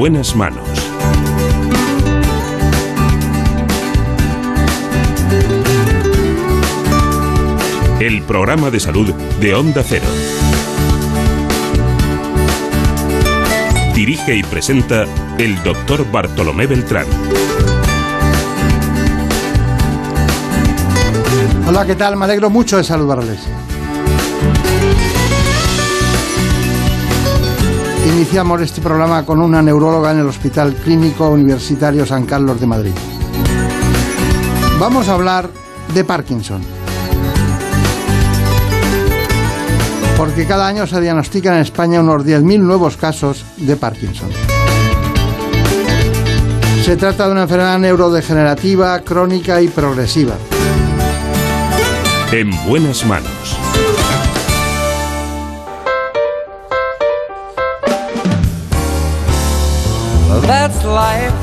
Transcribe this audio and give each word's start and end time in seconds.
En 0.00 0.04
buenas 0.04 0.34
manos. 0.34 0.66
El 8.00 8.22
programa 8.22 8.70
de 8.70 8.80
salud 8.80 9.12
de 9.12 9.54
Onda 9.54 9.82
Cero. 9.82 10.06
Dirige 13.94 14.36
y 14.36 14.42
presenta 14.42 15.04
el 15.36 15.62
doctor 15.62 16.10
Bartolomé 16.10 16.66
Beltrán. 16.66 17.04
Hola, 21.68 21.84
¿qué 21.84 21.94
tal? 21.94 22.16
Me 22.16 22.24
alegro 22.24 22.48
mucho 22.48 22.78
de 22.78 22.84
saludarles. 22.84 23.46
Iniciamos 28.12 28.60
este 28.60 28.80
programa 28.80 29.24
con 29.24 29.40
una 29.40 29.62
neuróloga 29.62 30.10
en 30.10 30.18
el 30.18 30.26
Hospital 30.26 30.74
Clínico 30.74 31.28
Universitario 31.28 32.04
San 32.04 32.26
Carlos 32.26 32.60
de 32.60 32.66
Madrid. 32.66 32.92
Vamos 34.80 35.08
a 35.08 35.14
hablar 35.14 35.48
de 35.94 36.04
Parkinson. 36.04 36.60
Porque 40.16 40.44
cada 40.44 40.66
año 40.66 40.86
se 40.86 41.00
diagnostican 41.00 41.54
en 41.54 41.60
España 41.60 42.00
unos 42.00 42.24
10.000 42.24 42.58
nuevos 42.58 42.96
casos 42.96 43.44
de 43.56 43.76
Parkinson. 43.76 44.28
Se 46.84 46.96
trata 46.96 47.26
de 47.26 47.32
una 47.32 47.42
enfermedad 47.42 47.78
neurodegenerativa, 47.78 49.00
crónica 49.00 49.62
y 49.62 49.68
progresiva. 49.68 50.34
En 52.32 52.50
buenas 52.66 53.06
manos. 53.06 53.39
That's 60.38 60.84
life. 60.84 61.34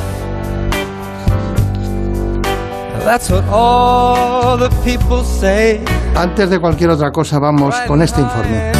That's 3.03 3.29
what 3.29 3.43
all 3.49 4.57
the 4.57 4.69
people 4.83 5.23
say. 5.23 5.81
Antes 6.15 6.49
de 6.49 6.59
cualquier 6.59 6.89
otra 6.89 7.11
cosa, 7.11 7.39
vamos 7.39 7.75
con 7.87 8.01
este 8.01 8.21
informe. 8.21 8.71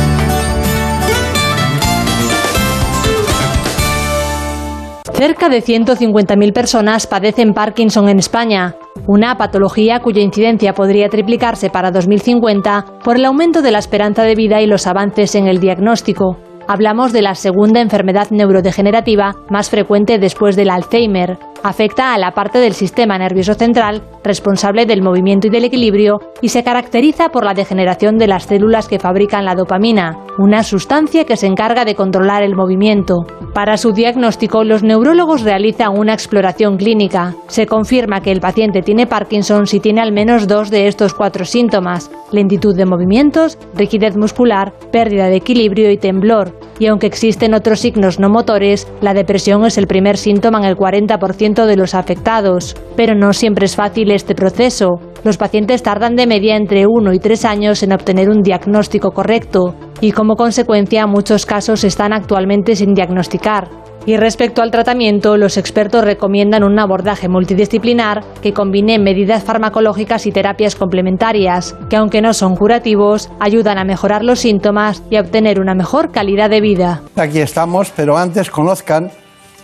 Cerca 5.13 5.49
de 5.49 5.63
150.000 5.63 6.53
personas 6.53 7.07
padecen 7.07 7.53
Parkinson 7.53 8.07
en 8.07 8.19
España, 8.19 8.75
una 9.07 9.35
patología 9.35 9.99
cuya 9.99 10.21
incidencia 10.21 10.73
podría 10.73 11.09
triplicarse 11.09 11.69
para 11.69 11.91
2050 11.91 12.99
por 13.03 13.17
el 13.17 13.25
aumento 13.25 13.61
de 13.61 13.71
la 13.71 13.79
esperanza 13.79 14.23
de 14.23 14.35
vida 14.35 14.61
y 14.61 14.67
los 14.67 14.87
avances 14.87 15.35
en 15.35 15.47
el 15.47 15.59
diagnóstico. 15.59 16.37
Hablamos 16.69 17.13
de 17.13 17.21
la 17.21 17.33
segunda 17.33 17.79
enfermedad 17.79 18.27
neurodegenerativa 18.29 19.35
más 19.49 19.69
frecuente 19.69 20.19
después 20.19 20.57
del 20.57 20.69
Alzheimer. 20.69 21.39
Afecta 21.63 22.13
a 22.13 22.17
la 22.17 22.31
parte 22.31 22.59
del 22.59 22.73
sistema 22.73 23.17
nervioso 23.17 23.53
central 23.53 24.01
responsable 24.23 24.85
del 24.85 25.01
movimiento 25.01 25.47
y 25.47 25.49
del 25.49 25.65
equilibrio 25.65 26.19
y 26.41 26.49
se 26.49 26.63
caracteriza 26.63 27.29
por 27.29 27.45
la 27.45 27.53
degeneración 27.53 28.17
de 28.17 28.27
las 28.27 28.43
células 28.43 28.87
que 28.87 28.99
fabrican 28.99 29.45
la 29.45 29.55
dopamina, 29.55 30.17
una 30.37 30.63
sustancia 30.63 31.25
que 31.25 31.37
se 31.37 31.47
encarga 31.47 31.85
de 31.85 31.95
controlar 31.95 32.43
el 32.43 32.55
movimiento. 32.55 33.25
Para 33.53 33.77
su 33.77 33.93
diagnóstico, 33.93 34.63
los 34.63 34.83
neurólogos 34.83 35.43
realizan 35.43 35.97
una 35.97 36.13
exploración 36.13 36.77
clínica. 36.77 37.35
Se 37.47 37.65
confirma 37.65 38.21
que 38.21 38.31
el 38.31 38.41
paciente 38.41 38.81
tiene 38.81 39.07
Parkinson 39.07 39.65
si 39.65 39.79
tiene 39.79 40.01
al 40.01 40.11
menos 40.11 40.47
dos 40.47 40.69
de 40.69 40.87
estos 40.87 41.13
cuatro 41.13 41.45
síntomas, 41.45 42.11
lentitud 42.31 42.75
de 42.75 42.85
movimientos, 42.85 43.57
rigidez 43.75 44.15
muscular, 44.17 44.73
pérdida 44.91 45.27
de 45.27 45.37
equilibrio 45.37 45.89
y 45.89 45.97
temblor. 45.97 46.53
Y 46.79 46.87
aunque 46.87 47.07
existen 47.07 47.55
otros 47.55 47.79
signos 47.79 48.19
no 48.19 48.29
motores, 48.29 48.87
la 49.01 49.13
depresión 49.13 49.65
es 49.65 49.77
el 49.77 49.87
primer 49.87 50.17
síntoma 50.17 50.59
en 50.59 50.65
el 50.65 50.75
40% 50.75 51.46
de 51.55 51.77
los 51.77 51.95
afectados. 51.95 52.75
Pero 52.95 53.15
no 53.15 53.33
siempre 53.33 53.65
es 53.65 53.75
fácil 53.75 54.11
este 54.11 54.35
proceso. 54.35 54.99
Los 55.23 55.37
pacientes 55.37 55.83
tardan 55.83 56.15
de 56.15 56.27
media 56.27 56.55
entre 56.55 56.85
1 56.87 57.13
y 57.13 57.19
3 57.19 57.45
años 57.45 57.83
en 57.83 57.93
obtener 57.93 58.29
un 58.29 58.41
diagnóstico 58.41 59.11
correcto 59.11 59.75
y 60.01 60.11
como 60.11 60.35
consecuencia 60.35 61.07
muchos 61.07 61.45
casos 61.45 61.83
están 61.83 62.13
actualmente 62.13 62.75
sin 62.75 62.93
diagnosticar. 62.93 63.69
Y 64.05 64.15
respecto 64.15 64.61
al 64.61 64.71
tratamiento, 64.71 65.35
los 65.35 65.57
expertos 65.57 66.05
recomiendan 66.05 66.63
un 66.63 66.79
abordaje 66.79 67.27
multidisciplinar 67.27 68.23
que 68.41 68.53
combine 68.53 68.99
medidas 68.99 69.43
farmacológicas 69.43 70.25
y 70.25 70.31
terapias 70.31 70.77
complementarias, 70.77 71.75
que 71.89 71.97
aunque 71.97 72.21
no 72.21 72.33
son 72.33 72.55
curativos, 72.55 73.29
ayudan 73.41 73.77
a 73.77 73.83
mejorar 73.83 74.23
los 74.23 74.39
síntomas 74.39 75.03
y 75.09 75.17
a 75.17 75.21
obtener 75.21 75.59
una 75.59 75.75
mejor 75.75 76.13
calidad 76.13 76.49
de 76.49 76.61
vida. 76.61 77.01
Aquí 77.17 77.39
estamos, 77.39 77.91
pero 77.93 78.17
antes 78.17 78.49
conozcan 78.49 79.11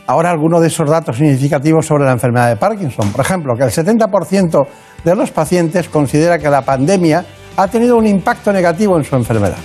ahora 0.08 0.30
algunos 0.30 0.62
de 0.62 0.68
esos 0.68 0.90
datos 0.90 1.18
significativos 1.18 1.86
sobre 1.86 2.06
la 2.06 2.12
enfermedad 2.12 2.50
de 2.50 2.56
Parkinson. 2.56 3.12
Por 3.12 3.22
ejemplo, 3.22 3.56
que 3.56 3.64
el 3.64 3.72
70% 3.72 4.68
de 5.03 5.16
los 5.16 5.31
pacientes 5.31 5.90
considera 5.90 6.40
que 6.40 6.50
la 6.50 6.62
pandemia 6.62 7.25
ha 7.56 7.68
tenido 7.68 7.97
un 7.97 8.08
impacto 8.08 8.52
negativo 8.52 8.97
en 8.97 9.03
su 9.03 9.16
enfermedad. 9.16 9.58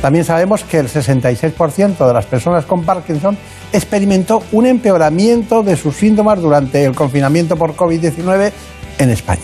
También 0.00 0.24
sabemos 0.24 0.64
que 0.64 0.78
el 0.78 0.88
66% 0.88 2.06
de 2.06 2.12
las 2.12 2.26
personas 2.26 2.64
con 2.64 2.84
Parkinson 2.84 3.36
experimentó 3.72 4.42
un 4.52 4.66
empeoramiento 4.66 5.62
de 5.62 5.76
sus 5.76 5.96
síntomas 5.96 6.40
durante 6.40 6.84
el 6.84 6.94
confinamiento 6.94 7.56
por 7.56 7.76
COVID-19 7.76 8.52
en 8.98 9.10
España. 9.10 9.40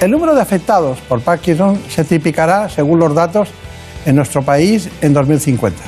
El 0.00 0.10
número 0.10 0.34
de 0.34 0.40
afectados 0.40 0.98
por 1.00 1.20
Parkinson 1.22 1.80
se 1.88 2.04
triplicará, 2.04 2.68
según 2.68 2.98
los 2.98 3.14
datos, 3.14 3.48
en 4.04 4.16
nuestro 4.16 4.42
país 4.42 4.88
en 5.00 5.12
2050. 5.12 5.80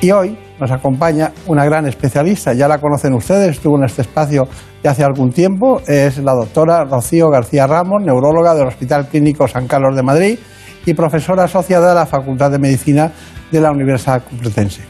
Y 0.00 0.10
hoy 0.10 0.36
nos 0.60 0.70
acompaña 0.70 1.32
una 1.46 1.64
gran 1.64 1.86
especialista, 1.86 2.52
ya 2.52 2.68
la 2.68 2.78
conocen 2.78 3.14
ustedes, 3.14 3.50
estuvo 3.50 3.76
en 3.76 3.84
este 3.84 4.02
espacio 4.02 4.48
ya 4.82 4.90
hace 4.92 5.04
algún 5.04 5.30
tiempo, 5.30 5.80
es 5.86 6.18
la 6.18 6.32
doctora 6.34 6.84
Rocío 6.84 7.28
García 7.30 7.66
Ramos, 7.66 8.02
neuróloga 8.04 8.54
del 8.54 8.66
Hospital 8.66 9.08
Clínico 9.08 9.46
San 9.48 9.66
Carlos 9.66 9.96
de 9.96 10.02
Madrid 10.02 10.38
y 10.86 10.94
profesora 10.94 11.44
asociada 11.44 11.90
de 11.90 11.94
la 11.94 12.06
Facultad 12.06 12.50
de 12.50 12.58
Medicina 12.58 13.12
de 13.50 13.60
la 13.60 13.70
Universidad 13.70 14.22
Complutense. 14.22 14.82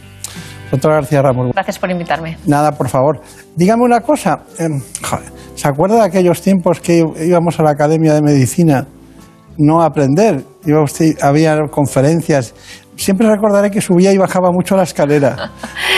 Doctora 0.70 0.96
García 0.96 1.22
Ramos. 1.22 1.52
Gracias 1.54 1.78
por 1.78 1.90
invitarme. 1.90 2.36
Nada, 2.46 2.72
por 2.72 2.88
favor. 2.88 3.20
Dígame 3.56 3.84
una 3.84 4.00
cosa. 4.00 4.40
eh, 4.58 4.68
joder, 5.02 5.32
¿Se 5.54 5.66
acuerda 5.66 5.96
de 5.96 6.02
aquellos 6.02 6.40
tiempos 6.40 6.80
que 6.80 7.02
íbamos 7.24 7.58
a 7.58 7.62
la 7.62 7.70
Academia 7.70 8.14
de 8.14 8.22
Medicina 8.22 8.86
no 9.56 9.82
a 9.82 9.86
aprender? 9.86 10.44
Iba 10.64 10.82
usted, 10.84 11.16
había 11.20 11.56
conferencias. 11.70 12.54
Siempre 12.98 13.28
recordaré 13.28 13.70
que 13.70 13.80
subía 13.80 14.12
y 14.12 14.18
bajaba 14.18 14.50
mucho 14.50 14.76
la 14.76 14.82
escalera. 14.82 15.36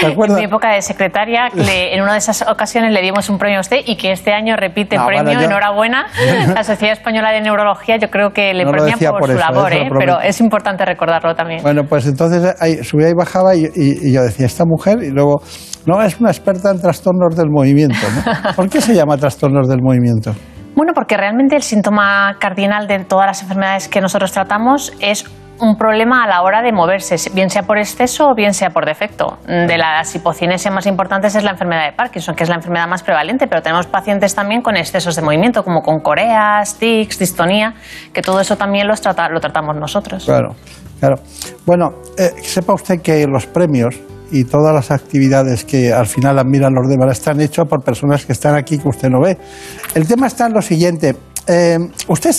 ¿Se 0.01 0.07
En 0.13 0.35
mi 0.35 0.45
época 0.45 0.71
de 0.75 0.83
secretaria, 0.83 1.49
le- 1.55 1.95
en 1.97 2.03
una 2.03 2.13
de 2.13 2.19
esas 2.19 2.43
ocasiones 2.47 2.93
le 2.93 3.01
dimos 3.01 3.31
un 3.31 3.39
premio 3.39 3.57
a 3.57 3.61
usted 3.63 3.79
y 3.87 3.97
que 3.97 4.13
este 4.13 4.33
año 4.35 4.55
repite 4.55 4.97
No, 4.97 5.07
premio. 5.07 5.25
bueno, 5.25 5.41
yo- 5.41 5.47
Enhorabuena. 5.47 6.07
La 6.55 6.63
Sociedad 6.63 6.93
Española 6.93 7.33
de 7.33 7.41
Neurología 7.41 7.97
yo 7.97 8.11
creo 8.11 8.31
que 8.31 8.53
le 8.53 8.65
No 8.65 8.73
premia 8.73 8.97
por, 9.11 9.21
por 9.21 9.31
su 9.31 9.37
eso, 9.39 9.41
labor, 9.51 9.73
¿eh? 9.73 9.89
pero 9.99 10.21
es 10.21 10.41
importante 10.41 10.85
recordarlo 10.85 11.35
también. 11.35 11.63
Bueno, 11.63 11.85
pues 11.85 12.07
entonces 12.07 12.55
ahí, 12.61 12.77
subía 12.85 13.09
y 13.09 13.15
bajaba 13.15 13.55
y, 13.57 13.65
y- 13.75 14.09
y 14.09 14.13
yo 14.13 14.23
decía, 14.23 14.45
esta 14.45 14.65
mujer, 14.67 14.99
y 15.03 15.11
luego, 15.11 15.41
no, 15.87 16.03
es 16.03 16.21
una 16.21 16.31
experta 16.31 16.71
en 16.71 16.81
trastornos 16.83 17.35
del 17.35 17.49
movimiento. 17.49 17.97
¿no? 18.15 18.53
¿Por 18.55 18.69
qué 18.69 18.81
se 18.83 18.95
llama 18.95 19.17
trastornos 19.17 19.69
del 19.69 19.81
movimiento? 19.81 20.35
Bueno, 20.77 20.93
porque 20.95 21.17
realmente 21.17 21.57
el 21.57 21.63
síntoma 21.63 22.37
cardinal 22.39 22.87
de 22.87 22.99
todas 23.05 23.27
las 23.27 23.43
enfermedades 23.43 23.89
que 23.89 24.01
nosotros 24.01 24.31
tratamos 24.33 24.93
es 25.01 25.25
un 25.61 25.77
problema 25.77 26.25
a 26.25 26.27
la 26.29 26.43
hora 26.43 26.63
de 26.63 26.73
moverse, 26.73 27.17
bien 27.35 27.51
sea 27.51 27.63
por 27.63 27.79
exceso 27.79 28.29
o 28.31 28.35
bien 28.35 28.55
sea 28.55 28.71
por 28.71 28.87
defecto. 28.87 29.39
De 29.47 29.77
las 29.79 30.15
hipocinesias 30.15 30.73
más 30.73 30.87
importantes 30.87 31.35
es 31.35 31.45
la 31.45 31.51
enfermedad 31.53 31.87
de 31.87 31.93
Parkinson, 31.93 32.35
que 32.35 32.45
es 32.45 32.49
la 32.49 32.57
enfermedad 32.57 32.87
más 32.89 33.03
prevalente, 33.03 33.47
pero 33.47 33.63
tenemos 33.63 33.87
pacientes 33.87 34.35
también 34.35 34.63
con 34.63 34.77
excesos 34.77 35.17
de 35.17 35.23
movimiento, 35.23 35.63
como 35.63 35.81
con 35.83 36.01
coreas, 36.01 36.77
tics, 36.79 37.19
distonía, 37.19 37.75
que 38.13 38.23
todo 38.23 38.41
eso 38.41 38.57
también 38.57 38.87
los 38.89 39.01
trata- 39.01 39.29
lo 39.29 39.41
tratamos 39.41 39.77
nosotros. 39.77 40.25
Claro, 40.25 40.55
claro. 40.99 41.17
Bueno, 41.67 41.91
eh, 42.19 42.31
sepa 42.43 42.75
usted 42.75 43.01
que 43.03 43.27
los 43.27 43.47
premios 43.47 44.01
y 44.33 44.45
todas 44.45 44.73
las 44.73 44.93
actividades 44.93 45.65
que 45.65 45.93
al 45.93 46.07
final 46.07 46.39
admiran 46.39 46.73
los 46.73 46.89
demás 46.89 47.19
están 47.19 47.41
hechos 47.41 47.67
por 47.69 47.83
personas 47.83 48.25
que 48.25 48.33
están 48.33 48.55
aquí 48.55 48.79
que 48.79 48.89
usted 48.89 49.09
no 49.09 49.21
ve. 49.21 49.37
El 49.97 50.07
tema 50.07 50.29
está 50.29 50.47
en 50.47 50.53
lo 50.53 50.63
siguiente. 50.63 51.17
Eh, 51.51 51.79
usted 52.09 52.31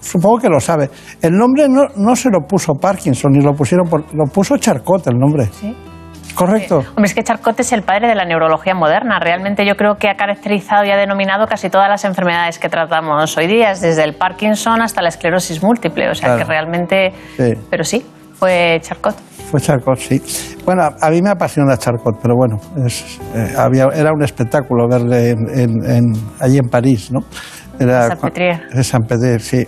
supongo 0.00 0.38
que 0.38 0.48
lo 0.48 0.58
sabe. 0.60 0.88
El 1.20 1.32
nombre 1.32 1.68
no, 1.68 1.82
no 1.96 2.16
se 2.16 2.30
lo 2.30 2.40
puso 2.48 2.72
Parkinson 2.74 3.32
ni 3.32 3.42
lo 3.44 3.52
pusieron 3.52 3.86
por, 3.88 4.02
lo 4.14 4.24
puso 4.32 4.56
Charcot 4.56 5.06
el 5.08 5.18
nombre. 5.18 5.46
Sí. 5.52 5.74
Correcto. 6.34 6.78
Hombre, 6.78 7.04
es 7.04 7.14
que 7.14 7.22
Charcot 7.22 7.58
es 7.60 7.72
el 7.72 7.82
padre 7.82 8.08
de 8.08 8.14
la 8.16 8.24
neurología 8.24 8.74
moderna. 8.74 9.20
Realmente 9.20 9.64
yo 9.64 9.76
creo 9.76 9.96
que 9.96 10.08
ha 10.08 10.16
caracterizado 10.16 10.84
y 10.84 10.90
ha 10.90 10.96
denominado 10.96 11.46
casi 11.46 11.70
todas 11.70 11.88
las 11.88 12.04
enfermedades 12.04 12.58
que 12.58 12.68
tratamos 12.68 13.36
hoy 13.36 13.46
día, 13.46 13.68
desde 13.68 14.02
el 14.02 14.14
Parkinson 14.16 14.82
hasta 14.82 15.00
la 15.02 15.10
esclerosis 15.10 15.62
múltiple. 15.62 16.10
O 16.10 16.14
sea 16.14 16.30
Claro. 16.30 16.38
que 16.38 16.44
realmente... 16.50 17.12
Sí. 17.36 17.52
Pero 17.70 17.84
sí, 17.84 18.04
fue 18.32 18.78
Charcot. 18.82 19.14
Fue 19.50 19.60
Charcot, 19.60 19.96
sí. 19.98 20.20
Bueno, 20.64 20.82
a, 20.82 21.06
a 21.06 21.10
mí 21.10 21.20
me 21.22 21.30
apasiona 21.30 21.76
Charcot, 21.76 22.16
pero 22.20 22.34
bueno, 22.34 22.56
es- 22.84 23.20
eh, 23.36 23.54
había, 23.56 23.86
era 23.94 24.10
un 24.12 24.22
espectáculo 24.24 24.88
verle 24.88 25.30
en, 25.30 25.38
en- 25.54 25.84
en- 25.88 26.12
allí 26.40 26.58
en 26.58 26.68
París, 26.68 27.12
¿no? 27.12 27.20
Era, 27.78 28.08
Salpêtrière. 28.08 28.60
En 28.72 28.82
San 28.84 29.02
Pedro, 29.02 29.38
sí. 29.40 29.64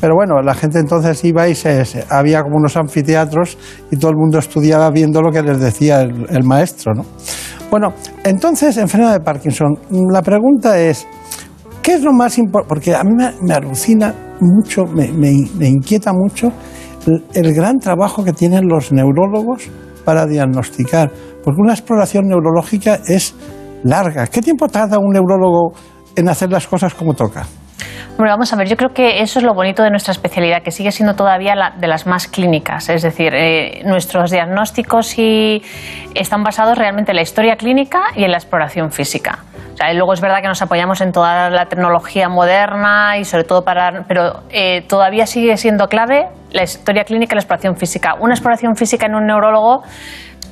Pero 0.00 0.14
bueno, 0.16 0.40
la 0.42 0.54
gente 0.54 0.78
entonces 0.80 1.22
iba 1.24 1.48
y 1.48 1.54
se, 1.54 1.84
se- 1.84 2.04
había 2.10 2.42
como 2.42 2.56
unos 2.56 2.76
anfiteatros 2.76 3.56
y 3.90 3.96
todo 3.96 4.10
el 4.10 4.16
mundo 4.16 4.38
estudiaba 4.38 4.90
viendo 4.90 5.22
lo 5.22 5.30
que 5.30 5.42
les 5.42 5.60
decía 5.60 6.02
el, 6.02 6.26
el 6.28 6.42
maestro, 6.44 6.92
¿no? 6.94 7.04
Bueno, 7.70 7.94
entonces, 8.24 8.76
enfermedad 8.76 9.12
de 9.14 9.20
Parkinson, 9.20 9.78
la 10.10 10.20
pregunta 10.22 10.78
es, 10.78 11.06
¿qué 11.82 11.94
es 11.94 12.02
lo 12.02 12.12
más 12.12 12.36
importante? 12.38 12.68
Porque 12.68 12.94
a 12.94 13.02
mí 13.04 13.12
me, 13.16 13.30
me 13.40 13.54
alucina 13.54 14.12
mucho, 14.40 14.84
me, 14.86 15.08
me- 15.12 15.48
me 15.56 15.68
inquieta 15.68 16.12
mucho 16.12 16.52
el, 17.06 17.24
el 17.34 17.54
gran 17.54 17.78
trabajo 17.78 18.24
que 18.24 18.32
tienen 18.32 18.66
los 18.68 18.92
neurólogos 18.92 19.68
para 20.04 20.26
diagnosticar, 20.26 21.10
porque 21.44 21.60
una 21.60 21.72
exploración 21.74 22.26
neurológica 22.26 22.98
es 23.06 23.34
larga. 23.84 24.26
¿Qué 24.26 24.40
tiempo 24.40 24.68
tarda 24.68 24.98
un 24.98 25.12
neurólogo 25.12 25.72
en 26.16 26.28
hacer 26.28 26.50
las 26.50 26.66
cosas 26.66 26.94
como 26.94 27.14
toca? 27.14 27.46
Hombre, 28.12 28.30
vamos 28.30 28.52
a 28.52 28.56
ver, 28.56 28.68
yo 28.68 28.76
creo 28.76 28.90
que 28.90 29.22
eso 29.22 29.38
es 29.38 29.44
lo 29.44 29.54
bonito 29.54 29.82
de 29.82 29.90
nuestra 29.90 30.12
especialidad, 30.12 30.62
que 30.62 30.70
sigue 30.70 30.92
siendo 30.92 31.14
todavía 31.14 31.54
la, 31.54 31.70
de 31.70 31.88
las 31.88 32.06
más 32.06 32.28
clínicas. 32.28 32.90
Es 32.90 33.02
decir, 33.02 33.32
eh, 33.34 33.82
nuestros 33.86 34.30
diagnósticos 34.30 35.18
y 35.18 35.62
están 36.14 36.42
basados 36.44 36.76
realmente 36.76 37.12
en 37.12 37.16
la 37.16 37.22
historia 37.22 37.56
clínica 37.56 38.02
y 38.14 38.24
en 38.24 38.30
la 38.30 38.36
exploración 38.36 38.92
física. 38.92 39.38
O 39.72 39.76
sea, 39.76 39.90
y 39.92 39.96
luego 39.96 40.12
es 40.12 40.20
verdad 40.20 40.42
que 40.42 40.48
nos 40.48 40.60
apoyamos 40.60 41.00
en 41.00 41.10
toda 41.10 41.48
la 41.48 41.66
tecnología 41.66 42.28
moderna 42.28 43.16
y 43.16 43.24
sobre 43.24 43.44
todo 43.44 43.64
para... 43.64 44.04
Pero 44.06 44.42
eh, 44.50 44.82
todavía 44.86 45.26
sigue 45.26 45.56
siendo 45.56 45.88
clave 45.88 46.28
la 46.50 46.64
historia 46.64 47.04
clínica 47.04 47.34
y 47.34 47.36
la 47.36 47.40
exploración 47.40 47.76
física. 47.76 48.14
Una 48.20 48.34
exploración 48.34 48.76
física 48.76 49.06
en 49.06 49.14
un 49.14 49.26
neurólogo 49.26 49.82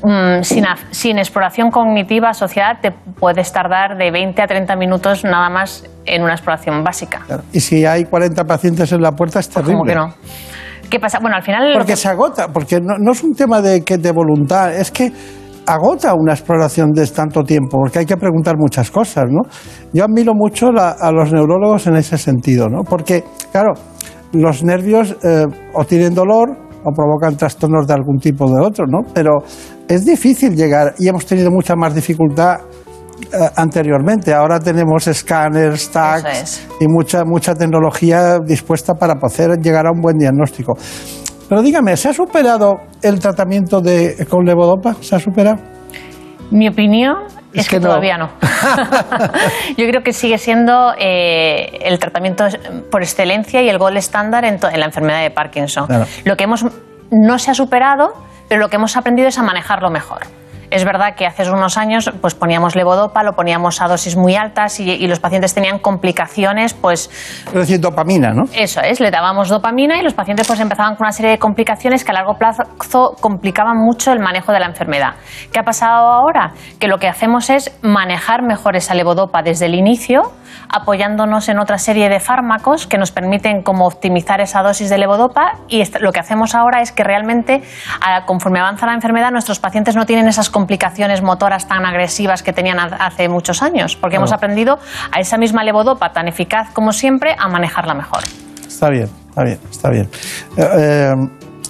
mm, 0.02 0.42
sin, 0.42 0.64
sin 0.90 1.18
exploración 1.18 1.70
cognitiva 1.70 2.30
asociada 2.30 2.80
te 2.80 2.90
puedes 2.92 3.52
tardar 3.52 3.96
de 3.96 4.10
20 4.10 4.42
a 4.42 4.46
30 4.46 4.76
minutos 4.76 5.24
nada 5.24 5.48
más 5.50 5.84
en 6.06 6.22
una 6.22 6.32
exploración 6.32 6.82
básica. 6.82 7.20
Claro. 7.26 7.42
Y 7.52 7.60
si 7.60 7.84
hay 7.86 8.04
40 8.04 8.44
pacientes 8.44 8.92
en 8.92 9.00
la 9.02 9.12
puerta 9.12 9.40
es 9.40 9.48
terrible. 9.48 9.72
¿Cómo 9.74 9.84
que 9.84 9.94
no? 9.94 10.06
¿Qué 10.88 10.98
pasa? 10.98 11.18
Bueno, 11.20 11.36
al 11.36 11.42
final... 11.42 11.70
Porque 11.72 11.92
que- 11.92 11.96
se 11.96 12.08
agota, 12.08 12.48
porque 12.48 12.80
no, 12.80 12.94
no 12.98 13.12
es 13.12 13.22
un 13.22 13.34
tema 13.34 13.60
de, 13.60 13.84
que 13.84 13.96
de 13.98 14.10
voluntad, 14.10 14.74
es 14.74 14.90
que 14.90 15.12
agota 15.66 16.14
una 16.14 16.32
exploración 16.32 16.90
de 16.90 17.06
tanto 17.06 17.44
tiempo, 17.44 17.78
porque 17.78 18.00
hay 18.00 18.06
que 18.06 18.16
preguntar 18.16 18.56
muchas 18.58 18.90
cosas, 18.90 19.26
¿no? 19.28 19.42
Yo 19.92 20.02
admiro 20.04 20.32
mucho 20.34 20.72
la- 20.72 20.96
a 21.00 21.12
los 21.12 21.32
neurólogos 21.32 21.86
en 21.86 21.94
ese 21.96 22.18
sentido, 22.18 22.68
¿no? 22.68 22.82
Porque, 22.82 23.22
claro, 23.52 23.74
los 24.32 24.64
nervios 24.64 25.16
eh, 25.22 25.44
o 25.74 25.84
tienen 25.84 26.12
dolor 26.14 26.56
o 26.84 26.92
provocan 26.92 27.36
trastornos 27.36 27.86
de 27.86 27.94
algún 27.94 28.18
tipo 28.18 28.44
o 28.44 28.54
de 28.54 28.60
otro, 28.60 28.86
¿no? 28.86 29.00
Pero 29.14 29.38
es 29.88 30.04
difícil 30.04 30.54
llegar 30.54 30.94
y 30.98 31.08
hemos 31.08 31.26
tenido 31.26 31.50
mucha 31.50 31.74
más 31.76 31.94
dificultad 31.94 32.60
eh, 33.32 33.50
anteriormente. 33.56 34.32
Ahora 34.32 34.58
tenemos 34.58 35.06
escáneres, 35.06 35.90
tags 35.90 36.42
es. 36.42 36.68
y 36.80 36.86
mucha, 36.88 37.24
mucha 37.24 37.54
tecnología 37.54 38.38
dispuesta 38.38 38.94
para 38.94 39.14
poder 39.16 39.58
llegar 39.60 39.86
a 39.86 39.92
un 39.92 40.00
buen 40.00 40.16
diagnóstico. 40.16 40.74
Pero 41.48 41.62
dígame, 41.62 41.96
¿se 41.96 42.08
ha 42.08 42.12
superado 42.12 42.76
el 43.02 43.18
tratamiento 43.18 43.80
de, 43.80 44.26
con 44.30 44.44
levodopa? 44.44 44.94
¿Se 45.00 45.16
ha 45.16 45.18
superado? 45.18 45.58
Mi 46.50 46.68
opinión 46.68 47.18
es, 47.52 47.62
Es 47.62 47.68
que, 47.68 47.76
que 47.76 47.80
no. 47.80 47.88
todavía 47.88 48.18
no. 48.18 48.30
Yo 49.76 49.86
creo 49.88 50.02
que 50.02 50.12
sigue 50.12 50.38
siendo 50.38 50.94
eh, 50.98 51.78
el 51.82 51.98
tratamiento 51.98 52.44
por 52.90 53.02
excelencia 53.02 53.62
y 53.62 53.68
el 53.68 53.78
gold 53.78 53.96
estándar 53.96 54.44
en, 54.44 54.58
la 54.60 54.84
enfermedad 54.86 55.22
de 55.22 55.30
Parkinson. 55.30 55.86
Claro. 55.86 56.06
Lo 56.24 56.36
que 56.36 56.44
hemos 56.44 56.64
no 57.10 57.38
se 57.38 57.50
ha 57.50 57.54
superado, 57.54 58.12
pero 58.48 58.60
lo 58.60 58.68
que 58.68 58.76
hemos 58.76 58.96
aprendido 58.96 59.28
es 59.28 59.38
a 59.38 59.42
manejarlo 59.42 59.90
mejor. 59.90 60.20
Es 60.70 60.84
verdad 60.84 61.14
que 61.16 61.26
hace 61.26 61.50
unos 61.50 61.76
años 61.76 62.10
pues 62.20 62.34
poníamos 62.34 62.76
levodopa, 62.76 63.22
lo 63.22 63.32
poníamos 63.32 63.80
a 63.80 63.88
dosis 63.88 64.16
muy 64.16 64.36
altas 64.36 64.78
y, 64.80 64.90
y 64.90 65.06
los 65.06 65.18
pacientes 65.18 65.54
tenían 65.54 65.78
complicaciones, 65.78 66.74
pues 66.74 67.10
Es 67.46 67.52
decir, 67.52 67.80
dopamina, 67.80 68.30
¿no? 68.32 68.44
eso 68.54 68.80
es, 68.80 69.00
le 69.00 69.10
dábamos 69.10 69.48
dopamina 69.48 69.98
y 69.98 70.02
los 70.02 70.14
pacientes 70.14 70.46
pues 70.46 70.60
empezaban 70.60 70.96
con 70.96 71.06
una 71.06 71.12
serie 71.12 71.32
de 71.32 71.38
complicaciones 71.38 72.04
que 72.04 72.10
a 72.10 72.14
largo 72.14 72.34
plazo 72.34 72.62
complicaban 73.20 73.78
mucho 73.78 74.12
el 74.12 74.20
manejo 74.20 74.52
de 74.52 74.60
la 74.60 74.66
enfermedad. 74.66 75.14
¿Qué 75.52 75.58
ha 75.58 75.64
pasado 75.64 76.06
ahora? 76.08 76.52
Que 76.78 76.88
lo 76.88 76.98
que 76.98 77.08
hacemos 77.08 77.50
es 77.50 77.76
manejar 77.82 78.42
mejor 78.42 78.76
esa 78.76 78.94
levodopa 78.94 79.42
desde 79.42 79.66
el 79.66 79.74
inicio, 79.74 80.32
apoyándonos 80.68 81.48
en 81.48 81.58
otra 81.58 81.78
serie 81.78 82.08
de 82.08 82.20
fármacos 82.20 82.86
que 82.86 82.98
nos 82.98 83.10
permiten 83.10 83.62
como 83.62 83.86
optimizar 83.86 84.40
esa 84.40 84.62
dosis 84.62 84.90
de 84.90 84.98
levodopa 84.98 85.52
y 85.68 85.82
lo 86.00 86.12
que 86.12 86.20
hacemos 86.20 86.54
ahora 86.54 86.80
es 86.82 86.92
que 86.92 87.04
realmente 87.04 87.62
conforme 88.26 88.60
avanza 88.60 88.86
la 88.86 88.94
enfermedad 88.94 89.30
nuestros 89.30 89.58
pacientes 89.58 89.96
no 89.96 90.06
tienen 90.06 90.28
esas 90.28 90.50
complicaciones 90.50 91.22
motoras 91.22 91.66
tan 91.68 91.84
agresivas 91.84 92.42
que 92.42 92.52
tenían 92.52 92.78
ha- 92.78 92.96
hace 93.06 93.28
muchos 93.28 93.62
años, 93.62 93.96
porque 93.96 94.16
hemos 94.16 94.32
aprendido 94.32 94.78
a 95.12 95.20
esa 95.20 95.36
misma 95.38 95.64
levodopa 95.64 96.12
tan 96.12 96.28
eficaz 96.28 96.70
como 96.72 96.92
siempre 96.92 97.34
a 97.38 97.48
manejarla 97.48 97.94
mejor. 97.94 98.20
Está 98.66 98.88
bien, 98.90 99.08
está 99.28 99.44
bien, 99.44 99.58
está 99.70 99.90
bien. 99.90 100.08
Eh, 100.56 100.66
eh, 100.78 101.14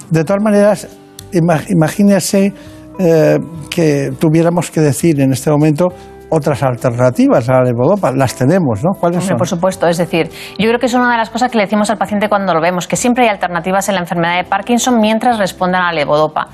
de 0.09 0.23
todas 0.23 0.41
maneras, 0.43 0.87
ima- 1.33 1.63
imagínese 1.69 2.53
eh, 2.99 3.39
que 3.69 4.11
tuviéramos 4.19 4.69
que 4.69 4.81
decir 4.81 5.19
en 5.21 5.31
este 5.33 5.49
momento 5.49 5.89
otras 6.31 6.63
alternativas 6.63 7.47
a 7.49 7.53
la 7.59 7.63
levodopa. 7.63 8.11
Las 8.11 8.33
tenemos, 8.35 8.83
¿no? 8.83 8.91
¿Cuáles 8.99 9.17
Hombre, 9.19 9.27
son? 9.29 9.37
por 9.37 9.47
supuesto, 9.47 9.87
es 9.87 9.97
decir, 9.97 10.29
yo 10.57 10.67
creo 10.67 10.79
que 10.79 10.87
es 10.87 10.93
una 10.93 11.11
de 11.11 11.17
las 11.17 11.29
cosas 11.29 11.51
que 11.51 11.57
le 11.57 11.65
decimos 11.65 11.89
al 11.91 11.97
paciente 11.97 12.27
cuando 12.29 12.53
lo 12.53 12.61
vemos, 12.61 12.87
que 12.87 12.95
siempre 12.95 13.25
hay 13.25 13.29
alternativas 13.29 13.87
en 13.89 13.95
la 13.95 14.01
enfermedad 14.01 14.37
de 14.37 14.45
Parkinson 14.45 14.99
mientras 14.99 15.37
respondan 15.37 15.83
a 15.83 15.85
la 15.87 15.99
levodopa. 15.99 16.47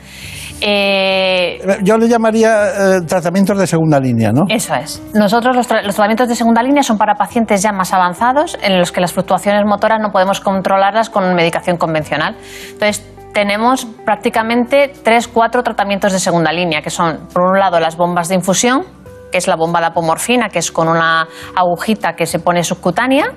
Eh, 0.59 1.59
Yo 1.83 1.97
le 2.00 2.07
llamaría 2.07 2.95
eh, 2.97 3.01
tratamientos 3.07 3.57
de 3.59 3.68
segunda 3.68 4.00
línea, 4.00 4.31
¿no? 4.31 4.45
Eso 4.50 4.74
es. 4.74 5.01
Nosotros 5.13 5.56
los, 5.56 5.69
tra- 5.69 5.83
los 5.83 5.94
tratamientos 5.95 6.27
de 6.27 6.35
segunda 6.35 6.63
línea 6.63 6.81
son 6.81 6.97
para 6.97 7.13
pacientes 7.13 7.62
ya 7.62 7.71
más 7.71 7.94
avanzados 7.94 8.57
en 8.63 8.80
los 8.80 8.91
que 8.91 9.00
las 9.00 9.13
fluctuaciones 9.13 9.63
motoras 9.65 10.00
no 10.01 10.09
podemos 10.12 10.39
controlarlas 10.39 11.12
con 11.12 11.35
medicación 11.35 11.77
convencional. 11.77 12.35
Entonces, 12.71 13.06
tenemos 13.33 13.85
prácticamente 14.03 14.91
tres, 15.03 15.27
cuatro 15.27 15.62
tratamientos 15.62 16.12
de 16.12 16.19
segunda 16.19 16.51
línea, 16.51 16.81
que 16.81 16.89
son, 16.89 17.27
por 17.31 17.44
un 17.44 17.59
lado, 17.59 17.80
las 17.80 17.95
bombas 17.95 18.30
de 18.30 18.35
infusión, 18.35 18.83
que 19.31 19.38
es 19.38 19.47
la 19.47 19.56
bomba 19.56 19.79
de 19.79 19.88
apomorfina, 19.88 20.50
que 20.50 20.59
es 20.59 20.71
con 20.71 20.88
una 20.88 21.27
agujita 21.56 22.13
que 22.13 22.25
se 22.25 22.39
pone 22.39 22.63
subcutánea, 22.63 23.33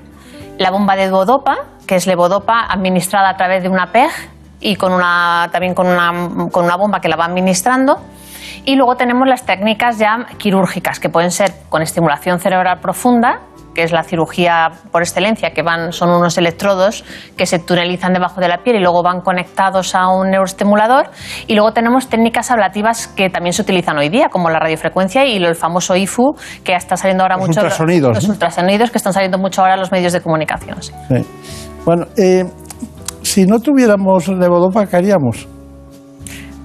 la 0.59 0.71
bomba 0.71 0.95
de 0.97 1.07
levodopa, 1.07 1.57
que 1.87 1.97
es 1.97 2.07
levodopa 2.07 2.67
administrada 2.69 3.31
a 3.31 3.37
través 3.37 3.63
de 3.63 3.69
una 3.69 3.93
PEG 3.93 4.11
y 4.61 4.77
con 4.77 4.93
una, 4.93 5.49
también 5.53 5.75
con 5.75 5.87
una, 5.87 6.49
con 6.51 6.65
una 6.65 6.77
bomba 6.77 7.01
que 7.01 7.09
la 7.09 7.17
va 7.17 7.25
administrando. 7.25 7.97
Y 8.65 8.77
luego 8.77 8.97
tenemos 8.97 9.27
las 9.27 9.47
técnicas 9.47 9.99
ya 9.99 10.27
quirúrgicas, 10.37 11.01
que 11.01 11.09
pueden 11.09 11.31
ser 11.31 11.53
con 11.69 11.83
estimulación 11.83 12.41
cerebral 12.41 12.79
profunda, 12.81 13.41
que 13.81 13.85
es 13.85 13.93
la 13.93 14.03
cirugía 14.03 14.69
por 14.93 15.01
excelencia, 15.01 15.53
que 15.55 15.63
van, 15.63 15.91
son 15.93 16.11
unos 16.11 16.37
electrodos 16.37 17.03
que 17.35 17.47
se 17.47 17.59
tunelizan 17.59 18.13
debajo 18.13 18.39
de 18.39 18.47
la 18.47 18.59
piel 18.59 18.77
y 18.77 18.81
luego 18.81 19.03
van 19.03 19.23
conectados 19.23 19.95
a 19.95 20.07
un 20.13 20.29
neuroestimulador. 20.31 21.07
Y 21.47 21.55
luego 21.55 21.73
tenemos 21.73 22.09
técnicas 22.11 22.51
ablativas 22.51 23.09
que 23.09 23.31
también 23.31 23.55
se 23.55 23.63
utilizan 23.63 23.97
hoy 23.97 24.11
día, 24.11 24.29
como 24.29 24.51
la 24.51 24.59
radiofrecuencia 24.59 25.25
y 25.25 25.37
el 25.43 25.55
famoso 25.55 25.97
IFU, 25.97 26.37
que 26.63 26.75
está 26.75 26.99
saliendo 26.99 27.25
ahora 27.25 27.37
Los 27.39 27.49
mucho. 27.49 27.61
ultrasonidos, 27.63 28.15
Los 28.17 28.25
¿no? 28.29 28.35
ultrasonidos 28.35 28.91
que 28.91 28.99
están 28.99 29.15
saliendo 29.15 29.39
mucho 29.39 29.63
ahora 29.63 29.75
en 29.75 29.81
los 29.81 29.91
medios 29.93 30.13
de 30.13 30.21
comunicación. 30.21 30.83
sí. 30.83 30.93
Sí. 31.09 31.27
Bueno, 31.87 32.05
eh, 32.19 32.45
si 33.23 33.47
no 33.47 33.61
tuviéramos 33.61 34.29
levodopa, 34.29 34.85
¿qué 34.85 34.97
haríamos? 34.97 35.49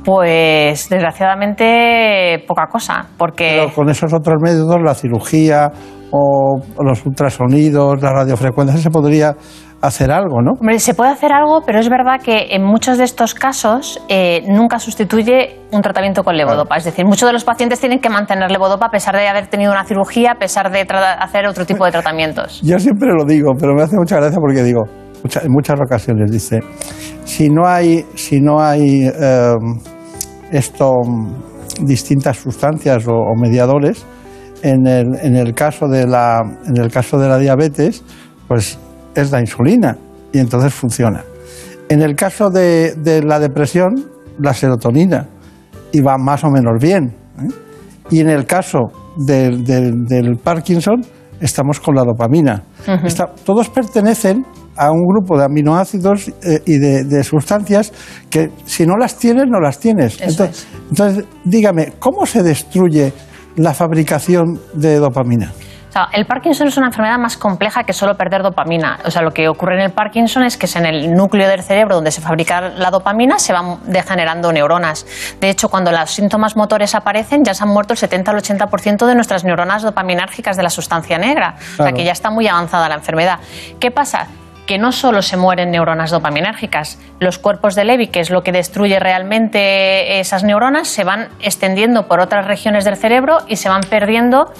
Pues 0.04 0.90
desgraciadamente 0.90 2.44
poca 2.48 2.68
cosa, 2.68 3.08
porque 3.18 3.58
Pero 3.62 3.74
con 3.74 3.90
esos 3.90 4.14
otros 4.14 4.36
métodos, 4.42 4.78
la 4.86 4.94
cirugía 4.94 5.72
o 6.12 6.62
los 6.84 7.06
ultrasonidos, 7.06 8.02
la 8.02 8.12
radiofrecuencia, 8.12 8.78
se 8.78 8.90
podría 8.90 9.36
hacer 9.82 10.10
algo, 10.12 10.42
¿no? 10.42 10.54
Hombre, 10.60 10.80
se 10.80 10.94
puede 10.96 11.12
hacer 11.12 11.32
algo, 11.34 11.62
pero 11.66 11.80
es 11.80 11.90
verdad 11.90 12.20
que 12.24 12.56
en 12.56 12.64
muchos 12.64 12.98
de 12.98 13.04
estos 13.04 13.34
casos 13.36 14.02
eh, 14.10 14.42
nunca 14.48 14.80
sustituye 14.80 15.60
un 15.72 15.82
tratamiento 15.82 16.24
con 16.24 16.36
levodopa. 16.38 16.78
Es 16.78 16.86
decir, 16.86 17.06
muchos 17.06 17.28
de 17.30 17.34
los 17.34 17.44
pacientes 17.44 17.80
tienen 17.80 18.00
que 18.00 18.10
mantener 18.10 18.50
levodopa 18.50 18.88
a 18.88 18.90
pesar 18.90 19.16
de 19.16 19.28
haber 19.28 19.48
tenido 19.48 19.72
una 19.72 19.84
cirugía, 19.84 20.32
a 20.32 20.36
pesar 20.40 20.72
de 20.72 20.88
hacer 21.20 21.46
otro 21.48 21.66
tipo 21.66 21.86
de 21.86 21.92
tratamientos. 21.92 22.62
Yo 22.64 22.80
siempre 22.80 23.10
lo 23.14 23.26
digo, 23.26 23.52
pero 23.60 23.76
me 23.76 23.84
hace 23.84 23.96
mucha 23.98 24.16
gracia 24.16 24.40
porque 24.40 24.64
digo, 24.64 24.82
mucha- 25.24 25.42
en 25.42 25.52
muchas 25.52 25.80
ocasiones 25.80 26.32
dice, 26.32 26.62
si 27.26 27.50
no 27.50 27.68
hay, 27.68 28.06
si 28.16 28.40
no 28.42 28.60
hay 28.62 29.08
eh, 29.08 29.54
esto, 30.52 30.94
distintas 31.82 32.38
sustancias 32.38 33.08
o, 33.08 33.14
o 33.14 33.36
mediadores, 33.40 34.06
en 34.70 34.88
el, 34.88 35.16
en, 35.22 35.36
el 35.36 35.54
caso 35.54 35.88
de 35.88 36.08
la, 36.08 36.42
en 36.68 36.78
el 36.82 36.92
caso 36.92 37.18
de 37.20 37.28
la 37.30 37.38
diabetes, 37.38 38.04
pues 38.48 38.78
es 39.16 39.32
la 39.32 39.40
insulina 39.40 39.98
y 40.34 40.40
entonces 40.40 40.74
funciona. 40.74 41.24
En 41.90 42.02
el 42.02 42.16
caso 42.16 42.50
de, 42.50 42.96
de 42.96 43.22
la 43.24 43.40
depresión, 43.40 43.94
la 44.40 44.54
serotonina 44.54 45.28
y 45.92 46.02
va 46.02 46.18
más 46.18 46.44
o 46.44 46.50
menos 46.50 46.82
bien. 46.82 47.14
¿eh? 47.40 47.48
Y 48.10 48.20
en 48.22 48.30
el 48.30 48.46
caso 48.46 48.80
del, 49.18 49.64
del- 49.64 50.06
del 50.06 50.38
Parkinson, 50.38 51.02
estamos 51.40 51.80
con 51.80 51.96
la 51.96 52.04
dopamina. 52.04 52.64
Está- 53.06 53.28
todos 53.46 53.70
pertenecen 53.70 54.44
a 54.78 54.92
un 54.92 55.04
grupo 55.06 55.38
de 55.38 55.46
aminoácidos 55.46 56.28
eh, 56.44 56.62
y 56.66 56.78
de, 56.80 57.04
de 57.06 57.24
sustancias 57.24 57.94
que 58.30 58.50
si 58.66 58.86
no 58.86 58.96
las 58.98 59.18
tienes, 59.18 59.46
no 59.48 59.60
las 59.60 59.78
tienes. 59.80 60.20
Entonces, 60.22 60.68
entonces, 60.90 61.26
dígame, 61.46 61.94
¿cómo 62.00 62.26
se 62.26 62.42
destruye 62.44 63.14
la 63.56 63.74
fabricación 63.74 64.60
de 64.74 64.98
dopamina? 64.98 65.52
el 66.12 66.26
Parkinson 66.26 66.68
es 66.68 66.78
una 66.78 66.88
enfermedad 66.88 67.18
más 67.18 67.38
compleja 67.38 67.84
que 67.84 67.94
solo 67.94 68.16
perder 68.16 68.44
dopamina. 68.44 69.00
O 69.06 69.12
sea, 69.12 69.22
lo 69.22 69.32
que 69.32 69.48
ocurre 69.48 69.76
en 69.76 69.82
el 69.82 69.92
Parkinson 69.92 70.44
es 70.44 70.58
que 70.58 70.66
es 70.66 70.76
en 70.76 70.86
el 70.86 71.14
núcleo 71.14 71.48
del 71.48 71.64
cerebro 71.64 71.96
donde 71.96 72.12
se 72.12 72.20
fabrica 72.20 72.60
la 72.62 72.92
dopamina 72.92 73.40
se 73.40 73.54
van 73.54 73.80
degenerando 73.86 74.52
neuronas. 74.52 75.06
De 75.40 75.50
hecho, 75.50 75.70
cuando 75.70 75.92
los 75.92 76.12
síntomas 76.12 76.58
motores 76.58 76.96
aparecen, 76.96 77.44
ya 77.46 77.54
se 77.54 77.64
han 77.64 77.70
muerto 77.70 77.94
el 77.94 77.98
70 77.98 78.32
al 78.32 78.38
80% 78.38 79.06
de 79.06 79.16
nuestras 79.16 79.46
neuronas 79.46 79.84
dopaminérgicas 79.84 80.58
de 80.58 80.64
la 80.64 80.70
sustancia 80.70 81.18
negra. 81.18 81.56
O 81.80 81.84
sea, 81.84 81.94
que 81.94 82.04
ya 82.04 82.12
está 82.12 82.30
muy 82.30 82.48
avanzada 82.48 82.90
la 82.90 82.96
enfermedad. 82.96 83.40
¿Qué 83.80 83.90
pasa? 83.90 84.28
Que 84.66 84.78
no 84.78 84.92
solo 84.92 85.22
se 85.22 85.38
mueren 85.38 85.72
neuronas 85.72 86.12
dopaminérgicas, 86.12 87.00
los 87.20 87.38
cuerpos 87.38 87.76
de 87.76 87.86
Levy, 87.86 88.08
que 88.08 88.20
es 88.20 88.30
lo 88.30 88.44
que 88.44 88.52
destruye 88.52 89.00
realmente 89.00 90.20
esas 90.20 90.44
neuronas, 90.44 90.88
se 90.88 91.04
van 91.04 91.30
extendiendo 91.40 92.08
por 92.08 92.20
otras 92.20 92.46
regiones 92.46 92.84
del 92.84 92.98
cerebro 92.98 93.38
y 93.48 93.58
se 93.58 93.70
van 93.70 93.82
perdiendo 93.82 94.52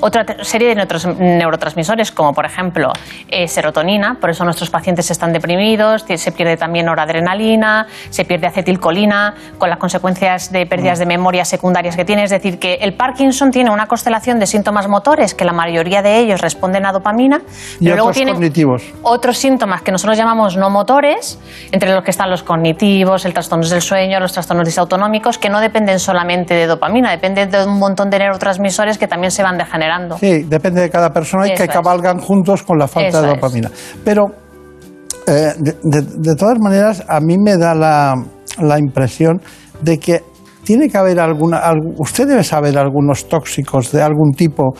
otra 0.00 0.24
serie 0.42 0.74
de 0.74 0.86
neurotransmisores, 1.18 2.10
como 2.10 2.32
por 2.34 2.44
ejemplo 2.44 2.92
eh, 3.28 3.46
serotonina, 3.48 4.18
por 4.20 4.30
eso 4.30 4.44
nuestros 4.44 4.70
pacientes 4.70 5.10
están 5.10 5.32
deprimidos, 5.32 6.04
se 6.16 6.32
pierde 6.32 6.56
también 6.56 6.86
noradrenalina, 6.86 7.86
se 8.10 8.24
pierde 8.24 8.48
acetilcolina, 8.48 9.34
con 9.58 9.70
las 9.70 9.78
consecuencias 9.78 10.50
de 10.50 10.66
pérdidas 10.66 10.98
de 10.98 11.06
memoria 11.06 11.44
secundarias 11.44 11.96
que 11.96 12.04
tiene. 12.04 12.24
Es 12.24 12.30
decir, 12.30 12.58
que 12.58 12.74
el 12.74 12.94
Parkinson 12.94 13.50
tiene 13.50 13.70
una 13.70 13.86
constelación 13.86 14.38
de 14.38 14.46
síntomas 14.46 14.88
motores, 14.88 15.34
que 15.34 15.44
la 15.44 15.52
mayoría 15.52 16.02
de 16.02 16.18
ellos 16.18 16.40
responden 16.40 16.84
a 16.84 16.92
dopamina, 16.92 17.42
y 17.80 17.84
pero 17.84 17.96
luego 17.96 18.12
tiene 18.12 18.32
otros 19.02 19.38
síntomas 19.38 19.51
síntomas 19.52 19.82
que 19.82 19.92
nosotros 19.92 20.16
llamamos 20.16 20.56
no 20.56 20.70
motores, 20.70 21.38
entre 21.72 21.92
los 21.92 22.02
que 22.02 22.10
están 22.10 22.30
los 22.30 22.42
cognitivos, 22.42 23.26
el 23.26 23.34
trastorno 23.34 23.68
del 23.68 23.82
sueño, 23.82 24.18
los 24.18 24.32
trastornos 24.32 24.66
disautonómicos, 24.66 25.36
que 25.36 25.50
no 25.50 25.60
dependen 25.60 25.98
solamente 25.98 26.54
de 26.54 26.66
dopamina, 26.66 27.10
dependen 27.10 27.50
de 27.50 27.66
un 27.66 27.78
montón 27.78 28.08
de 28.08 28.18
neurotransmisores 28.18 28.96
que 28.96 29.06
también 29.06 29.30
se 29.30 29.42
van 29.42 29.58
degenerando. 29.58 30.16
Sí, 30.16 30.44
depende 30.44 30.80
de 30.80 30.90
cada 30.90 31.10
persona 31.10 31.46
y 31.48 31.54
que 31.54 31.68
cabalgan 31.68 32.18
juntos 32.18 32.62
con 32.62 32.78
la 32.78 32.88
falta 32.88 33.20
de 33.20 33.28
dopamina. 33.28 33.70
Pero, 34.02 34.24
eh, 35.26 35.52
de, 35.58 36.34
todas 36.34 36.58
maneras, 36.58 37.04
a 37.06 37.20
mí 37.20 37.36
me 37.38 37.58
da 37.58 37.74
la, 37.74 38.14
la 38.58 38.78
impresión 38.78 39.40
de 39.82 39.98
que 39.98 40.22
tiene 40.64 40.88
que 40.88 40.96
haber 40.96 41.20
alguna. 41.20 41.60
usted 41.98 42.26
debe 42.26 42.44
saber 42.44 42.78
algunos 42.78 43.28
tóxicos 43.28 43.92
de 43.92 44.00
algún 44.02 44.32
tipo. 44.32 44.72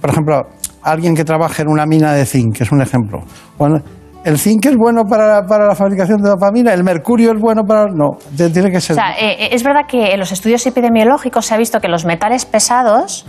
Por 0.00 0.10
ejemplo, 0.10 0.42
alguien 0.82 1.14
que 1.14 1.24
trabaje 1.24 1.62
en 1.62 1.68
una 1.68 1.86
mina 1.86 2.12
de 2.12 2.26
zinc, 2.26 2.56
que 2.56 2.64
es 2.64 2.72
un 2.72 2.82
ejemplo. 2.82 3.20
Bueno, 3.58 3.78
¿El 4.24 4.38
zinc 4.38 4.66
es 4.66 4.76
bueno 4.76 5.02
para, 5.04 5.42
para, 5.46 5.66
la 5.66 5.74
fabricación 5.74 6.22
de 6.22 6.28
dopamina? 6.28 6.72
¿El 6.72 6.84
mercurio 6.84 7.32
es 7.32 7.40
bueno 7.40 7.64
para.? 7.64 7.86
No, 7.86 8.18
tiene 8.36 8.70
que 8.70 8.80
ser. 8.80 8.94
O 8.94 9.00
sea, 9.00 9.12
eh, 9.18 9.48
es 9.50 9.64
verdad 9.64 9.82
que 9.88 10.12
en 10.12 10.20
los 10.20 10.30
estudios 10.30 10.64
epidemiológicos 10.64 11.46
se 11.46 11.54
ha 11.54 11.58
visto 11.58 11.80
que 11.80 11.88
los 11.88 12.04
metales 12.04 12.44
pesados 12.44 13.26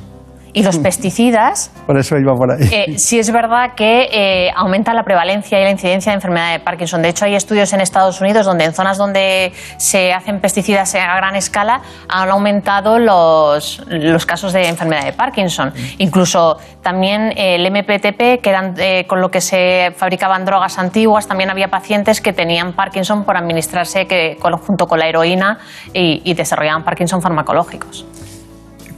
y 0.54 0.64
los 0.64 0.78
pesticidas. 0.78 1.72
Por 1.88 1.98
eso 1.98 2.16
iba 2.18 2.34
por 2.34 2.52
ahí. 2.52 2.70
Eh, 2.72 2.98
sí 2.98 3.20
es 3.20 3.32
verdad 3.32 3.74
que 3.76 4.08
eh, 4.12 4.52
aumenta 4.56 4.94
la 4.94 5.04
prevalencia 5.04 5.60
y 5.60 5.64
la 5.64 5.72
incidencia 5.72 6.12
de 6.12 6.16
enfermedad 6.16 6.54
de 6.54 6.60
Parkinson. 6.60 7.02
De 7.02 7.10
hecho, 7.10 7.26
hay 7.26 7.36
estudios 7.36 7.74
en 7.74 7.82
Estados 7.82 8.22
Unidos 8.22 8.46
donde 8.46 8.66
en 8.66 8.74
zonas 8.74 8.98
donde 8.98 9.52
se 9.78 10.14
hacen 10.14 10.40
pesticidas 10.40 10.94
a 10.96 11.16
gran 11.16 11.36
escala 11.36 11.82
han 12.08 12.30
aumentado 12.30 13.00
los, 13.00 13.82
los 13.88 14.26
casos 14.26 14.54
de 14.54 14.68
enfermedad 14.68 15.06
de 15.06 15.14
Parkinson. 15.14 15.70
Mm. 15.70 15.96
Incluso 15.98 16.58
también 16.82 17.34
el 17.36 17.70
MPTP, 17.72 18.42
que 18.42 18.50
eran 18.50 18.76
eh, 18.78 19.06
con 19.08 19.22
lo 19.22 19.30
que 19.30 19.42
se 19.42 19.92
fabricaban 19.96 20.46
drogas 20.46 20.78
antiguas, 20.78 21.28
también 21.28 21.50
había 21.50 21.70
pacientes 21.70 22.22
que 22.22 22.32
tenían 22.34 22.74
Parkinson 22.74 23.24
por 23.24 23.38
administrarse 23.38 24.06
que, 24.06 24.38
junto 24.40 24.86
con 24.86 25.00
la 25.00 25.08
heroína 25.08 25.58
y, 25.94 26.22
y 26.24 26.34
desarrollaban 26.36 26.84
Parkinson 26.84 27.22
farmacológicos. 27.22 28.06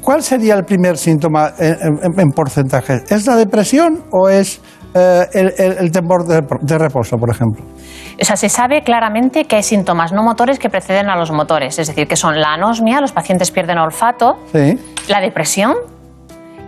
¿Cuál 0.05 0.21
sería 0.21 0.53
el 0.53 0.63
primer 0.65 0.97
síntoma 0.97 1.53
en, 1.57 2.29
porcentaje? 2.29 3.01
¿Es 3.09 3.25
la 3.25 3.35
depresión 3.35 4.03
o 4.11 4.29
es 4.29 4.61
eh, 4.93 5.25
el, 5.33 5.91
temor 5.91 6.27
de, 6.27 6.77
reposo, 6.77 7.17
por 7.17 7.31
ejemplo? 7.31 7.65
O 8.21 8.23
sea, 8.23 8.35
se 8.35 8.47
sabe 8.47 8.83
claramente 8.83 9.45
que 9.45 9.55
hay 9.55 9.63
síntomas 9.63 10.13
no 10.13 10.21
motores 10.21 10.59
que 10.59 10.69
preceden 10.69 11.09
a 11.09 11.15
los 11.15 11.31
motores, 11.31 11.79
es 11.79 11.87
decir, 11.87 12.07
que 12.07 12.15
son 12.15 12.39
la 12.39 12.53
anosmia, 12.53 13.01
los 13.01 13.13
pacientes 13.13 13.49
pierden 13.49 13.79
olfato, 13.79 14.35
la 15.07 15.21
depresión, 15.21 15.73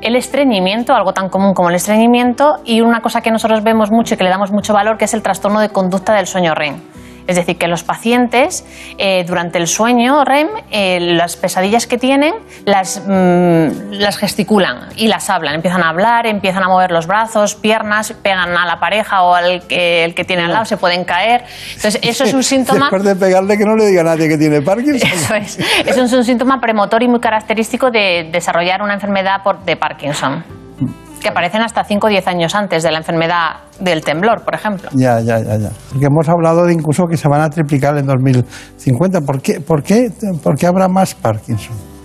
el 0.02 0.16
estreñimiento, 0.16 0.96
algo 0.96 1.14
tan 1.14 1.30
común 1.30 1.54
como 1.54 1.70
el 1.70 1.76
estreñimiento, 1.76 2.56
y 2.66 2.82
una 2.82 3.02
cosa 3.02 3.22
que 3.22 3.30
nosotros 3.30 3.64
vemos 3.64 3.92
mucho 3.92 4.16
y 4.16 4.18
que 4.18 4.24
le 4.24 4.32
damos 4.32 4.52
mucho 4.52 4.74
valor, 4.74 4.98
que 4.98 5.06
es 5.06 5.14
el 5.14 5.22
trastorno 5.22 5.60
de 5.60 5.70
conducta 5.70 6.16
del 6.16 6.26
sueño 6.26 6.56
REM. 6.56 6.82
Es 7.28 7.36
decir, 7.36 7.58
que 7.58 7.68
los 7.68 7.84
pacientes 7.84 8.66
eh, 8.98 9.24
durante 9.28 9.58
el 9.58 9.68
sueño 9.68 10.24
REM, 10.24 10.48
eh, 10.72 11.00
las 11.00 11.36
pesadillas 11.36 11.86
que 11.86 11.98
tienen, 11.98 12.34
las, 12.66 13.04
mm, 13.06 13.92
las 13.92 14.18
gesticulan 14.18 14.90
y 14.96 15.08
las 15.08 15.30
hablan. 15.30 15.56
Empiezan 15.56 15.84
a 15.84 15.90
hablar, 15.90 16.26
empiezan 16.26 16.64
a 16.64 16.68
mover 16.68 16.92
los 16.92 17.06
brazos, 17.08 17.56
piernas, 17.56 18.14
pegan 18.22 18.58
a 18.58 18.66
la 18.66 18.80
pareja 18.80 19.24
o 19.24 19.36
al 19.36 19.68
que, 19.68 20.06
el 20.06 20.16
que 20.16 20.24
tiene 20.24 20.44
al 20.44 20.54
lado, 20.54 20.66
se 20.66 20.78
pueden 20.78 21.04
caer. 21.04 21.44
Entonces, 21.76 22.00
eso 22.02 22.24
es 22.24 22.34
un 22.34 22.44
síntoma. 22.56 22.86
Después 22.86 23.04
de 23.04 23.16
pegarle 23.16 23.58
que 23.58 23.66
no 23.66 23.76
le 23.76 23.86
diga 23.88 24.02
a 24.02 24.06
nadie 24.06 24.28
que 24.28 24.38
tiene 24.38 24.62
Parkinson. 24.62 25.10
Eso 25.14 25.36
es. 25.36 25.60
Eso 25.86 26.04
es 26.04 26.14
un 26.14 26.24
síntoma 26.24 26.60
premotor 26.60 27.04
y 27.04 27.08
muy 27.08 27.20
característico 27.20 27.92
de 27.92 28.30
desarrollar 28.32 28.82
una 28.82 28.94
enfermedad 28.94 29.44
por, 29.44 29.64
de 29.64 29.76
Parkinson 29.76 30.67
que 31.18 31.30
aparecen 31.30 31.62
hasta 31.62 31.84
5 31.84 32.08
o 32.08 32.10
10 32.10 32.28
años 32.28 32.56
antes 32.56 32.84
de 32.84 32.92
la 32.92 33.00
enfermedad 33.00 33.58
del 33.80 34.04
temblor, 34.04 34.44
por 34.44 34.56
ejemplo. 34.56 34.90
Ya, 34.94 35.20
ya, 35.20 35.40
ya, 35.40 35.58
ya. 35.58 35.70
Porque 35.90 36.06
hemos 36.06 36.28
hablado 36.30 36.66
de 36.66 36.74
incluso 36.74 37.06
que 37.10 37.18
se 37.18 37.28
van 37.28 37.42
a 37.42 37.50
triplicar 37.50 37.98
en 37.98 38.06
2050. 38.06 39.22
¿Por 39.22 39.42
qué, 39.42 39.60
por 39.60 39.84
qué, 39.84 40.12
por 40.44 40.56
qué 40.56 40.68
habrá 40.68 40.88
más 40.88 41.14
Parkinson? 41.16 41.97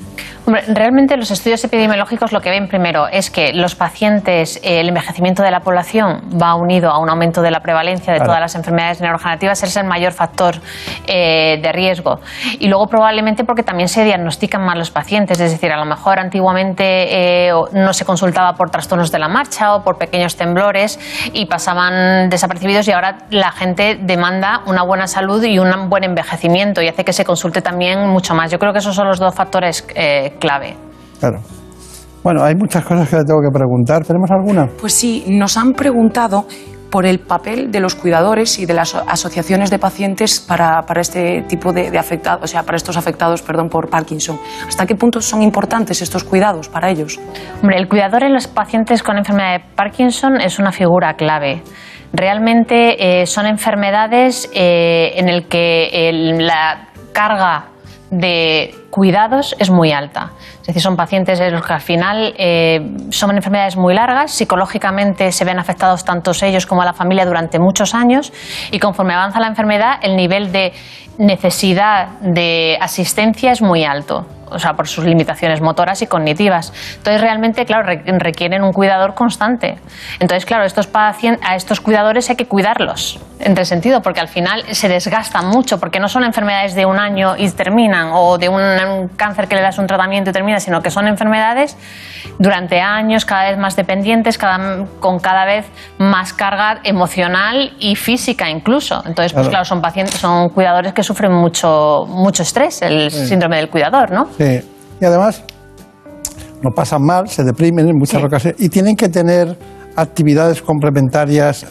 Realmente 0.46 1.16
los 1.16 1.30
estudios 1.30 1.62
epidemiológicos 1.64 2.32
lo 2.32 2.40
que 2.40 2.50
ven 2.50 2.66
primero 2.66 3.06
es 3.08 3.30
que 3.30 3.52
los 3.52 3.75
pacientes, 3.75 4.56
eh, 4.56 4.80
el 4.80 4.88
envejecimiento 4.88 5.42
de 5.42 5.50
la 5.50 5.61
población 5.61 6.22
va 6.40 6.54
unido 6.54 6.90
a 6.90 6.99
un 6.99 7.08
aumento 7.08 7.42
de 7.42 7.50
la 7.50 7.61
prevalencia 7.61 8.12
de 8.12 8.20
todas 8.20 8.40
las 8.40 8.54
enfermedades 8.54 9.00
neurodegenerativas, 9.00 9.62
es 9.62 9.76
el 9.76 9.87
mayor 9.87 10.12
factor 10.12 10.56
eh, 11.06 11.61
de 11.62 11.72
riesgo. 11.72 12.20
Y 12.58 12.68
luego 12.68 12.87
probablemente 12.87 13.44
porque 13.44 13.62
también 13.62 13.88
se 13.88 14.04
diagnostican 14.04 14.64
mal 14.64 14.78
los 14.78 14.90
pacientes, 14.90 15.38
es 15.40 15.52
decir, 15.52 15.70
a 15.70 15.76
lo 15.76 15.84
mejor 15.84 16.18
antiguamente 16.18 17.46
eh, 17.46 17.52
no 17.72 17.92
se 17.92 18.04
consultaba 18.04 18.54
por 18.54 18.70
trastornos 18.70 19.12
de 19.12 19.18
la 19.18 19.28
marcha 19.28 19.75
o 19.75 19.84
por 19.84 19.99
pequeños 19.99 20.37
temblores 20.37 20.99
y 21.32 21.46
pasaban 21.46 22.28
desapercibidos 22.28 22.88
y 22.88 22.92
ahora 22.92 23.18
la 23.30 23.52
gente 23.52 23.99
demanda 24.00 24.62
una 24.66 24.82
buena 24.82 25.06
salud 25.06 25.42
y 25.44 25.58
un 25.58 25.88
buen 25.88 26.04
envejecimiento 26.04 26.82
y 26.82 26.88
hace 26.88 27.04
que 27.04 27.12
se 27.12 27.25
consulte 27.25 27.62
también 27.62 28.08
mucho 28.08 28.34
más. 28.34 28.50
Yo 28.50 28.58
creo 28.58 28.72
que 28.72 28.80
esos 28.80 28.94
son 28.94 29.08
los 29.08 29.18
dos 29.18 29.34
factores 29.34 29.87
clave. 30.39 30.77
Claro. 31.21 31.41
Bueno, 32.23 32.45
hay 32.45 32.55
muchas 32.55 32.85
cosas 32.85 33.09
que 33.09 33.17
le 33.17 33.25
tengo 33.25 33.41
que 33.41 33.51
preguntar. 33.53 34.05
¿Tenemos 34.05 34.31
alguna? 34.31 34.69
Pues 34.81 34.95
sí, 34.95 35.25
nos 35.29 35.57
han 35.57 35.73
preguntado 35.73 36.47
por 36.93 37.07
el 37.07 37.21
papel 37.21 37.73
de 37.73 37.81
los 37.81 37.95
cuidadores 37.95 38.59
y 38.59 38.67
de 38.67 38.75
las 38.75 38.95
asociaciones 38.95 39.71
de 39.71 39.79
pacientes 39.79 40.41
para, 40.41 40.83
para 40.83 41.01
este 41.01 41.43
tipo 41.49 41.73
de, 41.73 41.99
afectados, 41.99 42.45
o 42.45 42.47
sea, 42.47 42.65
para 42.65 42.77
estos 42.77 42.99
afectados, 42.99 43.41
perdón, 43.41 43.71
por 43.71 43.89
Parkinson. 43.89 44.39
¿Hasta 44.69 44.85
qué 44.85 44.95
punto 44.95 45.23
son 45.23 45.41
importantes 45.41 46.03
estos 46.03 46.23
cuidados 46.23 46.69
para 46.69 46.91
ellos? 46.91 47.19
Hombre, 47.62 47.79
el 47.79 47.89
cuidador 47.89 48.25
en 48.25 48.35
los 48.35 48.47
pacientes 48.47 49.03
con 49.03 49.17
enfermedad 49.17 49.59
de 49.59 49.65
Parkinson 49.75 50.39
es 50.39 50.59
una 50.59 50.71
figura 50.71 51.15
clave. 51.15 51.62
Realmente 52.12 53.23
eh, 53.23 53.27
son 53.27 53.47
enfermedades 53.47 54.51
eh, 54.55 55.12
en 55.17 55.31
el 55.31 55.49
que 55.49 56.11
la 56.39 56.89
carga 57.15 57.72
de 58.12 58.75
cuidados 58.90 59.57
es 59.59 59.71
muy 59.71 59.90
alta. 59.90 60.33
Es 60.61 60.66
decir, 60.66 60.83
son 60.83 60.97
pacientes 60.97 61.40
en 61.40 61.52
los 61.52 61.66
que 61.66 61.73
al 61.73 61.81
final 61.81 62.35
eh, 62.37 62.78
son 63.11 63.35
enfermedades 63.35 63.76
muy 63.76 63.95
largas, 63.95 64.31
psicológicamente 64.33 65.33
se 65.33 65.45
ven 65.47 65.59
afectados 65.59 66.04
tanto 66.04 66.33
ellos 66.42 66.66
como 66.66 66.85
la 66.85 66.92
familia 66.92 67.25
durante 67.25 67.59
muchos 67.59 67.95
años 67.95 68.33
y 68.71 68.78
conforme 68.78 69.14
avanza 69.14 69.40
la 69.40 69.49
enfermedad 69.49 69.99
el 70.02 70.14
nivel 70.16 70.52
de 70.52 70.73
necesidad 71.19 72.19
de 72.21 72.76
asistencia 72.81 73.50
es 73.52 73.62
muy 73.62 73.85
alto 73.85 74.26
o 74.50 74.59
sea, 74.59 74.75
por 74.75 74.87
sus 74.87 75.04
limitaciones 75.04 75.62
motoras 75.62 76.02
y 76.02 76.07
cognitivas. 76.07 76.73
Entonces, 76.99 77.21
realmente, 77.23 77.64
claro, 77.64 77.88
requieren 78.19 78.62
un 78.62 78.73
cuidador 78.73 79.14
constante. 79.14 79.78
Entonces, 80.21 80.45
claro, 80.45 80.64
a 80.64 81.57
estos 81.57 81.81
cuidadores 81.81 82.28
hay 82.31 82.37
que 82.37 82.47
cuidarlos, 82.47 83.19
entre 83.42 83.64
sentido, 83.64 84.00
porque 84.02 84.20
al 84.20 84.28
final 84.28 84.62
se 84.72 84.88
desgastan 84.88 85.49
mucho, 85.49 85.78
porque 85.78 86.00
no 86.00 86.08
son 86.08 86.25
enfermedades 86.25 86.75
de 86.75 86.87
un 86.87 86.99
año 86.99 87.37
y 87.37 87.50
terminan, 87.50 88.11
o 88.12 88.38
de 88.38 88.49
un, 88.49 89.08
cáncer 89.16 89.49
que 89.49 89.56
le 89.56 89.62
das 89.62 89.78
un 89.78 89.87
tratamiento 89.87 90.30
y 90.30 90.32
termina, 90.32 90.61
sino 90.61 90.80
que 90.80 90.90
son 90.90 91.06
enfermedades 91.06 91.76
durante 92.38 92.80
años, 92.80 93.25
cada 93.25 93.50
vez 93.50 93.58
más 93.58 93.76
dependientes, 93.76 94.38
cada, 94.38 94.87
con 95.00 95.18
cada 95.18 95.44
vez 95.44 95.66
más 95.99 96.32
carga 96.32 96.80
emocional 96.84 97.72
y 97.78 97.96
física 97.96 98.49
incluso. 98.49 99.02
Entonces, 99.04 99.32
pues 99.32 99.49
claro, 99.49 99.64
son 99.64 99.80
pacientes, 99.80 100.16
son 100.16 100.49
cuidadores 100.50 100.92
que 100.92 101.02
sufren 101.02 101.32
mucho, 101.32 102.04
mucho 102.08 102.42
estrés, 102.42 102.82
el 102.82 103.11
síndrome 103.11 103.56
del 103.56 103.68
cuidador, 103.68 104.11
¿no? 104.12 104.28
Y 104.38 105.04
además, 105.04 105.42
no 106.62 106.70
pasan 106.70 107.02
mal, 107.02 107.28
se 107.28 107.42
deprimen 107.42 107.88
en 107.88 107.96
muchas 107.96 108.22
ocasiones 108.22 108.61
y 108.61 108.68
tienen 108.68 108.94
que 108.94 109.08
tener 109.08 109.56
actividades 109.96 110.62
complementarias 110.62 111.66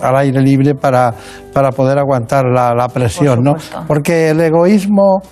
al 0.00 0.16
aire 0.16 0.40
libre 0.40 0.74
para, 0.74 1.12
para 1.52 1.70
poder 1.70 1.98
aguantar 1.98 2.44
la, 2.46 2.88
presión, 2.88 3.42
¿no? 3.42 3.54
Porque 3.86 4.30
el 4.30 4.40
egoísmo 4.40 5.22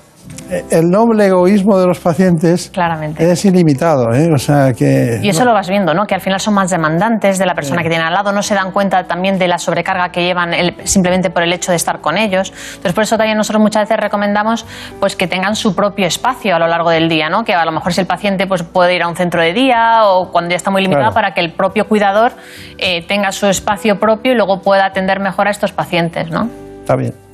el 0.71 0.91
noble 0.91 1.27
egoísmo 1.27 1.79
de 1.79 1.87
los 1.87 2.01
pacientes 2.01 2.71
Claramente. 2.73 3.31
es 3.31 3.45
ilimitado. 3.45 4.13
¿eh? 4.13 4.29
O 4.35 4.39
sea 4.39 4.73
que, 4.73 5.21
y 5.23 5.29
eso 5.29 5.45
lo 5.45 5.53
vas 5.53 5.69
viendo, 5.69 5.95
¿no? 5.95 6.07
Que 6.07 6.15
al 6.15 6.21
final 6.21 6.41
son 6.41 6.55
más 6.55 6.71
demandantes 6.71 7.39
de 7.39 7.47
la 7.47 7.55
persona 7.55 7.83
que 7.83 7.89
tienen 7.89 8.07
al 8.07 8.15
lado, 8.15 8.33
no 8.33 8.43
se 8.43 8.55
dan 8.55 8.73
cuenta 8.73 9.05
también 9.05 9.39
de 9.39 9.49
la 9.49 9.59
sobrecarga 9.59 10.11
que 10.11 10.25
llevan 10.25 10.51
simplemente 10.85 11.31
por 11.31 11.43
el 11.43 11.53
hecho 11.53 11.71
de 11.71 11.77
estar 11.77 12.01
con 12.01 12.19
ellos. 12.19 12.53
Entonces, 12.71 12.93
por 12.93 13.05
eso 13.05 13.17
también 13.17 13.37
nosotros 13.37 13.63
muchas 13.63 13.83
veces 13.83 13.99
recomendamos 13.99 14.67
pues, 14.99 15.17
que 15.17 15.27
tengan 15.29 15.55
su 15.55 15.75
propio 15.75 16.07
espacio 16.07 16.57
a 16.57 16.59
lo 16.59 16.67
largo 16.67 16.91
del 16.91 17.09
día, 17.09 17.29
¿no? 17.29 17.45
Que 17.45 17.55
a 17.55 17.65
lo 17.65 17.73
mejor 17.73 17.93
si 17.93 18.01
el 18.01 18.07
paciente 18.07 18.47
pues, 18.47 18.63
puede 18.63 18.97
ir 18.97 19.03
a 19.03 19.09
un 19.09 19.17
centro 19.17 19.41
de 19.41 19.53
día 19.53 20.01
o 20.05 20.31
cuando 20.31 20.51
ya 20.51 20.57
está 20.57 20.71
muy 20.71 20.83
limitado 20.83 21.13
para 21.13 21.33
que 21.33 21.41
el 21.41 21.53
propio 21.53 21.87
cuidador 21.87 22.33
eh, 22.79 23.07
tenga 23.07 23.33
su 23.33 23.47
espacio 23.47 23.99
propio 23.99 24.33
y 24.33 24.35
luego 24.35 24.61
pueda 24.61 24.87
atender 24.87 25.21
mejor 25.21 25.47
a 25.47 25.51
estos 25.51 25.73
pacientes, 25.73 26.31
¿no? 26.31 26.49
Está 26.81 26.97
bien. 26.97 27.30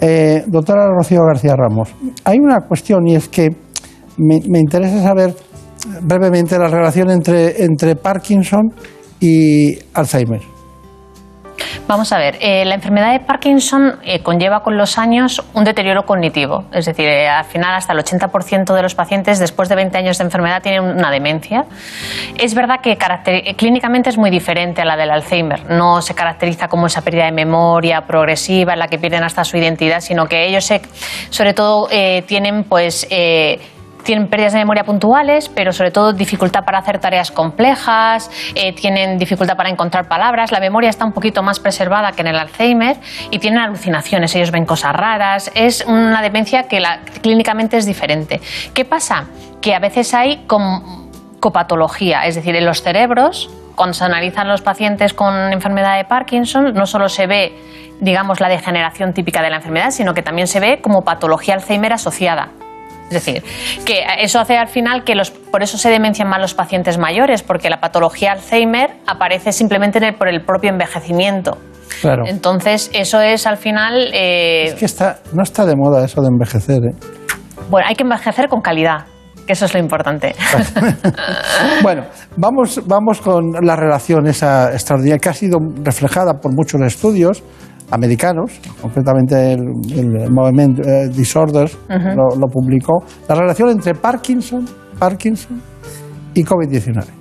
Eh, 0.00 0.44
doctora 0.46 0.86
Rocío 0.86 1.20
García 1.26 1.54
Ramos, 1.56 1.94
hay 2.24 2.38
una 2.38 2.60
cuestión 2.60 3.06
y 3.06 3.16
es 3.16 3.28
que 3.28 3.50
me, 4.16 4.58
interesa 4.58 5.02
saber 5.02 5.34
brevemente 6.02 6.58
la 6.58 6.68
relación 6.68 7.10
entre, 7.10 7.64
entre 7.64 7.96
Parkinson 7.96 8.72
y 9.20 9.78
Alzheimer. 9.94 10.40
Vamos 11.86 12.12
a 12.12 12.18
ver, 12.18 12.38
eh, 12.40 12.64
la 12.64 12.74
enfermedad 12.74 13.12
de 13.12 13.20
Parkinson 13.20 13.98
eh, 14.04 14.20
conlleva 14.20 14.62
con 14.62 14.76
los 14.76 14.96
años 14.98 15.42
un 15.54 15.64
deterioro 15.64 16.06
cognitivo, 16.06 16.64
es 16.72 16.86
decir, 16.86 17.06
eh, 17.06 17.28
al 17.28 17.44
final 17.44 17.74
hasta 17.74 17.92
el 17.92 17.98
80% 17.98 18.74
de 18.74 18.82
los 18.82 18.94
pacientes 18.94 19.38
después 19.38 19.68
de 19.68 19.74
20 19.74 19.98
años 19.98 20.18
de 20.18 20.24
enfermedad 20.24 20.62
tienen 20.62 20.82
una 20.82 21.10
demencia. 21.10 21.64
Es 22.38 22.54
verdad 22.54 22.80
que 22.80 22.96
clínicamente 23.56 24.10
es 24.10 24.18
muy 24.18 24.30
diferente 24.30 24.82
a 24.82 24.84
la 24.84 24.96
del 24.96 25.10
Alzheimer, 25.10 25.70
no 25.70 26.00
se 26.00 26.14
caracteriza 26.14 26.68
como 26.68 26.86
esa 26.86 27.02
pérdida 27.02 27.24
de 27.24 27.32
memoria 27.32 28.02
progresiva 28.06 28.74
en 28.74 28.78
la 28.78 28.88
que 28.88 28.98
pierden 28.98 29.24
hasta 29.24 29.44
su 29.44 29.56
identidad, 29.56 30.00
sino 30.00 30.26
que 30.26 30.46
ellos 30.46 30.70
sobre 31.30 31.54
todo 31.54 31.88
tienen 32.26 32.64
pues 32.64 33.08
tienen 34.04 34.28
pérdidas 34.28 34.52
de 34.52 34.58
memoria 34.58 34.84
puntuales, 34.84 35.48
pero 35.48 35.72
sobre 35.72 35.90
todo 35.90 36.12
dificultad 36.12 36.60
para 36.64 36.78
hacer 36.78 36.98
tareas 36.98 37.30
complejas, 37.30 38.30
eh, 38.54 38.74
tienen 38.74 39.18
dificultad 39.18 39.56
para 39.56 39.70
encontrar 39.70 40.08
palabras, 40.08 40.52
la 40.52 40.60
memoria 40.60 40.90
está 40.90 41.04
un 41.04 41.12
poquito 41.12 41.42
más 41.42 41.60
preservada 41.60 42.12
que 42.12 42.22
en 42.22 42.28
el 42.28 42.38
Alzheimer 42.38 42.96
y 43.30 43.38
tienen 43.38 43.60
alucinaciones, 43.60 44.34
ellos 44.34 44.50
ven 44.50 44.64
cosas 44.64 44.92
raras, 44.92 45.50
es 45.54 45.84
una 45.86 46.22
demencia 46.22 46.64
que 46.64 46.82
clínicamente 47.22 47.76
es 47.76 47.86
diferente. 47.86 48.40
¿Qué 48.74 48.84
pasa? 48.84 49.26
Que 49.60 49.74
a 49.74 49.78
veces 49.78 50.14
hay 50.14 50.46
copatología, 51.40 52.26
es 52.26 52.34
decir, 52.34 52.54
en 52.56 52.64
los 52.64 52.82
cerebros, 52.82 53.50
cuando 53.74 53.94
se 53.94 54.04
analizan 54.04 54.48
los 54.48 54.62
pacientes 54.62 55.14
con 55.14 55.52
enfermedad 55.52 55.96
de 55.96 56.04
Parkinson, 56.04 56.72
no 56.74 56.86
solo 56.86 57.08
se 57.08 57.26
ve 57.26 57.52
digamos, 58.00 58.40
la 58.40 58.48
degeneración 58.48 59.12
típica 59.12 59.42
de 59.42 59.50
la 59.50 59.56
enfermedad, 59.56 59.90
sino 59.90 60.14
que 60.14 60.22
también 60.22 60.46
se 60.46 60.58
ve 60.58 60.80
como 60.80 61.02
patología 61.02 61.54
Alzheimer 61.54 61.92
asociada. 61.92 62.48
Es 63.10 63.24
decir, 63.24 63.42
que 63.84 64.04
eso 64.20 64.38
hace 64.38 64.56
al 64.56 64.68
final 64.68 65.02
que 65.02 65.16
los, 65.16 65.30
por 65.32 65.64
eso 65.64 65.78
se 65.78 65.90
demencian 65.90 66.28
más 66.28 66.40
los 66.40 66.54
pacientes 66.54 66.96
mayores, 66.96 67.42
porque 67.42 67.68
la 67.68 67.80
patología 67.80 68.32
Alzheimer 68.32 68.90
aparece 69.06 69.52
simplemente 69.52 70.00
por 70.12 70.28
el 70.28 70.42
propio 70.44 70.70
envejecimiento. 70.70 71.58
Claro. 72.00 72.22
Entonces, 72.26 72.88
eso 72.94 73.20
es 73.20 73.48
al 73.48 73.56
final. 73.56 74.10
Eh, 74.14 74.66
es 74.66 74.74
que 74.74 74.84
está, 74.84 75.18
no 75.32 75.42
está 75.42 75.66
de 75.66 75.74
moda 75.74 76.04
eso 76.04 76.22
de 76.22 76.28
envejecer. 76.28 76.78
¿eh? 76.84 76.94
Bueno, 77.68 77.88
hay 77.88 77.96
que 77.96 78.04
envejecer 78.04 78.48
con 78.48 78.60
calidad, 78.60 79.06
que 79.44 79.54
eso 79.54 79.64
es 79.64 79.74
lo 79.74 79.80
importante. 79.80 80.36
bueno, 81.82 82.04
vamos, 82.36 82.80
vamos 82.86 83.20
con 83.20 83.52
la 83.62 83.74
relación 83.74 84.28
esa 84.28 84.72
extraordinaria 84.72 85.18
que 85.18 85.28
ha 85.28 85.34
sido 85.34 85.58
reflejada 85.82 86.34
por 86.34 86.54
muchos 86.54 86.80
estudios 86.82 87.42
americanos, 87.90 88.60
concretamente 88.80 89.52
el, 89.52 89.60
el 89.92 90.30
Movement 90.30 90.78
eh, 90.80 91.08
Disorders 91.08 91.76
lo, 91.88 92.36
lo, 92.36 92.46
publicó, 92.48 93.04
la 93.28 93.34
relación 93.34 93.70
entre 93.70 93.94
Parkinson, 93.94 94.64
Parkinson 94.98 95.60
y 96.34 96.44
COVID-19. 96.44 97.19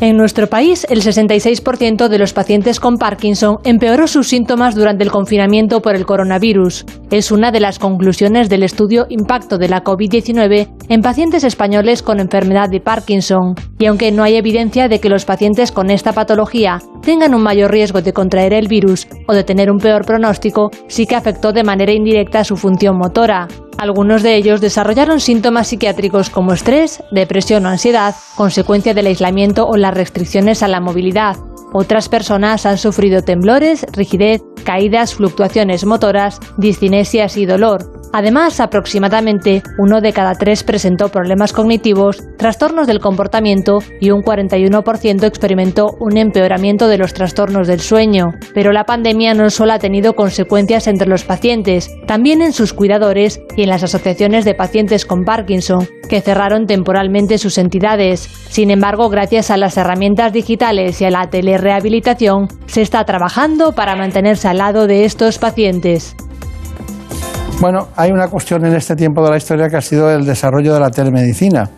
En 0.00 0.16
nuestro 0.16 0.46
país, 0.46 0.86
el 0.88 1.02
66% 1.02 2.08
de 2.08 2.18
los 2.18 2.32
pacientes 2.32 2.80
con 2.80 2.96
Parkinson 2.96 3.58
empeoró 3.64 4.06
sus 4.06 4.28
síntomas 4.28 4.74
durante 4.74 5.04
el 5.04 5.10
confinamiento 5.10 5.82
por 5.82 5.94
el 5.94 6.06
coronavirus. 6.06 6.86
Es 7.10 7.30
una 7.30 7.52
de 7.52 7.60
las 7.60 7.78
conclusiones 7.78 8.48
del 8.48 8.62
estudio 8.62 9.04
Impacto 9.10 9.58
de 9.58 9.68
la 9.68 9.84
COVID-19 9.84 10.68
en 10.88 11.02
pacientes 11.02 11.44
españoles 11.44 12.02
con 12.02 12.18
enfermedad 12.18 12.70
de 12.70 12.80
Parkinson. 12.80 13.54
Y 13.78 13.84
aunque 13.84 14.10
no 14.10 14.22
hay 14.22 14.36
evidencia 14.36 14.88
de 14.88 15.00
que 15.00 15.10
los 15.10 15.26
pacientes 15.26 15.70
con 15.70 15.90
esta 15.90 16.14
patología 16.14 16.78
tengan 17.02 17.34
un 17.34 17.42
mayor 17.42 17.70
riesgo 17.70 18.00
de 18.00 18.14
contraer 18.14 18.54
el 18.54 18.68
virus 18.68 19.06
o 19.28 19.34
de 19.34 19.44
tener 19.44 19.70
un 19.70 19.80
peor 19.80 20.06
pronóstico, 20.06 20.70
sí 20.88 21.04
que 21.04 21.16
afectó 21.16 21.52
de 21.52 21.62
manera 21.62 21.92
indirecta 21.92 22.42
su 22.42 22.56
función 22.56 22.96
motora. 22.96 23.48
Algunos 23.80 24.22
de 24.22 24.36
ellos 24.36 24.60
desarrollaron 24.60 25.20
síntomas 25.20 25.68
psiquiátricos 25.68 26.28
como 26.28 26.52
estrés, 26.52 27.02
depresión 27.10 27.64
o 27.64 27.70
ansiedad, 27.70 28.14
consecuencia 28.34 28.92
del 28.92 29.06
aislamiento 29.06 29.66
o 29.66 29.78
las 29.78 29.94
restricciones 29.94 30.62
a 30.62 30.68
la 30.68 30.80
movilidad. 30.80 31.36
Otras 31.72 32.08
personas 32.08 32.66
han 32.66 32.78
sufrido 32.78 33.22
temblores, 33.22 33.86
rigidez, 33.92 34.42
caídas, 34.64 35.14
fluctuaciones 35.14 35.84
motoras, 35.84 36.40
discinesias 36.58 37.36
y 37.36 37.46
dolor. 37.46 38.00
Además, 38.12 38.58
aproximadamente 38.58 39.62
uno 39.78 40.00
de 40.00 40.12
cada 40.12 40.34
tres 40.34 40.64
presentó 40.64 41.10
problemas 41.10 41.52
cognitivos, 41.52 42.18
trastornos 42.38 42.88
del 42.88 42.98
comportamiento 42.98 43.78
y 44.00 44.10
un 44.10 44.22
41% 44.22 45.24
experimentó 45.24 45.94
un 46.00 46.16
empeoramiento 46.16 46.88
de 46.88 46.98
los 46.98 47.14
trastornos 47.14 47.68
del 47.68 47.80
sueño. 47.80 48.32
Pero 48.52 48.72
la 48.72 48.84
pandemia 48.84 49.34
no 49.34 49.48
solo 49.50 49.74
ha 49.74 49.78
tenido 49.78 50.14
consecuencias 50.14 50.88
entre 50.88 51.08
los 51.08 51.22
pacientes, 51.22 51.88
también 52.08 52.42
en 52.42 52.52
sus 52.52 52.72
cuidadores 52.72 53.40
y 53.56 53.62
en 53.62 53.68
las 53.68 53.84
asociaciones 53.84 54.44
de 54.44 54.54
pacientes 54.54 55.06
con 55.06 55.24
Parkinson, 55.24 55.86
que 56.08 56.20
cerraron 56.20 56.66
temporalmente 56.66 57.38
sus 57.38 57.58
entidades. 57.58 58.28
Sin 58.48 58.72
embargo, 58.72 59.08
gracias 59.08 59.52
a 59.52 59.56
las 59.56 59.76
herramientas 59.76 60.32
digitales 60.32 61.00
y 61.00 61.04
a 61.04 61.10
la 61.10 61.30
telerehabilitación, 61.60 62.48
se 62.66 62.82
está 62.82 63.04
trabajando 63.04 63.72
para 63.72 63.94
mantenerse 63.94 64.48
al 64.48 64.58
lado 64.58 64.86
de 64.86 65.04
estos 65.04 65.38
pacientes. 65.38 66.16
Bueno, 67.60 67.88
hay 67.96 68.10
una 68.10 68.28
cuestión 68.28 68.64
en 68.64 68.74
este 68.74 68.96
tiempo 68.96 69.22
de 69.22 69.30
la 69.30 69.36
historia 69.36 69.68
que 69.68 69.76
ha 69.76 69.82
sido 69.82 70.10
el 70.10 70.24
desarrollo 70.24 70.72
de 70.72 70.80
la 70.80 70.88
telemedicina. 70.88 71.68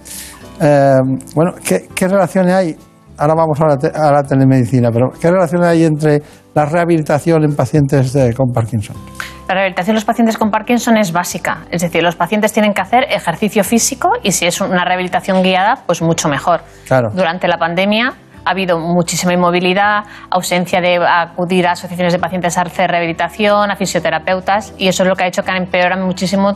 Eh, 0.60 0.94
bueno, 1.34 1.54
¿qué, 1.64 1.88
¿qué, 1.92 2.06
relaciones 2.06 2.54
hay? 2.54 2.76
Ahora 3.18 3.34
vamos 3.34 3.58
a 3.60 4.12
la, 4.12 4.22
telemedicina, 4.22 4.90
pero 4.92 5.10
¿qué 5.20 5.30
relaciones 5.30 5.66
hay 5.66 5.84
entre 5.84 6.22
la 6.54 6.64
rehabilitación 6.64 7.42
en 7.44 7.56
pacientes 7.56 8.16
con 8.36 8.52
Parkinson? 8.52 8.96
La 9.48 9.54
rehabilitación 9.54 9.94
de 9.94 9.98
los 9.98 10.04
pacientes 10.04 10.38
con 10.38 10.50
Parkinson 10.50 10.96
es 10.96 11.12
básica, 11.12 11.64
es 11.70 11.82
decir, 11.82 12.02
los 12.02 12.14
pacientes 12.14 12.52
tienen 12.52 12.72
que 12.72 12.80
hacer 12.80 13.04
ejercicio 13.10 13.64
físico 13.64 14.10
y 14.22 14.32
si 14.32 14.46
es 14.46 14.60
una 14.60 14.84
rehabilitación 14.84 15.42
guiada, 15.42 15.82
pues 15.84 16.00
mucho 16.00 16.28
mejor. 16.28 16.60
Claro. 16.86 17.10
Durante 17.12 17.48
la 17.48 17.58
pandemia 17.58 18.14
ha 18.44 18.50
habido 18.50 18.78
muchísima 18.78 19.32
inmovilidad, 19.32 20.04
ausencia 20.30 20.80
de 20.80 20.96
acudir 20.96 21.66
a 21.66 21.72
asociaciones 21.72 22.12
de 22.12 22.18
pacientes 22.18 22.56
a 22.58 22.62
hacer 22.62 22.90
rehabilitación, 22.90 23.70
a 23.70 23.76
fisioterapeutas, 23.76 24.74
y 24.78 24.88
eso 24.88 25.02
es 25.02 25.08
lo 25.08 25.14
que 25.14 25.24
ha 25.24 25.26
hecho 25.26 25.42
que 25.42 25.52
empeoran 25.52 26.04
muchísimo 26.04 26.52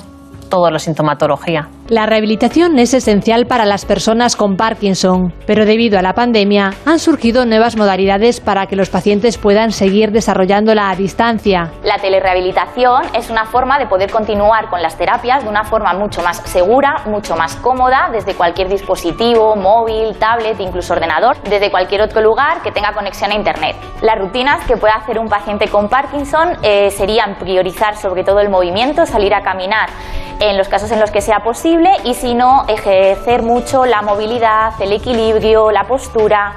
toda 0.48 0.70
la 0.70 0.78
sintomatología. 0.78 1.68
La 1.88 2.04
rehabilitación 2.04 2.80
es 2.80 2.94
esencial 2.94 3.46
para 3.46 3.64
las 3.64 3.84
personas 3.84 4.34
con 4.34 4.56
Parkinson, 4.56 5.32
pero 5.46 5.64
debido 5.64 6.00
a 6.00 6.02
la 6.02 6.14
pandemia 6.14 6.72
han 6.84 6.98
surgido 6.98 7.46
nuevas 7.46 7.76
modalidades 7.76 8.40
para 8.40 8.66
que 8.66 8.74
los 8.74 8.90
pacientes 8.90 9.38
puedan 9.38 9.70
seguir 9.70 10.10
desarrollándola 10.10 10.90
a 10.90 10.96
distancia. 10.96 11.70
La 11.84 11.98
telerehabilitación 11.98 13.02
es 13.14 13.30
una 13.30 13.44
forma 13.44 13.78
de 13.78 13.86
poder 13.86 14.10
continuar 14.10 14.68
con 14.68 14.82
las 14.82 14.98
terapias 14.98 15.44
de 15.44 15.48
una 15.48 15.62
forma 15.62 15.94
mucho 15.94 16.22
más 16.22 16.38
segura, 16.38 17.02
mucho 17.06 17.36
más 17.36 17.54
cómoda, 17.54 18.08
desde 18.10 18.34
cualquier 18.34 18.68
dispositivo, 18.68 19.54
móvil, 19.54 20.16
tablet, 20.18 20.58
incluso 20.58 20.92
ordenador, 20.92 21.36
desde 21.44 21.70
cualquier 21.70 22.02
otro 22.02 22.20
lugar 22.20 22.62
que 22.62 22.72
tenga 22.72 22.92
conexión 22.94 23.30
a 23.30 23.34
Internet. 23.34 23.76
Las 24.02 24.18
rutinas 24.18 24.66
que 24.66 24.76
puede 24.76 24.92
hacer 24.92 25.20
un 25.20 25.28
paciente 25.28 25.68
con 25.68 25.88
Parkinson 25.88 26.56
eh, 26.62 26.90
serían 26.90 27.36
priorizar 27.36 27.96
sobre 27.96 28.24
todo 28.24 28.40
el 28.40 28.48
movimiento, 28.48 29.06
salir 29.06 29.32
a 29.34 29.42
caminar 29.42 29.88
en 30.40 30.56
los 30.56 30.68
casos 30.68 30.90
en 30.92 31.00
los 31.00 31.10
que 31.10 31.20
sea 31.20 31.40
posible 31.40 31.90
y 32.04 32.14
si 32.14 32.34
no, 32.34 32.64
ejercer 32.68 33.42
mucho 33.42 33.86
la 33.86 34.02
movilidad, 34.02 34.72
el 34.80 34.92
equilibrio, 34.92 35.70
la 35.70 35.84
postura, 35.84 36.52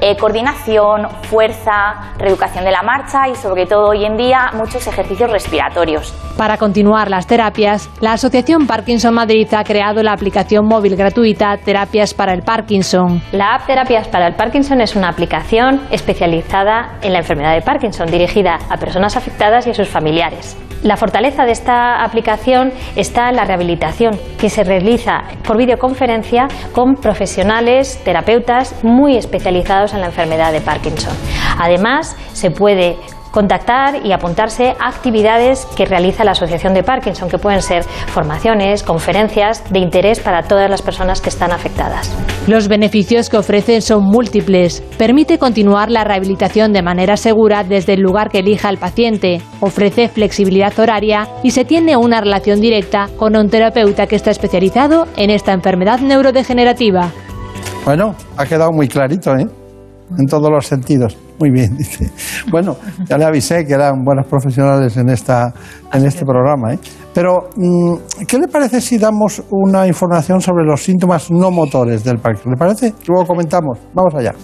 eh, 0.00 0.16
coordinación, 0.16 1.08
fuerza, 1.24 2.12
reeducación 2.16 2.64
de 2.64 2.70
la 2.70 2.82
marcha 2.82 3.28
y 3.28 3.34
sobre 3.34 3.66
todo 3.66 3.88
hoy 3.88 4.04
en 4.04 4.16
día 4.16 4.50
muchos 4.54 4.86
ejercicios 4.86 5.30
respiratorios. 5.30 6.14
Para 6.38 6.56
continuar 6.56 7.10
las 7.10 7.26
terapias, 7.26 7.90
la 8.00 8.14
Asociación 8.14 8.66
Parkinson 8.66 9.12
Madrid 9.12 9.52
ha 9.52 9.62
creado 9.62 10.02
la 10.02 10.12
aplicación 10.12 10.64
móvil 10.64 10.96
gratuita 10.96 11.58
Terapias 11.58 12.14
para 12.14 12.32
el 12.32 12.42
Parkinson. 12.42 13.22
La 13.32 13.56
app 13.56 13.66
Terapias 13.66 14.08
para 14.08 14.26
el 14.26 14.34
Parkinson 14.34 14.80
es 14.80 14.96
una 14.96 15.08
aplicación 15.08 15.82
especializada 15.90 16.92
en 17.02 17.12
la 17.12 17.18
enfermedad 17.18 17.54
de 17.54 17.60
Parkinson, 17.60 18.10
dirigida 18.10 18.58
a 18.70 18.78
personas 18.78 19.18
afectadas 19.18 19.66
y 19.66 19.70
a 19.70 19.74
sus 19.74 19.88
familiares. 19.88 20.56
La 20.82 20.96
fortaleza 20.96 21.44
de 21.44 21.52
esta 21.52 22.02
aplicación 22.02 22.72
está 22.96 23.28
en 23.28 23.36
la 23.36 23.44
rehabilitación, 23.44 24.18
que 24.38 24.48
se 24.48 24.64
realiza 24.64 25.24
por 25.46 25.58
videoconferencia 25.58 26.48
con 26.72 26.94
profesionales, 26.94 28.00
terapeutas 28.02 28.74
muy 28.82 29.16
especializados 29.16 29.92
en 29.92 30.00
la 30.00 30.06
enfermedad 30.06 30.52
de 30.52 30.62
Parkinson. 30.62 31.12
Además, 31.58 32.16
se 32.32 32.50
puede 32.50 32.96
contactar 33.30 34.04
y 34.04 34.12
apuntarse 34.12 34.74
a 34.78 34.88
actividades 34.88 35.66
que 35.76 35.84
realiza 35.84 36.24
la 36.24 36.32
Asociación 36.32 36.74
de 36.74 36.82
Parkinson, 36.82 37.28
que 37.28 37.38
pueden 37.38 37.62
ser 37.62 37.84
formaciones, 37.84 38.82
conferencias 38.82 39.62
de 39.70 39.78
interés 39.78 40.20
para 40.20 40.42
todas 40.42 40.70
las 40.70 40.82
personas 40.82 41.20
que 41.20 41.28
están 41.28 41.52
afectadas. 41.52 42.10
Los 42.46 42.68
beneficios 42.68 43.28
que 43.28 43.36
ofrecen 43.36 43.82
son 43.82 44.04
múltiples. 44.04 44.82
Permite 44.98 45.38
continuar 45.38 45.90
la 45.90 46.04
rehabilitación 46.04 46.72
de 46.72 46.82
manera 46.82 47.16
segura 47.16 47.64
desde 47.64 47.94
el 47.94 48.00
lugar 48.00 48.30
que 48.30 48.40
elija 48.40 48.68
el 48.68 48.78
paciente, 48.78 49.40
ofrece 49.60 50.08
flexibilidad 50.08 50.78
horaria 50.78 51.28
y 51.42 51.50
se 51.50 51.64
tiene 51.64 51.96
una 51.96 52.20
relación 52.20 52.60
directa 52.60 53.08
con 53.16 53.36
un 53.36 53.48
terapeuta 53.48 54.06
que 54.06 54.16
está 54.16 54.30
especializado 54.30 55.06
en 55.16 55.30
esta 55.30 55.52
enfermedad 55.52 56.00
neurodegenerativa. 56.00 57.10
Bueno, 57.84 58.14
ha 58.36 58.46
quedado 58.46 58.72
muy 58.72 58.88
clarito, 58.88 59.34
¿eh? 59.36 59.46
En 60.18 60.26
todos 60.26 60.50
los 60.50 60.66
sentidos. 60.66 61.16
Muy 61.38 61.50
bien, 61.50 61.76
dice. 61.78 62.10
Bueno, 62.50 62.76
ya 63.08 63.16
le 63.16 63.24
avisé 63.24 63.64
que 63.64 63.74
eran 63.74 64.04
buenos 64.04 64.26
profesionales 64.26 64.96
en, 64.96 65.08
esta, 65.08 65.52
en 65.92 66.04
este 66.04 66.24
programa. 66.24 66.74
¿eh? 66.74 66.78
Pero, 67.14 67.48
mm, 67.56 68.24
¿qué 68.26 68.38
le 68.38 68.48
parece 68.48 68.80
si 68.80 68.98
damos 68.98 69.42
una 69.50 69.86
información 69.86 70.40
sobre 70.40 70.64
los 70.64 70.82
síntomas 70.82 71.30
no 71.30 71.50
motores 71.50 72.04
del 72.04 72.18
Parkinson? 72.18 72.52
¿Le 72.52 72.58
parece? 72.58 72.94
Luego 73.06 73.26
comentamos. 73.26 73.78
Vamos 73.94 74.14
allá. 74.14 74.34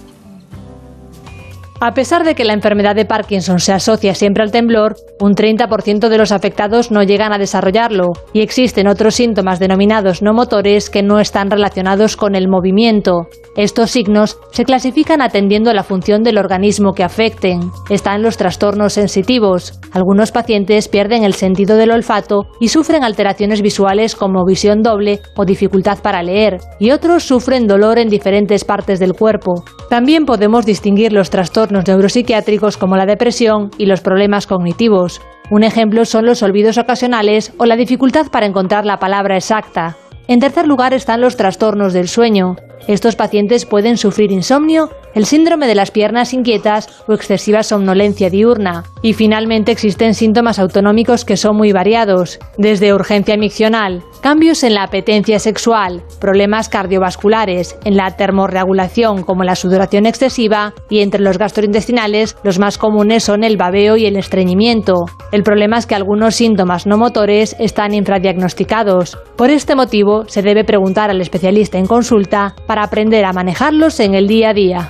A 1.79 1.93
pesar 1.93 2.23
de 2.23 2.33
que 2.33 2.43
la 2.43 2.53
enfermedad 2.53 2.95
de 2.95 3.05
Parkinson 3.05 3.59
se 3.59 3.71
asocia 3.71 4.15
siempre 4.15 4.41
al 4.41 4.51
temblor, 4.51 4.95
un 5.19 5.33
30% 5.33 6.09
de 6.09 6.17
los 6.17 6.31
afectados 6.31 6.89
no 6.89 7.03
llegan 7.03 7.33
a 7.33 7.37
desarrollarlo 7.37 8.13
y 8.33 8.41
existen 8.41 8.87
otros 8.87 9.13
síntomas 9.13 9.59
denominados 9.59 10.23
no 10.23 10.33
motores 10.33 10.89
que 10.89 11.03
no 11.03 11.19
están 11.19 11.51
relacionados 11.51 12.17
con 12.17 12.33
el 12.33 12.47
movimiento. 12.47 13.27
Estos 13.57 13.89
signos 13.89 14.37
se 14.51 14.65
clasifican 14.65 15.19
atendiendo 15.19 15.71
a 15.71 15.73
la 15.73 15.81
función 15.81 16.21
del 16.21 16.37
organismo 16.37 16.93
que 16.93 17.03
afecten. 17.03 17.71
Están 17.89 18.21
los 18.21 18.37
trastornos 18.37 18.93
sensitivos. 18.93 19.79
Algunos 19.91 20.31
pacientes 20.31 20.87
pierden 20.87 21.23
el 21.23 21.33
sentido 21.33 21.75
del 21.75 21.89
olfato 21.89 22.43
y 22.59 22.67
sufren 22.67 23.03
alteraciones 23.03 23.63
visuales 23.63 24.15
como 24.15 24.45
visión 24.45 24.83
doble 24.83 25.21
o 25.35 25.43
dificultad 25.43 25.97
para 26.03 26.21
leer, 26.21 26.59
y 26.79 26.91
otros 26.91 27.23
sufren 27.23 27.65
dolor 27.65 27.97
en 27.97 28.09
diferentes 28.09 28.63
partes 28.63 28.99
del 28.99 29.13
cuerpo. 29.13 29.63
También 29.89 30.25
podemos 30.25 30.63
distinguir 30.63 31.11
los 31.11 31.31
trastornos 31.31 31.87
neuropsiquiátricos 31.87 32.77
como 32.77 32.95
la 32.95 33.07
depresión 33.07 33.71
y 33.79 33.87
los 33.87 34.01
problemas 34.01 34.45
cognitivos. 34.45 35.19
Un 35.49 35.63
ejemplo 35.63 36.05
son 36.05 36.27
los 36.27 36.43
olvidos 36.43 36.77
ocasionales 36.77 37.53
o 37.57 37.65
la 37.65 37.75
dificultad 37.75 38.27
para 38.27 38.45
encontrar 38.45 38.85
la 38.85 38.99
palabra 38.99 39.35
exacta. 39.35 39.97
En 40.27 40.39
tercer 40.39 40.67
lugar 40.67 40.93
están 40.93 41.21
los 41.21 41.37
trastornos 41.37 41.93
del 41.93 42.07
sueño. 42.07 42.55
Estos 42.87 43.17
pacientes 43.17 43.65
pueden 43.65 43.97
sufrir 43.97 44.31
insomnio, 44.31 44.89
el 45.17 45.25
síndrome 45.25 45.65
de 45.65 45.73
las 45.73 45.89
piernas 45.89 46.31
inquietas 46.31 47.03
o 47.07 47.13
excesiva 47.13 47.63
somnolencia 47.63 48.29
diurna. 48.29 48.83
Y 49.01 49.13
finalmente 49.13 49.71
existen 49.71 50.13
síntomas 50.13 50.59
autonómicos 50.59 51.25
que 51.25 51.37
son 51.37 51.57
muy 51.57 51.71
variados, 51.71 52.37
desde 52.59 52.93
urgencia 52.93 53.35
miccional, 53.35 54.03
cambios 54.21 54.63
en 54.63 54.75
la 54.75 54.83
apetencia 54.83 55.39
sexual, 55.39 56.03
problemas 56.21 56.69
cardiovasculares, 56.69 57.79
en 57.83 57.97
la 57.97 58.11
termorregulación 58.11 59.23
como 59.23 59.43
la 59.43 59.55
sudoración 59.55 60.05
excesiva 60.05 60.75
y 60.87 60.99
entre 60.99 61.21
los 61.21 61.39
gastrointestinales 61.39 62.37
los 62.43 62.59
más 62.59 62.77
comunes 62.77 63.23
son 63.23 63.43
el 63.43 63.57
babeo 63.57 63.97
y 63.97 64.05
el 64.05 64.17
estreñimiento. 64.17 65.05
El 65.31 65.41
problema 65.41 65.79
es 65.79 65.87
que 65.87 65.95
algunos 65.95 66.35
síntomas 66.35 66.85
no 66.85 66.95
motores 66.95 67.55
están 67.57 67.95
infradiagnosticados. 67.95 69.17
Por 69.35 69.49
este 69.49 69.73
motivo 69.73 70.25
se 70.27 70.43
debe 70.43 70.63
preguntar 70.63 71.09
al 71.09 71.21
especialista 71.21 71.79
en 71.79 71.87
consulta 71.87 72.53
para 72.67 72.83
aprender 72.83 73.25
a 73.25 73.33
manejarlos 73.33 73.99
en 73.99 74.13
el 74.13 74.27
día 74.27 74.49
a 74.49 74.53
día. 74.53 74.89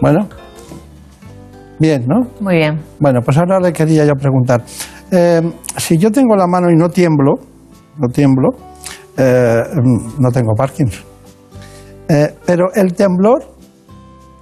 Bueno, 0.00 0.28
bien, 1.78 2.04
¿no? 2.06 2.20
Muy 2.40 2.56
bien. 2.56 2.80
Bueno, 3.00 3.20
pues 3.24 3.36
ahora 3.38 3.58
le 3.60 3.72
quería 3.72 4.04
yo 4.04 4.12
preguntar. 4.14 4.62
Eh, 5.10 5.40
si 5.76 5.96
yo 5.98 6.10
tengo 6.10 6.36
la 6.36 6.46
mano 6.46 6.70
y 6.70 6.74
no 6.76 6.88
tiemblo, 6.88 7.34
no 7.98 8.08
tiemblo, 8.08 8.50
eh, 9.16 9.62
no 10.18 10.30
tengo 10.30 10.54
Parkinson. 10.56 11.04
Eh, 12.08 12.34
pero 12.44 12.66
el 12.74 12.92
temblor 12.94 13.54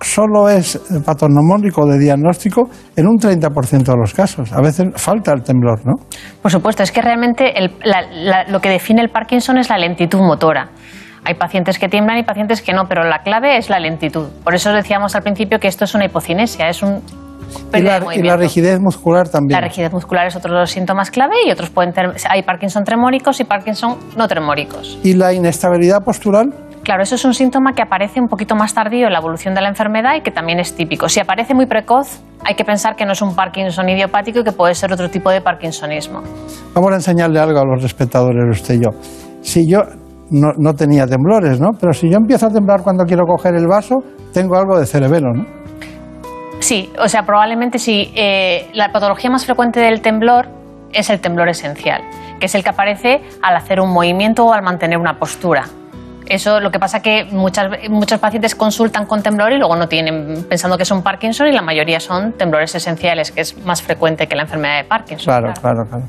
solo 0.01 0.49
es 0.49 0.81
patognomónico 1.07 1.87
de 1.87 1.97
diagnóstico 1.97 2.69
en 2.97 3.07
un 3.07 3.19
30% 3.19 3.93
de 3.93 3.97
los 3.97 4.13
casos. 4.13 4.53
A 4.53 4.61
veces 4.61 4.89
falta 4.97 5.33
el 5.33 5.43
temblor, 5.43 5.79
¿no? 5.87 5.93
Por 6.43 6.51
supuesto, 6.51 6.83
es 6.83 6.91
que 6.91 7.01
realmente 7.01 7.57
el- 7.57 7.77
la- 7.85 8.03
la- 8.11 8.45
lo 8.51 8.59
que 8.61 8.69
define 8.69 9.01
el 9.01 9.11
Parkinson 9.11 9.59
es 9.59 9.69
la 9.71 9.79
lentitud 9.79 10.19
motora. 10.19 10.71
Hay 11.25 11.35
pacientes 11.35 11.79
que 11.79 11.89
tiemblan 11.89 12.19
y 12.19 12.25
pacientes 12.25 12.63
que 12.63 12.73
no, 12.73 12.87
pero 12.89 13.05
la 13.05 13.19
clave 13.19 13.57
es 13.57 13.71
la 13.71 13.79
lentitud. 13.79 14.29
Por 14.43 14.55
eso 14.55 14.73
decíamos 14.73 15.15
al 15.15 15.23
principio 15.23 15.61
que 15.61 15.69
esto 15.69 15.85
es 15.85 15.95
una 15.95 16.05
hipocinesia, 16.05 16.69
es 16.69 16.83
un 16.83 17.01
Y 17.73 18.23
la 18.23 18.37
rigidez 18.37 18.81
muscular 18.81 19.29
también. 19.29 19.61
La 19.61 19.67
rigidez 19.67 19.93
muscular 19.93 20.27
es 20.27 20.35
otro 20.35 20.53
de 20.53 20.61
los 20.61 20.71
síntomas 20.71 21.11
clave 21.11 21.35
y 21.47 21.51
otros 21.53 21.71
pueden 21.71 21.93
tener, 21.93 22.17
hay 22.29 22.43
Parkinson 22.43 22.83
tremóricos 22.83 23.39
y 23.39 23.45
Parkinson 23.45 23.99
no 24.17 24.27
tremóricos. 24.27 24.99
Y 25.05 25.15
la 25.15 25.33
inestabilidad 25.33 26.03
postural. 26.05 26.53
Claro, 26.83 27.05
eso 27.05 27.15
es 27.15 27.25
un 27.25 27.33
síntoma 27.33 27.75
que 27.75 27.83
aparece 27.83 28.21
un 28.21 28.27
poquito 28.27 28.57
más 28.57 28.75
tardío 28.75 29.07
en 29.07 29.13
la 29.13 29.21
evolución 29.21 29.55
de 29.55 29.61
la 29.61 29.69
enfermedad 29.69 30.17
y 30.17 30.23
que 30.23 30.33
también 30.33 30.59
es 30.59 30.75
típico. 30.75 31.09
Si 31.09 31.21
aparece 31.21 31.55
muy 31.55 31.67
precoz, 31.67 32.21
hay 32.45 32.57
que 32.57 32.65
pensar 32.65 32.97
que 32.97 33.07
no 33.07 33.13
es 33.13 33.23
un 33.23 33.37
Parkinson 33.37 33.89
idiopático 33.89 34.41
y 34.41 34.43
que 34.43 34.51
puede 34.51 34.75
ser 34.75 34.93
otro 34.93 35.09
tipo 35.09 35.31
de 35.31 35.41
Parkinsonismo. 35.41 36.23
Vamos 36.75 36.91
a 36.91 36.95
enseñarle 36.97 37.39
algo 37.39 37.61
a 37.61 37.65
los 37.65 37.85
espectadores, 37.85 38.43
usted 38.51 38.75
y 38.75 38.81
yo. 38.83 38.91
Si 39.43 39.71
yo 39.71 39.83
no, 40.33 40.53
no 40.59 40.75
tenía 40.75 41.07
temblores, 41.07 41.61
¿no? 41.61 41.71
Pero 41.79 41.93
si 41.93 42.11
yo 42.11 42.17
empiezo 42.17 42.47
a 42.47 42.51
temblar 42.51 42.83
cuando 42.83 43.05
quiero 43.05 43.25
coger 43.25 43.55
el 43.55 43.67
vaso, 43.67 43.97
tengo 44.33 44.57
algo 44.57 44.79
de 44.79 44.87
cerebelo, 44.87 45.33
¿no? 45.33 45.45
Sí, 46.59 46.91
o 46.99 47.09
sea, 47.09 47.25
probablemente 47.25 47.79
sí. 47.79 48.13
Eh, 48.15 48.71
la 48.73 48.93
patología 48.93 49.31
más 49.31 49.45
frecuente 49.45 49.81
del 49.81 50.01
temblor 50.01 50.47
es 50.93 51.11
el 51.11 51.21
temblor 51.21 51.49
esencial, 51.49 52.03
que 52.39 52.47
es 52.47 52.55
el 52.55 52.63
que 52.63 52.71
aparece 52.71 53.21
al 53.43 53.57
hacer 53.57 53.81
un 53.81 53.93
movimiento 53.93 54.47
o 54.47 54.53
al 54.53 54.63
mantener 54.63 54.99
una 54.99 55.19
postura. 55.19 55.65
Eso 56.33 56.61
lo 56.61 56.71
que 56.71 56.79
pasa 56.79 57.01
que 57.01 57.27
muchas, 57.31 57.67
muchos 57.91 58.19
pacientes 58.19 58.55
consultan 58.55 59.05
con 59.05 59.23
temblor 59.23 59.53
y 59.53 59.59
luego 59.59 59.77
no 59.77 59.87
tienen, 59.87 60.47
pensando 60.49 60.79
que 60.79 60.87
son 60.87 61.03
Parkinson 61.03 61.49
y 61.49 61.53
la 61.53 61.61
mayoría 61.61 62.01
son 62.01 62.33
temblores 62.33 62.75
esenciales, 62.75 63.33
que 63.33 63.43
es 63.43 63.63
más 63.67 63.83
frecuente 63.83 64.27
que 64.27 64.35
la 64.35 64.45
enfermedad 64.45 64.79
de 64.79 64.89
Parkinson. 64.89 65.27
Claro, 65.27 65.53
claro, 65.61 65.85
claro. 65.87 66.07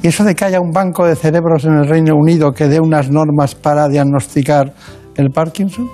Y 0.00 0.06
eso 0.06 0.22
de 0.22 0.36
que 0.36 0.44
haya 0.44 0.60
un 0.60 0.70
banco 0.70 1.04
de 1.04 1.16
cerebros 1.16 1.64
en 1.64 1.78
el 1.78 1.88
Reino 1.88 2.14
Unido 2.14 2.52
que 2.52 2.68
dé 2.68 2.78
unas 2.78 3.10
normas 3.10 3.56
para 3.56 3.88
diagnosticar 3.88 4.72
el 5.16 5.30
Parkinson. 5.30 5.88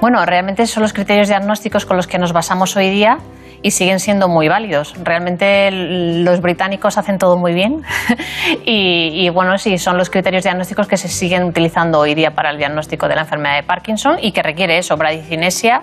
Bueno, 0.00 0.24
realmente 0.24 0.64
son 0.68 0.84
los 0.84 0.92
criterios 0.92 1.26
diagnósticos 1.26 1.84
con 1.84 1.96
los 1.96 2.06
que 2.06 2.18
nos 2.18 2.32
basamos 2.32 2.76
hoy 2.76 2.90
día 2.90 3.18
y 3.62 3.70
siguen 3.70 3.98
siendo 4.00 4.28
muy 4.28 4.48
válidos. 4.48 4.94
Realmente 5.02 5.70
los 5.72 6.40
británicos 6.40 6.98
hacen 6.98 7.18
todo 7.18 7.36
muy 7.36 7.52
bien 7.54 7.82
y, 8.64 9.26
y, 9.26 9.30
bueno, 9.30 9.56
sí, 9.58 9.78
son 9.78 9.96
los 9.98 10.10
criterios 10.10 10.42
diagnósticos 10.44 10.86
que 10.88 10.96
se 10.96 11.08
siguen 11.08 11.44
utilizando 11.44 11.98
hoy 11.98 12.14
día 12.14 12.30
para 12.32 12.50
el 12.50 12.58
diagnóstico 12.58 13.08
de 13.08 13.14
la 13.16 13.22
enfermedad 13.22 13.56
de 13.56 13.62
Parkinson 13.62 14.16
y 14.20 14.32
que 14.32 14.42
requiere 14.42 14.78
eso, 14.78 14.96
bradicinesia, 14.96 15.80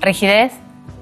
rigidez, 0.00 0.52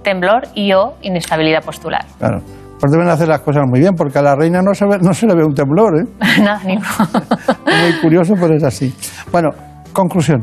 temblor 0.02 0.42
y 0.54 0.72
o 0.72 0.94
inestabilidad 1.02 1.62
postular. 1.64 2.04
Claro. 2.18 2.40
Pues 2.80 2.90
deben 2.90 3.08
hacer 3.08 3.28
las 3.28 3.40
cosas 3.42 3.62
muy 3.68 3.78
bien, 3.78 3.94
porque 3.94 4.18
a 4.18 4.22
la 4.22 4.34
reina 4.34 4.60
no 4.60 4.74
se, 4.74 4.84
ve- 4.84 4.98
no 5.00 5.14
se 5.14 5.26
le 5.28 5.36
ve 5.36 5.44
un 5.44 5.54
temblor, 5.54 6.00
¿eh? 6.00 6.04
Nada, 6.42 6.60
ninguno. 6.64 6.88
Muy 7.64 8.00
curioso, 8.00 8.34
pero 8.40 8.56
es 8.56 8.64
así. 8.64 8.92
Bueno, 9.30 9.50
conclusión. 9.92 10.42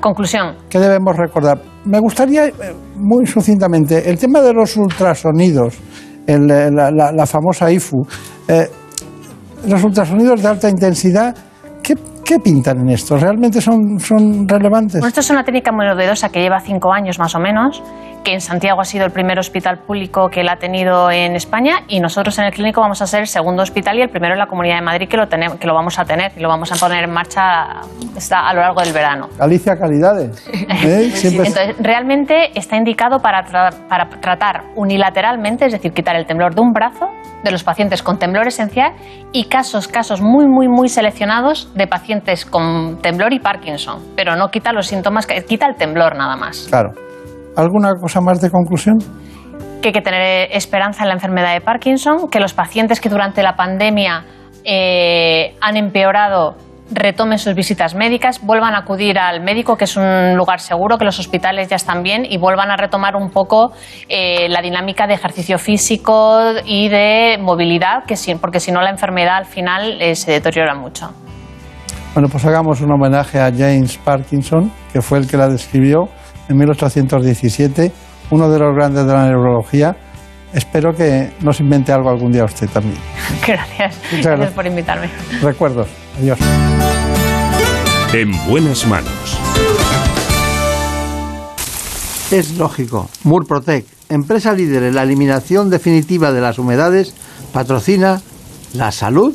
Conclusión. 0.00 0.56
¿Qué 0.68 0.78
debemos 0.78 1.16
recordar? 1.16 1.60
Me 1.84 1.98
gustaría, 1.98 2.46
eh, 2.46 2.52
muy 2.96 3.26
sucintamente, 3.26 4.08
el 4.08 4.18
tema 4.18 4.40
de 4.40 4.52
los 4.52 4.76
ultrasonidos, 4.76 5.76
el, 6.26 6.50
eh, 6.50 6.70
la, 6.70 6.90
la- 6.90 7.26
famosa 7.26 7.70
IFU. 7.72 8.06
eh, 8.48 8.68
los 9.66 9.82
ultrasonidos 9.82 10.40
de 10.40 10.48
alta 10.48 10.68
intensidad, 10.68 11.34
¿qué, 11.82 11.94
qué 12.28 12.38
pintan 12.38 12.78
en 12.80 12.90
esto? 12.90 13.16
¿Realmente 13.16 13.60
son, 13.62 13.98
son 13.98 14.46
relevantes? 14.46 14.96
Bueno, 15.00 15.08
esto 15.08 15.20
es 15.20 15.30
una 15.30 15.42
técnica 15.44 15.72
muy 15.72 15.86
novedosa 15.86 16.28
que 16.28 16.40
lleva 16.40 16.60
cinco 16.60 16.92
años 16.92 17.18
más 17.18 17.34
o 17.34 17.38
menos, 17.38 17.82
que 18.22 18.34
en 18.34 18.42
Santiago 18.42 18.80
ha 18.82 18.84
sido 18.84 19.06
el 19.06 19.12
primer 19.12 19.38
hospital 19.38 19.78
público 19.78 20.28
que 20.28 20.42
la 20.44 20.52
ha 20.52 20.56
tenido 20.56 21.10
en 21.10 21.34
España 21.36 21.78
y 21.88 22.00
nosotros 22.00 22.38
en 22.38 22.44
el 22.44 22.52
clínico 22.52 22.82
vamos 22.82 23.00
a 23.00 23.06
ser 23.06 23.20
el 23.20 23.26
segundo 23.28 23.62
hospital 23.62 23.96
y 23.96 24.02
el 24.02 24.10
primero 24.10 24.34
en 24.34 24.40
la 24.40 24.46
Comunidad 24.46 24.76
de 24.76 24.82
Madrid 24.84 25.08
que 25.08 25.16
lo, 25.16 25.26
tenemos, 25.26 25.56
que 25.58 25.66
lo 25.66 25.72
vamos 25.74 25.98
a 25.98 26.04
tener 26.04 26.32
y 26.36 26.40
lo 26.40 26.48
vamos 26.48 26.70
a 26.70 26.76
poner 26.76 27.04
en 27.04 27.12
marcha 27.12 27.80
está 28.14 28.46
a 28.48 28.52
lo 28.52 28.60
largo 28.60 28.82
del 28.82 28.92
verano. 28.92 29.28
Alicia 29.38 29.76
Calidades. 29.76 30.46
¿eh? 30.52 31.10
Entonces, 31.24 31.76
realmente 31.80 32.50
está 32.54 32.76
indicado 32.76 33.20
para, 33.20 33.42
tra- 33.46 33.72
para 33.88 34.08
tratar 34.20 34.64
unilateralmente, 34.76 35.64
es 35.66 35.72
decir, 35.72 35.92
quitar 35.92 36.14
el 36.16 36.26
temblor 36.26 36.54
de 36.54 36.60
un 36.60 36.72
brazo 36.72 37.06
de 37.44 37.50
los 37.50 37.62
pacientes 37.64 38.02
con 38.02 38.18
temblor 38.18 38.46
esencial 38.46 38.94
y 39.32 39.44
casos, 39.44 39.88
casos 39.88 40.20
muy, 40.20 40.46
muy, 40.46 40.68
muy 40.68 40.88
seleccionados 40.88 41.72
de 41.74 41.86
pacientes 41.86 42.44
con 42.44 42.98
temblor 43.00 43.32
y 43.32 43.40
Parkinson, 43.40 44.02
pero 44.16 44.36
no 44.36 44.48
quita 44.48 44.72
los 44.72 44.86
síntomas, 44.86 45.26
quita 45.26 45.66
el 45.66 45.76
temblor 45.76 46.16
nada 46.16 46.36
más. 46.36 46.66
Claro. 46.68 46.90
¿Alguna 47.56 47.94
cosa 48.00 48.20
más 48.20 48.40
de 48.40 48.50
conclusión? 48.50 48.98
que 49.80 49.88
hay 49.88 49.92
que 49.92 50.00
tener 50.00 50.48
esperanza 50.52 51.04
en 51.04 51.08
la 51.08 51.14
enfermedad 51.14 51.54
de 51.54 51.60
Parkinson, 51.60 52.28
que 52.28 52.40
los 52.40 52.52
pacientes 52.52 53.00
que 53.00 53.08
durante 53.08 53.42
la 53.44 53.54
pandemia 53.54 54.24
eh, 54.64 55.54
han 55.60 55.76
empeorado 55.76 56.56
retomen 56.90 57.38
sus 57.38 57.54
visitas 57.54 57.94
médicas, 57.94 58.40
vuelvan 58.42 58.74
a 58.74 58.78
acudir 58.78 59.18
al 59.18 59.42
médico, 59.42 59.76
que 59.76 59.84
es 59.84 59.96
un 59.96 60.36
lugar 60.36 60.60
seguro, 60.60 60.98
que 60.98 61.04
los 61.04 61.18
hospitales 61.18 61.68
ya 61.68 61.76
están 61.76 62.02
bien, 62.02 62.24
y 62.24 62.38
vuelvan 62.38 62.70
a 62.70 62.76
retomar 62.76 63.16
un 63.16 63.30
poco 63.30 63.72
eh, 64.08 64.48
la 64.48 64.60
dinámica 64.62 65.06
de 65.06 65.14
ejercicio 65.14 65.58
físico 65.58 66.38
y 66.64 66.88
de 66.88 67.38
movilidad, 67.40 68.04
que 68.06 68.16
porque 68.40 68.60
si 68.60 68.72
no 68.72 68.80
la 68.80 68.90
enfermedad 68.90 69.36
al 69.36 69.46
final 69.46 70.00
eh, 70.00 70.14
se 70.14 70.32
deteriora 70.32 70.74
mucho. 70.74 71.10
Bueno, 72.14 72.28
pues 72.28 72.44
hagamos 72.44 72.80
un 72.80 72.90
homenaje 72.90 73.38
a 73.38 73.50
James 73.50 73.98
Parkinson, 73.98 74.72
que 74.92 75.02
fue 75.02 75.18
el 75.18 75.28
que 75.28 75.36
la 75.36 75.48
describió 75.48 76.08
en 76.48 76.56
1817, 76.56 77.92
uno 78.30 78.48
de 78.50 78.58
los 78.58 78.74
grandes 78.74 79.06
de 79.06 79.12
la 79.12 79.26
neurología. 79.26 79.94
Espero 80.52 80.94
que 80.94 81.30
nos 81.42 81.60
invente 81.60 81.92
algo 81.92 82.08
algún 82.08 82.32
día 82.32 82.44
usted 82.44 82.68
también. 82.70 82.98
Gracias. 83.46 84.00
gracias 84.22 84.50
por 84.52 84.66
invitarme. 84.66 85.10
Recuerdos. 85.42 86.07
Adiós. 86.18 86.38
En 88.12 88.32
buenas 88.48 88.86
manos. 88.86 89.38
Es 92.30 92.56
lógico. 92.58 93.08
Murprotec, 93.22 93.86
empresa 94.08 94.52
líder 94.52 94.82
en 94.82 94.94
la 94.94 95.04
eliminación 95.04 95.70
definitiva 95.70 96.32
de 96.32 96.40
las 96.40 96.58
humedades, 96.58 97.14
patrocina 97.52 98.20
la 98.74 98.90
salud 98.92 99.34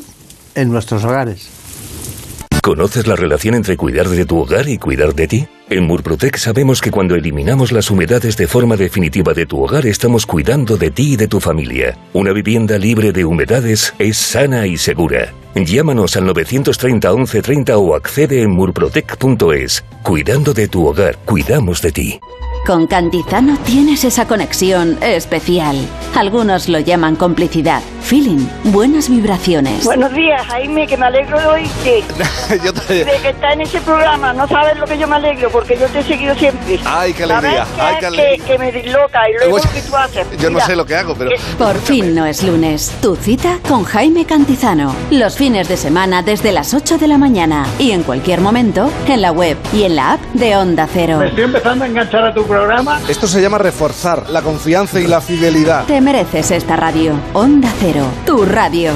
en 0.54 0.70
nuestros 0.70 1.04
hogares. 1.04 1.48
¿Conoces 2.62 3.06
la 3.06 3.16
relación 3.16 3.54
entre 3.54 3.76
cuidar 3.76 4.08
de 4.08 4.24
tu 4.24 4.38
hogar 4.38 4.68
y 4.68 4.78
cuidar 4.78 5.14
de 5.14 5.26
ti? 5.26 5.48
En 5.70 5.84
Murprotec 5.84 6.36
sabemos 6.36 6.82
que 6.82 6.90
cuando 6.90 7.14
eliminamos 7.14 7.72
las 7.72 7.90
humedades 7.90 8.36
de 8.36 8.46
forma 8.46 8.76
definitiva 8.76 9.32
de 9.32 9.46
tu 9.46 9.64
hogar 9.64 9.86
estamos 9.86 10.26
cuidando 10.26 10.76
de 10.76 10.90
ti 10.90 11.14
y 11.14 11.16
de 11.16 11.26
tu 11.26 11.40
familia. 11.40 11.96
Una 12.12 12.32
vivienda 12.32 12.76
libre 12.78 13.12
de 13.12 13.24
humedades 13.24 13.94
es 13.98 14.18
sana 14.18 14.66
y 14.66 14.76
segura. 14.76 15.32
Llámanos 15.54 16.16
al 16.16 16.26
930 16.26 17.10
1130 17.14 17.78
o 17.78 17.94
accede 17.94 18.42
en 18.42 18.50
murprotec.es. 18.50 19.84
Cuidando 20.02 20.52
de 20.52 20.68
tu 20.68 20.86
hogar, 20.86 21.16
cuidamos 21.24 21.80
de 21.80 21.92
ti. 21.92 22.20
Con 22.66 22.86
Cantizano 22.86 23.58
tienes 23.58 24.04
esa 24.04 24.26
conexión 24.26 24.96
especial. 25.02 25.76
Algunos 26.14 26.66
lo 26.70 26.78
llaman 26.78 27.14
complicidad, 27.14 27.82
feeling, 28.00 28.46
buenas 28.64 29.10
vibraciones. 29.10 29.84
Buenos 29.84 30.14
días, 30.14 30.40
Jaime, 30.46 30.86
que 30.86 30.96
me 30.96 31.04
alegro 31.04 31.38
de 31.38 31.46
oírte. 31.46 32.04
yo 32.64 32.72
te... 32.72 33.04
De 33.04 33.16
que 33.20 33.28
está 33.28 33.52
en 33.52 33.60
ese 33.60 33.80
programa, 33.82 34.32
no 34.32 34.48
sabes 34.48 34.78
lo 34.78 34.86
que 34.86 34.96
yo 34.96 35.06
me 35.06 35.16
alegro, 35.16 35.50
porque 35.50 35.76
yo 35.76 35.86
te 35.88 35.98
he 35.98 36.02
seguido 36.04 36.34
siempre. 36.36 36.80
Ay, 36.86 37.12
qué 37.12 37.24
alegría. 37.24 37.66
Ay, 37.78 37.96
qué 38.00 38.06
alegría. 38.06 38.36
Que, 38.38 38.52
que, 38.52 38.58
me 38.58 38.72
disloca 38.72 39.28
y 39.28 39.34
luego 39.34 39.58
¿qué 39.74 39.82
tú 39.82 39.96
haces. 39.96 40.26
Yo 40.38 40.48
no 40.48 40.60
sé 40.60 40.74
lo 40.74 40.86
que 40.86 40.94
hago, 40.94 41.14
pero... 41.14 41.32
Por 41.58 41.76
fin 41.80 42.14
no 42.14 42.24
es 42.24 42.42
lunes. 42.42 42.94
Tu 43.02 43.14
cita 43.16 43.58
con 43.68 43.84
Jaime 43.84 44.24
Cantizano. 44.24 44.94
Los 45.10 45.36
fines 45.36 45.68
de 45.68 45.76
semana 45.76 46.22
desde 46.22 46.50
las 46.50 46.72
8 46.72 46.96
de 46.96 47.08
la 47.08 47.18
mañana 47.18 47.66
y 47.78 47.90
en 47.90 48.04
cualquier 48.04 48.40
momento 48.40 48.90
en 49.06 49.20
la 49.20 49.32
web 49.32 49.58
y 49.74 49.82
en 49.82 49.96
la 49.96 50.12
app 50.12 50.20
de 50.32 50.56
Onda 50.56 50.88
Cero. 50.90 51.18
Me 51.18 51.26
estoy 51.26 51.44
empezando 51.44 51.84
a 51.84 51.88
enganchar 51.88 52.24
a 52.24 52.32
tu 52.32 52.42
programa. 52.42 52.53
Esto 53.08 53.26
se 53.26 53.42
llama 53.42 53.58
reforzar 53.58 54.30
la 54.30 54.40
confianza 54.42 55.00
y 55.00 55.06
la 55.06 55.20
fidelidad. 55.20 55.86
Te 55.86 56.00
mereces 56.00 56.52
esta 56.52 56.76
radio. 56.76 57.14
Onda 57.32 57.72
Cero, 57.80 58.04
tu 58.24 58.44
radio. 58.44 58.92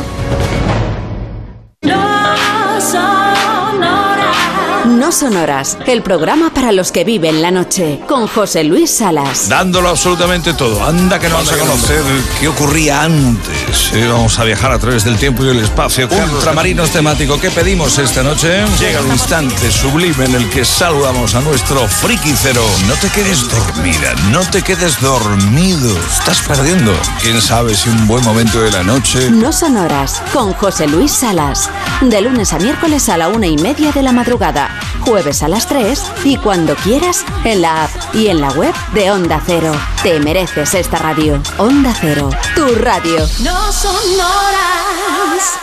No 4.98 5.12
Sonoras, 5.12 5.78
el 5.86 6.02
programa 6.02 6.52
para 6.52 6.72
los 6.72 6.90
que 6.90 7.04
viven 7.04 7.40
la 7.40 7.52
noche, 7.52 8.00
con 8.08 8.26
José 8.26 8.64
Luis 8.64 8.90
Salas. 8.90 9.48
Dándolo 9.48 9.90
absolutamente 9.90 10.54
todo. 10.54 10.84
Anda 10.84 11.20
que 11.20 11.28
no 11.28 11.36
vamos 11.36 11.52
a 11.52 11.56
conocer 11.56 12.02
qué 12.40 12.48
ocurría 12.48 13.04
antes. 13.04 13.92
Eh, 13.92 14.08
vamos 14.08 14.36
a 14.40 14.44
viajar 14.44 14.72
a 14.72 14.78
través 14.80 15.04
del 15.04 15.16
tiempo 15.16 15.44
y 15.44 15.50
el 15.50 15.60
espacio. 15.60 16.08
Ultramarinos 16.34 16.90
temático. 16.90 17.38
¿Qué 17.40 17.48
pedimos 17.52 17.96
esta 17.98 18.24
noche? 18.24 18.64
Llega 18.80 19.00
un 19.02 19.12
instante 19.12 19.70
sublime 19.70 20.24
en 20.24 20.34
el 20.34 20.50
que 20.50 20.64
saludamos 20.64 21.36
a 21.36 21.42
nuestro 21.42 21.86
friki 21.86 22.34
cero. 22.36 22.64
No 22.88 22.94
te 22.94 23.08
quedes 23.08 23.48
dormida, 23.48 24.14
no 24.32 24.40
te 24.50 24.62
quedes 24.62 25.00
dormido. 25.00 25.96
Estás 26.08 26.40
perdiendo. 26.42 26.92
¿Quién 27.22 27.40
sabe 27.40 27.76
si 27.76 27.88
un 27.88 28.08
buen 28.08 28.24
momento 28.24 28.60
de 28.60 28.72
la 28.72 28.82
noche? 28.82 29.30
No 29.30 29.52
Sonoras, 29.52 30.20
con 30.32 30.54
José 30.54 30.88
Luis 30.88 31.12
Salas. 31.12 31.70
De 32.00 32.20
lunes 32.20 32.52
a 32.52 32.58
miércoles 32.58 33.08
a 33.08 33.16
la 33.16 33.28
una 33.28 33.46
y 33.46 33.56
media 33.58 33.92
de 33.92 34.02
la 34.02 34.10
madrugada 34.10 34.87
jueves 35.00 35.42
a 35.42 35.48
las 35.48 35.66
3 35.66 36.02
y 36.24 36.36
cuando 36.36 36.74
quieras 36.76 37.24
en 37.44 37.62
la 37.62 37.84
app 37.84 37.90
y 38.14 38.28
en 38.28 38.40
la 38.40 38.50
web 38.52 38.74
de 38.94 39.10
Onda 39.10 39.42
Cero. 39.44 39.72
Te 40.02 40.20
mereces 40.20 40.74
esta 40.74 40.98
radio. 40.98 41.40
Onda 41.58 41.94
Cero, 42.00 42.30
tu 42.54 42.74
radio. 42.76 43.18
No 43.42 43.72
son 43.72 43.94
horas. 44.14 45.58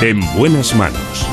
En 0.00 0.20
buenas 0.36 0.74
manos. 0.74 1.26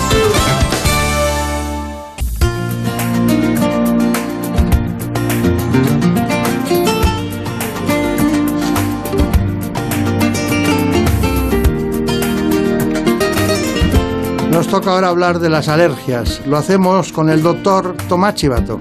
Nos 14.59 14.67
toca 14.67 14.91
ahora 14.91 15.07
hablar 15.07 15.39
de 15.39 15.49
las 15.49 15.69
alergias. 15.69 16.41
Lo 16.45 16.57
hacemos 16.57 17.13
con 17.13 17.29
el 17.29 17.41
doctor 17.41 17.95
Tomás 18.09 18.35
Chivato. 18.35 18.77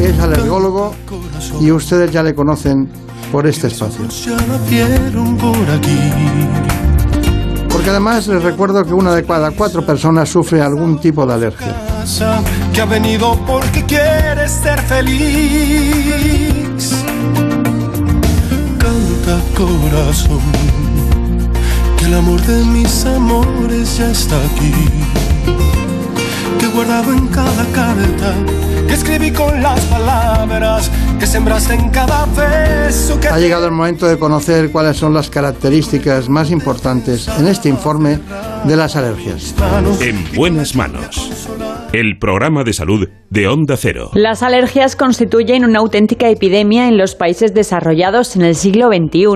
Es 0.00 0.16
alergólogo 0.20 0.94
y 1.60 1.72
ustedes 1.72 2.12
ya 2.12 2.22
le 2.22 2.32
conocen 2.32 2.88
por 3.32 3.48
este 3.48 3.66
espacio. 3.66 4.04
Porque 7.68 7.90
además 7.90 8.28
les 8.28 8.44
recuerdo 8.44 8.84
que 8.84 8.94
una 8.94 9.12
de 9.12 9.24
cada 9.24 9.50
cuatro 9.50 9.84
personas 9.84 10.28
sufre 10.28 10.62
algún 10.62 11.00
tipo 11.00 11.26
de 11.26 11.34
alergia. 11.34 11.74
Que 12.72 12.82
ha 12.82 12.86
venido 12.86 13.36
porque 13.44 13.84
quiere 13.86 14.48
ser 14.48 14.80
feliz. 14.82 15.82
Canta 18.78 19.40
corazón 19.56 20.75
el 22.06 22.14
amor 22.14 22.40
de 22.42 22.64
mis 22.64 23.04
amores 23.04 23.98
ya 23.98 24.10
está 24.10 24.36
aquí. 24.36 24.72
Que 26.58 26.66
guardado 26.68 27.12
en 27.12 27.26
cada 27.28 27.64
carta 27.72 28.34
que 28.86 28.94
escribí 28.94 29.32
con 29.32 29.60
las 29.60 29.80
palabras 29.86 30.90
que 31.18 31.26
sembraste 31.26 31.74
en 31.74 31.90
cada 31.90 32.26
beso. 32.26 33.18
Que 33.18 33.28
ha 33.28 33.38
llegado 33.38 33.66
el 33.66 33.72
momento 33.72 34.06
de 34.06 34.18
conocer 34.18 34.70
cuáles 34.70 34.96
son 34.96 35.14
las 35.14 35.30
características 35.30 36.28
más 36.28 36.50
importantes 36.50 37.26
en 37.26 37.48
este 37.48 37.68
informe 37.68 38.20
de 38.64 38.76
las 38.76 38.94
alergias. 38.94 39.54
En 40.00 40.24
buenas 40.36 40.76
manos. 40.76 41.48
El 41.92 42.18
programa 42.18 42.62
de 42.62 42.72
salud 42.72 43.08
de 43.30 43.48
Onda 43.48 43.76
Cero. 43.76 44.10
Las 44.14 44.42
alergias 44.42 44.96
constituyen 44.96 45.64
una 45.64 45.80
auténtica 45.80 46.28
epidemia 46.28 46.88
en 46.88 46.98
los 46.98 47.14
países 47.14 47.54
desarrollados 47.54 48.36
en 48.36 48.42
el 48.42 48.54
siglo 48.54 48.88
XXI. 48.88 49.26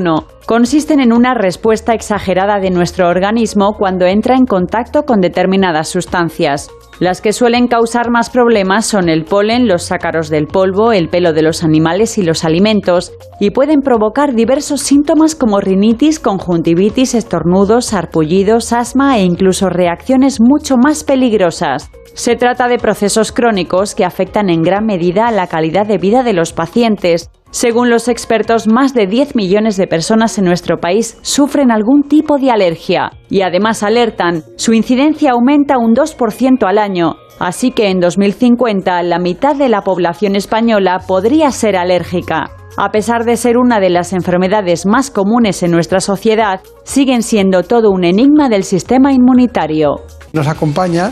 Consisten 0.46 1.00
en 1.00 1.12
una 1.12 1.34
respuesta 1.34 1.94
exagerada 1.94 2.58
de 2.58 2.70
nuestro 2.70 3.08
organismo 3.08 3.74
cuando 3.78 4.06
entra 4.06 4.36
en 4.36 4.46
contacto 4.46 5.04
con 5.04 5.20
determinadas 5.20 5.88
sustancias. 5.88 6.70
Las 6.98 7.22
que 7.22 7.32
suelen 7.32 7.66
causar 7.66 8.10
más 8.10 8.28
problemas 8.28 8.84
son 8.84 9.08
el 9.08 9.24
polen, 9.24 9.68
los 9.68 9.90
ácaros 9.90 10.28
del 10.28 10.46
polvo, 10.46 10.92
el 10.92 11.08
pelo 11.08 11.32
de 11.32 11.42
los 11.42 11.62
animales 11.62 12.18
y 12.18 12.22
los 12.22 12.44
alimentos, 12.44 13.12
y 13.38 13.50
pueden 13.50 13.80
provocar 13.80 14.34
diversos 14.34 14.82
síntomas 14.82 15.34
como 15.34 15.60
rinitis, 15.60 16.20
conjuntivitis, 16.20 17.14
estornudos, 17.14 17.86
sarpullidos, 17.86 18.72
asma 18.72 19.18
e 19.18 19.22
incluso 19.22 19.70
reacciones 19.70 20.40
mucho 20.40 20.76
más 20.76 21.04
peligrosas. 21.04 21.90
Se 22.14 22.36
trata 22.36 22.68
de 22.68 22.78
procesos 22.78 23.32
crónicos 23.32 23.94
que 23.94 24.04
afectan 24.04 24.50
en 24.50 24.62
gran 24.62 24.84
medida 24.84 25.26
a 25.26 25.32
la 25.32 25.46
calidad 25.46 25.86
de 25.86 25.96
vida 25.96 26.22
de 26.22 26.34
los 26.34 26.52
pacientes. 26.52 27.30
Según 27.50 27.90
los 27.90 28.06
expertos, 28.06 28.68
más 28.68 28.94
de 28.94 29.08
10 29.08 29.34
millones 29.34 29.76
de 29.76 29.88
personas 29.88 30.38
en 30.38 30.44
nuestro 30.44 30.78
país 30.78 31.18
sufren 31.22 31.72
algún 31.72 32.04
tipo 32.04 32.38
de 32.38 32.50
alergia 32.50 33.10
y 33.28 33.42
además 33.42 33.82
alertan, 33.82 34.44
su 34.56 34.72
incidencia 34.72 35.32
aumenta 35.32 35.76
un 35.76 35.92
2% 35.94 36.64
al 36.64 36.78
año. 36.78 37.16
Así 37.40 37.72
que 37.72 37.88
en 37.88 37.98
2050 37.98 39.02
la 39.02 39.18
mitad 39.18 39.56
de 39.56 39.68
la 39.68 39.82
población 39.82 40.36
española 40.36 41.00
podría 41.04 41.50
ser 41.50 41.76
alérgica. 41.76 42.50
A 42.76 42.92
pesar 42.92 43.24
de 43.24 43.36
ser 43.36 43.58
una 43.58 43.80
de 43.80 43.90
las 43.90 44.12
enfermedades 44.12 44.86
más 44.86 45.10
comunes 45.10 45.64
en 45.64 45.72
nuestra 45.72 45.98
sociedad, 45.98 46.60
siguen 46.84 47.24
siendo 47.24 47.64
todo 47.64 47.90
un 47.90 48.04
enigma 48.04 48.48
del 48.48 48.62
sistema 48.62 49.12
inmunitario. 49.12 49.96
Nos 50.32 50.46
acompaña 50.46 51.10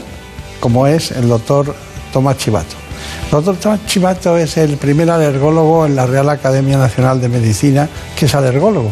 como 0.60 0.86
es 0.86 1.10
el 1.10 1.28
doctor 1.28 1.74
Tomás 2.12 2.38
Chivato. 2.38 2.87
Doctor 3.30 3.56
Tomás 3.56 3.84
Chivato 3.86 4.38
es 4.38 4.56
el 4.56 4.78
primer 4.78 5.10
alergólogo 5.10 5.84
en 5.84 5.94
la 5.94 6.06
Real 6.06 6.30
Academia 6.30 6.78
Nacional 6.78 7.20
de 7.20 7.28
Medicina 7.28 7.88
que 8.16 8.24
es 8.24 8.34
alergólogo. 8.34 8.90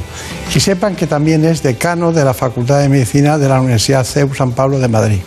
Y 0.54 0.60
sepan 0.60 0.94
que 0.94 1.06
también 1.06 1.44
es 1.44 1.62
decano 1.62 2.12
de 2.12 2.24
la 2.24 2.34
Facultad 2.34 2.80
de 2.80 2.88
Medicina 2.88 3.38
de 3.38 3.48
la 3.48 3.60
Universidad 3.60 4.04
CEU 4.04 4.34
San 4.34 4.52
Pablo 4.52 4.78
de 4.78 4.88
Madrid. 4.88 5.20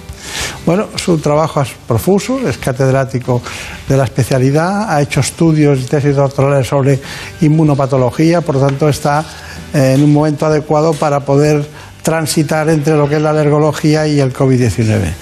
Bueno, 0.66 0.88
su 0.96 1.18
trabajo 1.18 1.62
es 1.62 1.70
profuso, 1.88 2.48
es 2.48 2.58
catedrático 2.58 3.42
de 3.88 3.98
la 3.98 4.04
especialidad, 4.04 4.94
ha 4.94 5.02
hecho 5.02 5.22
estudios 5.22 5.80
y 5.80 5.86
tesis 5.86 6.16
doctorales 6.16 6.68
sobre 6.68 7.00
inmunopatología, 7.42 8.42
por 8.42 8.56
lo 8.56 8.68
tanto 8.68 8.90
está 8.90 9.26
eh, 9.74 9.94
en 9.96 10.04
un 10.04 10.14
momento 10.14 10.46
adecuado 10.46 10.94
para 10.94 11.22
poder 11.22 11.68
transitar 12.04 12.70
entre 12.70 12.96
lo 12.96 13.10
que 13.10 13.16
es 13.16 13.22
la 13.22 13.32
alergología 13.32 14.08
y 14.08 14.20
el 14.20 14.34
COVID-19. 14.34 15.14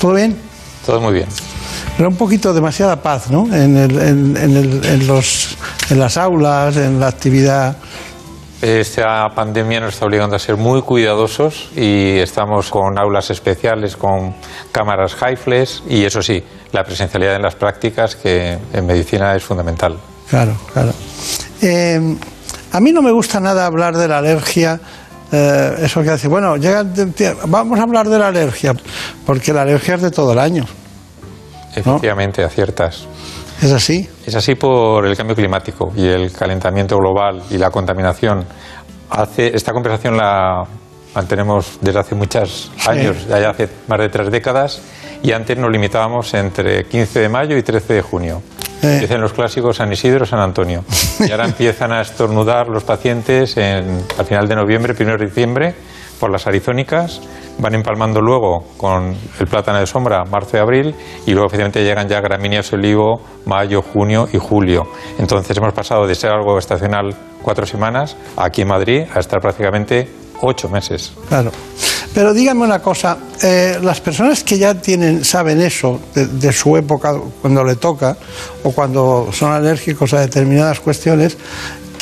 ¿Todo 0.00 0.14
bien? 0.14 0.36
Todo 0.86 1.00
muy 1.00 1.14
bien. 1.14 1.51
Pero 1.96 2.08
un 2.08 2.16
poquito 2.16 2.52
demasiada 2.54 2.96
paz, 2.96 3.30
¿no? 3.30 3.46
En, 3.54 3.76
el- 3.76 3.98
en- 4.00 4.36
en 4.36 4.56
el- 4.56 4.84
en 4.84 5.06
los, 5.06 5.56
en 5.90 5.98
las 5.98 6.16
aulas, 6.16 6.76
en 6.76 6.98
la 6.98 7.08
actividad. 7.08 7.76
Esta 8.60 9.28
pandemia 9.34 9.80
nos 9.80 9.94
está 9.94 10.06
obligando 10.06 10.36
a 10.36 10.38
ser 10.38 10.56
muy 10.56 10.82
cuidadosos 10.82 11.68
y 11.76 12.18
estamos 12.18 12.70
con 12.70 12.96
aulas 12.96 13.28
especiales, 13.30 13.96
con 13.96 14.34
cámaras 14.70 15.14
high-flash 15.16 15.80
y 15.88 16.04
eso 16.04 16.22
sí, 16.22 16.42
la 16.70 16.84
presencialidad 16.84 17.34
en 17.34 17.42
las 17.42 17.56
prácticas 17.56 18.14
que 18.14 18.56
en 18.72 18.86
medicina 18.86 19.34
es 19.34 19.42
fundamental. 19.42 19.96
Claro, 20.30 20.52
claro. 20.72 20.92
Eh, 21.60 22.16
a 22.70 22.80
mí 22.80 22.92
no 22.92 23.02
me 23.02 23.10
gusta 23.10 23.40
nada 23.40 23.66
hablar 23.66 23.96
de 23.96 24.06
la 24.08 24.18
alergia. 24.18 24.80
eh, 25.32 25.74
eso 25.82 26.02
que 26.02 26.10
hace, 26.10 26.28
bueno, 26.28 26.56
llega, 26.56 26.84
vamos 27.48 27.78
a 27.80 27.82
hablar 27.82 28.08
de 28.08 28.18
la 28.18 28.28
alergia, 28.28 28.74
porque 29.26 29.52
la 29.52 29.62
alergia 29.62 29.96
es 29.96 30.02
de 30.02 30.10
todo 30.12 30.32
el 30.34 30.38
año. 30.38 30.66
Efectivamente, 31.74 32.44
aciertas. 32.44 33.06
¿Es 33.60 33.72
así? 33.72 34.08
Es 34.26 34.34
así 34.34 34.54
por 34.54 35.06
el 35.06 35.16
cambio 35.16 35.36
climático 35.36 35.92
y 35.96 36.06
el 36.06 36.32
calentamiento 36.32 36.96
global 36.98 37.42
y 37.50 37.58
la 37.58 37.70
contaminación. 37.70 38.44
Hace, 39.10 39.54
esta 39.54 39.72
conversación 39.72 40.16
la 40.16 40.64
mantenemos 41.14 41.78
desde 41.80 42.00
hace 42.00 42.14
muchos 42.14 42.72
años, 42.86 43.26
ya 43.28 43.50
hace 43.50 43.68
más 43.86 43.98
de 44.00 44.08
tres 44.08 44.30
décadas, 44.30 44.80
y 45.22 45.32
antes 45.32 45.56
nos 45.56 45.70
limitábamos 45.70 46.32
entre 46.34 46.84
15 46.84 47.20
de 47.20 47.28
mayo 47.28 47.56
y 47.56 47.62
13 47.62 47.94
de 47.94 48.02
junio. 48.02 48.42
Dicen 48.82 49.20
los 49.20 49.32
clásicos 49.32 49.76
San 49.76 49.92
Isidro, 49.92 50.26
San 50.26 50.40
Antonio. 50.40 50.84
Y 51.20 51.30
ahora 51.30 51.44
empiezan 51.46 51.92
a 51.92 52.00
estornudar 52.00 52.66
los 52.66 52.82
pacientes 52.82 53.56
en, 53.56 54.02
al 54.18 54.26
final 54.26 54.48
de 54.48 54.56
noviembre, 54.56 54.94
primero 54.94 55.18
de 55.18 55.26
diciembre, 55.26 55.74
por 56.18 56.32
las 56.32 56.48
arizónicas, 56.48 57.20
van 57.62 57.74
empalmando 57.74 58.20
luego 58.20 58.64
con 58.76 59.16
el 59.38 59.46
plátano 59.46 59.78
de 59.78 59.86
sombra, 59.86 60.24
marzo 60.24 60.56
y 60.56 60.60
abril, 60.60 60.94
y 61.24 61.30
luego 61.30 61.46
efectivamente 61.46 61.82
llegan 61.82 62.08
ya 62.08 62.20
gramíneas 62.20 62.70
olivo, 62.72 63.22
mayo, 63.46 63.80
junio 63.80 64.28
y 64.32 64.38
julio. 64.38 64.88
Entonces 65.18 65.56
hemos 65.56 65.72
pasado 65.72 66.06
de 66.06 66.14
ser 66.14 66.30
algo 66.30 66.58
estacional 66.58 67.14
cuatro 67.40 67.64
semanas, 67.64 68.16
aquí 68.36 68.62
en 68.62 68.68
Madrid, 68.68 69.04
a 69.14 69.20
estar 69.20 69.40
prácticamente 69.40 70.08
ocho 70.42 70.68
meses. 70.68 71.12
Claro. 71.28 71.52
Pero 72.14 72.34
dígame 72.34 72.64
una 72.64 72.80
cosa, 72.80 73.16
eh, 73.42 73.78
las 73.80 74.00
personas 74.00 74.44
que 74.44 74.58
ya 74.58 74.74
tienen, 74.74 75.24
saben 75.24 75.62
eso 75.62 75.98
de, 76.14 76.26
de 76.26 76.52
su 76.52 76.76
época, 76.76 77.14
cuando 77.40 77.64
le 77.64 77.76
toca, 77.76 78.16
o 78.64 78.72
cuando 78.72 79.30
son 79.32 79.52
alérgicos 79.52 80.12
a 80.12 80.20
determinadas 80.20 80.80
cuestiones, 80.80 81.38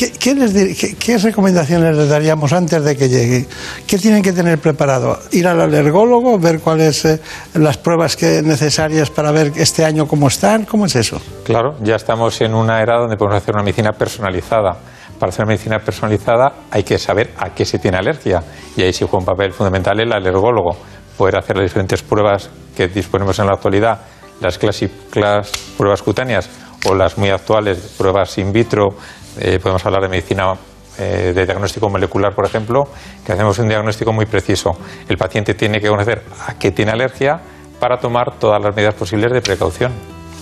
¿qué, 0.09 1.19
recomendaciones 1.19 1.97
les 1.97 2.09
daríamos 2.09 2.53
antes 2.53 2.83
de 2.83 2.97
que 2.97 3.09
llegue? 3.09 3.47
¿Qué 3.87 3.99
tienen 3.99 4.23
que 4.23 4.33
tener 4.33 4.59
preparado? 4.59 5.19
¿Ir 5.33 5.47
al 5.47 5.61
alergólogo, 5.61 6.39
ver 6.39 6.61
cuáles 6.61 6.97
son 6.97 7.21
las 7.55 7.77
pruebas 7.77 8.17
que 8.17 8.43
necesarias 8.43 9.11
para 9.11 9.31
ver 9.31 9.53
este 9.57 9.85
año 9.85 10.07
cómo 10.07 10.29
están? 10.29 10.65
¿Cómo 10.65 10.87
es 10.87 10.97
eso? 10.97 11.21
Claro, 11.45 11.77
ya 11.83 11.97
estamos 11.97 12.41
en 12.41 12.55
una 12.55 12.81
era 12.81 12.99
donde 12.99 13.17
podemos 13.17 13.43
hacer 13.43 13.55
una 13.55 13.63
medicina 13.63 13.93
personalizada. 13.93 14.77
Para 15.19 15.31
hacer 15.31 15.45
una 15.45 15.53
medicina 15.53 15.79
personalizada 15.79 16.53
hay 16.71 16.83
que 16.83 16.99
saber 16.99 17.33
a 17.37 17.51
qué 17.51 17.67
se 17.67 17.79
tiene 17.79 17.99
alergia 17.99 18.43
y 18.77 18.83
ahí 18.83 18.93
sí 18.93 19.05
juega 19.05 19.19
un 19.19 19.27
papel 19.27 19.53
fundamental 19.53 20.01
el 20.01 20.13
alergólogo. 20.13 20.77
Poder 21.19 21.37
hacer 21.37 21.57
las 21.57 21.65
diferentes 21.65 22.03
pruebas 22.03 22.49
que 22.75 22.89
disponemos 22.89 23.39
en 23.39 23.47
la 23.47 23.53
actualidad, 23.53 24.01
las 24.41 24.57
clásicas 24.57 25.51
pruebas 25.77 26.01
cutáneas 26.01 26.49
o 26.87 26.95
las 26.95 27.19
muy 27.19 27.29
actuales 27.31 27.95
pruebas 27.99 28.39
in 28.39 28.53
vitro. 28.53 28.89
Eh, 29.39 29.59
podemos 29.63 29.85
hablar 29.87 30.03
de 30.03 30.09
medicina 30.09 30.55
eh, 30.99 31.33
de 31.35 31.47
diagnóstico 31.47 31.89
molecular, 31.89 32.35
por 32.35 32.45
ejemplo, 32.47 32.89
que 33.25 33.33
hacemos 33.33 33.59
un 33.59 33.69
diagnóstico 33.69 34.13
muy 34.13 34.27
preciso. 34.27 34.77
El 35.09 35.17
paciente 35.17 35.55
tiene 35.55 35.81
que 35.81 35.89
conocer 35.89 36.23
a 36.47 36.55
qué 36.59 36.73
tiene 36.73 36.91
alergia 36.93 37.41
para 37.79 37.99
tomar 37.99 38.35
todas 38.39 38.61
las 38.63 38.75
medidas 38.75 38.95
posibles 38.95 39.33
de 39.33 39.41
precaución. 39.41 39.93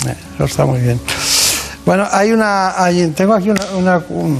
Eh, 0.06 0.14
Eso 0.34 0.44
está 0.44 0.64
muy 0.64 0.80
bien. 0.80 0.98
Bueno, 1.84 2.06
hay 2.10 2.32
una, 2.32 2.82
hay- 2.82 3.08
tengo 3.08 3.34
aquí 3.34 3.50
una, 3.50 3.64
una- 3.76 4.02
un- 4.08 4.38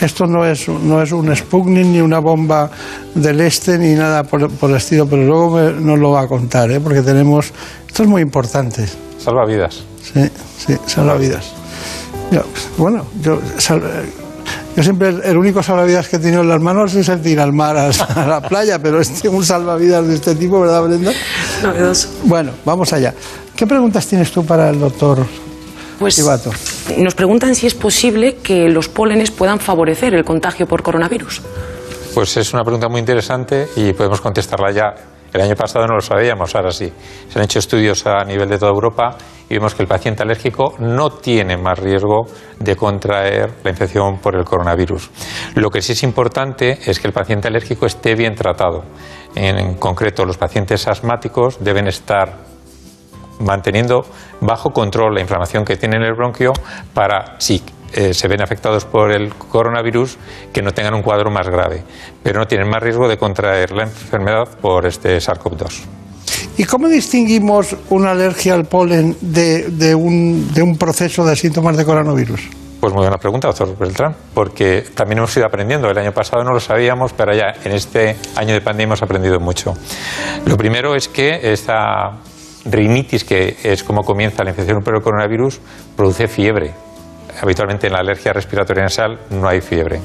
esto 0.00 0.26
no 0.26 0.44
es, 0.46 0.66
no 0.68 1.02
es 1.02 1.12
un 1.12 1.34
Sputnik 1.36 1.84
ni 1.86 2.00
una 2.00 2.18
bomba 2.20 2.70
del 3.14 3.40
este 3.42 3.76
ni 3.78 3.94
nada 3.94 4.24
por, 4.24 4.50
por 4.50 4.70
el 4.70 4.76
estilo, 4.76 5.06
pero 5.06 5.22
luego 5.22 5.50
me- 5.50 5.72
nos 5.72 5.98
lo 5.98 6.10
va 6.12 6.22
a 6.22 6.26
contar, 6.26 6.70
¿eh? 6.70 6.80
porque 6.80 7.02
tenemos, 7.02 7.52
esto 7.86 8.02
es 8.02 8.08
muy 8.08 8.22
importante. 8.22 8.86
Salva 9.18 9.44
vidas. 9.46 9.82
Sí, 10.02 10.28
sí, 10.58 10.76
salvavidas. 10.86 11.52
Yo, 12.30 12.42
bueno, 12.76 13.06
yo, 13.22 13.40
sal- 13.58 13.82
yo 14.76 14.82
siempre 14.82 15.08
el, 15.08 15.22
el 15.22 15.36
único 15.36 15.62
salvavidas 15.62 16.08
que 16.08 16.16
he 16.16 16.18
tenido 16.18 16.42
en 16.42 16.48
las 16.48 16.60
manos 16.60 16.94
es 16.94 17.08
el 17.08 17.22
de 17.22 17.30
ir 17.30 17.40
al 17.40 17.52
mar, 17.52 17.76
a, 17.76 17.88
a 18.14 18.26
la 18.26 18.40
playa, 18.40 18.78
pero 18.80 19.00
este, 19.00 19.28
un 19.28 19.44
salvavidas 19.44 20.06
de 20.06 20.14
este 20.14 20.34
tipo, 20.34 20.60
¿verdad, 20.60 20.82
Brenda? 20.84 21.12
Novedoso. 21.62 22.08
Bueno, 22.24 22.52
vamos 22.64 22.92
allá. 22.92 23.14
¿Qué 23.56 23.66
preguntas 23.66 24.06
tienes 24.06 24.30
tú 24.30 24.44
para 24.46 24.70
el 24.70 24.78
doctor 24.80 25.26
Pues 25.98 26.16
nos 26.96 27.14
preguntan 27.14 27.54
si 27.54 27.66
es 27.66 27.74
posible 27.74 28.36
que 28.36 28.68
los 28.70 28.88
pólenes 28.88 29.30
puedan 29.30 29.58
favorecer 29.60 30.14
el 30.14 30.24
contagio 30.24 30.66
por 30.66 30.82
coronavirus. 30.82 31.42
Pues 32.14 32.36
es 32.38 32.52
una 32.54 32.64
pregunta 32.64 32.88
muy 32.88 33.00
interesante 33.00 33.68
y 33.76 33.92
podemos 33.92 34.20
contestarla 34.20 34.70
ya. 34.72 34.94
El 35.32 35.40
año 35.40 35.54
pasado 35.54 35.86
no 35.86 35.94
lo 35.94 36.00
sabíamos, 36.00 36.54
ahora 36.54 36.72
sí. 36.72 36.92
Se 37.28 37.38
han 37.38 37.44
hecho 37.44 37.58
estudios 37.58 38.06
a 38.06 38.24
nivel 38.24 38.48
de 38.48 38.58
toda 38.58 38.72
Europa 38.72 39.16
y 39.48 39.54
vemos 39.54 39.74
que 39.74 39.82
el 39.82 39.88
paciente 39.88 40.22
alérgico 40.22 40.74
no 40.78 41.10
tiene 41.10 41.56
más 41.56 41.78
riesgo 41.78 42.26
de 42.58 42.76
contraer 42.76 43.50
la 43.64 43.70
infección 43.70 44.18
por 44.18 44.36
el 44.36 44.44
coronavirus. 44.44 45.10
Lo 45.54 45.70
que 45.70 45.82
sí 45.82 45.92
es 45.92 46.02
importante 46.02 46.78
es 46.86 46.98
que 47.00 47.06
el 47.06 47.12
paciente 47.12 47.48
alérgico 47.48 47.86
esté 47.86 48.14
bien 48.14 48.34
tratado. 48.34 48.84
En, 49.34 49.74
concreto, 49.74 50.24
los 50.24 50.38
pacientes 50.38 50.86
asmáticos 50.88 51.58
deben 51.60 51.86
estar 51.86 52.38
manteniendo 53.40 54.04
bajo 54.40 54.70
control 54.70 55.14
la 55.14 55.20
inflamación 55.20 55.64
que 55.64 55.76
tiene 55.76 55.96
en 55.96 56.02
el 56.02 56.14
bronquio 56.14 56.52
para, 56.92 57.36
si 57.38 57.62
eh, 57.92 58.14
se 58.14 58.28
ven 58.28 58.42
afectados 58.42 58.84
por 58.84 59.12
el 59.12 59.34
coronavirus, 59.34 60.18
que 60.52 60.62
no 60.62 60.72
tengan 60.72 60.94
un 60.94 61.02
cuadro 61.02 61.30
más 61.30 61.48
grave, 61.48 61.82
pero 62.22 62.40
no 62.40 62.46
tienen 62.46 62.68
más 62.68 62.82
riesgo 62.82 63.08
de 63.08 63.16
contraer 63.16 63.72
la 63.72 63.84
enfermedad 63.84 64.48
por 64.60 64.86
este 64.86 65.16
SARS-CoV-2. 65.18 65.82
¿Y 66.56 66.64
cómo 66.64 66.88
distinguimos 66.88 67.76
una 67.90 68.10
alergia 68.12 68.54
al 68.54 68.66
polen 68.66 69.16
de, 69.20 69.70
de 69.70 69.94
un, 69.94 70.52
de 70.52 70.62
un 70.62 70.76
proceso 70.76 71.24
de 71.24 71.36
síntomas 71.36 71.76
de 71.76 71.84
coronavirus? 71.84 72.48
Pues 72.80 72.94
muy 72.94 73.02
buena 73.02 73.18
pregunta, 73.18 73.48
doctor 73.48 73.76
Beltrán, 73.78 74.16
porque 74.32 74.84
también 74.94 75.18
hemos 75.18 75.36
ido 75.36 75.44
aprendiendo. 75.44 75.90
El 75.90 75.98
año 75.98 76.12
pasado 76.12 76.42
no 76.42 76.52
lo 76.52 76.60
sabíamos, 76.60 77.12
pero 77.12 77.34
ya 77.34 77.52
en 77.62 77.72
este 77.72 78.16
año 78.36 78.54
de 78.54 78.62
pandemia 78.62 78.86
hemos 78.86 79.02
aprendido 79.02 79.38
mucho. 79.38 79.74
Lo 80.46 80.56
primero 80.56 80.94
es 80.94 81.06
que 81.06 81.52
esta 81.52 82.20
rinitis, 82.64 83.24
que 83.24 83.56
es 83.62 83.84
como 83.84 84.02
comienza 84.02 84.44
la 84.44 84.50
infección 84.50 84.82
por 84.82 84.96
el 84.96 85.02
coronavirus, 85.02 85.60
produce 85.94 86.26
fiebre. 86.26 86.72
Habitualmente 87.40 87.86
en 87.86 87.92
la 87.92 88.00
alergia 88.00 88.32
respiratoria 88.32 88.84
nasal 88.84 89.18
no 89.30 89.48
hay 89.48 89.60
fiebre. 89.60 90.00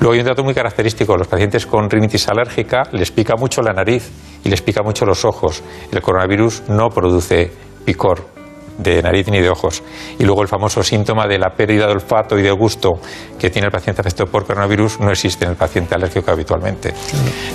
Luego 0.00 0.14
hay 0.14 0.20
un 0.20 0.26
dato 0.26 0.44
muy 0.44 0.54
característico. 0.54 1.16
Los 1.16 1.28
pacientes 1.28 1.66
con 1.66 1.88
rinitis 1.88 2.28
alérgica 2.28 2.82
les 2.92 3.10
pica 3.10 3.34
mucho 3.36 3.62
la 3.62 3.72
nariz 3.72 4.10
y 4.44 4.48
les 4.48 4.62
pica 4.62 4.82
mucho 4.82 5.04
los 5.04 5.24
ojos. 5.24 5.62
El 5.90 6.02
coronavirus 6.02 6.64
no 6.68 6.90
produce 6.90 7.50
picor 7.84 8.36
de 8.78 9.02
nariz 9.02 9.28
ni 9.28 9.40
de 9.40 9.48
ojos. 9.48 9.82
Y 10.18 10.24
luego 10.24 10.42
el 10.42 10.48
famoso 10.48 10.82
síntoma 10.82 11.26
de 11.26 11.38
la 11.38 11.50
pérdida 11.50 11.86
de 11.86 11.92
olfato 11.92 12.38
y 12.38 12.42
de 12.42 12.50
gusto 12.50 13.00
que 13.38 13.50
tiene 13.50 13.66
el 13.66 13.72
paciente 13.72 14.00
afectado 14.00 14.30
por 14.30 14.44
coronavirus 14.44 15.00
no 15.00 15.10
existe 15.10 15.44
en 15.44 15.52
el 15.52 15.56
paciente 15.56 15.94
alérgico 15.94 16.30
habitualmente. 16.30 16.92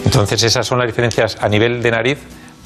Entonces 0.05 0.41
esas 0.43 0.65
son 0.65 0.79
las 0.79 0.87
diferencias 0.87 1.37
a 1.39 1.47
nivel 1.47 1.81
de 1.81 1.91
nariz 1.91 2.19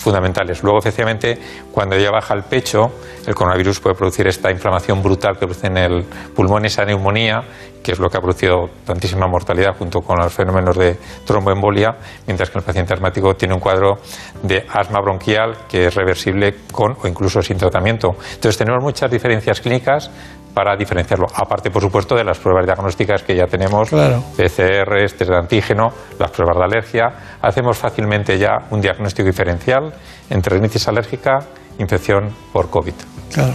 fundamentales. 0.06 0.62
Luego, 0.62 0.78
efectivamente, 0.78 1.36
cuando 1.72 1.98
ya 1.98 2.12
baja 2.12 2.36
el 2.36 2.44
pecho, 2.44 2.92
el 3.26 3.34
coronavirus 3.34 3.80
puede 3.80 3.96
producir 3.96 4.28
esta 4.28 4.52
inflamación 4.52 5.02
brutal 5.02 5.34
que 5.34 5.48
produce 5.48 5.66
en 5.66 5.78
el 5.78 6.04
pulmón, 6.36 6.64
esa 6.66 6.86
neumonía, 6.86 7.42
que 7.82 7.92
es 7.92 8.00
lo 8.00 8.08
que 8.08 8.18
ha 8.18 8.22
producido 8.22 8.70
tantísima 8.86 9.28
mortalidad 9.28 9.76
junto 9.78 10.02
con 10.02 10.20
los 10.20 10.32
fenómenos 10.32 10.78
de 10.78 10.98
tromboembolia, 11.26 11.96
mientras 12.28 12.52
que 12.52 12.60
el 12.60 12.64
paciente 12.64 12.94
asmático 12.94 13.36
tiene 13.36 13.56
un 13.56 13.60
cuadro 13.60 13.98
de 14.44 14.66
asma 14.72 15.00
bronquial 15.02 15.66
que 15.68 15.88
es 15.88 15.96
reversible 15.96 16.56
con 16.72 16.96
o 17.02 17.08
incluso 17.08 17.42
sin 17.42 17.58
tratamiento. 17.58 18.16
Entonces, 18.36 18.58
tenemos 18.58 18.84
muchas 18.84 19.10
diferencias 19.10 19.60
clínicas 19.60 20.12
para 20.56 20.76
diferenciarlo. 20.78 21.28
Aparte, 21.36 21.70
por 21.70 21.82
supuesto, 21.84 22.16
de 22.16 22.24
las 22.24 22.40
pruebas 22.40 22.66
diagnósticas 22.66 23.22
que 23.24 23.36
ya 23.36 23.46
tenemos, 23.46 23.90
Claro. 23.90 24.24
PCR, 24.38 24.96
test 25.18 25.30
de 25.30 25.38
antígeno, 25.38 25.92
las 26.18 26.32
pruebas 26.32 26.56
de 26.58 26.64
alergia. 26.64 27.06
Hacemos 27.42 27.78
fácilmente 27.78 28.40
ya 28.40 28.54
un 28.72 28.80
diagnóstico 28.82 29.28
diferencial 29.28 29.94
entre 30.30 30.56
rinitis 30.56 30.88
alérgica 30.88 31.40
e 31.78 31.82
infección 31.84 32.30
por 32.54 32.70
COVID. 32.70 32.94
Claro. 33.34 33.54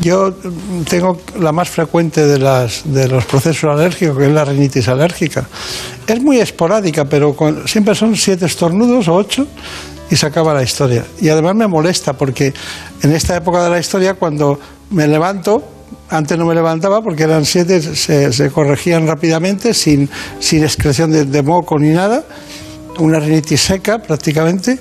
Yo 0.00 0.30
mm, 0.30 0.82
tengo 0.84 1.18
la 1.40 1.50
más 1.52 1.68
frecuente 1.68 2.24
de, 2.26 2.38
las, 2.38 2.82
de 2.84 3.08
los 3.08 3.24
procesos 3.24 3.68
alérgicos, 3.70 4.16
que 4.16 4.26
es 4.26 4.30
la 4.30 4.44
rinitis 4.44 4.86
alérgica. 4.88 5.44
Es 6.06 6.22
muy 6.22 6.38
esporádica, 6.38 7.06
pero 7.06 7.34
con- 7.34 7.66
siempre 7.66 7.94
son 7.94 8.14
siete 8.14 8.46
estornudos 8.46 9.08
o 9.08 9.14
ocho 9.14 9.46
y 10.10 10.14
se 10.16 10.26
acaba 10.26 10.54
la 10.54 10.62
historia. 10.62 11.04
Y 11.20 11.28
además 11.28 11.56
me 11.56 11.66
molesta 11.66 12.12
porque 12.12 12.52
en 13.02 13.12
esta 13.12 13.34
época 13.36 13.64
de 13.64 13.70
la 13.70 13.78
historia, 13.80 14.14
cuando 14.14 14.60
me 14.90 15.08
levanto, 15.08 15.62
antes 16.10 16.38
no 16.38 16.46
me 16.46 16.54
levantaba 16.54 17.00
porque 17.02 17.24
eran 17.24 17.44
siete, 17.44 17.80
se, 17.80 18.32
se 18.32 18.50
corregían 18.50 19.06
rápidamente, 19.06 19.74
sin, 19.74 20.08
sin 20.38 20.62
excreción 20.62 21.10
de, 21.10 21.24
de 21.24 21.42
moco 21.42 21.78
ni 21.78 21.90
nada. 21.90 22.22
una 22.98 23.18
rinitis 23.20 23.60
seca 23.60 23.98
prácticamente. 23.98 24.78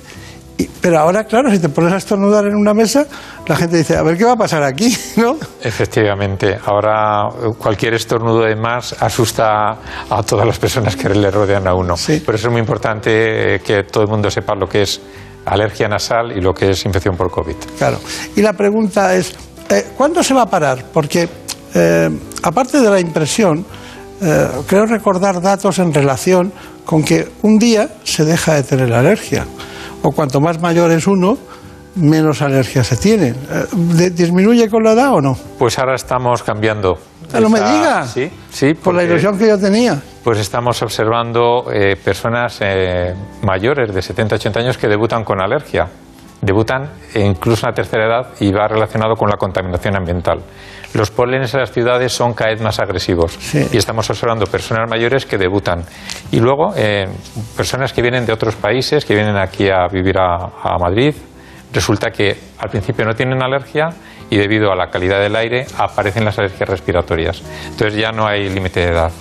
Y- 0.58 0.70
pero 0.80 1.00
ahora, 1.00 1.26
claro, 1.26 1.52
si 1.52 1.60
te 1.60 1.68
pones 1.68 1.92
a 1.92 1.98
estornudar 1.98 2.46
en 2.46 2.56
una 2.56 2.74
mesa, 2.74 3.06
la 3.46 3.56
gente 3.58 3.76
dice, 3.78 3.98
a 3.98 4.04
ver 4.04 4.18
qué 4.18 4.24
va 4.24 4.34
a 4.34 4.38
pasar 4.38 4.64
aquí, 4.64 4.96
¿no? 5.18 5.36
Efectivamente, 5.62 6.58
ahora 6.66 7.28
eh, 7.28 7.50
cualquier 7.58 7.94
estornudo 7.96 8.42
de 8.44 8.56
más 8.56 8.96
asusta 9.02 9.72
a 10.10 10.24
todas 10.24 10.46
las 10.48 10.58
personas 10.58 10.96
que 10.96 11.10
le 11.10 11.30
rodean 11.30 11.68
a 11.68 11.74
uno. 11.74 11.96
Por 12.26 12.36
eso 12.36 12.48
es 12.48 12.52
muy 12.52 12.62
importante 12.62 13.56
eh, 13.56 13.60
que 13.60 13.84
todo 13.84 14.04
el 14.04 14.10
mundo 14.10 14.32
sepa 14.32 14.56
lo 14.56 14.68
que 14.68 14.84
es 14.84 15.02
alergia 15.46 15.88
nasal 15.90 16.32
y 16.32 16.40
lo 16.42 16.54
que 16.54 16.70
es 16.70 16.86
infección 16.86 17.18
por 17.18 17.30
COVID. 17.30 17.56
Claro. 17.78 18.00
Y 18.38 18.42
la 18.42 18.54
pregunta 18.54 19.14
es, 19.16 19.36
eh, 19.70 19.88
¿cuándo 19.98 20.24
se 20.24 20.34
va 20.34 20.44
a 20.44 20.50
parar? 20.50 20.86
Porque, 20.94 21.28
eh, 21.74 22.10
aparte 22.44 22.80
de 22.82 22.90
la 22.90 23.00
impresión, 23.00 23.66
eh, 24.22 24.48
creo 24.68 24.86
recordar 24.86 25.42
datos 25.42 25.80
en 25.80 25.94
relación 25.94 26.52
con 26.86 27.04
que 27.04 27.28
un 27.42 27.58
día 27.60 27.90
se 28.04 28.24
deja 28.26 28.54
de 28.56 28.64
tener 28.64 28.94
alergia. 28.94 29.46
O 30.02 30.12
cuanto 30.12 30.40
más 30.40 30.60
mayor 30.62 30.92
es 30.92 31.08
uno, 31.08 31.38
menos 31.96 32.42
alergia 32.42 32.84
se 32.84 32.96
tiene. 32.98 33.30
Eh, 33.30 33.36
¿de- 33.74 34.10
¿Disminuye 34.12 34.70
con 34.70 34.84
la 34.84 34.92
edad 34.94 35.14
o 35.14 35.22
no? 35.22 35.38
Pues 35.58 35.80
ahora 35.80 35.96
estamos 35.96 36.44
cambiando. 36.44 36.98
Ah, 37.34 37.40
no 37.40 37.50
me 37.50 37.58
esa- 37.58 37.74
diga. 37.74 38.08
Sí, 38.08 38.30
sí. 38.52 38.74
Por 38.76 38.94
la 38.94 39.00
porque- 39.02 39.14
ilusión 39.14 39.38
que 39.38 39.48
yo 39.48 39.58
tenía. 39.58 40.00
Pues 40.24 40.40
estamos 40.40 40.82
observando 40.82 41.66
eh, 41.74 41.96
personas 41.96 42.58
eh, 42.62 43.14
mayores 43.42 43.94
de 43.94 44.02
70, 44.02 44.36
80 44.36 44.60
años 44.60 44.78
que 44.78 44.88
debutan 44.88 45.24
con 45.24 45.42
alergia. 45.42 45.88
Debutan 46.46 46.92
e 47.14 47.22
incluso 47.22 47.66
en 47.66 47.72
la 47.72 47.76
tercera 47.76 48.06
edad 48.06 48.28
y 48.40 48.52
va 48.52 48.68
relacionado 48.68 49.16
con 49.16 49.30
la 49.30 49.36
contaminación 49.36 49.96
ambiental. 49.96 50.40
Los 50.94 51.10
pólenes 51.10 51.54
en 51.56 51.62
las 51.62 51.72
ciudades 51.72 52.14
son 52.14 52.34
cada 52.34 52.52
vez 52.52 52.62
más 52.62 52.80
agresivos 52.80 53.38
y 53.54 53.76
estamos 53.76 54.08
observando 54.10 54.46
personas 54.46 54.88
mayores 54.88 55.26
que 55.26 55.38
debutan. 55.38 55.84
Y 56.32 56.40
luego 56.40 56.74
eh, 56.78 57.08
personas 57.58 57.94
que 57.94 58.02
vienen 58.02 58.26
de 58.26 58.34
otros 58.34 58.56
países, 58.56 59.04
que 59.06 59.16
vienen 59.16 59.38
aquí 59.38 59.70
a 59.70 59.88
vivir 59.92 60.18
a, 60.20 60.36
a 60.36 60.78
Madrid, 60.80 61.16
resulta 61.74 62.12
que 62.12 62.38
al 62.60 62.70
principio 62.70 63.06
no 63.06 63.16
tienen 63.16 63.42
alergia 63.42 63.90
y 64.30 64.38
debido 64.38 64.72
a 64.72 64.76
la 64.76 64.90
calidad 64.92 65.20
del 65.20 65.36
aire 65.36 65.66
aparecen 65.78 66.26
las 66.26 66.38
alergias 66.38 66.70
respiratorias. 66.70 67.42
Entonces 67.72 67.96
ya 68.00 68.12
no 68.12 68.28
hay 68.28 68.50
límite 68.50 68.82
de 68.82 68.92
edad. 68.92 69.12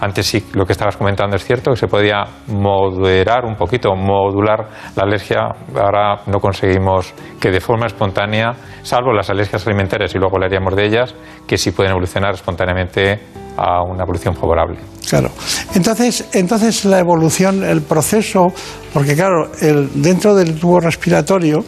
Antes 0.00 0.26
sí, 0.26 0.44
lo 0.52 0.64
que 0.64 0.72
estabas 0.72 0.96
comentando 0.96 1.36
es 1.36 1.44
cierto, 1.44 1.72
que 1.72 1.76
se 1.76 1.88
podía 1.88 2.24
moderar 2.48 3.44
un 3.44 3.56
poquito, 3.56 3.94
modular 3.96 4.68
la 4.94 5.02
alergia. 5.02 5.40
Ahora 5.74 6.22
no 6.26 6.38
conseguimos 6.38 7.12
que 7.40 7.50
de 7.50 7.60
forma 7.60 7.86
espontánea, 7.86 8.52
salvo 8.82 9.12
las 9.12 9.28
alergias 9.30 9.66
alimentarias 9.66 10.14
y 10.14 10.18
luego 10.18 10.36
hablaríamos 10.36 10.76
de 10.76 10.86
ellas, 10.86 11.14
que 11.46 11.58
sí 11.58 11.72
pueden 11.72 11.92
evolucionar 11.92 12.34
espontáneamente 12.34 13.20
a 13.56 13.82
una 13.82 14.04
evolución 14.04 14.34
favorable. 14.36 14.78
Claro. 15.08 15.30
Entonces, 15.74 16.28
entonces 16.32 16.84
la 16.84 17.00
evolución, 17.00 17.64
el 17.64 17.82
proceso, 17.82 18.52
porque 18.92 19.16
claro, 19.16 19.50
el, 19.60 20.00
dentro 20.00 20.34
del 20.36 20.58
tubo 20.60 20.78
respiratorio 20.78 21.64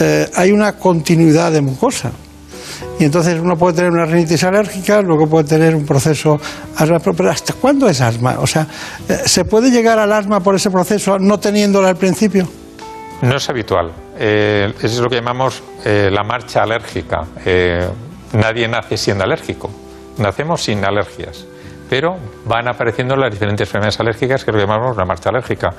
eh, 0.00 0.26
hay 0.34 0.52
una 0.52 0.72
continuidad 0.78 1.52
de 1.52 1.60
mucosa. 1.60 2.12
Y 2.98 3.04
entonces 3.04 3.38
uno 3.40 3.56
puede 3.56 3.76
tener 3.76 3.92
una 3.92 4.06
rinitis 4.06 4.42
alérgica, 4.44 5.00
luego 5.02 5.26
puede 5.28 5.44
tener 5.44 5.74
un 5.74 5.86
proceso 5.86 6.40
asma, 6.76 6.98
pero 6.98 7.30
¿hasta 7.30 7.52
cuándo 7.52 7.88
es 7.88 8.00
asma? 8.00 8.36
O 8.40 8.46
sea, 8.46 8.66
eh, 9.08 9.18
¿se 9.24 9.44
puede 9.44 9.70
llegar 9.70 9.98
al 9.98 10.12
asma 10.12 10.40
por 10.40 10.56
ese 10.56 10.70
proceso 10.70 11.18
no 11.18 11.38
teniéndola 11.38 11.90
al 11.90 11.96
principio? 11.96 12.48
No 13.22 13.36
es 13.36 13.48
habitual. 13.48 13.92
Eh, 14.18 14.72
eso 14.78 14.86
es 14.86 15.00
lo 15.00 15.08
que 15.08 15.16
llamamos 15.16 15.62
eh, 15.84 16.08
la 16.10 16.22
marcha 16.22 16.62
alérgica. 16.62 17.24
Eh, 17.44 17.88
nadie 18.32 18.68
nace 18.68 18.96
siendo 18.96 19.24
alérgico. 19.24 19.70
Nacemos 20.18 20.62
sin 20.62 20.84
alergias. 20.84 21.46
Pero 21.88 22.16
van 22.44 22.68
apareciendo 22.68 23.16
las 23.16 23.32
diferentes 23.32 23.66
enfermedades 23.66 23.98
alérgicas 24.00 24.44
que 24.44 24.52
lo 24.52 24.58
llamamos 24.58 24.96
la 24.96 25.04
marcha 25.04 25.30
alérgica. 25.30 25.70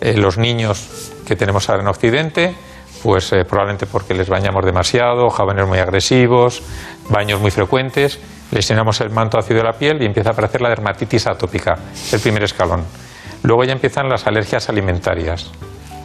Eh, 0.00 0.16
los 0.16 0.36
niños 0.36 1.12
que 1.26 1.36
tenemos 1.36 1.68
ahora 1.68 1.82
en 1.82 1.88
Occidente, 1.88 2.54
pues 3.02 3.32
eh, 3.32 3.44
probablemente 3.44 3.86
porque 3.86 4.14
les 4.14 4.28
bañamos 4.28 4.64
demasiado, 4.64 5.28
jóvenes 5.28 5.66
muy 5.66 5.78
agresivos, 5.78 6.62
baños 7.08 7.40
muy 7.40 7.50
frecuentes, 7.50 8.20
lesionamos 8.50 9.00
el 9.00 9.10
manto 9.10 9.38
ácido 9.38 9.58
de 9.58 9.64
la 9.64 9.72
piel 9.72 10.02
y 10.02 10.06
empieza 10.06 10.30
a 10.30 10.32
aparecer 10.32 10.60
la 10.60 10.68
dermatitis 10.68 11.26
atópica, 11.26 11.74
el 12.12 12.20
primer 12.20 12.42
escalón. 12.44 12.84
Luego 13.42 13.64
ya 13.64 13.72
empiezan 13.72 14.08
las 14.08 14.26
alergias 14.26 14.68
alimentarias 14.68 15.52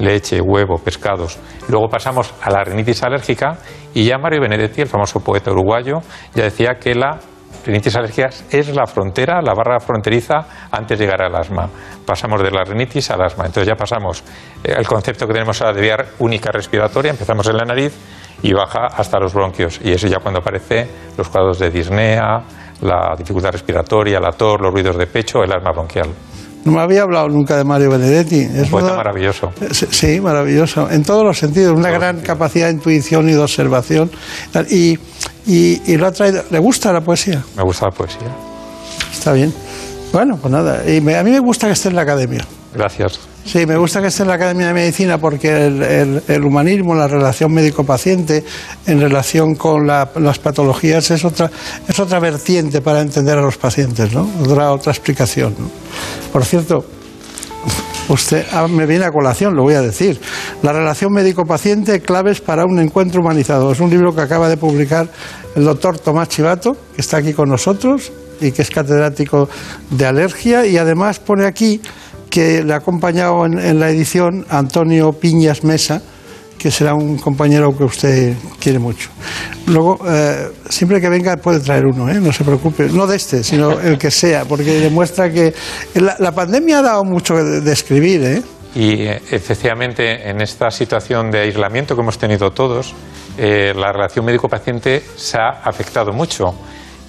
leche, 0.01 0.41
huevo, 0.41 0.77
pescados. 0.77 1.37
Luego 1.69 1.87
pasamos 1.87 2.33
a 2.41 2.49
la 2.49 2.63
rinitis 2.63 3.03
alérgica 3.03 3.57
y 3.93 4.05
ya 4.05 4.17
Mario 4.17 4.41
Benedetti, 4.41 4.81
el 4.81 4.87
famoso 4.87 5.19
poeta 5.19 5.51
uruguayo, 5.51 5.99
ya 6.33 6.43
decía 6.43 6.75
que 6.79 6.95
la 6.95 7.19
rinitis 7.65 7.95
alérgica 7.95 8.29
es 8.49 8.75
la 8.75 8.85
frontera, 8.85 9.41
la 9.41 9.53
barra 9.53 9.79
fronteriza 9.79 10.69
antes 10.71 10.97
de 10.97 11.05
llegar 11.05 11.21
al 11.21 11.35
asma. 11.35 11.69
Pasamos 12.05 12.41
de 12.41 12.51
la 12.51 12.63
rinitis 12.63 13.11
al 13.11 13.21
asma. 13.21 13.45
Entonces 13.45 13.67
ya 13.67 13.75
pasamos 13.75 14.23
eh, 14.63 14.73
el 14.77 14.87
concepto 14.87 15.27
que 15.27 15.33
tenemos 15.33 15.61
ahora 15.61 15.73
de 15.73 15.81
vía 15.81 15.97
única 16.19 16.51
respiratoria, 16.51 17.11
empezamos 17.11 17.47
en 17.47 17.57
la 17.57 17.65
nariz 17.65 17.93
y 18.41 18.53
baja 18.53 18.87
hasta 18.87 19.19
los 19.19 19.33
bronquios. 19.33 19.79
Y 19.83 19.91
eso 19.91 20.07
ya 20.07 20.19
cuando 20.19 20.39
aparece 20.39 20.87
los 21.17 21.29
cuadros 21.29 21.59
de 21.59 21.69
disnea, 21.69 22.41
la 22.81 23.15
dificultad 23.17 23.51
respiratoria, 23.51 24.19
la 24.19 24.31
tos, 24.31 24.59
los 24.59 24.73
ruidos 24.73 24.97
de 24.97 25.07
pecho, 25.07 25.43
el 25.43 25.51
asma 25.51 25.71
bronquial. 25.71 26.09
No 26.65 26.73
me 26.73 26.81
había 26.81 27.01
hablado 27.03 27.27
nunca 27.29 27.57
de 27.57 27.63
Mario 27.63 27.89
Benedetti. 27.89 28.39
Es 28.41 28.63
Un 28.65 28.69
poeta 28.69 28.95
maravilloso. 28.95 29.51
Sí, 29.89 30.19
maravilloso. 30.21 30.89
En 30.91 31.03
todos 31.03 31.23
los 31.23 31.37
sentidos, 31.37 31.75
una 31.77 31.89
gran 31.89 32.19
capacidad 32.21 32.67
de 32.67 32.73
intuición 32.73 33.27
y 33.29 33.33
de 33.33 33.39
observación. 33.39 34.11
Y, 34.69 34.97
y, 35.47 35.81
y 35.91 35.97
lo 35.97 36.07
ha 36.07 36.11
traído. 36.11 36.43
¿Le 36.51 36.59
gusta 36.59 36.93
la 36.93 37.01
poesía? 37.01 37.41
Me 37.57 37.63
gusta 37.63 37.85
la 37.87 37.91
poesía. 37.91 38.27
Está 39.11 39.33
bien. 39.33 39.51
Bueno, 40.13 40.37
pues 40.41 40.51
nada. 40.51 40.87
Y 40.89 41.01
me- 41.01 41.15
a 41.15 41.23
mí 41.23 41.31
me 41.31 41.39
gusta 41.39 41.67
que 41.67 41.73
esté 41.73 41.89
en 41.89 41.95
la 41.95 42.03
academia. 42.03 42.45
Gracias. 42.75 43.19
Sí, 43.43 43.65
me 43.65 43.75
gusta 43.75 44.01
que 44.01 44.07
esté 44.07 44.21
en 44.21 44.29
la 44.29 44.35
Academia 44.35 44.67
de 44.67 44.73
Medicina 44.73 45.17
porque 45.17 45.65
el, 46.27 46.43
humanismo, 46.45 46.93
la 46.95 47.07
relación 47.07 47.51
médico-paciente 47.51 48.43
en 48.85 49.01
relación 49.01 49.55
con 49.55 49.85
la- 49.87 50.09
las 50.15 50.39
patologías 50.39 51.09
es 51.11 51.25
otra, 51.25 51.49
es 51.87 51.99
otra 51.99 52.19
vertiente 52.19 52.81
para 52.81 53.01
entender 53.01 53.37
a 53.37 53.41
los 53.41 53.57
pacientes, 53.57 54.13
¿no? 54.13 54.29
Otra, 54.43 54.71
otra 54.71 54.91
explicación. 54.91 55.55
¿no? 55.57 55.69
Por 56.31 56.45
cierto, 56.45 56.85
usted 58.09 58.45
ah, 58.53 58.67
me 58.67 58.85
viene 58.85 59.05
a 59.05 59.11
colación, 59.11 59.55
lo 59.55 59.63
voy 59.63 59.73
a 59.73 59.81
decir. 59.81 60.21
La 60.61 60.71
relación 60.71 61.11
médico-paciente, 61.11 61.99
claves 61.99 62.41
para 62.41 62.63
un 62.65 62.79
encuentro 62.79 63.21
humanizado. 63.21 63.71
Es 63.71 63.79
un 63.79 63.89
libro 63.89 64.15
que 64.15 64.21
acaba 64.21 64.49
de 64.49 64.57
publicar 64.57 65.09
el 65.55 65.65
doctor 65.65 65.97
Tomás 65.99 66.29
Chivato, 66.29 66.77
que 66.95 67.01
está 67.01 67.17
aquí 67.17 67.33
con 67.33 67.49
nosotros 67.49 68.11
y 68.39 68.51
que 68.51 68.61
es 68.61 68.69
catedrático 68.69 69.49
de 69.89 70.05
alergia 70.05 70.65
y 70.65 70.77
además 70.77 71.19
pone 71.19 71.45
aquí 71.45 71.81
que 72.31 72.63
le 72.63 72.73
ha 72.73 72.77
acompañado 72.77 73.45
en, 73.45 73.59
en 73.59 73.79
la 73.79 73.89
edición 73.89 74.43
Antonio 74.49 75.11
Piñas 75.11 75.63
Mesa, 75.63 76.01
que 76.57 76.71
será 76.71 76.93
un 76.93 77.17
compañero 77.17 77.75
que 77.75 77.83
usted 77.83 78.35
quiere 78.59 78.79
mucho. 78.79 79.09
Luego, 79.67 79.99
eh, 80.07 80.47
siempre 80.69 81.01
que 81.01 81.09
venga 81.09 81.35
puede 81.37 81.59
traer 81.59 81.85
uno, 81.85 82.09
¿eh? 82.09 82.19
no 82.19 82.31
se 82.31 82.43
preocupe, 82.43 82.87
no 82.87 83.05
de 83.05 83.17
este, 83.17 83.43
sino 83.43 83.79
el 83.79 83.97
que 83.97 84.11
sea, 84.11 84.45
porque 84.45 84.79
demuestra 84.79 85.31
que 85.31 85.53
la, 85.95 86.15
la 86.19 86.31
pandemia 86.31 86.79
ha 86.79 86.81
dado 86.81 87.03
mucho 87.03 87.35
de, 87.35 87.61
de 87.61 87.71
escribir. 87.71 88.23
¿eh? 88.23 88.41
Y 88.75 89.03
eh, 89.03 89.21
efectivamente, 89.31 90.29
en 90.29 90.39
esta 90.41 90.71
situación 90.71 91.29
de 91.31 91.41
aislamiento 91.41 91.95
que 91.95 92.01
hemos 92.01 92.17
tenido 92.17 92.51
todos, 92.51 92.93
eh, 93.37 93.73
la 93.75 93.91
relación 93.91 94.23
médico-paciente 94.23 95.03
se 95.15 95.37
ha 95.37 95.61
afectado 95.63 96.13
mucho 96.13 96.53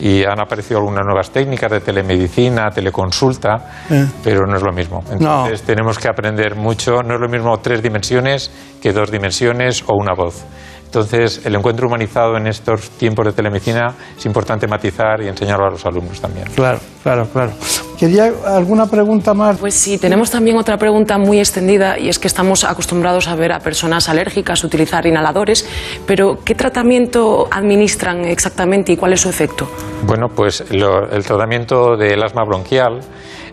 y 0.04 0.24
han 0.24 0.40
aparecido 0.40 0.78
algunas 0.80 1.04
nuevas 1.06 1.30
técnicas 1.30 1.70
de 1.70 1.78
telemedicina, 1.80 2.68
teleconsulta, 2.70 3.84
Eh. 3.88 4.04
pero 4.24 4.46
no 4.48 4.56
es 4.56 4.62
lo 4.62 4.72
mismo. 4.72 5.00
Entonces 5.08 5.62
tenemos 5.62 5.96
que 5.96 6.08
aprender 6.08 6.56
mucho. 6.56 7.04
No 7.04 7.14
es 7.14 7.20
lo 7.20 7.28
mismo 7.28 7.56
tres 7.60 7.80
dimensiones 7.80 8.50
que 8.82 8.92
dos 8.92 9.12
dimensiones 9.12 9.84
o 9.86 9.94
una 9.96 10.12
voz. 10.14 10.44
Entonces, 10.92 11.40
el 11.46 11.54
encuentro 11.54 11.86
humanizado 11.86 12.36
en 12.36 12.46
estos 12.46 12.90
tiempos 12.90 13.24
de 13.24 13.32
telemedicina 13.32 13.94
es 14.14 14.26
importante 14.26 14.66
matizar 14.66 15.22
y 15.22 15.26
enseñarlo 15.28 15.64
a 15.66 15.70
los 15.70 15.86
alumnos 15.86 16.20
también. 16.20 16.48
Claro, 16.54 16.80
claro, 17.02 17.26
claro. 17.32 17.52
¿Quería 17.98 18.30
alguna 18.44 18.84
pregunta 18.84 19.32
más? 19.32 19.56
Pues 19.56 19.72
sí, 19.72 19.96
tenemos 19.96 20.30
también 20.30 20.58
otra 20.58 20.76
pregunta 20.76 21.16
muy 21.16 21.38
extendida 21.38 21.98
y 21.98 22.10
es 22.10 22.18
que 22.18 22.28
estamos 22.28 22.64
acostumbrados 22.64 23.26
a 23.28 23.34
ver 23.36 23.52
a 23.52 23.60
personas 23.60 24.10
alérgicas 24.10 24.64
utilizar 24.64 25.06
inhaladores, 25.06 25.66
pero 26.06 26.40
¿qué 26.44 26.54
tratamiento 26.54 27.48
administran 27.50 28.26
exactamente 28.26 28.92
y 28.92 28.98
cuál 28.98 29.14
es 29.14 29.22
su 29.22 29.30
efecto? 29.30 29.66
Bueno, 30.06 30.28
pues 30.28 30.62
lo- 30.72 31.08
el 31.10 31.24
tratamiento 31.24 31.96
del 31.96 32.22
asma 32.22 32.44
bronquial 32.44 33.00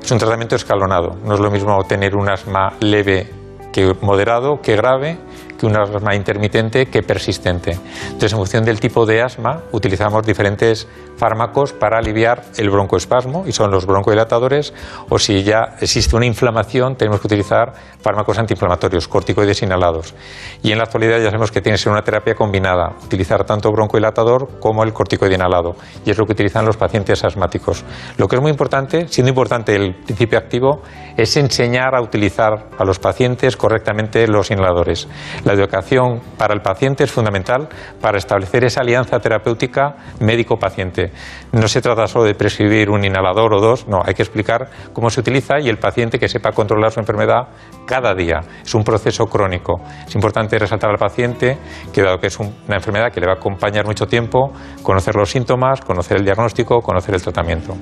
es 0.03 0.11
un 0.11 0.17
tratamiento 0.17 0.57
escalonado. 0.57 1.15
No 1.23 1.35
es 1.35 1.39
lo 1.39 1.49
mismo 1.49 1.81
tener 1.87 2.17
un 2.17 2.27
asma 2.27 2.73
leve 2.81 3.29
que 3.71 3.95
moderado, 4.01 4.59
que 4.61 4.75
grave, 4.75 5.17
que 5.59 5.65
un 5.65 5.77
asma 5.77 6.15
intermitente 6.15 6.85
que 6.87 7.03
persistente. 7.03 7.77
Entonces, 8.05 8.31
en 8.31 8.37
función 8.37 8.65
del 8.65 8.79
tipo 8.79 9.05
de 9.05 9.21
asma, 9.21 9.63
utilizamos 9.71 10.25
diferentes 10.25 10.87
fármacos 11.17 11.73
para 11.73 11.97
aliviar 11.97 12.43
el 12.57 12.69
broncoespasmo, 12.69 13.43
y 13.45 13.51
son 13.51 13.71
los 13.71 13.85
broncodilatadores, 13.85 14.73
o 15.09 15.19
si 15.19 15.43
ya 15.43 15.75
existe 15.81 16.15
una 16.15 16.25
inflamación, 16.25 16.95
tenemos 16.95 17.19
que 17.19 17.27
utilizar 17.27 17.73
fármacos 18.01 18.39
antiinflamatorios, 18.39 19.07
corticoides 19.07 19.61
inhalados. 19.61 20.15
Y 20.63 20.71
en 20.71 20.77
la 20.77 20.85
actualidad 20.85 21.17
ya 21.17 21.25
sabemos 21.25 21.51
que 21.51 21.61
tiene 21.61 21.77
que 21.77 21.83
ser 21.83 21.91
una 21.91 22.01
terapia 22.01 22.35
combinada, 22.35 22.95
utilizar 23.03 23.43
tanto 23.43 23.69
broncodilatador 23.71 24.59
como 24.59 24.83
el 24.83 24.93
corticoide 24.93 25.35
inhalado, 25.35 25.75
y 26.05 26.11
es 26.11 26.17
lo 26.17 26.25
que 26.25 26.31
utilizan 26.31 26.65
los 26.65 26.77
pacientes 26.77 27.23
asmáticos. 27.25 27.83
Lo 28.17 28.27
que 28.27 28.37
es 28.37 28.41
muy 28.41 28.51
importante, 28.51 29.07
siendo 29.09 29.29
importante 29.29 29.75
el 29.75 29.95
principio 29.95 30.37
activo, 30.37 30.81
es 31.17 31.35
enseñar 31.35 31.95
a 31.95 32.01
utilizar 32.01 32.69
a 32.77 32.85
los 32.85 32.99
pacientes 32.99 33.57
correctamente 33.57 34.25
los 34.27 34.51
inhaladores. 34.51 35.07
La 35.49 35.55
educación 35.55 36.21
para 36.37 36.53
el 36.53 36.61
paciente 36.61 37.03
es 37.03 37.11
fundamental 37.11 37.67
para 37.99 38.19
establecer 38.19 38.63
esa 38.65 38.81
alianza 38.81 39.19
terapéutica 39.19 39.95
médico-paciente. 40.19 41.11
No 41.53 41.67
se 41.67 41.81
trata 41.81 42.05
solo 42.05 42.25
de 42.25 42.35
prescribir 42.35 42.91
un 42.91 43.03
inhalador 43.03 43.55
o 43.55 43.59
dos, 43.59 43.87
no, 43.87 43.99
hay 44.05 44.13
que 44.13 44.21
explicar 44.21 44.69
cómo 44.93 45.09
se 45.09 45.21
utiliza 45.21 45.59
y 45.59 45.67
el 45.67 45.79
paciente 45.79 46.19
que 46.19 46.27
sepa 46.27 46.51
controlar 46.51 46.91
su 46.91 46.99
enfermedad 46.99 47.47
cada 47.87 48.13
día. 48.13 48.41
Es 48.63 48.75
un 48.75 48.83
proceso 48.83 49.25
crónico. 49.25 49.81
Es 50.07 50.13
importante 50.13 50.59
resaltar 50.59 50.91
al 50.91 50.99
paciente 50.99 51.57
que 51.91 52.03
dado 52.03 52.19
que 52.19 52.27
es 52.27 52.39
una 52.39 52.75
enfermedad 52.75 53.11
que 53.11 53.19
le 53.19 53.25
va 53.25 53.33
a 53.33 53.37
acompañar 53.37 53.87
mucho 53.87 54.05
tiempo, 54.05 54.53
conocer 54.83 55.15
los 55.15 55.31
síntomas, 55.31 55.81
conocer 55.81 56.17
el 56.17 56.25
diagnóstico, 56.25 56.79
conocer 56.81 57.15
el 57.15 57.23
tratamiento. 57.23 57.75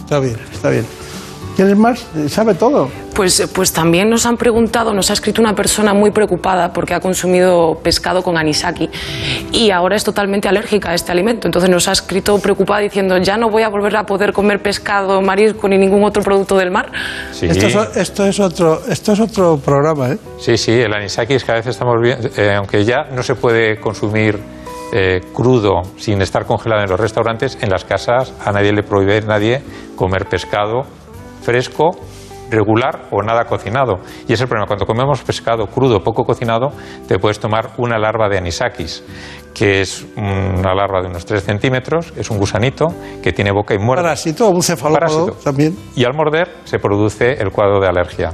Está 0.00 0.18
bien, 0.18 0.36
está 0.52 0.70
bien. 0.70 0.84
¿Quieres 1.56 1.76
más? 1.76 2.06
Sabe 2.28 2.54
todo. 2.54 2.88
Pues, 3.14 3.48
pues 3.54 3.72
también 3.72 4.10
nos 4.10 4.26
han 4.26 4.36
preguntado, 4.36 4.92
nos 4.92 5.10
ha 5.10 5.12
escrito 5.12 5.40
una 5.40 5.54
persona 5.54 5.94
muy 5.94 6.10
preocupada 6.10 6.72
porque 6.72 6.94
ha 6.94 7.00
consumido 7.00 7.78
pescado 7.80 8.22
con 8.24 8.36
anisaki 8.36 8.90
y 9.52 9.70
ahora 9.70 9.94
es 9.94 10.02
totalmente 10.02 10.48
alérgica 10.48 10.90
a 10.90 10.94
este 10.94 11.12
alimento. 11.12 11.46
Entonces 11.46 11.70
nos 11.70 11.86
ha 11.86 11.92
escrito 11.92 12.36
preocupada 12.40 12.80
diciendo, 12.80 13.16
ya 13.18 13.36
no 13.36 13.50
voy 13.50 13.62
a 13.62 13.68
volver 13.68 13.96
a 13.96 14.02
poder 14.04 14.32
comer 14.32 14.60
pescado, 14.60 15.22
marisco 15.22 15.68
ni 15.68 15.78
ningún 15.78 16.02
otro 16.02 16.24
producto 16.24 16.56
del 16.56 16.72
mar. 16.72 16.90
Sí. 17.30 17.46
Esto, 17.46 17.66
es, 17.66 17.96
esto, 17.96 18.26
es 18.26 18.40
otro, 18.40 18.80
esto 18.88 19.12
es 19.12 19.20
otro 19.20 19.56
programa, 19.58 20.10
¿eh? 20.10 20.18
Sí, 20.40 20.56
sí, 20.56 20.72
el 20.72 20.92
anisakis 20.92 21.44
cada 21.44 21.58
vez 21.58 21.68
estamos 21.68 21.94
viendo, 22.02 22.28
eh, 22.36 22.52
aunque 22.56 22.84
ya 22.84 23.04
no 23.12 23.22
se 23.22 23.36
puede 23.36 23.78
consumir 23.78 24.40
eh, 24.92 25.20
crudo 25.32 25.82
sin 25.98 26.20
estar 26.20 26.46
congelado 26.46 26.82
en 26.82 26.90
los 26.90 26.98
restaurantes, 26.98 27.58
en 27.60 27.70
las 27.70 27.84
casas 27.84 28.32
a 28.44 28.50
nadie 28.50 28.72
le 28.72 28.82
prohíbe 28.82 29.20
nadie 29.20 29.62
comer 29.94 30.26
pescado 30.26 31.03
fresco, 31.44 31.90
regular 32.50 33.08
o 33.10 33.22
nada 33.22 33.44
cocinado. 33.44 34.00
Y 34.28 34.32
es 34.32 34.40
el 34.40 34.48
problema, 34.48 34.66
cuando 34.66 34.86
comemos 34.86 35.22
pescado 35.22 35.66
crudo, 35.66 36.02
poco 36.02 36.24
cocinado, 36.24 36.72
te 37.06 37.18
puedes 37.18 37.38
tomar 37.38 37.70
una 37.78 37.98
larva 37.98 38.28
de 38.28 38.38
anisakis, 38.38 39.02
que 39.54 39.80
es 39.80 40.06
una 40.16 40.74
larva 40.74 41.00
de 41.00 41.08
unos 41.08 41.24
3 41.24 41.42
centímetros, 41.42 42.12
es 42.16 42.30
un 42.30 42.38
gusanito 42.38 42.86
que 43.22 43.32
tiene 43.32 43.52
boca 43.52 43.74
y 43.74 43.78
muerde. 43.78 44.02
Parásito 44.02 44.48
un 44.48 44.62
cefalópodo 44.62 45.32
también. 45.42 45.76
Y 45.94 46.04
al 46.04 46.14
morder 46.14 46.48
se 46.64 46.78
produce 46.78 47.32
el 47.32 47.50
cuadro 47.50 47.80
de 47.80 47.88
alergia. 47.88 48.32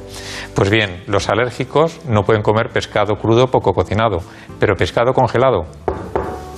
Pues 0.55 0.71
bien, 0.71 1.03
los 1.07 1.29
alérgicos 1.29 2.01
no 2.07 2.23
pueden 2.23 2.43
comer 2.43 2.71
pescado 2.71 3.17
crudo 3.17 3.49
poco 3.49 3.73
cocinado, 3.73 4.19
pero 4.59 4.75
pescado 4.77 5.13
congelado, 5.13 5.67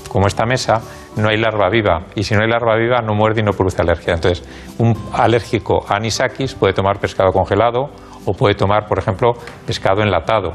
como 0.09 0.27
esta 0.27 0.45
mesa, 0.47 0.81
no 1.17 1.29
hay 1.29 1.37
larva 1.37 1.69
viva. 1.69 2.07
Y 2.15 2.23
si 2.23 2.35
no 2.35 2.43
hay 2.43 2.49
larva 2.49 2.77
viva, 2.77 3.01
no 3.01 3.15
muerde 3.15 3.41
y 3.41 3.45
no 3.45 3.53
produce 3.53 3.83
alergia. 3.83 4.15
Entonces, 4.15 4.45
un 4.79 4.95
alérgico 5.13 5.85
a 5.89 5.97
anisakis 5.97 6.55
puede 6.55 6.73
tomar 6.73 6.99
pescado 6.99 7.33
congelado 7.33 7.91
o 8.25 8.33
puede 8.33 8.55
tomar, 8.55 8.87
por 8.87 8.99
ejemplo, 8.99 9.33
pescado 9.67 10.03
enlatado. 10.03 10.53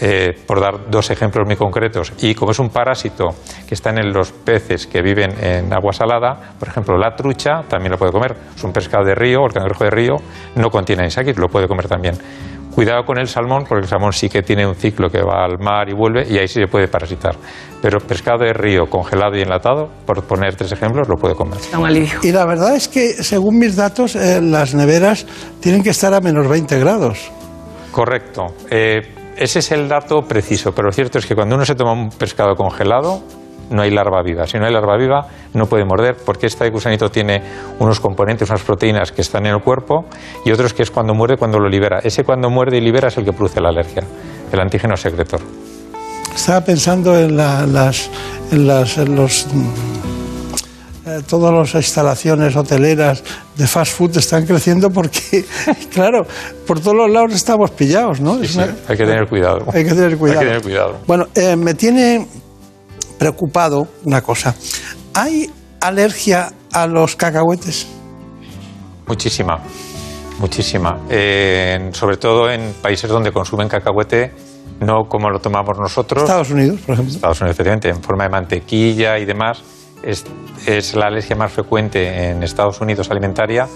Eh, 0.00 0.34
por 0.46 0.60
dar 0.60 0.90
dos 0.90 1.10
ejemplos 1.10 1.46
muy 1.46 1.56
concretos. 1.56 2.12
Y 2.20 2.34
como 2.34 2.50
es 2.50 2.58
un 2.58 2.68
parásito 2.68 3.28
que 3.66 3.74
está 3.74 3.90
en 3.90 4.12
los 4.12 4.32
peces 4.32 4.88
que 4.88 5.00
viven 5.00 5.32
en 5.40 5.72
agua 5.72 5.92
salada, 5.92 6.54
por 6.58 6.68
ejemplo, 6.68 6.98
la 6.98 7.14
trucha 7.14 7.62
también 7.68 7.92
lo 7.92 7.98
puede 7.98 8.10
comer. 8.10 8.34
Es 8.56 8.64
un 8.64 8.72
pescado 8.72 9.04
de 9.04 9.14
río, 9.14 9.46
el 9.46 9.52
cangrejo 9.52 9.84
de 9.84 9.90
río 9.90 10.16
no 10.56 10.68
contiene 10.70 11.02
anisakis, 11.02 11.38
lo 11.38 11.46
puede 11.46 11.68
comer 11.68 11.86
también. 11.86 12.14
Cuidado 12.74 13.04
con 13.04 13.18
el 13.18 13.28
salmón, 13.28 13.64
porque 13.68 13.84
el 13.84 13.88
salmón 13.88 14.12
sí 14.12 14.28
que 14.28 14.42
tiene 14.42 14.66
un 14.66 14.74
ciclo 14.74 15.08
que 15.08 15.22
va 15.22 15.44
al 15.44 15.58
mar 15.60 15.88
y 15.88 15.94
vuelve, 15.94 16.26
y 16.28 16.38
ahí 16.38 16.48
sí 16.48 16.60
se 16.60 16.66
puede 16.66 16.88
parasitar. 16.88 17.36
Pero 17.80 18.00
pescado 18.00 18.44
de 18.44 18.52
río, 18.52 18.86
congelado 18.90 19.36
y 19.36 19.42
enlatado, 19.42 19.90
por 20.04 20.24
poner 20.24 20.56
tres 20.56 20.72
ejemplos, 20.72 21.08
lo 21.08 21.14
puede 21.16 21.34
comer. 21.34 21.58
Da 21.70 21.78
un 21.78 21.86
alivio. 21.86 22.18
Y 22.22 22.32
la 22.32 22.44
verdad 22.46 22.74
es 22.74 22.88
que, 22.88 23.22
según 23.22 23.58
mis 23.58 23.76
datos, 23.76 24.16
eh, 24.16 24.40
las 24.42 24.74
neveras 24.74 25.24
tienen 25.60 25.82
que 25.84 25.90
estar 25.90 26.12
a 26.14 26.20
menos 26.20 26.48
20 26.48 26.78
grados. 26.80 27.30
Correcto. 27.92 28.46
Eh, 28.70 29.02
ese 29.36 29.60
es 29.60 29.70
el 29.70 29.88
dato 29.88 30.22
preciso, 30.22 30.72
pero 30.72 30.86
lo 30.86 30.92
cierto 30.92 31.18
es 31.18 31.26
que 31.26 31.34
cuando 31.34 31.54
uno 31.54 31.64
se 31.64 31.74
toma 31.74 31.92
un 31.92 32.08
pescado 32.08 32.54
congelado, 32.54 33.22
no 33.70 33.82
hay 33.82 33.90
larva 33.90 34.22
viva. 34.22 34.46
Si 34.46 34.58
no 34.58 34.66
hay 34.66 34.72
larva 34.72 34.96
viva, 34.96 35.26
no 35.54 35.66
puede 35.66 35.84
morder, 35.84 36.16
porque 36.24 36.46
este 36.46 36.68
gusanito 36.70 37.10
tiene 37.10 37.42
unos 37.78 38.00
componentes, 38.00 38.48
unas 38.50 38.62
proteínas 38.62 39.12
que 39.12 39.22
están 39.22 39.46
en 39.46 39.54
el 39.54 39.60
cuerpo, 39.62 40.06
y 40.44 40.52
otros 40.52 40.72
que 40.74 40.82
es 40.82 40.90
cuando 40.90 41.14
muerde, 41.14 41.36
cuando 41.36 41.58
lo 41.58 41.68
libera. 41.68 41.98
Ese 42.00 42.24
cuando 42.24 42.50
muerde 42.50 42.78
y 42.78 42.80
libera 42.80 43.08
es 43.08 43.16
el 43.16 43.24
que 43.24 43.32
produce 43.32 43.60
la 43.60 43.68
alergia, 43.70 44.02
el 44.52 44.60
antígeno 44.60 44.96
secretor. 44.96 45.40
Estaba 46.34 46.60
pensando 46.62 47.16
en, 47.18 47.36
la- 47.36 47.66
las, 47.66 48.10
en, 48.50 48.66
las, 48.66 48.98
en 48.98 49.14
los 49.14 49.46
eh, 51.06 51.20
todas 51.28 51.52
las 51.52 51.74
instalaciones 51.74 52.56
hoteleras 52.56 53.22
de 53.56 53.66
fast 53.66 53.92
food 53.92 54.16
están 54.16 54.46
creciendo 54.46 54.88
porque, 54.90 55.44
claro, 55.92 56.26
por 56.66 56.80
todos 56.80 56.96
los 56.96 57.10
lados 57.10 57.34
estamos 57.34 57.70
pillados, 57.72 58.20
¿no? 58.20 58.38
Sí, 58.40 58.48
sí, 58.48 58.60
hay 58.60 58.96
que 58.96 59.04
tener 59.04 59.28
cuidado. 59.28 59.66
Hay 59.72 59.84
que 59.84 59.90
tener 59.90 60.16
cuidado. 60.16 60.40
Hay 60.40 60.44
que 60.46 60.50
tener 60.50 60.62
cuidado. 60.62 60.96
Bueno, 61.06 61.26
eh, 61.34 61.56
me 61.56 61.74
tiene 61.74 62.26
preocupado 63.18 63.88
una 64.04 64.20
cosa. 64.20 64.54
¿Hay 65.14 65.50
alergia 65.80 66.52
a 66.72 66.86
los 66.86 67.16
cacahuetes? 67.16 67.86
Muchísima, 69.06 69.58
muchísima. 70.38 71.00
Eh, 71.08 71.90
sobre 71.92 72.16
todo 72.16 72.50
en 72.50 72.72
países 72.82 73.08
donde 73.10 73.32
consumen 73.32 73.68
cacahuete, 73.68 74.32
no 74.80 75.04
como 75.08 75.30
lo 75.30 75.38
tomamos 75.38 75.78
nosotros. 75.78 76.24
Estados 76.24 76.50
Unidos, 76.50 76.80
por 76.80 76.94
ejemplo. 76.94 77.14
Estados 77.14 77.40
Unidos, 77.40 77.54
efectivamente, 77.54 77.88
en 77.88 78.02
forma 78.02 78.24
de 78.24 78.30
mantequilla 78.30 79.18
y 79.18 79.24
demás. 79.24 79.62
Es, 80.02 80.24
es 80.66 80.94
la 80.94 81.06
alergia 81.06 81.36
más 81.36 81.52
frecuente 81.52 82.30
en 82.30 82.42
Estados 82.42 82.80
Unidos 82.80 83.10
alimentaria, 83.10 83.66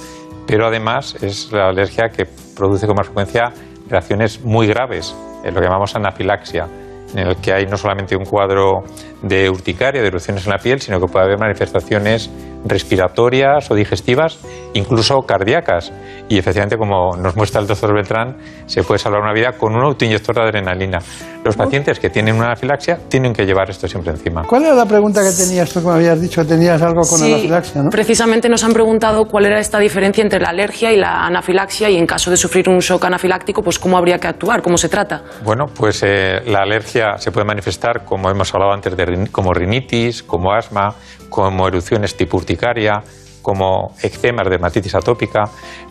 pero 0.46 0.66
además 0.66 1.16
es 1.22 1.50
la 1.52 1.68
alergia 1.68 2.08
que 2.08 2.26
produce 2.54 2.86
con 2.86 2.96
más 2.96 3.06
frecuencia 3.06 3.52
reacciones 3.88 4.44
muy 4.44 4.66
graves, 4.66 5.14
en 5.44 5.54
lo 5.54 5.60
que 5.60 5.66
llamamos 5.66 5.94
anafilaxia, 5.96 6.66
en 7.14 7.28
el 7.28 7.36
que 7.36 7.52
hay 7.52 7.66
no 7.66 7.76
solamente 7.76 8.16
un 8.16 8.24
cuadro 8.24 8.82
de 9.22 9.50
urticaria, 9.50 10.00
de 10.00 10.08
erupciones 10.08 10.44
en 10.44 10.50
la 10.50 10.58
piel, 10.58 10.80
sino 10.80 11.00
que 11.00 11.08
puede 11.08 11.24
haber 11.24 11.38
manifestaciones 11.38 12.30
respiratorias 12.68 13.70
o 13.70 13.74
digestivas, 13.74 14.38
incluso 14.74 15.18
cardíacas. 15.26 15.92
Y 16.28 16.38
efectivamente, 16.38 16.76
como 16.76 17.16
nos 17.16 17.36
muestra 17.36 17.60
el 17.60 17.66
doctor 17.66 17.94
Beltrán, 17.94 18.36
se 18.66 18.82
puede 18.82 18.98
salvar 18.98 19.22
una 19.22 19.32
vida 19.32 19.52
con 19.52 19.74
un 19.74 19.82
autoinyector 19.84 20.34
de 20.34 20.42
adrenalina. 20.42 20.98
Los 21.44 21.56
pacientes 21.56 21.98
que 21.98 22.10
tienen 22.10 22.34
una 22.36 22.46
anafilaxia 22.46 22.98
tienen 23.08 23.32
que 23.32 23.46
llevar 23.46 23.70
esto 23.70 23.88
siempre 23.88 24.12
encima. 24.12 24.42
¿Cuál 24.42 24.64
era 24.64 24.74
la 24.74 24.84
pregunta 24.86 25.22
que 25.22 25.30
tenías 25.30 25.70
tú 25.72 25.80
que 25.80 25.86
me 25.86 25.94
habías 25.94 26.20
dicho 26.20 26.42
que 26.42 26.48
tenías 26.48 26.82
algo 26.82 27.00
con 27.00 27.18
Sí, 27.18 27.32
anafilaxia, 27.32 27.82
no? 27.82 27.90
Precisamente 27.90 28.48
nos 28.48 28.62
han 28.64 28.72
preguntado 28.72 29.24
cuál 29.26 29.46
era 29.46 29.58
esta 29.58 29.78
diferencia 29.78 30.22
entre 30.22 30.40
la 30.40 30.50
alergia 30.50 30.92
y 30.92 30.96
la 30.96 31.24
anafilaxia 31.26 31.88
y 31.88 31.96
en 31.96 32.06
caso 32.06 32.30
de 32.30 32.36
sufrir 32.36 32.68
un 32.68 32.80
shock 32.80 33.04
anafiláctico, 33.04 33.62
pues 33.62 33.78
cómo 33.78 33.96
habría 33.96 34.18
que 34.18 34.26
actuar, 34.26 34.60
cómo 34.60 34.76
se 34.76 34.88
trata. 34.88 35.22
Bueno, 35.44 35.66
pues 35.74 36.02
eh, 36.02 36.40
la 36.46 36.60
alergia 36.60 37.16
se 37.16 37.30
puede 37.32 37.46
manifestar, 37.46 38.04
como 38.04 38.28
hemos 38.30 38.52
hablado 38.54 38.72
antes, 38.72 38.96
de 38.96 39.28
como 39.32 39.52
rinitis, 39.52 40.22
como 40.22 40.52
asma, 40.52 40.94
como 41.28 41.68
erupciones 41.68 42.16
tipo 42.16 42.36
urticaria, 42.36 43.02
como 43.42 43.94
eczemas, 44.02 44.48
dermatitis 44.48 44.94
atópica, 44.94 45.44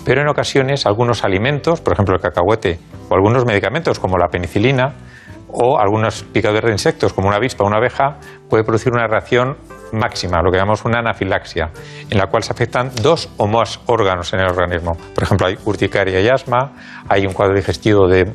pero 0.06 0.22
en 0.22 0.28
ocasiones 0.28 0.86
algunos 0.86 1.24
alimentos, 1.24 1.82
por 1.82 1.94
ejemplo 1.94 2.16
el 2.16 2.22
cacahuete, 2.22 2.80
o 3.10 3.16
algunos 3.16 3.46
medicamentos 3.46 4.00
como 4.00 4.18
la 4.18 4.28
penicilina, 4.28 4.94
o 5.50 5.80
algunos 5.80 6.24
picadores 6.24 6.66
de 6.66 6.72
insectos 6.72 7.14
como 7.14 7.28
una 7.30 7.38
avispa 7.38 7.64
o 7.64 7.68
una 7.68 7.78
abeja, 7.78 8.20
puede 8.50 8.64
producir 8.64 8.92
una 8.94 9.08
reacción 9.08 9.58
máxima, 9.94 10.42
lo 10.42 10.52
que 10.52 10.58
llamamos 10.58 10.84
una 10.86 11.00
anafilaxia, 11.00 11.72
en 12.10 12.18
la 12.18 12.28
cual 12.28 12.44
se 12.44 12.52
afectan 12.52 12.92
dos 13.02 13.30
o 13.38 13.48
más 13.48 13.80
órganos 13.86 14.34
en 14.34 14.42
el 14.42 14.48
organismo. 14.48 14.98
Por 15.16 15.24
ejemplo, 15.24 15.48
hay 15.48 15.58
urticaria 15.66 16.20
y 16.20 16.28
asma, 16.28 16.74
hay 17.08 17.26
un 17.26 17.34
cuadro 17.34 17.56
digestivo 17.56 18.08
de 18.08 18.34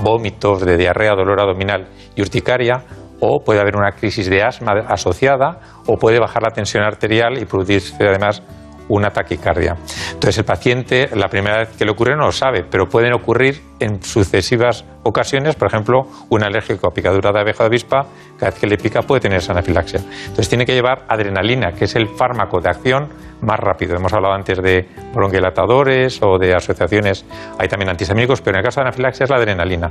vómitos, 0.00 0.64
de 0.64 0.76
diarrea, 0.76 1.14
dolor 1.14 1.40
abdominal 1.40 1.88
y 2.14 2.22
urticaria, 2.22 2.84
o 3.24 3.42
puede 3.42 3.60
haber 3.60 3.76
una 3.76 3.92
crisis 3.92 4.28
de 4.28 4.42
asma 4.42 4.72
asociada, 4.88 5.60
o 5.86 5.96
puede 5.96 6.18
bajar 6.18 6.42
la 6.42 6.50
tensión 6.50 6.82
arterial 6.82 7.40
y 7.40 7.44
producirse 7.44 7.94
además 8.00 8.42
una 8.88 9.10
taquicardia. 9.10 9.76
Entonces 10.12 10.38
el 10.38 10.44
paciente 10.44 11.08
la 11.14 11.28
primera 11.28 11.58
vez 11.58 11.68
que 11.76 11.84
le 11.84 11.92
ocurre 11.92 12.16
no 12.16 12.26
lo 12.26 12.32
sabe, 12.32 12.64
pero 12.68 12.88
pueden 12.88 13.12
ocurrir 13.12 13.62
en 13.78 14.02
sucesivas 14.02 14.84
ocasiones, 15.02 15.54
por 15.56 15.68
ejemplo, 15.68 16.06
un 16.28 16.42
alérgico 16.42 16.86
a 16.86 16.94
picadura 16.94 17.32
de 17.32 17.40
abeja 17.40 17.64
de 17.64 17.68
avispa, 17.68 18.06
cada 18.38 18.50
vez 18.50 18.60
que 18.60 18.66
le 18.66 18.76
pica 18.78 19.02
puede 19.02 19.20
tener 19.20 19.38
esa 19.38 19.52
anafilaxia. 19.52 20.00
Entonces 20.00 20.48
tiene 20.48 20.66
que 20.66 20.74
llevar 20.74 21.04
adrenalina, 21.08 21.72
que 21.72 21.86
es 21.86 21.96
el 21.96 22.08
fármaco 22.08 22.60
de 22.60 22.70
acción 22.70 23.08
más 23.40 23.58
rápido. 23.58 23.96
Hemos 23.96 24.12
hablado 24.12 24.34
antes 24.34 24.62
de 24.62 24.88
bronquilatadores 25.12 26.20
o 26.22 26.38
de 26.38 26.54
asociaciones, 26.54 27.24
hay 27.58 27.68
también 27.68 27.90
antihistamínicos, 27.90 28.40
pero 28.40 28.56
en 28.56 28.60
el 28.60 28.64
caso 28.64 28.80
de 28.80 28.86
anafilaxia 28.86 29.24
es 29.24 29.30
la 29.30 29.36
adrenalina. 29.36 29.90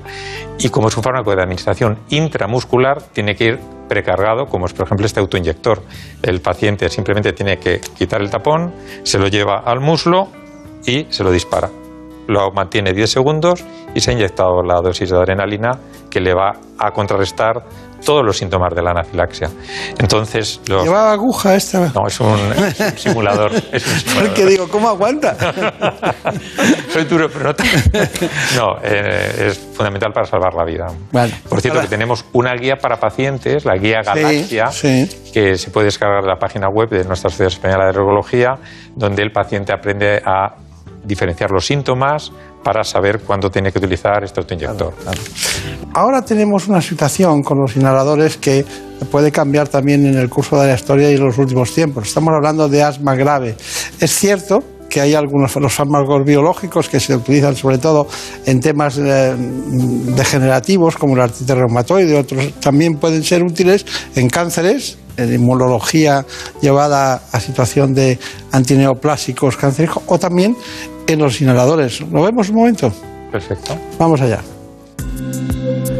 Y 0.57 0.69
como 0.69 0.87
es 0.87 0.97
un 0.97 1.03
fármaco 1.03 1.35
de 1.35 1.41
administración 1.41 1.99
intramuscular, 2.09 3.01
tiene 3.01 3.35
que 3.35 3.45
ir 3.45 3.59
precargado, 3.89 4.45
como 4.45 4.65
es 4.65 4.73
por 4.73 4.85
ejemplo 4.85 5.05
este 5.05 5.19
autoinyector. 5.19 5.81
El 6.23 6.39
paciente 6.39 6.87
simplemente 6.89 7.33
tiene 7.33 7.57
que 7.57 7.81
quitar 7.97 8.21
el 8.21 8.29
tapón, 8.29 8.73
se 9.03 9.19
lo 9.19 9.27
lleva 9.27 9.59
al 9.59 9.81
muslo 9.81 10.29
y 10.85 11.07
se 11.09 11.23
lo 11.23 11.31
dispara. 11.31 11.80
Lo 12.31 12.49
mantiene 12.51 12.93
10 12.93 13.09
segundos 13.11 13.63
y 13.93 13.99
se 13.99 14.11
ha 14.11 14.13
inyectado 14.13 14.61
la 14.63 14.79
dosis 14.81 15.09
de 15.09 15.17
adrenalina 15.17 15.71
que 16.09 16.21
le 16.21 16.33
va 16.33 16.51
a 16.79 16.91
contrarrestar 16.91 17.63
todos 18.05 18.23
los 18.25 18.37
síntomas 18.37 18.73
de 18.73 18.81
la 18.81 18.91
anafilaxia. 18.91 19.49
Entonces, 19.99 20.59
los... 20.67 20.83
¿Lleva 20.83 21.11
aguja 21.11 21.55
esta? 21.55 21.91
No, 21.93 22.07
es 22.07 22.19
un, 22.19 22.39
es 22.67 22.79
un 22.79 22.97
simulador. 22.97 23.51
Es 23.71 23.85
un 23.85 23.93
simulador. 23.99 24.27
Porque 24.29 24.45
digo, 24.45 24.67
¿cómo 24.69 24.87
aguanta? 24.89 25.35
Soy 26.89 27.03
duro, 27.05 27.27
pero 27.31 27.45
no. 27.45 27.53
te- 27.53 27.63
No, 28.57 28.77
eh, 28.83 29.47
es 29.47 29.59
fundamental 29.73 30.11
para 30.13 30.25
salvar 30.25 30.53
la 30.53 30.63
vida. 30.65 30.87
Vale. 31.11 31.33
Por 31.47 31.61
cierto, 31.61 31.81
que 31.81 31.87
tenemos 31.87 32.25
una 32.33 32.53
guía 32.55 32.75
para 32.77 32.97
pacientes, 32.97 33.65
la 33.65 33.75
guía 33.75 34.01
Galaxia, 34.03 34.67
sí. 34.67 35.07
que 35.33 35.55
se 35.57 35.69
puede 35.69 35.85
descargar 35.85 36.21
de 36.23 36.29
la 36.29 36.37
página 36.37 36.67
web 36.69 36.89
de 36.89 37.03
nuestra 37.05 37.29
Sociedad 37.29 37.51
Española 37.53 37.83
de 37.85 37.89
Alergología, 37.91 38.53
donde 38.95 39.21
el 39.21 39.31
paciente 39.31 39.73
aprende 39.73 40.21
a 40.25 40.55
diferenciar 41.03 41.51
los 41.51 41.65
síntomas 41.65 42.31
para 42.63 42.83
saber 42.83 43.21
cuándo 43.21 43.49
tiene 43.49 43.71
que 43.71 43.79
utilizar 43.79 44.23
este 44.23 44.39
autoinyector. 44.39 44.93
Ahora 45.93 46.23
tenemos 46.23 46.67
una 46.67 46.81
situación 46.81 47.41
con 47.41 47.59
los 47.59 47.75
inhaladores 47.75 48.37
que 48.37 48.65
puede 49.09 49.31
cambiar 49.31 49.67
también 49.67 50.05
en 50.05 50.17
el 50.17 50.29
curso 50.29 50.59
de 50.59 50.67
la 50.67 50.75
historia 50.75 51.11
y 51.11 51.15
en 51.15 51.25
los 51.25 51.37
últimos 51.37 51.73
tiempos. 51.73 52.07
Estamos 52.07 52.33
hablando 52.35 52.69
de 52.69 52.83
asma 52.83 53.15
grave. 53.15 53.55
Es 53.99 54.11
cierto 54.11 54.63
que 54.91 54.99
hay 54.99 55.15
algunos 55.15 55.55
los 55.55 55.73
fármacos 55.73 56.23
biológicos 56.25 56.89
que 56.89 56.99
se 56.99 57.15
utilizan 57.15 57.55
sobre 57.55 57.77
todo 57.77 58.07
en 58.45 58.59
temas 58.59 58.97
eh, 58.97 59.33
degenerativos 59.37 60.97
como 60.97 61.15
la 61.15 61.23
artritis 61.23 61.55
reumatoide, 61.55 62.19
otros 62.19 62.53
también 62.59 62.97
pueden 62.97 63.23
ser 63.23 63.41
útiles 63.41 63.85
en 64.15 64.29
cánceres, 64.29 64.97
en 65.15 65.33
inmunología 65.33 66.25
llevada 66.61 67.21
a 67.31 67.39
situación 67.39 67.93
de 67.93 68.19
antineoplásicos 68.51 69.55
cancerígenos 69.55 70.03
o 70.07 70.19
también 70.19 70.57
en 71.07 71.19
los 71.19 71.41
inhaladores. 71.41 72.01
¿Lo 72.01 72.23
vemos 72.23 72.49
un 72.49 72.55
momento? 72.55 72.91
Perfecto. 73.31 73.75
Vamos 73.97 74.21
allá. 74.21 74.39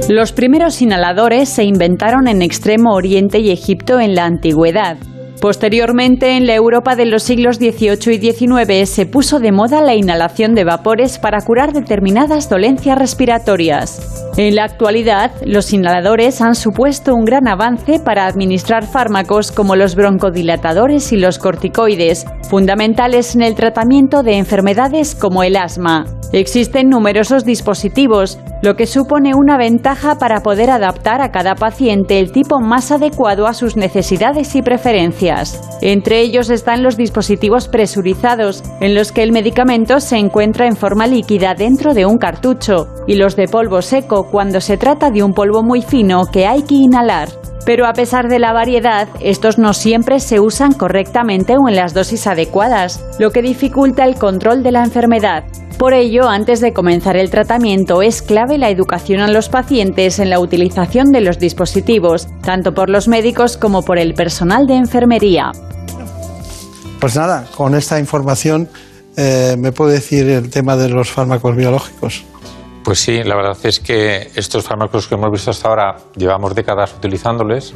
Los 0.09 0.31
primeros 0.31 0.81
inhaladores 0.81 1.47
se 1.49 1.63
inventaron 1.63 2.27
en 2.27 2.41
Extremo 2.41 2.93
Oriente 2.93 3.39
y 3.39 3.51
Egipto 3.51 3.99
en 3.99 4.15
la 4.15 4.25
antigüedad. 4.25 4.97
Posteriormente, 5.41 6.37
en 6.37 6.45
la 6.45 6.53
Europa 6.53 6.95
de 6.95 7.07
los 7.07 7.23
siglos 7.23 7.55
XVIII 7.55 8.13
y 8.13 8.31
XIX 8.31 8.87
se 8.87 9.07
puso 9.07 9.39
de 9.39 9.51
moda 9.51 9.81
la 9.81 9.95
inhalación 9.95 10.53
de 10.53 10.65
vapores 10.65 11.17
para 11.17 11.41
curar 11.41 11.73
determinadas 11.73 12.47
dolencias 12.47 12.95
respiratorias. 12.95 14.27
En 14.37 14.55
la 14.55 14.65
actualidad, 14.65 15.31
los 15.43 15.73
inhaladores 15.73 16.41
han 16.41 16.53
supuesto 16.53 17.15
un 17.15 17.25
gran 17.25 17.47
avance 17.47 17.99
para 17.99 18.27
administrar 18.27 18.85
fármacos 18.85 19.51
como 19.51 19.75
los 19.75 19.95
broncodilatadores 19.95 21.11
y 21.11 21.17
los 21.17 21.39
corticoides, 21.39 22.27
fundamentales 22.47 23.33
en 23.33 23.41
el 23.41 23.55
tratamiento 23.55 24.21
de 24.21 24.37
enfermedades 24.37 25.15
como 25.15 25.41
el 25.41 25.55
asma. 25.55 26.05
Existen 26.33 26.87
numerosos 26.87 27.43
dispositivos, 27.43 28.39
lo 28.61 28.75
que 28.75 28.85
supone 28.85 29.33
una 29.35 29.57
ventaja 29.57 30.15
para 30.15 30.41
poder 30.41 30.69
adaptar 30.69 31.21
a 31.21 31.31
cada 31.31 31.55
paciente 31.55 32.19
el 32.19 32.31
tipo 32.31 32.61
más 32.61 32.91
adecuado 32.91 33.47
a 33.47 33.53
sus 33.53 33.75
necesidades 33.75 34.55
y 34.55 34.61
preferencias. 34.61 35.30
Entre 35.81 36.21
ellos 36.21 36.49
están 36.49 36.83
los 36.83 36.97
dispositivos 36.97 37.67
presurizados, 37.67 38.63
en 38.79 38.95
los 38.95 39.11
que 39.11 39.23
el 39.23 39.31
medicamento 39.31 39.99
se 39.99 40.17
encuentra 40.17 40.67
en 40.67 40.75
forma 40.75 41.07
líquida 41.07 41.53
dentro 41.53 41.93
de 41.93 42.05
un 42.05 42.17
cartucho, 42.17 42.87
y 43.07 43.15
los 43.15 43.35
de 43.35 43.47
polvo 43.47 43.81
seco 43.81 44.27
cuando 44.29 44.61
se 44.61 44.77
trata 44.77 45.09
de 45.09 45.23
un 45.23 45.33
polvo 45.33 45.63
muy 45.63 45.81
fino 45.81 46.25
que 46.25 46.47
hay 46.47 46.63
que 46.63 46.75
inhalar. 46.75 47.29
Pero 47.65 47.85
a 47.85 47.93
pesar 47.93 48.27
de 48.27 48.39
la 48.39 48.53
variedad, 48.53 49.07
estos 49.19 49.57
no 49.57 49.73
siempre 49.73 50.19
se 50.19 50.39
usan 50.39 50.73
correctamente 50.73 51.55
o 51.57 51.69
en 51.69 51.75
las 51.75 51.93
dosis 51.93 52.25
adecuadas, 52.27 53.03
lo 53.19 53.31
que 53.31 53.41
dificulta 53.41 54.05
el 54.05 54.15
control 54.15 54.63
de 54.63 54.71
la 54.71 54.83
enfermedad. 54.83 55.43
Por 55.77 55.93
ello, 55.93 56.29
antes 56.29 56.61
de 56.61 56.73
comenzar 56.73 57.17
el 57.17 57.29
tratamiento, 57.29 58.01
es 58.01 58.21
clave 58.21 58.57
la 58.57 58.69
educación 58.69 59.19
a 59.21 59.27
los 59.27 59.49
pacientes 59.49 60.19
en 60.19 60.29
la 60.29 60.39
utilización 60.39 61.11
de 61.11 61.21
los 61.21 61.39
dispositivos, 61.39 62.27
tanto 62.41 62.73
por 62.73 62.89
los 62.89 63.07
médicos 63.07 63.57
como 63.57 63.81
por 63.81 63.97
el 63.97 64.13
personal 64.13 64.67
de 64.67 64.75
enfermería. 64.75 65.51
Pues 66.99 67.15
nada, 67.15 67.45
con 67.55 67.73
esta 67.73 67.99
información 67.99 68.69
eh, 69.17 69.55
me 69.57 69.71
puede 69.71 69.93
decir 69.93 70.29
el 70.29 70.49
tema 70.51 70.77
de 70.77 70.89
los 70.89 71.09
fármacos 71.09 71.55
biológicos. 71.55 72.23
Pues 72.83 72.99
sí, 72.99 73.23
la 73.23 73.35
verdad 73.35 73.57
es 73.63 73.79
que 73.79 74.31
estos 74.35 74.63
fármacos 74.63 75.07
que 75.07 75.15
hemos 75.15 75.31
visto 75.31 75.51
hasta 75.51 75.67
ahora 75.67 75.95
llevamos 76.15 76.55
décadas 76.55 76.93
utilizándoles, 76.95 77.73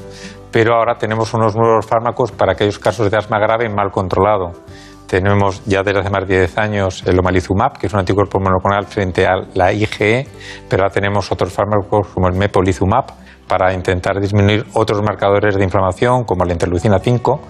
pero 0.52 0.76
ahora 0.76 0.98
tenemos 0.98 1.34
unos 1.34 1.56
nuevos 1.56 1.86
fármacos 1.86 2.32
para 2.32 2.54
aquellos 2.54 2.80
casos 2.80 3.12
de 3.12 3.18
asma 3.18 3.38
grave 3.40 3.70
mal 3.70 3.92
controlado. 3.92 4.54
Tenemos 5.08 5.64
ya 5.66 5.84
desde 5.84 6.00
hace 6.00 6.10
más 6.10 6.28
de 6.28 6.40
10 6.40 6.58
años 6.58 7.04
el 7.06 7.20
omalizumab, 7.20 7.78
que 7.78 7.88
es 7.88 7.94
un 7.94 8.00
anticuerpo 8.00 8.40
monoclonal 8.40 8.86
frente 8.86 9.26
a 9.28 9.36
la 9.54 9.72
IgE, 9.72 10.28
pero 10.68 10.84
ahora 10.84 10.94
tenemos 10.94 11.32
otros 11.32 11.54
fármacos 11.54 12.08
como 12.08 12.28
el 12.28 12.36
mepolizumab 12.36 13.06
para 13.48 13.74
intentar 13.74 14.20
disminuir 14.20 14.66
otros 14.74 15.02
marcadores 15.04 15.56
de 15.56 15.64
inflamación 15.64 16.24
como 16.24 16.46
la 16.46 16.54
interleucina 16.54 17.00
5 17.00 17.42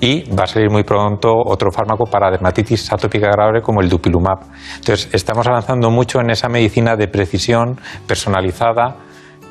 y 0.00 0.28
va 0.34 0.44
a 0.44 0.46
salir 0.46 0.70
muy 0.70 0.82
pronto 0.82 1.32
otro 1.32 1.70
fármaco 1.70 2.04
para 2.06 2.30
dermatitis 2.30 2.92
atópica 2.92 3.28
grave 3.28 3.62
como 3.62 3.80
el 3.80 3.88
dupilumab. 3.88 4.38
Entonces, 4.76 5.08
estamos 5.12 5.46
avanzando 5.46 5.90
mucho 5.90 6.20
en 6.20 6.30
esa 6.30 6.48
medicina 6.48 6.96
de 6.96 7.08
precisión 7.08 7.78
personalizada 8.06 8.96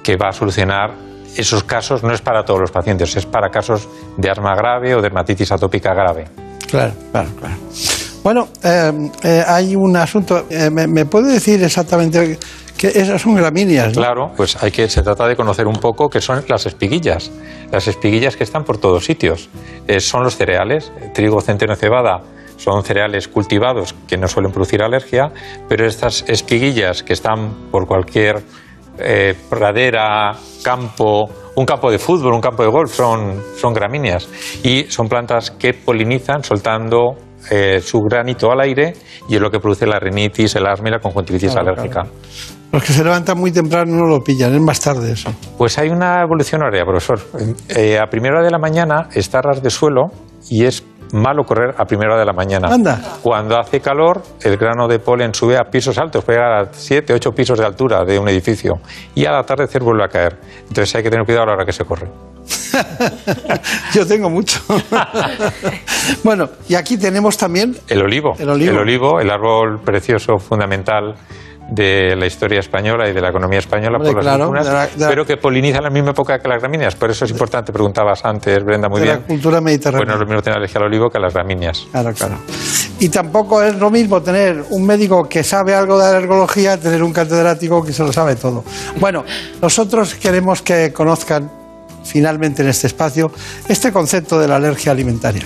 que 0.03 0.17
va 0.17 0.29
a 0.29 0.33
solucionar 0.33 0.91
esos 1.37 1.63
casos, 1.63 2.03
no 2.03 2.13
es 2.13 2.21
para 2.21 2.43
todos 2.43 2.59
los 2.59 2.71
pacientes, 2.71 3.15
es 3.15 3.25
para 3.25 3.49
casos 3.49 3.87
de 4.17 4.29
asma 4.29 4.53
grave 4.55 4.93
o 4.95 5.01
dermatitis 5.01 5.51
atópica 5.51 5.93
grave. 5.93 6.25
Claro, 6.73 6.93
claro, 7.11 7.29
claro. 7.39 7.55
Bueno, 8.23 8.47
eh, 8.63 8.91
eh, 9.23 9.43
hay 9.45 9.75
un 9.75 9.95
asunto. 9.95 10.47
eh, 10.49 10.71
¿me, 10.71 10.87
me 10.87 11.05
puede 11.05 11.33
decir 11.33 11.61
exactamente 11.61 12.39
que 12.75 12.87
esas 12.87 13.21
son 13.21 13.35
gramíneas? 13.35 13.89
¿no? 13.89 14.01
Claro, 14.01 14.31
pues 14.35 14.57
hay 14.63 14.71
que, 14.71 14.89
se 14.89 15.03
trata 15.03 15.27
de 15.27 15.35
conocer 15.35 15.67
un 15.67 15.75
poco 15.75 16.09
qué 16.09 16.19
son 16.19 16.43
las 16.47 16.65
espiguillas. 16.65 17.29
Las 17.71 17.87
espiguillas 17.87 18.35
que 18.35 18.43
están 18.43 18.63
por 18.63 18.79
todos 18.79 19.05
sitios. 19.05 19.49
Eh, 19.87 19.99
son 19.99 20.23
los 20.23 20.35
cereales, 20.35 20.91
trigo, 21.13 21.41
centeno, 21.41 21.75
cebada. 21.75 22.21
Son 22.57 22.83
cereales 22.83 23.27
cultivados 23.27 23.93
que 24.07 24.17
no 24.17 24.27
suelen 24.27 24.51
producir 24.51 24.81
alergia, 24.81 25.31
pero 25.69 25.85
estas 25.85 26.23
espiguillas 26.27 27.03
que 27.03 27.13
están 27.13 27.69
por 27.71 27.85
cualquier 27.85 28.41
eh, 28.97 29.35
pradera, 29.49 30.31
campo, 30.63 31.29
un 31.55 31.65
campo 31.65 31.91
de 31.91 31.99
fútbol, 31.99 32.33
un 32.33 32.41
campo 32.41 32.63
de 32.63 32.69
golf, 32.69 32.93
son, 32.93 33.41
son 33.57 33.73
gramíneas. 33.73 34.27
Y 34.63 34.83
son 34.83 35.07
plantas 35.07 35.51
que 35.51 35.73
polinizan 35.73 36.43
soltando 36.43 37.15
eh, 37.51 37.81
su 37.81 37.99
granito 37.99 38.51
al 38.51 38.61
aire 38.61 38.93
y 39.27 39.35
es 39.35 39.41
lo 39.41 39.49
que 39.49 39.59
produce 39.59 39.85
la 39.85 39.99
rinitis, 39.99 40.55
el 40.55 40.65
asma 40.65 40.89
y 40.89 40.91
la 40.91 40.99
conjuntivitis 40.99 41.51
Claro, 41.51 41.71
alérgica. 41.71 42.03
Los 42.71 42.83
que 42.83 42.93
se 42.93 43.03
levantan 43.03 43.37
muy 43.37 43.51
temprano 43.51 43.95
no 43.95 44.05
lo 44.05 44.23
pillan, 44.23 44.53
es 44.55 44.61
más 44.61 44.79
tarde 44.79 45.11
eso. 45.11 45.31
Pues 45.57 45.77
hay 45.77 45.89
una 45.89 46.21
evolución 46.21 46.61
horaria, 46.61 46.83
profesor. 46.85 47.19
Eh, 47.69 47.99
a 47.99 48.07
primera 48.09 48.35
hora 48.35 48.45
de 48.45 48.51
la 48.51 48.57
mañana 48.57 49.09
está 49.13 49.41
ras 49.41 49.61
de 49.61 49.69
suelo 49.69 50.05
y 50.49 50.65
es 50.65 50.83
malo 51.13 51.43
correr 51.43 51.75
a 51.77 51.85
primera 51.85 52.11
hora 52.11 52.19
de 52.19 52.25
la 52.25 52.33
mañana. 52.33 52.67
Anda. 52.69 53.17
Cuando 53.21 53.57
hace 53.57 53.79
calor, 53.79 54.21
el 54.41 54.57
grano 54.57 54.87
de 54.87 54.99
polen 54.99 55.33
sube 55.33 55.57
a 55.57 55.63
pisos 55.69 55.97
altos, 55.97 56.23
puede 56.25 56.39
llegar 56.39 56.53
a 56.53 56.73
7, 56.73 57.13
8 57.13 57.31
pisos 57.31 57.59
de 57.59 57.65
altura 57.65 58.03
de 58.03 58.19
un 58.19 58.27
edificio 58.27 58.73
y 59.15 59.25
al 59.25 59.35
atardecer 59.35 59.81
vuelve 59.83 60.03
a 60.03 60.07
caer. 60.07 60.37
Entonces 60.67 60.93
hay 60.95 61.03
que 61.03 61.09
tener 61.09 61.25
cuidado 61.25 61.43
a 61.43 61.47
la 61.47 61.53
hora 61.53 61.65
que 61.65 61.73
se 61.73 61.85
corre. 61.85 62.07
Yo 63.93 64.05
tengo 64.05 64.29
mucho. 64.29 64.59
bueno, 66.23 66.49
y 66.67 66.75
aquí 66.75 66.97
tenemos 66.97 67.37
también 67.37 67.75
El 67.87 68.01
olivo. 68.01 68.33
El 68.39 68.49
olivo. 68.49 69.19
el 69.19 69.29
árbol 69.29 69.79
precioso, 69.83 70.37
fundamental 70.37 71.15
de 71.69 72.15
la 72.15 72.25
historia 72.25 72.59
española 72.59 73.09
y 73.09 73.13
de 73.13 73.21
la 73.21 73.29
economía 73.29 73.59
española 73.59 73.97
Hombre, 73.97 74.11
por 74.13 74.23
las 74.23 74.35
claro, 74.35 74.51
de 74.51 74.63
la- 74.63 74.87
de 74.87 74.97
la- 74.99 75.07
pero 75.09 75.25
que 75.25 75.37
poliniza 75.37 75.77
en 75.77 75.83
la 75.85 75.89
misma 75.89 76.11
época 76.11 76.37
que 76.39 76.47
las 76.47 76.59
gramíneas. 76.61 76.95
Por 76.95 77.09
eso 77.09 77.25
es 77.25 77.31
importante, 77.31 77.71
preguntabas 77.73 78.23
antes, 78.25 78.63
Brenda, 78.63 78.89
muy 78.89 78.99
de 78.99 79.05
la 79.07 79.13
bien. 79.13 79.25
cultura 79.27 79.59
mediterránea. 79.61 80.05
Bueno, 80.05 80.19
lo 80.19 80.25
mismo 80.27 80.41
tener 80.41 80.57
alergia 80.57 80.79
al 80.79 80.85
olivo 80.87 81.09
que 81.09 81.17
a 81.17 81.21
las 81.21 81.33
gramíneas. 81.33 81.87
Claro, 81.91 82.13
claro. 82.13 82.35
Y 82.99 83.09
tampoco 83.09 83.63
es 83.63 83.75
lo 83.75 83.89
mismo 83.89 84.21
tener 84.21 84.63
un 84.69 84.85
médico 84.85 85.27
que 85.27 85.43
sabe 85.43 85.73
algo 85.73 85.97
de 85.99 86.05
alergología, 86.07 86.77
tener 86.77 87.01
un 87.01 87.11
catedrático 87.11 87.83
que 87.83 87.91
se 87.91 88.03
lo 88.03 88.13
sabe 88.13 88.35
todo. 88.35 88.63
Bueno, 88.99 89.23
nosotros 89.61 90.13
queremos 90.15 90.61
que 90.61 90.93
conozcan 90.93 91.49
finalmente 92.05 92.61
en 92.61 92.69
este 92.69 92.87
espacio 92.87 93.31
este 93.67 93.91
concepto 93.91 94.37
de 94.39 94.47
la 94.47 94.57
alergia 94.57 94.91
alimentaria. 94.91 95.43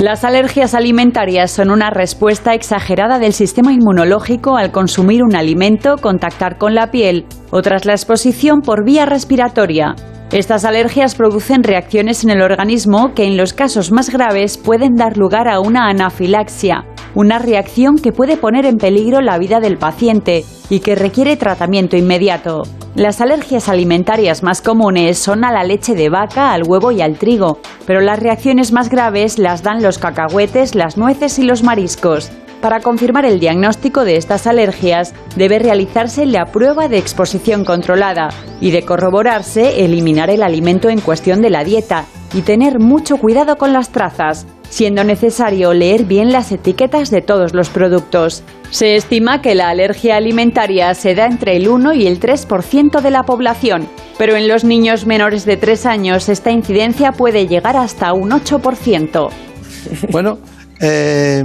Las 0.00 0.24
alergias 0.24 0.74
alimentarias 0.74 1.50
son 1.50 1.70
una 1.70 1.90
respuesta 1.90 2.54
exagerada 2.54 3.18
del 3.18 3.34
sistema 3.34 3.70
inmunológico 3.74 4.56
al 4.56 4.72
consumir 4.72 5.22
un 5.22 5.36
alimento, 5.36 5.98
contactar 5.98 6.56
con 6.56 6.74
la 6.74 6.90
piel 6.90 7.26
o 7.50 7.60
tras 7.60 7.84
la 7.84 7.92
exposición 7.92 8.62
por 8.62 8.82
vía 8.82 9.04
respiratoria. 9.04 9.94
Estas 10.32 10.64
alergias 10.64 11.14
producen 11.14 11.62
reacciones 11.62 12.24
en 12.24 12.30
el 12.30 12.40
organismo 12.40 13.12
que 13.14 13.24
en 13.24 13.36
los 13.36 13.52
casos 13.52 13.92
más 13.92 14.08
graves 14.08 14.56
pueden 14.56 14.94
dar 14.94 15.18
lugar 15.18 15.48
a 15.48 15.60
una 15.60 15.90
anafilaxia, 15.90 16.86
una 17.14 17.38
reacción 17.38 17.96
que 17.96 18.12
puede 18.12 18.36
poner 18.36 18.66
en 18.66 18.76
peligro 18.76 19.20
la 19.20 19.38
vida 19.38 19.60
del 19.60 19.78
paciente 19.78 20.44
y 20.68 20.80
que 20.80 20.94
requiere 20.94 21.36
tratamiento 21.36 21.96
inmediato. 21.96 22.62
Las 22.94 23.20
alergias 23.20 23.68
alimentarias 23.68 24.42
más 24.42 24.62
comunes 24.62 25.18
son 25.18 25.44
a 25.44 25.52
la 25.52 25.62
leche 25.62 25.94
de 25.94 26.08
vaca, 26.08 26.52
al 26.52 26.62
huevo 26.66 26.90
y 26.90 27.00
al 27.00 27.18
trigo, 27.18 27.58
pero 27.86 28.00
las 28.00 28.18
reacciones 28.18 28.72
más 28.72 28.90
graves 28.90 29.38
las 29.38 29.62
dan 29.62 29.82
los 29.82 29.98
cacahuetes, 29.98 30.74
las 30.74 30.96
nueces 30.96 31.38
y 31.38 31.44
los 31.44 31.62
mariscos. 31.62 32.30
Para 32.60 32.80
confirmar 32.80 33.24
el 33.24 33.40
diagnóstico 33.40 34.04
de 34.04 34.16
estas 34.16 34.46
alergias, 34.46 35.14
debe 35.36 35.58
realizarse 35.58 36.26
la 36.26 36.46
prueba 36.46 36.88
de 36.88 36.98
exposición 36.98 37.64
controlada 37.64 38.28
y 38.60 38.70
de 38.70 38.82
corroborarse, 38.82 39.84
eliminar 39.84 40.28
el 40.28 40.42
alimento 40.42 40.90
en 40.90 41.00
cuestión 41.00 41.40
de 41.40 41.50
la 41.50 41.64
dieta 41.64 42.04
y 42.32 42.42
tener 42.42 42.78
mucho 42.78 43.16
cuidado 43.16 43.56
con 43.56 43.72
las 43.72 43.90
trazas, 43.90 44.46
siendo 44.68 45.04
necesario 45.04 45.72
leer 45.74 46.04
bien 46.04 46.32
las 46.32 46.52
etiquetas 46.52 47.10
de 47.10 47.22
todos 47.22 47.54
los 47.54 47.68
productos. 47.70 48.42
Se 48.70 48.94
estima 48.94 49.42
que 49.42 49.54
la 49.54 49.68
alergia 49.68 50.16
alimentaria 50.16 50.94
se 50.94 51.14
da 51.14 51.26
entre 51.26 51.56
el 51.56 51.68
1 51.68 51.94
y 51.94 52.06
el 52.06 52.20
3% 52.20 53.00
de 53.00 53.10
la 53.10 53.24
población, 53.24 53.88
pero 54.16 54.36
en 54.36 54.46
los 54.46 54.64
niños 54.64 55.06
menores 55.06 55.44
de 55.44 55.56
3 55.56 55.86
años 55.86 56.28
esta 56.28 56.50
incidencia 56.50 57.12
puede 57.12 57.48
llegar 57.48 57.76
hasta 57.76 58.12
un 58.12 58.30
8%. 58.30 59.28
Bueno, 60.10 60.38
eh, 60.80 61.42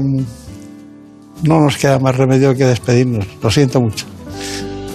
no 1.43 1.59
nos 1.59 1.77
queda 1.77 1.99
más 1.99 2.17
remedio 2.17 2.53
que 2.53 2.65
despedirnos. 2.65 3.27
Lo 3.41 3.49
siento 3.49 3.81
mucho. 3.81 4.05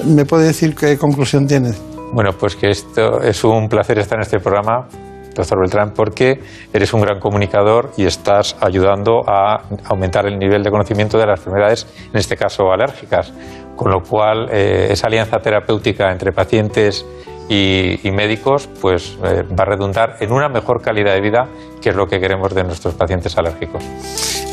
¿Me 0.07 0.25
puede 0.25 0.47
decir 0.47 0.75
qué 0.75 0.97
conclusión 0.97 1.47
tiene? 1.47 1.73
Bueno, 2.13 2.31
pues 2.39 2.57
que 2.57 2.71
esto 2.71 3.21
es 3.23 3.45
un 3.45 3.69
placer 3.69 3.99
estar 3.99 4.19
en 4.19 4.23
este 4.23 4.41
programa, 4.41 4.89
doctor 5.35 5.61
Beltrán, 5.61 5.93
porque 5.95 6.41
eres 6.73 6.93
un 6.93 7.03
gran 7.03 7.21
comunicador 7.21 7.93
y 7.97 8.05
estás 8.05 8.57
ayudando 8.61 9.25
a 9.27 9.63
aumentar 9.85 10.27
el 10.27 10.39
nivel 10.39 10.63
de 10.63 10.71
conocimiento 10.71 11.19
de 11.19 11.27
las 11.27 11.41
enfermedades, 11.41 11.87
en 12.13 12.19
este 12.19 12.37
caso 12.37 12.73
alérgicas. 12.73 13.33
Con 13.77 13.91
lo 13.91 14.03
cual, 14.03 14.49
eh, 14.51 14.89
esa 14.91 15.07
alianza 15.07 15.39
terapéutica 15.39 16.13
entre 16.13 16.33
pacientes 16.33 17.07
y, 17.49 18.11
médicos 18.13 18.69
pues, 18.81 19.17
eh, 19.25 19.45
va 19.59 19.65
a 19.65 19.67
redundar 19.67 20.17
en 20.21 20.31
una 20.31 20.49
mejor 20.49 20.83
calidad 20.83 21.15
de 21.15 21.21
vida, 21.21 21.49
que 21.81 21.89
es 21.89 21.97
lo 21.97 22.07
que 22.07 22.21
queremos 22.21 22.55
de 22.55 22.63
nuestros 22.63 22.95
pacientes 22.95 23.37
alérgicos. 23.37 23.83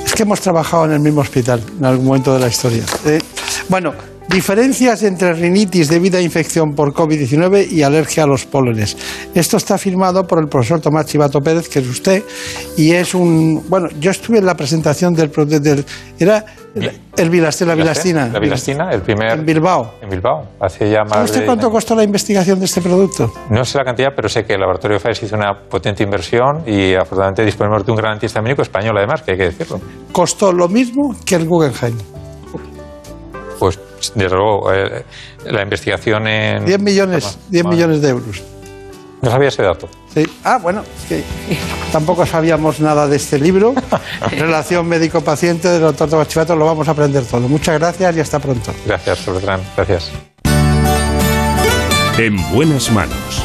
Es 0.04 0.14
que 0.14 0.24
hemos 0.24 0.42
trabajado 0.42 0.86
en 0.86 0.94
el 0.94 1.00
mismo 1.00 1.22
hospital 1.22 1.62
en 1.78 1.86
algún 1.86 2.06
momento 2.06 2.34
de 2.34 2.40
la 2.40 2.48
historia. 2.48 2.84
Eh, 3.06 3.20
bueno, 3.70 3.94
diferencias 4.30 5.04
entre 5.04 5.34
rinitis 5.34 5.90
debido 5.90 6.18
a 6.18 6.22
infección 6.22 6.74
por 6.76 6.94
COVID-19 6.94 7.72
y 7.72 7.82
alergia 7.84 8.24
a 8.24 8.28
los 8.28 8.46
pólenes. 8.46 8.98
Esto 9.34 9.58
está 9.58 9.78
firmado 9.78 10.26
por 10.28 10.40
el 10.40 10.48
profesor 10.48 10.82
Tomás 10.82 11.06
Chivato 11.06 11.40
Pérez, 11.42 11.70
que 11.70 11.80
es 11.80 11.88
usted, 11.88 12.24
y 12.76 12.92
es 12.92 13.14
un... 13.16 13.64
Bueno, 13.70 13.88
yo 14.00 14.12
estuve 14.12 14.40
en 14.40 14.46
la 14.46 14.56
presentación 14.56 15.14
del... 15.14 15.32
del 15.32 15.86
era 16.20 16.44
el 17.16 17.30
Vilastina, 17.32 17.70
la 17.70 17.76
Vilastina. 17.76 18.28
La 18.28 18.40
Vilastina, 18.40 18.92
el 18.92 19.02
primer... 19.02 19.40
En 19.40 19.46
Bilbao. 19.46 19.96
En 20.02 20.10
Bilbao, 20.10 20.48
hace 20.60 20.92
ya 20.92 21.00
más 21.02 21.12
¿Sabe 21.14 21.26
usted 21.26 21.40
de- 21.40 21.46
cuánto 21.48 21.72
costó 21.72 21.96
la 21.96 22.04
investigación 22.04 22.60
de 22.60 22.66
este 22.66 22.82
producto? 22.82 23.32
No 23.50 23.66
sé 23.66 23.80
la 23.80 23.84
cantidad, 23.86 24.10
pero 24.16 24.30
sé 24.30 24.44
que 24.44 24.54
el 24.54 24.60
laboratorio 24.60 25.00
FAES 25.00 25.24
hizo 25.24 25.36
una 25.36 25.54
potente 25.68 26.04
inversión 26.04 26.62
y 26.68 26.94
afortunadamente 26.94 27.44
disponemos 27.44 27.84
de 27.84 27.92
un 27.92 27.98
gran 27.98 28.14
antihistamínico 28.14 28.62
español, 28.62 28.96
además, 28.98 29.24
que 29.24 29.32
hay 29.32 29.38
que 29.38 29.44
decirlo. 29.46 29.80
Costó 30.12 30.52
lo 30.54 30.68
mismo 30.68 31.16
que 31.26 31.36
el 31.36 31.48
Guggenheim. 31.48 31.98
Pues, 33.58 33.80
desde 34.16 34.36
luego, 34.36 34.74
eh, 34.74 35.04
la 35.46 35.62
investigación 35.62 36.28
en... 36.28 36.66
10 36.66 36.80
millones, 36.80 37.38
10 37.50 37.66
millones 37.66 38.02
de 38.02 38.10
euros. 38.10 38.44
No 39.22 39.32
sabía 39.32 39.48
ese 39.48 39.64
dato. 39.64 39.90
Sí. 40.14 40.26
Ah, 40.44 40.60
bueno, 40.62 40.84
es 41.00 41.06
que 41.08 41.24
tampoco 41.92 42.26
sabíamos 42.26 42.80
nada 42.80 43.08
de 43.08 43.18
este 43.18 43.40
libro. 43.40 43.74
Relación 44.32 44.88
médico-paciente 44.88 45.68
del 45.68 45.82
doctor 45.82 46.10
Tomás 46.10 46.28
Chivato, 46.28 46.56
lo 46.56 46.66
vamos 46.66 46.88
a 46.88 46.92
aprender 46.92 47.26
todo. 47.26 47.48
Muchas 47.48 47.80
gracias 47.80 48.16
y 48.16 48.20
hasta 48.20 48.40
pronto. 48.40 48.74
Gracias, 48.86 49.26
Beltrán. 49.26 49.62
Gracias. 49.76 50.12
En 52.18 52.36
buenas 52.54 52.92
manos. 52.92 53.44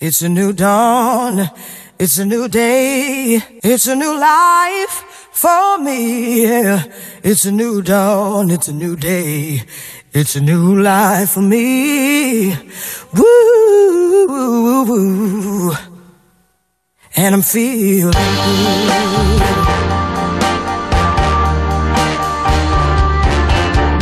It's 0.00 0.22
a 0.22 0.28
new 0.28 0.52
dawn. 0.52 1.50
It's 1.98 2.18
a 2.18 2.24
new 2.24 2.48
day. 2.48 3.42
It's 3.62 3.86
a 3.88 3.94
new 3.94 4.14
life 4.14 5.09
for 5.32 5.78
me. 5.78 6.42
Yeah. 6.42 6.84
It's 7.22 7.44
a 7.44 7.52
new 7.52 7.82
dawn. 7.82 8.50
It's 8.50 8.68
a 8.68 8.72
new 8.72 8.96
day. 8.96 9.62
It's 10.12 10.36
a 10.36 10.40
new 10.40 10.80
life 10.82 11.30
for 11.30 11.42
me. 11.42 12.50
Woo, 13.14 14.26
woo, 14.28 14.84
woo. 14.84 15.72
And 17.16 17.34
I'm 17.34 17.42
feeling 17.42 18.12
good. 18.12 19.70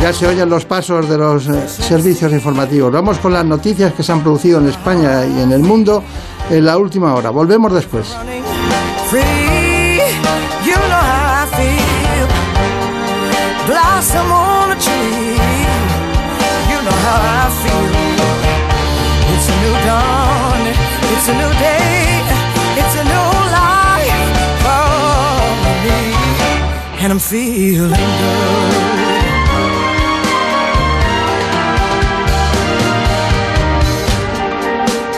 Ya 0.00 0.12
se 0.12 0.28
oyen 0.28 0.48
los 0.48 0.64
pasos 0.64 1.08
de 1.08 1.18
los 1.18 1.48
eh, 1.48 1.68
servicios 1.68 2.32
informativos. 2.32 2.92
Vamos 2.92 3.18
con 3.18 3.32
las 3.32 3.44
noticias 3.44 3.92
que 3.94 4.04
se 4.04 4.12
han 4.12 4.22
producido 4.22 4.60
en 4.60 4.68
España 4.68 5.26
y 5.26 5.40
en 5.40 5.50
el 5.50 5.60
mundo 5.60 6.04
en 6.48 6.64
la 6.64 6.78
última 6.78 7.14
hora. 7.14 7.30
Volvemos 7.30 7.72
después. 7.72 8.16
It's 21.28 21.36
a 21.36 21.42
new 21.42 21.54
day. 21.60 22.24
It's 22.80 22.96
a 22.96 23.04
new 23.04 23.30
life 23.52 24.28
for 24.64 24.80
me. 25.84 26.00
And 27.02 27.12
I'm 27.12 27.18
feeling 27.18 27.90
good. 27.90 28.86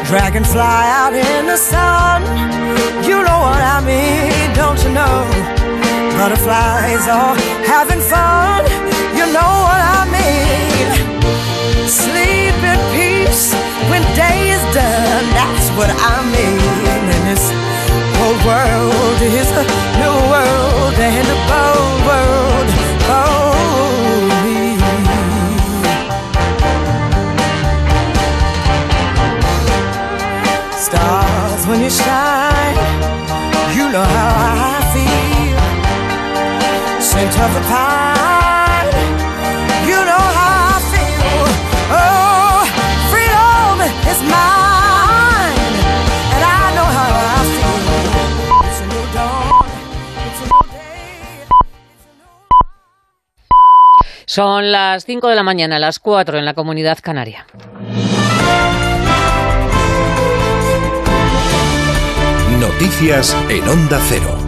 Dragonfly 0.09 0.61
out 0.99 1.15
in 1.15 1.47
the 1.47 1.57
sun. 1.57 2.23
You 3.07 3.23
know 3.23 3.39
what 3.47 3.63
I 3.63 3.81
mean, 3.87 4.53
don't 4.57 4.83
you 4.83 4.91
know? 4.91 5.23
Butterflies 6.19 7.07
are 7.07 7.37
having 7.71 8.01
fun. 8.01 8.65
You 9.15 9.27
know 9.33 9.53
what 9.69 9.81
I 9.99 10.03
mean. 10.11 10.89
Sleep 11.87 12.59
in 12.73 12.81
peace 12.97 13.70
when 13.91 14.03
day 14.14 14.38
is 14.55 14.62
done. 14.74 15.24
That's 15.38 15.66
what 15.76 15.91
I 15.91 16.16
mean. 16.34 16.61
And 17.12 17.22
this 17.30 17.45
whole 18.16 18.38
world 18.49 19.18
is 19.20 19.51
a 19.62 19.64
new 20.01 20.16
world 20.32 20.97
and 21.11 21.26
a 21.36 21.38
bold 21.51 22.01
world 22.09 22.68
for 23.07 23.28
me. 24.45 24.61
Stars 30.86 31.62
when 31.66 31.80
you 31.86 31.91
shine, 31.91 32.78
you 33.76 33.84
know 33.95 34.07
how 34.16 34.32
I 34.72 34.78
feel. 34.95 35.61
Scent 37.09 37.34
of 37.45 37.51
the 37.57 37.62
pine, 37.70 38.00
Son 54.31 54.70
las 54.70 55.07
5 55.07 55.26
de 55.26 55.35
la 55.35 55.43
mañana, 55.43 55.81
las 55.81 55.99
4 55.99 56.39
en 56.39 56.45
la 56.45 56.55
comunidad 56.55 57.01
canaria. 57.03 57.47
Noticias 62.61 63.37
en 63.49 63.68
Onda 63.68 64.01
Cero. 64.09 64.39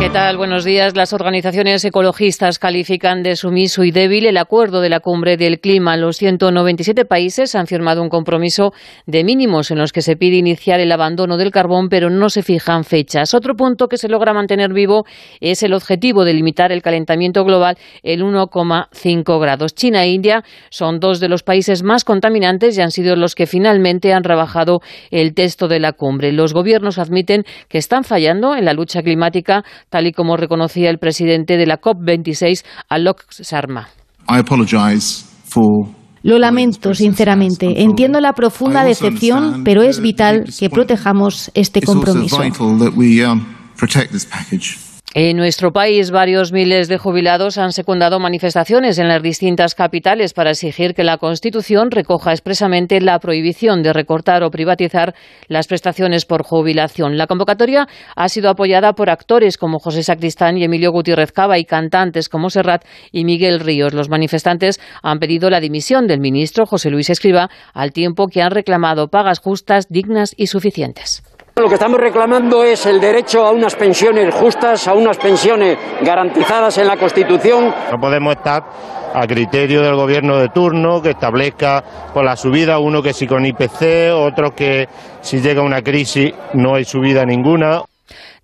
¿Qué 0.00 0.10
tal? 0.10 0.36
Buenos 0.36 0.64
días. 0.64 0.96
Las 0.96 1.12
organizaciones 1.12 1.84
ecologistas 1.84 2.58
califican 2.58 3.22
de 3.22 3.36
sumiso 3.36 3.84
y 3.84 3.90
débil 3.90 4.26
el 4.26 4.36
acuerdo 4.36 4.80
de 4.80 4.90
la 4.90 5.00
cumbre 5.00 5.36
del 5.36 5.60
clima. 5.60 5.96
Los 5.96 6.16
197 6.16 7.04
países 7.04 7.54
han 7.54 7.66
firmado 7.66 8.02
un 8.02 8.08
compromiso 8.08 8.72
de 9.06 9.24
mínimos 9.24 9.70
en 9.70 9.78
los 9.78 9.92
que 9.92 10.02
se 10.02 10.16
pide 10.16 10.36
iniciar 10.36 10.80
el 10.80 10.92
abandono 10.92 11.36
del 11.36 11.52
carbón, 11.52 11.88
pero 11.88 12.10
no 12.10 12.28
se 12.28 12.42
fijan 12.42 12.84
fechas. 12.84 13.32
Otro 13.34 13.54
punto 13.54 13.86
que 13.88 13.96
se 13.96 14.08
logra 14.08 14.34
mantener 14.34 14.72
vivo 14.74 15.04
es 15.40 15.62
el 15.62 15.72
objetivo 15.72 16.24
de 16.24 16.34
limitar 16.34 16.70
el 16.72 16.82
calentamiento 16.82 17.44
global 17.44 17.78
en 18.02 18.20
1,5 18.20 19.40
grados. 19.40 19.74
China 19.74 20.04
e 20.04 20.10
India 20.10 20.44
son 20.70 20.98
dos 20.98 21.20
de 21.20 21.28
los 21.28 21.42
países 21.44 21.82
más 21.82 22.04
contaminantes 22.04 22.76
y 22.76 22.82
han 22.82 22.90
sido 22.90 23.16
los 23.16 23.34
que 23.34 23.46
finalmente 23.46 24.12
han 24.12 24.24
rebajado 24.24 24.80
el 25.10 25.34
texto 25.34 25.68
de 25.68 25.80
la 25.80 25.92
cumbre. 25.92 26.32
Los 26.32 26.52
gobiernos 26.52 26.98
admiten 26.98 27.44
que 27.68 27.78
están 27.78 28.04
fallando 28.04 28.54
en 28.54 28.64
la 28.64 28.74
lucha 28.74 29.02
climática 29.02 29.64
tal 29.94 30.08
y 30.08 30.12
como 30.12 30.36
reconocía 30.36 30.90
el 30.90 30.98
presidente 30.98 31.56
de 31.56 31.66
la 31.66 31.80
COP26, 31.80 32.64
Alok 32.88 33.30
Sharma. 33.30 33.86
Lo 36.24 36.40
lamento, 36.40 36.94
sinceramente. 36.94 37.80
Entiendo 37.80 38.18
la 38.18 38.32
profunda 38.32 38.82
decepción, 38.82 39.62
pero 39.62 39.82
es 39.82 40.00
vital 40.00 40.46
que 40.58 40.68
protejamos 40.68 41.52
este 41.54 41.80
compromiso. 41.80 42.42
En 45.16 45.36
nuestro 45.36 45.72
país, 45.72 46.10
varios 46.10 46.50
miles 46.50 46.88
de 46.88 46.98
jubilados 46.98 47.56
han 47.56 47.70
secundado 47.70 48.18
manifestaciones 48.18 48.98
en 48.98 49.06
las 49.06 49.22
distintas 49.22 49.76
capitales 49.76 50.32
para 50.32 50.50
exigir 50.50 50.92
que 50.92 51.04
la 51.04 51.18
Constitución 51.18 51.92
recoja 51.92 52.32
expresamente 52.32 53.00
la 53.00 53.20
prohibición 53.20 53.84
de 53.84 53.92
recortar 53.92 54.42
o 54.42 54.50
privatizar 54.50 55.14
las 55.46 55.68
prestaciones 55.68 56.24
por 56.24 56.42
jubilación. 56.42 57.16
La 57.16 57.28
convocatoria 57.28 57.86
ha 58.16 58.28
sido 58.28 58.50
apoyada 58.50 58.94
por 58.94 59.08
actores 59.08 59.56
como 59.56 59.78
José 59.78 60.02
Sacristán 60.02 60.58
y 60.58 60.64
Emilio 60.64 60.90
Gutiérrez 60.90 61.30
Cava 61.30 61.60
y 61.60 61.64
cantantes 61.64 62.28
como 62.28 62.50
Serrat 62.50 62.84
y 63.12 63.24
Miguel 63.24 63.60
Ríos. 63.60 63.94
Los 63.94 64.08
manifestantes 64.08 64.80
han 65.00 65.20
pedido 65.20 65.48
la 65.48 65.60
dimisión 65.60 66.08
del 66.08 66.18
ministro 66.18 66.66
José 66.66 66.90
Luis 66.90 67.08
Escriba 67.08 67.50
al 67.72 67.92
tiempo 67.92 68.26
que 68.26 68.42
han 68.42 68.50
reclamado 68.50 69.06
pagas 69.06 69.38
justas, 69.38 69.86
dignas 69.88 70.34
y 70.36 70.48
suficientes. 70.48 71.22
Lo 71.56 71.68
que 71.68 71.74
estamos 71.74 72.00
reclamando 72.00 72.64
es 72.64 72.84
el 72.84 73.00
derecho 73.00 73.46
a 73.46 73.52
unas 73.52 73.76
pensiones 73.76 74.34
justas, 74.34 74.88
a 74.88 74.94
unas 74.94 75.16
pensiones 75.18 75.78
garantizadas 76.02 76.78
en 76.78 76.88
la 76.88 76.96
Constitución. 76.96 77.72
No 77.92 77.98
podemos 78.00 78.34
estar 78.34 78.64
a 79.14 79.24
criterio 79.24 79.80
del 79.80 79.94
gobierno 79.94 80.36
de 80.38 80.48
turno 80.48 81.00
que 81.00 81.10
establezca 81.10 81.84
por 82.12 82.24
la 82.24 82.34
subida, 82.34 82.80
uno 82.80 83.00
que 83.00 83.12
si 83.12 83.28
con 83.28 83.46
IPC, 83.46 84.12
otro 84.12 84.52
que 84.52 84.88
si 85.20 85.40
llega 85.40 85.62
una 85.62 85.80
crisis 85.80 86.34
no 86.54 86.74
hay 86.74 86.84
subida 86.84 87.24
ninguna. 87.24 87.82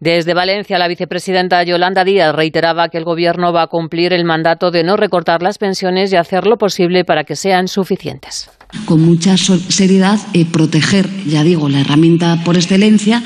Desde 0.00 0.32
Valencia, 0.32 0.78
la 0.78 0.88
vicepresidenta 0.88 1.62
Yolanda 1.62 2.04
Díaz 2.04 2.34
reiteraba 2.34 2.88
que 2.88 2.98
el 2.98 3.04
Gobierno 3.04 3.52
va 3.52 3.62
a 3.62 3.66
cumplir 3.66 4.14
el 4.14 4.24
mandato 4.24 4.70
de 4.70 4.82
no 4.82 4.96
recortar 4.96 5.42
las 5.42 5.58
pensiones 5.58 6.10
y 6.12 6.16
hacer 6.16 6.46
lo 6.46 6.56
posible 6.56 7.04
para 7.04 7.24
que 7.24 7.36
sean 7.36 7.68
suficientes 7.68 8.50
con 8.84 9.00
mucha 9.00 9.36
seriedad 9.36 10.20
eh, 10.32 10.44
proteger, 10.44 11.08
ya 11.26 11.42
digo, 11.42 11.68
la 11.68 11.80
herramienta 11.80 12.42
por 12.44 12.56
excelencia, 12.56 13.22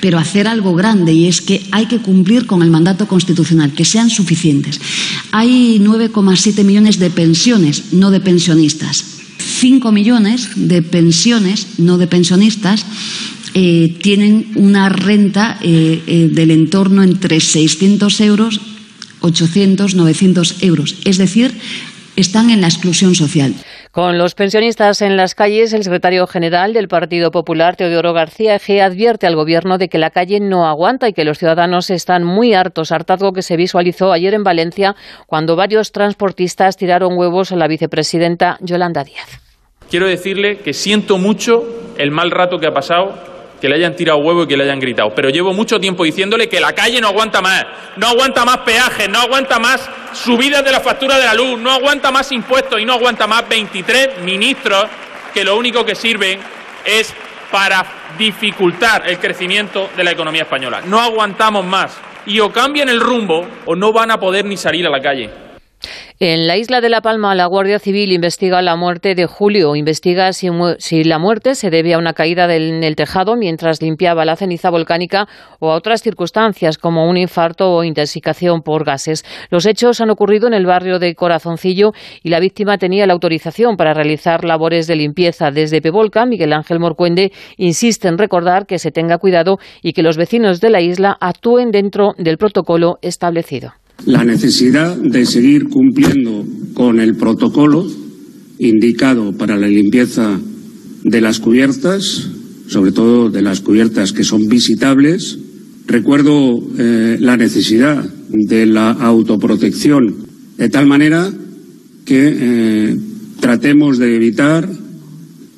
pero 0.00 0.18
hacer 0.18 0.48
algo 0.48 0.74
grande 0.74 1.12
y 1.12 1.26
es 1.26 1.40
que 1.40 1.62
hay 1.72 1.86
que 1.86 1.98
cumplir 1.98 2.46
con 2.46 2.62
el 2.62 2.70
mandato 2.70 3.06
constitucional, 3.06 3.72
que 3.72 3.84
sean 3.84 4.10
suficientes. 4.10 4.80
Hay 5.32 5.78
9,7 5.80 6.64
millones 6.64 6.98
de 6.98 7.10
pensiones, 7.10 7.92
no 7.92 8.10
de 8.10 8.20
pensionistas. 8.20 9.04
5 9.38 9.92
millones 9.92 10.50
de 10.56 10.82
pensiones, 10.82 11.78
no 11.78 11.98
de 11.98 12.06
pensionistas, 12.06 12.84
eh, 13.54 13.96
tienen 14.02 14.52
una 14.56 14.88
renta 14.88 15.58
eh, 15.62 16.28
del 16.32 16.50
entorno 16.50 17.02
entre 17.02 17.40
600 17.40 18.20
euros, 18.20 18.60
800, 19.20 19.94
900 19.94 20.62
euros. 20.62 20.96
Es 21.04 21.18
decir, 21.18 21.52
están 22.16 22.50
en 22.50 22.60
la 22.60 22.66
exclusión 22.66 23.14
social. 23.14 23.54
Con 23.92 24.18
los 24.18 24.34
pensionistas 24.34 25.02
en 25.02 25.16
las 25.16 25.34
calles, 25.34 25.72
el 25.72 25.82
secretario 25.82 26.26
general 26.26 26.72
del 26.72 26.88
Partido 26.88 27.30
Popular, 27.30 27.76
Teodoro 27.76 28.12
García 28.12 28.56
Eje, 28.56 28.82
advierte 28.82 29.26
al 29.26 29.36
Gobierno 29.36 29.78
de 29.78 29.88
que 29.88 29.98
la 29.98 30.10
calle 30.10 30.40
no 30.40 30.66
aguanta 30.66 31.08
y 31.08 31.12
que 31.12 31.24
los 31.24 31.38
ciudadanos 31.38 31.90
están 31.90 32.24
muy 32.24 32.54
hartos, 32.54 32.92
hartazgo 32.92 33.32
que 33.32 33.42
se 33.42 33.56
visualizó 33.56 34.12
ayer 34.12 34.34
en 34.34 34.44
Valencia 34.44 34.94
cuando 35.26 35.56
varios 35.56 35.92
transportistas 35.92 36.76
tiraron 36.76 37.16
huevos 37.16 37.52
a 37.52 37.56
la 37.56 37.66
vicepresidenta 37.66 38.58
Yolanda 38.60 39.04
Díaz. 39.04 39.40
Quiero 39.90 40.06
decirle 40.06 40.58
que 40.58 40.74
siento 40.74 41.16
mucho 41.16 41.64
el 41.96 42.10
mal 42.10 42.30
rato 42.30 42.58
que 42.58 42.66
ha 42.66 42.74
pasado 42.74 43.37
que 43.60 43.68
le 43.68 43.74
hayan 43.76 43.96
tirado 43.96 44.18
huevo 44.18 44.44
y 44.44 44.46
que 44.46 44.56
le 44.56 44.64
hayan 44.64 44.80
gritado. 44.80 45.14
Pero 45.14 45.30
llevo 45.30 45.52
mucho 45.52 45.80
tiempo 45.80 46.04
diciéndole 46.04 46.48
que 46.48 46.60
la 46.60 46.72
calle 46.72 47.00
no 47.00 47.08
aguanta 47.08 47.40
más, 47.40 47.66
no 47.96 48.08
aguanta 48.08 48.44
más 48.44 48.58
peajes, 48.58 49.08
no 49.08 49.20
aguanta 49.20 49.58
más 49.58 49.88
subidas 50.12 50.64
de 50.64 50.72
la 50.72 50.80
factura 50.80 51.18
de 51.18 51.24
la 51.24 51.34
luz, 51.34 51.58
no 51.58 51.70
aguanta 51.70 52.10
más 52.10 52.30
impuestos 52.32 52.80
y 52.80 52.84
no 52.84 52.94
aguanta 52.94 53.26
más 53.26 53.48
23 53.48 54.20
ministros 54.22 54.86
que 55.34 55.44
lo 55.44 55.56
único 55.56 55.84
que 55.84 55.94
sirven 55.94 56.38
es 56.84 57.12
para 57.50 57.84
dificultar 58.16 59.08
el 59.08 59.18
crecimiento 59.18 59.90
de 59.96 60.04
la 60.04 60.12
economía 60.12 60.42
española. 60.42 60.82
No 60.84 61.00
aguantamos 61.00 61.64
más. 61.64 61.96
Y 62.26 62.40
o 62.40 62.52
cambian 62.52 62.88
el 62.88 63.00
rumbo 63.00 63.46
o 63.64 63.74
no 63.74 63.92
van 63.92 64.10
a 64.10 64.20
poder 64.20 64.44
ni 64.44 64.56
salir 64.56 64.86
a 64.86 64.90
la 64.90 65.00
calle. 65.00 65.47
En 66.20 66.48
la 66.48 66.56
isla 66.56 66.80
de 66.80 66.88
La 66.88 67.00
Palma, 67.00 67.36
la 67.36 67.46
Guardia 67.46 67.78
Civil 67.78 68.10
investiga 68.10 68.60
la 68.60 68.74
muerte 68.74 69.14
de 69.14 69.26
Julio. 69.26 69.76
Investiga 69.76 70.32
si, 70.32 71.04
la 71.04 71.18
muerte 71.20 71.54
se 71.54 71.70
debe 71.70 71.94
a 71.94 71.98
una 71.98 72.12
caída 72.12 72.52
en 72.52 72.82
el 72.82 72.96
tejado 72.96 73.36
mientras 73.36 73.80
limpiaba 73.80 74.24
la 74.24 74.34
ceniza 74.34 74.68
volcánica 74.70 75.28
o 75.60 75.70
a 75.70 75.76
otras 75.76 76.02
circunstancias 76.02 76.76
como 76.76 77.08
un 77.08 77.16
infarto 77.16 77.72
o 77.72 77.84
intoxicación 77.84 78.62
por 78.62 78.84
gases. 78.84 79.24
Los 79.50 79.64
hechos 79.64 80.00
han 80.00 80.10
ocurrido 80.10 80.48
en 80.48 80.54
el 80.54 80.66
barrio 80.66 80.98
de 80.98 81.14
Corazoncillo 81.14 81.92
y 82.24 82.30
la 82.30 82.40
víctima 82.40 82.78
tenía 82.78 83.06
la 83.06 83.12
autorización 83.12 83.76
para 83.76 83.94
realizar 83.94 84.44
labores 84.44 84.88
de 84.88 84.96
limpieza. 84.96 85.52
Desde 85.52 85.80
Pevolca, 85.80 86.26
Miguel 86.26 86.52
Ángel 86.52 86.80
Morcuende 86.80 87.30
insiste 87.56 88.08
en 88.08 88.18
recordar 88.18 88.66
que 88.66 88.80
se 88.80 88.90
tenga 88.90 89.18
cuidado 89.18 89.58
y 89.82 89.92
que 89.92 90.02
los 90.02 90.16
vecinos 90.16 90.60
de 90.60 90.70
la 90.70 90.80
isla 90.80 91.16
actúen 91.20 91.70
dentro 91.70 92.14
del 92.18 92.38
protocolo 92.38 92.98
establecido 93.02 93.74
la 94.04 94.24
necesidad 94.24 94.96
de 94.96 95.26
seguir 95.26 95.68
cumpliendo 95.68 96.46
con 96.74 97.00
el 97.00 97.16
protocolo 97.16 97.86
indicado 98.58 99.32
para 99.32 99.56
la 99.56 99.68
limpieza 99.68 100.38
de 101.04 101.20
las 101.20 101.40
cubiertas, 101.40 102.28
sobre 102.68 102.92
todo 102.92 103.30
de 103.30 103.42
las 103.42 103.60
cubiertas 103.60 104.12
que 104.12 104.24
son 104.24 104.48
visitables. 104.48 105.38
Recuerdo 105.86 106.60
eh, 106.78 107.16
la 107.20 107.36
necesidad 107.36 108.04
de 108.28 108.66
la 108.66 108.90
autoprotección, 108.90 110.14
de 110.56 110.68
tal 110.68 110.86
manera 110.86 111.32
que 112.04 112.36
eh, 112.38 112.96
tratemos 113.40 113.98
de 113.98 114.16
evitar 114.16 114.68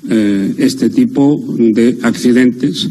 eh, 0.09 0.55
este 0.59 0.91
tipo 0.91 1.37
de 1.59 1.99
accidentes 2.03 2.89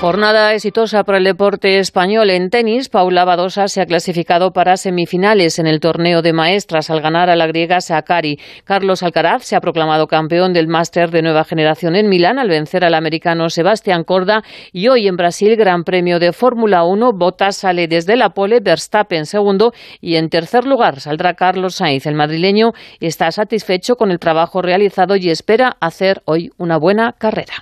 Jornada 0.00 0.54
exitosa 0.54 1.04
para 1.04 1.18
el 1.18 1.24
deporte 1.24 1.78
español 1.78 2.30
en 2.30 2.48
tenis. 2.48 2.88
Paula 2.88 3.26
Badosa 3.26 3.68
se 3.68 3.82
ha 3.82 3.86
clasificado 3.86 4.50
para 4.50 4.78
semifinales 4.78 5.58
en 5.58 5.66
el 5.66 5.78
torneo 5.78 6.22
de 6.22 6.32
maestras 6.32 6.88
al 6.88 7.02
ganar 7.02 7.28
a 7.28 7.36
la 7.36 7.46
griega 7.46 7.82
Sakari. 7.82 8.40
Carlos 8.64 9.02
Alcaraz 9.02 9.44
se 9.44 9.56
ha 9.56 9.60
proclamado 9.60 10.06
campeón 10.06 10.54
del 10.54 10.68
máster 10.68 11.10
de 11.10 11.20
nueva 11.20 11.44
generación 11.44 11.96
en 11.96 12.08
Milán 12.08 12.38
al 12.38 12.48
vencer 12.48 12.82
al 12.82 12.94
americano 12.94 13.50
Sebastián 13.50 14.04
Corda. 14.04 14.42
Y 14.72 14.88
hoy 14.88 15.06
en 15.06 15.18
Brasil, 15.18 15.54
Gran 15.56 15.84
Premio 15.84 16.18
de 16.18 16.32
Fórmula 16.32 16.82
1. 16.84 17.12
Bottas 17.12 17.56
sale 17.56 17.86
desde 17.86 18.16
la 18.16 18.30
pole, 18.30 18.60
Verstappen 18.60 19.26
segundo 19.26 19.74
y 20.00 20.16
en 20.16 20.30
tercer 20.30 20.64
lugar 20.64 21.00
saldrá 21.00 21.34
Carlos 21.34 21.74
Sainz. 21.74 22.06
El 22.06 22.14
madrileño 22.14 22.72
está 23.00 23.30
satisfecho 23.32 23.96
con 23.96 24.10
el 24.10 24.18
trabajo 24.18 24.62
realizado 24.62 25.16
y 25.16 25.28
espera 25.28 25.76
hacer 25.78 26.22
hoy 26.24 26.52
una 26.56 26.78
buena 26.78 27.12
carrera 27.18 27.52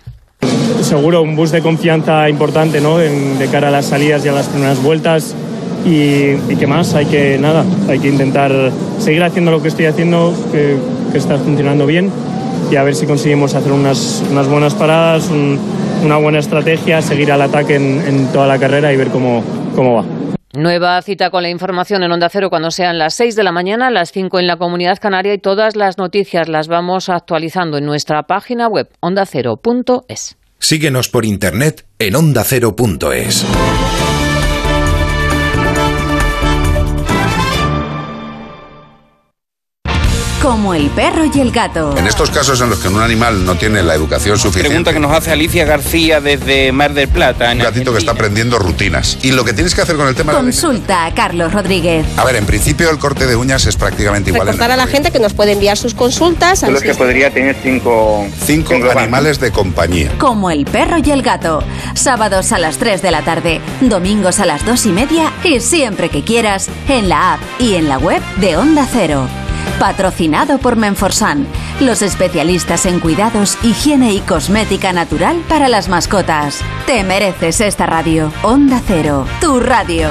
seguro 0.83 1.23
un 1.23 1.37
boost 1.37 1.53
de 1.53 1.63
confianza 1.63 2.29
importante 2.29 2.81
¿no? 2.81 2.99
de 2.99 3.49
cara 3.51 3.69
a 3.69 3.71
las 3.71 3.87
salidas 3.87 4.25
y 4.25 4.29
a 4.29 4.33
las 4.33 4.49
primeras 4.49 4.83
vueltas. 4.83 5.35
Y, 5.85 6.33
y 6.49 6.57
qué 6.59 6.67
más, 6.67 6.95
hay 6.95 7.07
que 7.07 7.39
nada, 7.39 7.65
hay 7.89 7.99
que 7.99 8.09
intentar 8.09 8.53
seguir 8.99 9.23
haciendo 9.23 9.51
lo 9.51 9.63
que 9.63 9.69
estoy 9.69 9.87
haciendo, 9.87 10.35
que, 10.53 10.77
está 11.15 11.39
funcionando 11.39 11.87
bien, 11.87 12.11
y 12.71 12.77
a 12.77 12.83
ver 12.83 12.95
si 12.95 13.07
conseguimos 13.07 13.55
hacer 13.55 13.73
unas, 13.73 14.23
unas 14.31 14.49
buenas 14.49 14.75
paradas, 14.75 15.31
una 16.05 16.17
buena 16.17 16.41
estrategia, 16.41 17.01
seguir 17.01 17.33
al 17.33 17.43
ataque 17.43 17.77
en, 17.77 18.03
en 18.07 18.27
toda 18.33 18.47
la 18.47 18.59
carrera 18.59 18.93
y 18.93 18.97
ver 18.97 19.09
cómo, 19.09 19.43
cómo 19.75 19.95
va. 19.95 20.05
Nueva 20.55 21.01
cita 21.03 21.31
con 21.31 21.43
la 21.43 21.51
información 21.51 22.03
en 22.03 22.11
Onda 22.11 22.29
Cero 22.29 22.51
cuando 22.51 22.71
sean 22.71 22.99
las 22.99 23.15
6 23.15 23.37
de 23.37 23.45
la 23.45 23.53
mañana, 23.53 23.91
las 23.91 24.13
5 24.13 24.39
en 24.41 24.47
la 24.47 24.57
Comunidad 24.57 24.99
Canaria 24.99 25.35
y 25.35 25.39
todas 25.39 25.77
las 25.77 25.99
noticias 25.99 26.49
las 26.49 26.69
vamos 26.69 27.09
actualizando 27.09 27.79
en 27.79 27.87
nuestra 27.87 28.25
página 28.25 28.67
web 28.67 28.89
ondacero.es. 29.01 30.37
Síguenos 30.59 31.09
por 31.09 31.25
internet 31.25 31.87
en 31.99 32.17
ondacero.es. 32.17 33.45
como 40.43 40.75
el 40.75 40.89
perro 40.91 41.25
y 41.33 41.41
el 41.41 41.51
gato. 41.51 41.97
En 41.97 42.07
estos 42.07 42.31
casos 42.31 42.61
en 42.61 42.71
los 42.71 42.79
que 42.79 42.89
un 42.89 43.01
animal 43.01 43.45
no 43.45 43.57
tiene 43.57 43.83
la 43.83 43.95
educación 43.95 44.39
suficiente. 44.39 44.69
Pregunta 44.69 44.93
que 44.93 45.01
nos 45.01 45.13
hace 45.13 45.33
Alicia 45.33 45.65
García 45.65 46.21
desde 46.21 46.71
Mar 46.73 46.95
del 46.95 47.09
Plata. 47.09 47.51
Un 47.53 47.59
gatito 47.59 47.93
que 47.93 47.99
está 47.99 48.13
aprendiendo 48.13 48.59
rutinas. 48.59 49.19
Y 49.23 49.33
lo 49.33 49.45
que 49.45 49.53
tienes 49.53 49.75
que 49.75 49.83
hacer 49.83 49.97
con 49.97 50.07
el 50.09 50.15
tema... 50.15 50.33
Consulta 50.33 51.07
a 51.07 51.15
Carlos 51.15 51.53
Rodríguez. 51.53 52.07
A 52.17 52.25
ver, 52.25 52.37
en 52.37 52.47
principio 52.47 52.91
el 52.91 52.99
corte 52.99 53.27
de 53.27 53.37
uñas 53.37 53.67
es 53.67 53.77
prácticamente 53.77 54.31
igual. 54.31 54.47
Recordar 54.47 54.71
a 54.71 54.77
la 54.77 54.87
gente 54.87 55.11
que 55.11 55.19
nos 55.19 55.35
puede 55.35 55.53
enviar 55.53 55.77
sus 55.77 55.95
consultas. 55.95 56.61
Solo 56.61 56.81
que 56.81 56.95
podría 56.95 57.33
tener 57.33 57.57
cinco... 57.63 58.27
Cinco, 58.45 58.75
animales 58.97 59.41
de 59.41 59.51
compañía. 59.51 60.13
Como 60.19 60.51
el 60.51 60.65
perro 60.65 60.97
y 61.05 61.11
el 61.11 61.23
gato. 61.23 61.63
Sábados 61.95 62.53
a 62.53 62.59
las 62.59 62.79
3 62.79 63.03
de 63.03 63.11
la 63.11 63.23
tarde, 63.23 63.61
domingos 63.81 64.41
a 64.41 64.47
las 64.47 64.65
2 64.65 64.87
y 64.87 64.93
media 64.93 65.33
y 65.43 65.61
siempre 65.61 66.09
que 66.09 66.23
quieras 66.23 66.69
en 66.89 67.09
la 67.09 67.35
app 67.35 67.41
y 67.59 67.75
en 67.75 67.89
la 67.89 67.99
web 67.99 68.23
de 68.37 68.57
Onda 68.57 68.87
Cero. 68.91 69.29
Patrocinado 69.79 70.59
por 70.59 70.77
Menforsan, 70.77 71.47
los 71.81 72.03
especialistas 72.03 72.85
en 72.87 72.99
cuidados, 72.99 73.57
higiene 73.63 74.13
y 74.13 74.21
cosmética 74.21 74.93
natural 74.93 75.43
para 75.49 75.69
las 75.69 75.89
mascotas. 75.89 76.61
Te 76.87 77.05
mereces 77.05 77.61
esta 77.61 77.87
radio. 77.87 78.33
Onda 78.43 78.81
Cero, 78.85 79.25
tu 79.41 79.61
radio. 79.61 80.09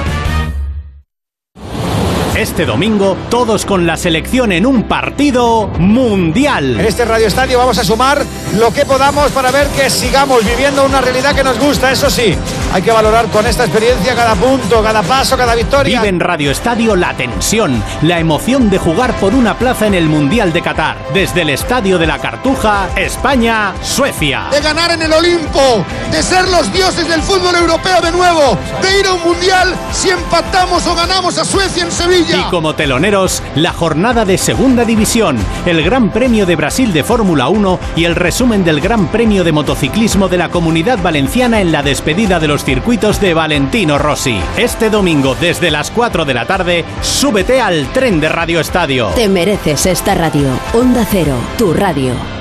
Este 2.37 2.67
domingo, 2.67 3.17
todos 3.31 3.65
con 3.65 3.87
la 3.87 3.97
selección 3.97 4.51
en 4.51 4.67
un 4.67 4.83
partido 4.83 5.69
mundial. 5.79 6.79
En 6.79 6.85
este 6.85 7.03
Radio 7.03 7.25
Estadio 7.25 7.57
vamos 7.57 7.79
a 7.79 7.83
sumar 7.83 8.23
lo 8.59 8.71
que 8.71 8.85
podamos 8.85 9.31
para 9.31 9.49
ver 9.49 9.65
que 9.69 9.89
sigamos 9.89 10.45
viviendo 10.45 10.85
una 10.85 11.01
realidad 11.01 11.33
que 11.33 11.43
nos 11.43 11.57
gusta. 11.57 11.91
Eso 11.91 12.11
sí, 12.11 12.37
hay 12.71 12.81
que 12.83 12.91
valorar 12.91 13.25
con 13.29 13.47
esta 13.47 13.63
experiencia 13.63 14.13
cada 14.13 14.35
punto, 14.35 14.83
cada 14.83 15.01
paso, 15.01 15.35
cada 15.35 15.55
victoria. 15.55 15.99
Vive 15.99 16.09
en 16.09 16.19
Radio 16.19 16.51
Estadio 16.51 16.95
la 16.95 17.17
tensión, 17.17 17.83
la 18.03 18.19
emoción 18.19 18.69
de 18.69 18.77
jugar 18.77 19.15
por 19.15 19.33
una 19.33 19.57
plaza 19.57 19.87
en 19.87 19.95
el 19.95 20.07
Mundial 20.07 20.53
de 20.53 20.61
Qatar. 20.61 20.95
Desde 21.15 21.41
el 21.41 21.49
Estadio 21.49 21.97
de 21.97 22.05
la 22.05 22.19
Cartuja, 22.19 22.89
España, 22.95 23.73
Suecia. 23.81 24.43
De 24.51 24.61
ganar 24.61 24.91
en 24.91 25.01
el 25.01 25.11
Olimpo, 25.11 25.83
de 26.11 26.21
ser 26.21 26.47
los 26.49 26.71
dioses 26.71 27.07
del 27.07 27.23
fútbol 27.23 27.55
europeo 27.55 27.99
de 27.99 28.11
nuevo, 28.11 28.59
de 28.79 28.99
ir 28.99 29.07
a 29.07 29.13
un 29.13 29.23
Mundial 29.23 29.75
si 29.91 30.11
empatamos 30.11 30.85
o 30.85 30.93
ganamos 30.93 31.35
a 31.39 31.43
Suecia 31.43 31.83
en 31.83 31.91
Sevilla. 31.91 32.26
Y 32.29 32.49
como 32.49 32.75
teloneros, 32.75 33.41
la 33.55 33.71
jornada 33.71 34.25
de 34.25 34.37
Segunda 34.37 34.83
División, 34.85 35.37
el 35.65 35.83
Gran 35.83 36.11
Premio 36.11 36.45
de 36.45 36.55
Brasil 36.55 36.91
de 36.93 37.03
Fórmula 37.03 37.47
1 37.47 37.79
y 37.95 38.05
el 38.05 38.15
resumen 38.15 38.63
del 38.63 38.81
Gran 38.81 39.07
Premio 39.07 39.43
de 39.43 39.51
Motociclismo 39.51 40.27
de 40.27 40.37
la 40.37 40.49
Comunidad 40.49 40.99
Valenciana 41.01 41.61
en 41.61 41.71
la 41.71 41.83
despedida 41.83 42.39
de 42.39 42.47
los 42.47 42.63
circuitos 42.63 43.21
de 43.21 43.33
Valentino 43.33 43.97
Rossi. 43.97 44.39
Este 44.57 44.89
domingo, 44.89 45.35
desde 45.39 45.71
las 45.71 45.91
4 45.91 46.25
de 46.25 46.33
la 46.33 46.45
tarde, 46.45 46.85
súbete 47.01 47.61
al 47.61 47.87
tren 47.93 48.19
de 48.19 48.29
Radio 48.29 48.59
Estadio. 48.59 49.07
Te 49.15 49.27
mereces 49.29 49.85
esta 49.85 50.15
radio. 50.15 50.49
Onda 50.73 51.05
Cero, 51.09 51.35
tu 51.57 51.73
radio. 51.73 52.36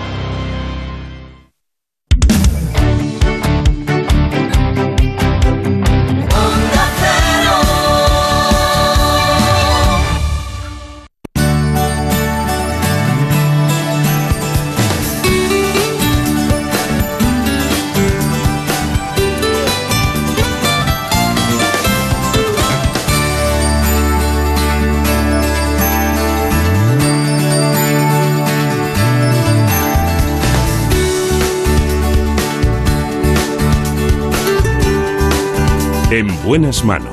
Buenas 36.46 36.84
manos. 36.84 37.10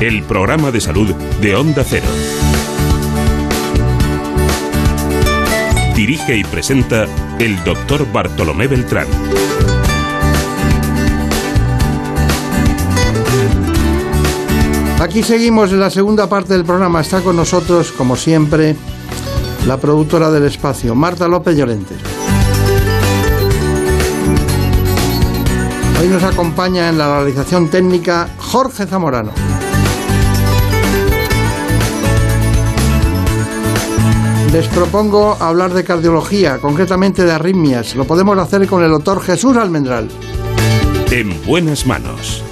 El 0.00 0.22
programa 0.22 0.70
de 0.70 0.80
salud 0.80 1.12
de 1.40 1.56
Onda 1.56 1.82
Cero. 1.82 2.06
Dirige 5.96 6.36
y 6.36 6.44
presenta 6.44 7.06
el 7.40 7.64
doctor 7.64 8.06
Bartolomé 8.12 8.68
Beltrán. 8.68 9.08
Aquí 15.00 15.24
seguimos 15.24 15.72
en 15.72 15.80
la 15.80 15.90
segunda 15.90 16.28
parte 16.28 16.52
del 16.52 16.64
programa. 16.64 17.00
Está 17.00 17.22
con 17.22 17.34
nosotros, 17.34 17.90
como 17.90 18.14
siempre, 18.14 18.76
la 19.68 19.76
productora 19.76 20.30
del 20.30 20.46
espacio, 20.46 20.94
Marta 20.94 21.28
López 21.28 21.54
Llorente. 21.54 21.94
Hoy 26.00 26.08
nos 26.08 26.22
acompaña 26.22 26.88
en 26.88 26.96
la 26.96 27.18
realización 27.18 27.68
técnica 27.68 28.30
Jorge 28.38 28.86
Zamorano. 28.86 29.32
Les 34.54 34.66
propongo 34.68 35.36
hablar 35.38 35.74
de 35.74 35.84
cardiología, 35.84 36.56
concretamente 36.62 37.24
de 37.24 37.32
arritmias. 37.32 37.94
Lo 37.94 38.06
podemos 38.06 38.38
hacer 38.38 38.66
con 38.66 38.82
el 38.82 38.90
doctor 38.90 39.20
Jesús 39.20 39.54
Almendral. 39.58 40.08
En 41.10 41.44
buenas 41.44 41.84
manos. 41.84 42.42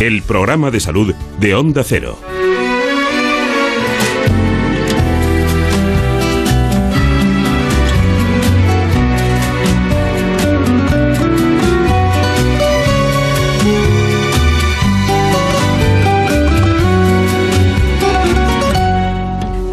El 0.00 0.22
programa 0.22 0.70
de 0.70 0.80
salud 0.80 1.14
de 1.38 1.54
Onda 1.54 1.84
Cero. 1.84 2.16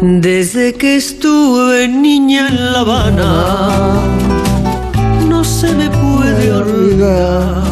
Desde 0.04 0.74
que 0.74 0.96
estuve 0.96 1.86
niña 1.86 2.48
en 2.48 2.72
La 2.72 2.80
Habana, 2.80 4.00
no 5.28 5.44
se 5.44 5.72
me 5.76 5.88
puede 5.90 6.52
olvidar. 6.52 7.62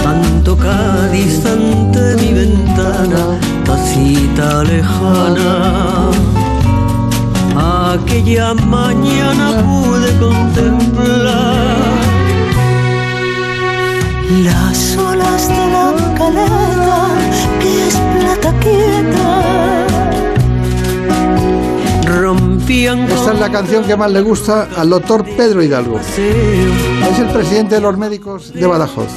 Tanto 0.00 0.56
Cádiz 0.56 1.44
ante 1.44 2.14
mi 2.22 2.32
ventana, 2.34 3.36
tacita 3.64 4.62
lejana. 4.62 6.10
Aquella 7.92 8.54
mañana 8.54 9.60
pude 9.60 10.16
contemplar 10.20 11.59
las 14.30 14.96
olas 14.96 15.48
de 15.48 15.66
la 15.70 15.92
caleta, 16.16 17.08
que 17.60 17.88
es 17.88 17.96
plata 17.96 18.54
quieta. 18.60 19.86
Rompían 22.06 23.10
Esta 23.10 23.32
es 23.32 23.40
la 23.40 23.50
canción 23.50 23.84
que 23.84 23.96
más 23.96 24.10
le 24.12 24.20
gusta 24.20 24.68
al 24.76 24.90
doctor 24.90 25.24
Pedro 25.36 25.62
Hidalgo. 25.62 25.98
Es 25.98 27.18
el 27.18 27.26
presidente 27.32 27.74
de 27.76 27.80
los 27.80 27.98
médicos 27.98 28.52
de 28.52 28.66
Badajoz. 28.66 29.10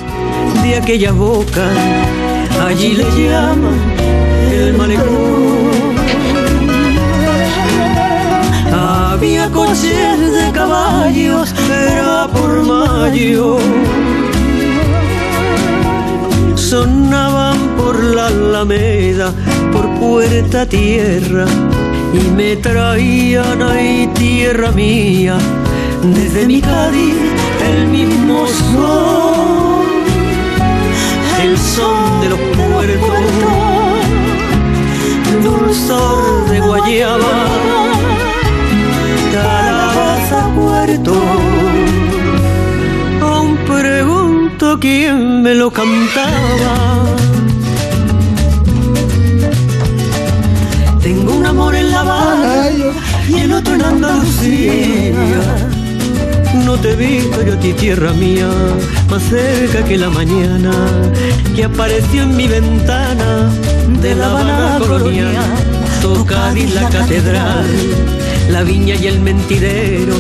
de 0.64 0.76
aquella 0.78 1.12
boca, 1.12 1.70
allí 2.66 2.94
le 2.94 3.04
llaman 3.04 3.80
el 4.52 4.74
malecón. 4.76 5.94
Había 8.72 9.50
coches 9.52 10.20
de 10.20 10.52
caballos, 10.52 11.54
era 11.70 12.28
por 12.34 12.64
mayo. 12.64 13.60
Sonaban 16.74 17.76
por 17.78 18.04
la 18.04 18.26
alameda, 18.30 19.32
por 19.72 19.88
puerta 20.00 20.66
tierra, 20.66 21.46
y 22.12 22.32
me 22.32 22.56
traían 22.56 23.62
ahí 23.62 24.10
tierra 24.16 24.72
mía, 24.72 25.38
desde 26.02 26.48
mi 26.48 26.62
Cádiz 26.62 27.14
el 27.70 27.88
mismo 27.90 28.48
sol, 28.48 29.86
el 31.44 31.56
son 31.60 32.22
de 32.22 32.30
los 32.30 32.40
puertos, 32.40 33.20
dulzor 35.44 36.50
de 36.50 36.60
guayaba, 36.60 37.34
calabaza 39.32 40.50
puerto, 40.56 41.14
pregunto 44.54 44.80
quién 44.80 45.42
me 45.42 45.56
lo 45.56 45.72
cantaba. 45.72 47.06
Tengo 51.02 51.34
un 51.34 51.46
amor 51.46 51.76
en 51.76 51.92
La 51.92 52.02
Habana 52.02 52.70
y 53.28 53.40
el 53.40 53.54
otro 53.54 53.76
en 53.76 53.82
Andalucía. 53.82 55.14
no 56.66 56.78
te 56.78 56.92
he 56.92 56.96
visto 56.96 57.42
yo 57.44 57.54
a 57.54 57.60
ti, 57.60 57.74
tierra 57.74 58.14
mía, 58.14 58.50
más 59.10 59.24
cerca 59.24 59.84
que 59.84 59.98
la 59.98 60.10
mañana 60.10 60.72
que 61.56 61.64
apareció 61.66 62.24
en 62.24 62.36
mi 62.38 62.48
ventana 62.48 63.50
de 64.02 64.16
la 64.16 64.32
Habana 64.32 64.80
colonial. 64.80 65.36
Tocar 66.02 66.56
la 66.58 66.90
catedral, 66.90 67.66
la 68.50 68.64
viña 68.64 68.96
y 68.96 69.08
el 69.08 69.20
mentidero, 69.22 70.16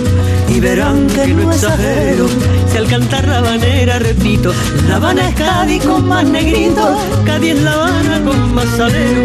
y 0.50 0.60
verán 0.60 1.08
que 1.08 1.28
no 1.28 1.52
exagero. 1.52 2.28
Si 2.74 2.80
al 2.80 2.88
cantar 2.88 3.28
la 3.28 3.38
habanera 3.38 4.00
repito, 4.00 4.52
La 4.88 4.96
Habana 4.96 5.30
es 5.30 5.36
Cádiz 5.36 5.84
con 5.86 6.08
más 6.08 6.26
negrito, 6.26 6.98
Cádiz 7.24 7.52
es 7.52 7.62
La 7.62 7.74
Habana 7.74 8.24
con 8.26 8.56
más 8.56 8.66
salero. 8.66 9.22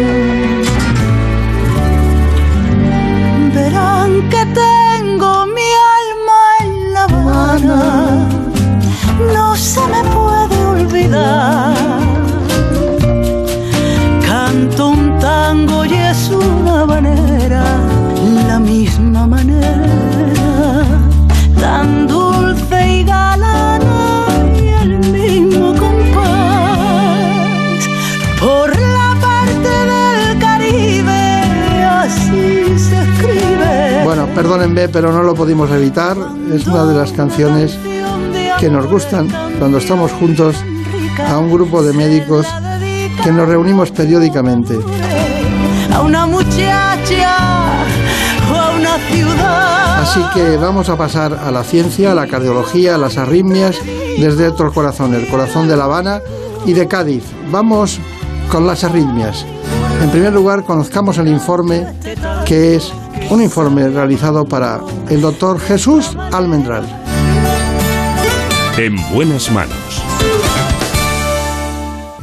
Verán 3.55 4.29
que 4.29 4.45
tengo 4.53 5.47
mi 5.47 5.69
alma 5.97 6.39
en 6.59 6.93
La 6.93 7.03
Habana, 7.05 7.98
pero 34.87 35.11
no 35.11 35.23
lo 35.23 35.33
pudimos 35.35 35.69
evitar. 35.71 36.15
Es 36.53 36.65
una 36.67 36.85
de 36.85 36.95
las 36.95 37.11
canciones 37.11 37.77
que 38.59 38.69
nos 38.69 38.87
gustan 38.87 39.27
cuando 39.57 39.79
estamos 39.79 40.11
juntos 40.13 40.55
a 41.27 41.37
un 41.37 41.51
grupo 41.51 41.83
de 41.83 41.91
médicos 41.93 42.47
que 43.23 43.31
nos 43.31 43.47
reunimos 43.47 43.91
periódicamente. 43.91 44.75
a 45.93 46.01
una 46.01 46.25
muchacha 46.25 47.83
o 48.51 48.55
a 48.55 48.69
una 48.71 48.97
ciudad. 49.11 50.01
Así 50.01 50.21
que 50.33 50.55
vamos 50.57 50.87
a 50.87 50.95
pasar 50.95 51.33
a 51.33 51.51
la 51.51 51.63
ciencia, 51.63 52.11
a 52.11 52.15
la 52.15 52.27
cardiología, 52.27 52.95
a 52.95 52.97
las 52.97 53.17
arritmias 53.17 53.75
desde 54.17 54.47
otro 54.47 54.71
corazón, 54.71 55.13
el 55.13 55.27
corazón 55.27 55.67
de 55.67 55.75
La 55.75 55.85
Habana 55.85 56.21
y 56.65 56.73
de 56.73 56.87
Cádiz. 56.87 57.23
Vamos 57.51 57.99
con 58.49 58.65
las 58.65 58.83
arritmias. 58.83 59.45
En 60.01 60.09
primer 60.11 60.31
lugar, 60.31 60.63
conozcamos 60.63 61.17
el 61.17 61.27
informe 61.27 61.85
que 62.45 62.75
es 62.75 62.93
un 63.29 63.43
informe 63.43 63.87
realizado 63.89 64.45
para 64.45 64.81
el 65.09 65.21
doctor 65.21 65.59
Jesús 65.59 66.17
Almendral. 66.31 66.83
En 68.77 68.95
buenas 69.13 69.51
manos. 69.51 69.77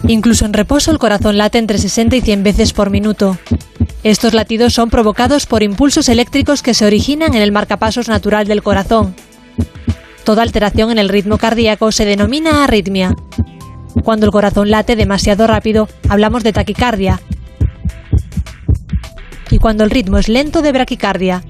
Incluso 0.09 0.45
en 0.45 0.53
reposo 0.53 0.91
el 0.91 0.99
corazón 0.99 1.37
late 1.39 1.59
entre 1.59 1.79
60 1.79 2.17
y 2.17 2.21
100 2.21 2.43
veces 2.43 2.73
por 2.73 2.91
minuto. 2.91 3.39
Estos 4.03 4.35
latidos 4.35 4.75
son 4.75 4.91
provocados 4.91 5.47
por 5.47 5.63
impulsos 5.63 6.09
eléctricos 6.09 6.63
que 6.63 6.75
se 6.75 6.87
originan 6.87 7.35
en 7.35 7.43
el 7.43 7.53
marcapasos 7.53 8.09
natural 8.09 8.47
del 8.47 8.63
corazón. 8.63 9.15
Toda 10.25 10.43
alteración 10.43 10.91
en 10.91 10.99
el 10.99 11.09
ritmo 11.09 11.39
cardíaco 11.39 11.93
se 11.93 12.05
denomina 12.05 12.65
arritmia. 12.65 13.15
Cuando 14.03 14.27
el 14.27 14.33
corazón 14.33 14.71
late 14.71 14.97
demasiado 14.97 15.47
rápido, 15.47 15.89
hablamos 16.09 16.43
de 16.43 16.53
taquicardia. 16.53 17.21
Y 19.57 19.59
cuando 19.59 19.85
el 19.85 19.91
ritmo 19.91 20.19
es 20.19 20.29
lento, 20.29 20.61
de 20.61 20.71
braquicardia. 20.71 21.43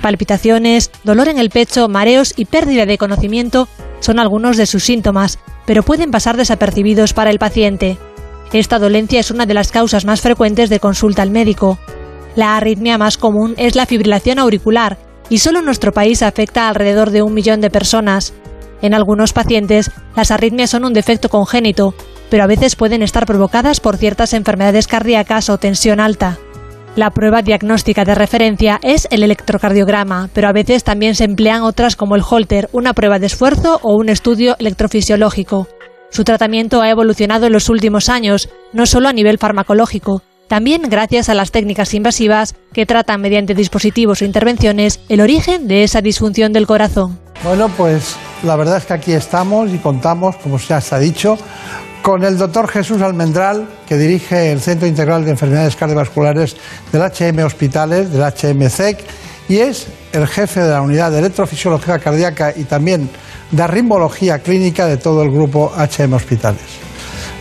Palpitaciones, 0.00 0.90
dolor 1.04 1.28
en 1.28 1.38
el 1.38 1.50
pecho, 1.50 1.90
mareos 1.90 2.32
y 2.38 2.46
pérdida 2.46 2.86
de 2.86 2.96
conocimiento 2.96 3.68
son 4.00 4.18
algunos 4.18 4.56
de 4.56 4.64
sus 4.64 4.82
síntomas, 4.82 5.38
pero 5.66 5.82
pueden 5.82 6.10
pasar 6.10 6.38
desapercibidos 6.38 7.12
para 7.12 7.28
el 7.28 7.38
paciente. 7.38 7.98
Esta 8.54 8.78
dolencia 8.78 9.20
es 9.20 9.30
una 9.30 9.44
de 9.44 9.52
las 9.52 9.72
causas 9.72 10.06
más 10.06 10.22
frecuentes 10.22 10.70
de 10.70 10.80
consulta 10.80 11.20
al 11.20 11.30
médico. 11.30 11.78
La 12.34 12.56
arritmia 12.56 12.96
más 12.96 13.18
común 13.18 13.52
es 13.58 13.76
la 13.76 13.84
fibrilación 13.84 14.38
auricular, 14.38 14.96
y 15.28 15.36
solo 15.36 15.58
en 15.58 15.66
nuestro 15.66 15.92
país 15.92 16.22
afecta 16.22 16.64
a 16.64 16.68
alrededor 16.70 17.10
de 17.10 17.20
un 17.20 17.34
millón 17.34 17.60
de 17.60 17.68
personas. 17.68 18.32
En 18.80 18.94
algunos 18.94 19.34
pacientes, 19.34 19.90
las 20.16 20.30
arritmias 20.30 20.70
son 20.70 20.86
un 20.86 20.94
defecto 20.94 21.28
congénito, 21.28 21.94
pero 22.32 22.44
a 22.44 22.46
veces 22.46 22.76
pueden 22.76 23.02
estar 23.02 23.26
provocadas 23.26 23.78
por 23.78 23.98
ciertas 23.98 24.32
enfermedades 24.32 24.86
cardíacas 24.86 25.50
o 25.50 25.58
tensión 25.58 26.00
alta. 26.00 26.38
La 26.96 27.10
prueba 27.10 27.42
diagnóstica 27.42 28.06
de 28.06 28.14
referencia 28.14 28.80
es 28.82 29.06
el 29.10 29.22
electrocardiograma, 29.22 30.30
pero 30.32 30.48
a 30.48 30.52
veces 30.52 30.82
también 30.82 31.14
se 31.14 31.24
emplean 31.24 31.60
otras 31.60 31.94
como 31.94 32.16
el 32.16 32.22
Holter, 32.26 32.70
una 32.72 32.94
prueba 32.94 33.18
de 33.18 33.26
esfuerzo 33.26 33.78
o 33.82 33.98
un 33.98 34.08
estudio 34.08 34.56
electrofisiológico. 34.58 35.68
Su 36.08 36.24
tratamiento 36.24 36.80
ha 36.80 36.88
evolucionado 36.88 37.48
en 37.48 37.52
los 37.52 37.68
últimos 37.68 38.08
años, 38.08 38.48
no 38.72 38.86
solo 38.86 39.10
a 39.10 39.12
nivel 39.12 39.36
farmacológico, 39.36 40.22
también 40.48 40.82
gracias 40.88 41.28
a 41.28 41.34
las 41.34 41.50
técnicas 41.50 41.92
invasivas 41.92 42.54
que 42.72 42.86
tratan 42.86 43.20
mediante 43.20 43.54
dispositivos 43.54 44.22
o 44.22 44.24
intervenciones 44.24 45.00
el 45.10 45.20
origen 45.20 45.68
de 45.68 45.82
esa 45.82 46.00
disfunción 46.00 46.54
del 46.54 46.66
corazón. 46.66 47.18
Bueno, 47.44 47.68
pues 47.76 48.16
la 48.42 48.56
verdad 48.56 48.78
es 48.78 48.86
que 48.86 48.94
aquí 48.94 49.12
estamos 49.12 49.70
y 49.72 49.78
contamos, 49.78 50.36
como 50.36 50.58
ya 50.58 50.80
se 50.80 50.94
ha 50.94 50.98
dicho, 50.98 51.36
con 52.02 52.24
el 52.24 52.36
doctor 52.36 52.68
Jesús 52.68 53.00
Almendral, 53.00 53.68
que 53.86 53.96
dirige 53.96 54.50
el 54.50 54.60
Centro 54.60 54.88
Integral 54.88 55.24
de 55.24 55.30
Enfermedades 55.30 55.76
Cardiovasculares 55.76 56.56
del 56.90 57.02
HM 57.02 57.44
Hospitales, 57.44 58.12
del 58.12 58.22
HMCEC, 58.22 58.98
y 59.48 59.58
es 59.58 59.86
el 60.12 60.26
jefe 60.26 60.60
de 60.60 60.70
la 60.70 60.82
unidad 60.82 61.12
de 61.12 61.20
electrofisiología 61.20 62.00
cardíaca 62.00 62.52
y 62.56 62.64
también 62.64 63.08
de 63.52 63.62
arritmología 63.62 64.40
clínica 64.40 64.86
de 64.86 64.96
todo 64.96 65.22
el 65.22 65.30
grupo 65.30 65.72
HM 65.76 66.12
Hospitales. 66.14 66.62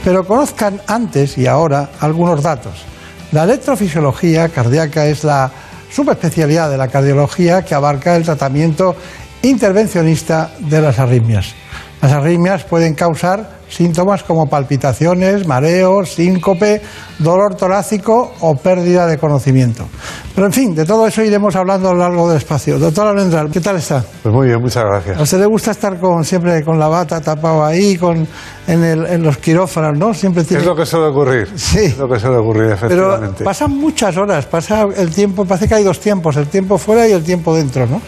Pero 0.04 0.26
conozcan 0.26 0.80
antes 0.88 1.38
y 1.38 1.48
ahora 1.48 1.90
algunos 2.00 2.44
datos. 2.44 2.84
La 3.32 3.44
electrofisiología 3.44 4.50
cardíaca 4.50 5.08
es 5.08 5.24
la 5.24 5.52
subespecialidad 5.92 6.70
de 6.70 6.78
la 6.78 6.88
cardiología 6.88 7.64
que 7.64 7.74
abarca 7.74 8.16
el 8.16 8.24
tratamiento 8.24 8.96
intervencionista 9.42 10.52
de 10.60 10.82
las 10.82 11.00
arritmias. 11.00 11.61
Las 12.02 12.12
arritmias 12.14 12.64
pueden 12.64 12.96
causar 12.96 13.62
síntomas 13.70 14.24
como 14.24 14.48
palpitaciones, 14.48 15.48
mareos, 15.48 16.10
síncope, 16.14 16.82
dolor 17.20 17.56
torácico 17.56 18.34
o 18.42 18.56
pérdida 18.56 19.06
de 19.08 19.18
conocimiento. 19.18 19.86
Pero 20.34 20.48
en 20.48 20.52
fin, 20.54 20.76
de 20.76 20.84
todo 20.84 21.06
eso 21.08 21.24
iremos 21.24 21.56
hablando 21.56 21.90
a 21.90 21.94
lo 21.94 22.00
largo 22.00 22.28
del 22.28 22.38
espacio. 22.38 22.80
Doctor 22.80 23.08
Almendral, 23.08 23.50
¿qué 23.52 23.62
tal 23.62 23.78
está? 23.78 24.04
Pues 24.24 24.34
muy 24.34 24.48
bien, 24.48 24.60
muchas 24.60 24.84
gracias. 24.84 25.18
¿A 25.18 25.22
usted 25.22 25.40
le 25.40 25.46
gusta 25.46 25.72
estar 25.72 26.00
con, 26.00 26.26
siempre 26.26 26.64
con 26.66 26.80
la 26.80 26.88
bata 26.88 27.22
tapado 27.22 27.64
ahí, 27.64 27.96
con, 27.98 28.28
en, 28.68 28.84
el- 28.84 29.06
en 29.06 29.24
los 29.24 29.38
quirófanos, 29.38 29.98
no? 29.98 30.14
Siempre 30.14 30.44
tiene... 30.44 30.62
Es 30.64 30.68
lo 30.68 30.76
que 30.76 30.86
suele 30.86 31.06
ocurrir. 31.08 31.48
Sí. 31.56 31.86
Es 31.86 31.98
lo 31.98 32.10
que 32.10 32.20
suele 32.20 32.38
ocurrir, 32.38 32.76
Pero 32.80 32.88
efectivamente. 33.14 33.44
pasan 33.44 33.72
muchas 33.78 34.18
horas, 34.18 34.48
pasa 34.48 34.86
el 34.98 35.12
tiempo, 35.12 35.46
parece 35.46 35.68
que 35.68 35.76
hay 35.76 35.84
dos 35.84 36.00
tiempos, 36.00 36.36
el 36.36 36.48
tiempo 36.48 36.78
fuera 36.78 37.08
y 37.08 37.12
el 37.12 37.24
tiempo 37.24 37.56
dentro, 37.56 37.86
¿no? 37.86 38.02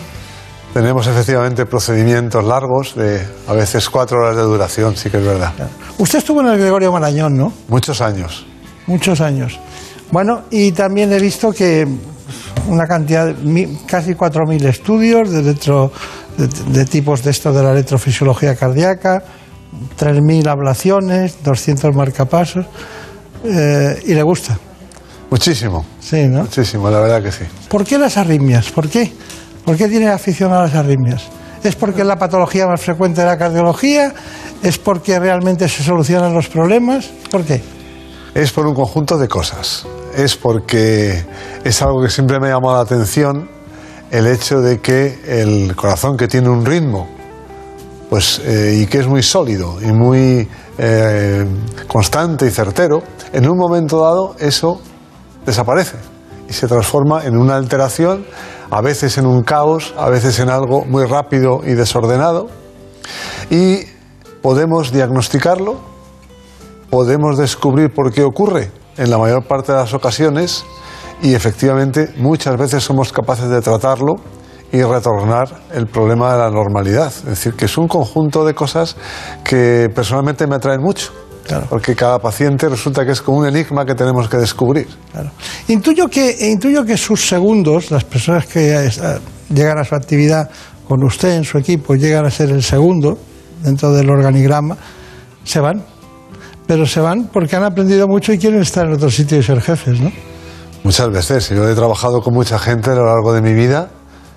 Tenemos 0.74 1.06
efectivamente 1.06 1.66
procedimientos 1.68 2.44
largos 2.44 2.96
de 2.96 3.22
a 3.48 3.54
veces 3.54 3.88
cuatro 3.90 4.18
horas 4.20 4.36
de 4.36 4.42
duración, 4.42 4.96
sí 4.98 5.10
que 5.12 5.18
es 5.18 5.24
verdad. 5.26 5.52
Usted 6.00 6.18
estuvo 6.18 6.42
en 6.42 6.48
el 6.48 6.58
Gregorio 6.60 6.92
Marañón, 6.92 7.38
¿no? 7.38 7.54
Muchos 7.68 8.02
años. 8.02 8.46
Muchos 8.88 9.22
años. 9.22 9.60
Bueno, 10.12 10.44
y 10.50 10.72
también 10.72 11.14
he 11.14 11.20
visto 11.20 11.52
que 11.52 11.88
una 12.68 12.88
cantidad, 12.88 13.28
de 13.28 13.78
casi 13.86 14.14
4.000 14.16 14.66
estudios 14.66 15.30
de, 15.30 15.40
electro- 15.42 15.92
de, 16.38 16.48
de 16.48 16.86
tipos 16.86 17.24
de 17.24 17.32
esto 17.32 17.54
de 17.54 17.62
la 17.62 17.72
electrofisiología 17.72 18.56
cardíaca, 18.56 19.24
3.000 20.00 20.48
ablaciones, 20.48 21.36
200 21.44 21.96
marcapasos, 21.96 22.66
eh, 23.44 24.02
y 24.08 24.14
le 24.16 24.24
gusta. 24.24 24.58
Muchísimo. 25.30 25.86
Sí, 26.00 26.28
¿no? 26.28 26.42
Muchísimo, 26.42 26.90
la 26.90 27.00
verdad 27.00 27.22
que 27.22 27.32
sí. 27.32 27.44
¿Por 27.70 27.84
qué 27.86 27.98
las 28.00 28.18
arritmias? 28.18 28.72
¿Por 28.72 28.90
qué? 28.90 29.12
¿Por 29.66 29.78
qué 29.78 29.88
tiene 29.88 30.10
afición 30.10 30.52
a 30.52 30.62
las 30.62 30.76
arritmias? 30.76 31.24
¿Es 31.64 31.76
porque 31.76 32.04
la 32.04 32.18
patología 32.18 32.68
más 32.68 32.82
frecuente 32.82 33.22
de 33.22 33.28
la 33.28 33.38
cardiología? 33.38 34.14
¿Es 34.62 34.78
porque 34.78 35.18
realmente 35.20 35.70
se 35.70 35.84
solucionan 35.84 36.34
los 36.34 36.50
problemas? 36.50 37.10
¿Por 37.32 37.44
qué? 37.44 37.62
Es 38.34 38.52
por 38.52 38.68
un 38.68 38.76
conjunto 38.76 39.18
de 39.18 39.28
cosas. 39.28 39.86
Es 40.16 40.36
porque 40.36 41.24
es 41.64 41.82
algo 41.82 42.02
que 42.02 42.10
siempre 42.10 42.40
me 42.40 42.48
ha 42.48 42.56
llamado 42.56 42.76
la 42.76 42.82
atención 42.82 43.50
el 44.12 44.28
hecho 44.28 44.62
de 44.62 44.80
que 44.80 45.20
el 45.26 45.76
corazón 45.76 46.18
que 46.18 46.28
tiene 46.28 46.50
un 46.50 46.66
ritmo 46.66 47.08
pues, 48.10 48.40
eh, 48.46 48.80
y 48.82 48.86
que 48.86 49.00
es 49.00 49.08
muy 49.08 49.24
sólido 49.24 49.82
y 49.82 49.92
muy 49.92 50.48
eh, 50.78 51.46
constante 51.88 52.46
y 52.46 52.52
certero, 52.52 53.02
en 53.32 53.50
un 53.50 53.58
momento 53.58 54.02
dado 54.02 54.36
eso 54.38 54.80
desaparece 55.46 55.98
y 56.48 56.54
se 56.54 56.68
transforma 56.68 57.26
en 57.26 57.36
una 57.36 57.56
alteración, 57.56 58.24
a 58.74 58.82
veces 58.82 59.20
en 59.20 59.28
un 59.28 59.44
caos, 59.44 59.94
a 59.98 60.10
veces 60.10 60.40
en 60.40 60.50
algo 60.50 60.84
muy 60.86 61.06
rápido 61.06 61.62
y 61.64 61.74
desordenado, 61.74 62.48
y 63.52 63.82
podemos 64.42 64.92
diagnosticarlo, 64.92 65.76
podemos 66.90 67.38
descubrir 67.38 67.94
por 67.94 68.12
qué 68.12 68.24
ocurre 68.24 68.72
en 68.98 69.12
la 69.12 69.20
mayor 69.20 69.44
parte 69.44 69.72
de 69.72 69.78
las 69.78 69.94
ocasiones 69.94 70.66
y 71.22 71.36
efectivamente 71.36 72.14
muchas 72.18 72.58
veces 72.58 72.84
somos 72.84 73.14
capaces 73.14 73.48
de 73.48 73.62
tratarlo 73.62 74.16
y 74.72 74.82
retornar 74.82 75.50
el 75.72 75.86
problema 75.86 76.34
de 76.34 76.40
la 76.40 76.50
normalidad. 76.50 77.08
Es 77.08 77.26
decir, 77.26 77.54
que 77.54 77.66
es 77.66 77.78
un 77.78 77.88
conjunto 77.88 78.44
de 78.44 78.56
cosas 78.56 78.96
que 79.44 79.88
personalmente 79.94 80.48
me 80.48 80.56
atraen 80.56 80.82
mucho. 80.82 81.12
Porque 81.70 81.96
cada 81.96 82.20
paciente 82.20 82.70
resulta 82.70 83.06
que 83.06 83.12
es 83.12 83.22
como 83.22 83.40
un 83.40 83.48
enigma 83.48 83.86
que 83.86 83.96
tenemos 83.96 84.30
que 84.30 84.38
descubrir. 84.38 84.88
Intuyo 85.68 86.08
que, 86.08 86.36
intuyo 86.50 86.86
que 86.86 86.98
sus 86.98 87.28
segundos, 87.28 87.92
las 87.92 88.04
personas 88.04 88.46
que 88.46 88.86
eh, 88.86 88.90
llegan 89.54 89.78
a 89.78 89.84
su 89.84 89.96
actividad 89.96 90.50
con 90.88 91.04
usted 91.04 91.36
en 91.36 91.44
su 91.44 91.58
equipo, 91.58 91.96
llegan 91.96 92.26
a 92.26 92.32
ser 92.32 92.50
el 92.50 92.64
segundo 92.64 93.18
dentro 93.62 93.92
del 93.92 94.10
organigrama, 94.10 94.78
se 95.44 95.60
van. 95.60 95.84
Pero 96.66 96.86
se 96.86 97.02
van 97.02 97.28
porque 97.28 97.58
han 97.58 97.64
aprendido 97.64 98.08
mucho 98.08 98.32
y 98.32 98.38
quieren 98.40 98.62
estar 98.62 98.86
en 98.86 98.94
otro 98.94 99.12
sitio 99.12 99.38
y 99.38 99.44
ser 99.44 99.60
jefes, 99.60 100.00
¿no? 100.00 100.12
Muchas 100.84 101.10
veces. 101.10 101.50
Yo 101.50 101.68
he 101.68 101.76
trabajado 101.76 102.22
con 102.22 102.34
mucha 102.34 102.58
gente 102.58 102.92
a 102.92 102.96
lo 102.96 103.06
largo 103.06 103.34
de 103.34 103.42
mi 103.42 103.54
vida, 103.54 103.90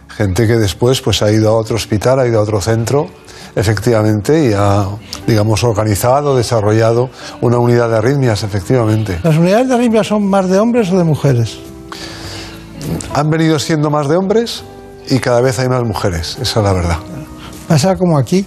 gente 0.08 0.46
que 0.46 0.56
después 0.56 1.00
pues, 1.00 1.22
ha 1.22 1.30
ido 1.30 1.50
a 1.50 1.56
otro 1.56 1.76
hospital, 1.76 2.20
ha 2.20 2.26
ido 2.26 2.40
a 2.40 2.42
otro 2.42 2.60
centro, 2.60 3.08
efectivamente, 3.56 4.50
y 4.50 4.52
ha, 4.52 4.86
digamos, 5.26 5.64
organizado, 5.64 6.36
desarrollado 6.36 7.08
una 7.40 7.58
unidad 7.58 7.88
de 7.88 7.96
arritmias, 7.96 8.42
efectivamente. 8.44 9.18
¿Las 9.22 9.36
unidades 9.36 9.68
de 9.68 9.74
arritmias 9.74 10.06
son 10.06 10.26
más 10.26 10.48
de 10.48 10.60
hombres 10.60 10.92
o 10.92 10.98
de 10.98 11.04
mujeres? 11.04 11.58
Han 13.14 13.30
venido 13.30 13.58
siendo 13.58 13.90
más 13.90 14.08
de 14.08 14.16
hombres 14.16 14.62
y 15.08 15.18
cada 15.18 15.40
vez 15.40 15.58
hay 15.58 15.68
más 15.68 15.82
mujeres, 15.84 16.36
esa 16.40 16.60
es 16.60 16.64
la 16.64 16.72
verdad. 16.72 16.98
Pasa 17.66 17.96
como 17.96 18.18
aquí. 18.18 18.46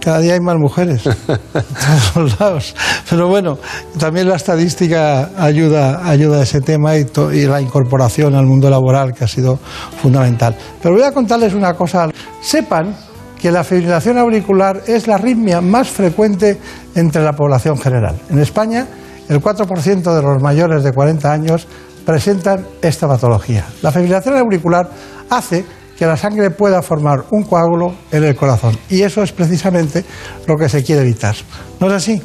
Cada 0.00 0.20
día 0.20 0.34
hay 0.34 0.40
más 0.40 0.56
mujeres 0.56 1.04
en 1.06 1.16
todos 2.14 2.40
lados. 2.40 2.74
Pero 3.10 3.28
bueno, 3.28 3.58
también 3.98 4.28
la 4.28 4.36
estadística 4.36 5.30
ayuda, 5.36 6.08
ayuda 6.08 6.38
a 6.38 6.42
ese 6.44 6.60
tema 6.60 6.96
y, 6.96 7.06
y, 7.32 7.46
la 7.46 7.60
incorporación 7.60 8.34
al 8.36 8.46
mundo 8.46 8.70
laboral 8.70 9.12
que 9.12 9.24
ha 9.24 9.28
sido 9.28 9.58
fundamental. 10.00 10.56
Pero 10.80 10.94
voy 10.94 11.02
a 11.02 11.12
contarles 11.12 11.52
una 11.52 11.74
cosa. 11.74 12.08
Sepan 12.40 12.94
que 13.40 13.50
la 13.50 13.64
fibrilación 13.64 14.18
auricular 14.18 14.82
es 14.86 15.06
la 15.06 15.14
arritmia 15.14 15.60
más 15.60 15.88
frecuente 15.88 16.58
entre 16.94 17.22
la 17.22 17.32
población 17.32 17.78
general. 17.78 18.16
En 18.30 18.38
España, 18.38 18.86
el 19.28 19.40
4% 19.40 20.14
de 20.14 20.22
los 20.22 20.42
mayores 20.42 20.82
de 20.82 20.92
40 20.92 21.32
años 21.32 21.66
presentan 22.04 22.66
esta 22.82 23.06
patología. 23.06 23.66
La 23.82 23.92
fibrilación 23.92 24.36
auricular 24.36 24.88
hace 25.30 25.64
que 25.98 26.06
la 26.06 26.16
sangre 26.16 26.50
pueda 26.50 26.80
formar 26.80 27.24
un 27.30 27.42
coágulo 27.42 27.94
en 28.12 28.24
el 28.24 28.36
corazón. 28.36 28.78
Y 28.88 29.02
eso 29.02 29.22
es 29.22 29.32
precisamente 29.32 30.04
lo 30.46 30.56
que 30.56 30.68
se 30.68 30.82
quiere 30.84 31.02
evitar. 31.02 31.34
¿No 31.80 31.88
es 31.88 31.92
así? 31.94 32.22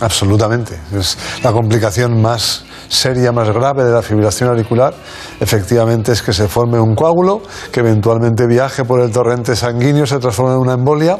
Absolutamente. 0.00 0.78
Es 0.98 1.18
la 1.42 1.52
complicación 1.52 2.20
más 2.20 2.64
seria, 2.90 3.30
más 3.32 3.48
grave 3.48 3.84
de 3.84 3.92
la 3.92 4.02
fibrilación 4.02 4.50
auricular, 4.50 4.92
efectivamente 5.38 6.12
es 6.12 6.22
que 6.22 6.32
se 6.32 6.48
forme 6.48 6.78
un 6.78 6.94
coágulo 6.94 7.40
que 7.72 7.80
eventualmente 7.80 8.46
viaje 8.46 8.84
por 8.84 9.00
el 9.00 9.10
torrente 9.10 9.54
sanguíneo, 9.54 10.06
se 10.06 10.18
transforme 10.18 10.54
en 10.54 10.58
una 10.58 10.74
embolia 10.74 11.18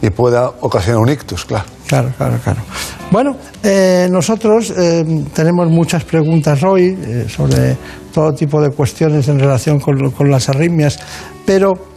y 0.00 0.10
pueda 0.10 0.48
ocasionar 0.60 1.02
un 1.02 1.10
ictus, 1.10 1.44
claro. 1.44 1.64
Claro, 1.88 2.12
claro, 2.16 2.38
claro. 2.44 2.60
Bueno, 3.10 3.36
eh, 3.62 4.08
nosotros 4.10 4.72
eh, 4.76 5.24
tenemos 5.34 5.68
muchas 5.70 6.04
preguntas 6.04 6.62
hoy 6.62 6.96
eh, 7.00 7.26
sobre 7.28 7.76
todo 8.12 8.32
tipo 8.32 8.60
de 8.60 8.70
cuestiones 8.70 9.26
en 9.28 9.40
relación 9.40 9.80
con, 9.80 10.10
con 10.10 10.30
las 10.30 10.48
arritmias, 10.50 10.98
pero 11.46 11.87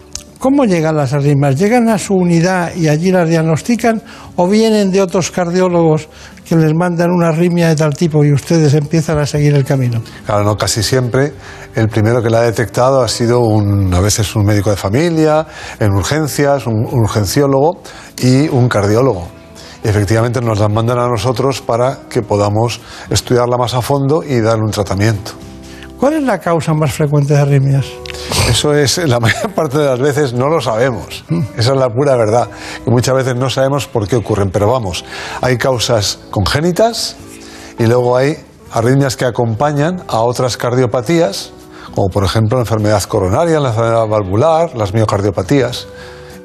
¿Cómo 0.41 0.65
llegan 0.65 0.97
las 0.97 1.13
arritmias? 1.13 1.55
¿Llegan 1.55 1.87
a 1.87 1.99
su 1.99 2.15
unidad 2.15 2.73
y 2.75 2.87
allí 2.87 3.11
las 3.11 3.29
diagnostican 3.29 4.01
o 4.37 4.47
vienen 4.47 4.89
de 4.89 4.99
otros 4.99 5.29
cardiólogos 5.29 6.09
que 6.43 6.55
les 6.55 6.73
mandan 6.73 7.11
una 7.11 7.27
arritmia 7.27 7.67
de 7.67 7.75
tal 7.75 7.93
tipo 7.93 8.25
y 8.25 8.33
ustedes 8.33 8.73
empiezan 8.73 9.19
a 9.19 9.27
seguir 9.27 9.53
el 9.53 9.63
camino? 9.63 10.01
Claro, 10.25 10.43
no, 10.43 10.57
casi 10.57 10.81
siempre 10.81 11.33
el 11.75 11.89
primero 11.89 12.23
que 12.23 12.31
la 12.31 12.39
ha 12.39 12.41
detectado 12.41 13.03
ha 13.03 13.07
sido 13.07 13.41
un, 13.41 13.93
a 13.93 13.99
veces 13.99 14.35
un 14.35 14.43
médico 14.43 14.71
de 14.71 14.77
familia, 14.77 15.45
en 15.79 15.91
urgencias, 15.91 16.65
un, 16.65 16.87
urgenciólogo 16.91 17.83
y 18.17 18.49
un 18.49 18.67
cardiólogo. 18.67 19.27
Efectivamente 19.83 20.41
nos 20.41 20.57
la 20.57 20.69
mandan 20.69 20.97
a 20.97 21.07
nosotros 21.07 21.61
para 21.61 21.99
que 22.09 22.23
podamos 22.23 22.81
estudiarla 23.11 23.57
más 23.57 23.75
a 23.75 23.83
fondo 23.83 24.23
y 24.23 24.39
darle 24.39 24.63
un 24.63 24.71
tratamiento. 24.71 25.33
¿Cuál 26.01 26.13
es 26.15 26.23
la 26.23 26.39
causa 26.39 26.73
más 26.73 26.93
frecuente 26.93 27.35
de 27.35 27.41
arritmias? 27.41 27.85
Eso 28.49 28.73
es, 28.73 28.97
la 29.07 29.19
mayor 29.19 29.53
parte 29.53 29.77
de 29.77 29.85
las 29.85 29.99
veces 29.99 30.33
no 30.33 30.47
lo 30.47 30.59
sabemos. 30.59 31.23
Esa 31.55 31.73
es 31.73 31.77
la 31.77 31.89
pura 31.89 32.15
verdad. 32.15 32.49
Que 32.83 32.89
muchas 32.89 33.13
veces 33.13 33.35
no 33.35 33.51
sabemos 33.51 33.85
por 33.85 34.07
qué 34.07 34.15
ocurren. 34.15 34.49
Pero 34.49 34.71
vamos, 34.71 35.05
hay 35.41 35.59
causas 35.59 36.17
congénitas 36.31 37.17
y 37.77 37.85
luego 37.85 38.17
hay 38.17 38.35
arritmias 38.71 39.15
que 39.15 39.25
acompañan 39.25 40.01
a 40.07 40.21
otras 40.21 40.57
cardiopatías, 40.57 41.51
como 41.93 42.09
por 42.09 42.23
ejemplo 42.23 42.57
la 42.57 42.63
enfermedad 42.63 43.03
coronaria, 43.03 43.59
la 43.59 43.69
enfermedad 43.69 44.07
valvular, 44.07 44.75
las 44.75 44.95
miocardiopatías. 44.95 45.85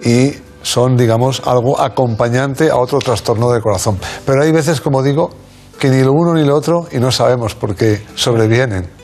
Y 0.05 0.35
son, 0.61 0.99
digamos, 0.99 1.41
algo 1.47 1.81
acompañante 1.81 2.71
a 2.71 2.77
otro 2.77 2.99
trastorno 2.99 3.51
del 3.51 3.63
corazón. 3.63 3.99
Pero 4.27 4.43
hay 4.43 4.53
veces, 4.53 4.83
como 4.83 5.03
digo, 5.03 5.31
que 5.79 5.89
ni 5.89 6.03
lo 6.03 6.13
uno 6.13 6.35
ni 6.35 6.45
lo 6.45 6.55
otro 6.55 6.89
y 6.93 6.99
no 6.99 7.11
sabemos 7.11 7.55
por 7.55 7.75
qué 7.75 8.05
sobrevienen. 8.17 8.95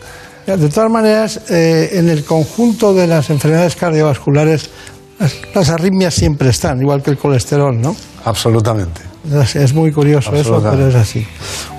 De 0.47 0.69
todas 0.69 0.91
maneras, 0.91 1.41
eh, 1.51 1.91
en 1.93 2.09
el 2.09 2.25
conjunto 2.25 2.93
de 2.95 3.07
las 3.07 3.31
enfermedades 3.31 3.77
cardiovasculares, 3.77 4.71
las, 5.19 5.35
las, 5.55 5.71
arritmias 5.71 6.15
siempre 6.15 6.49
están, 6.49 6.81
igual 6.81 7.03
que 7.03 7.11
el 7.11 7.19
colesterol, 7.19 7.81
¿no? 7.81 7.95
Absolutamente. 8.25 9.13
Es, 9.31 9.55
es 9.55 9.73
muy 9.73 9.93
curioso 9.93 10.35
eso, 10.35 10.61
pero 10.61 10.89
es 10.89 10.95
así. 10.97 11.25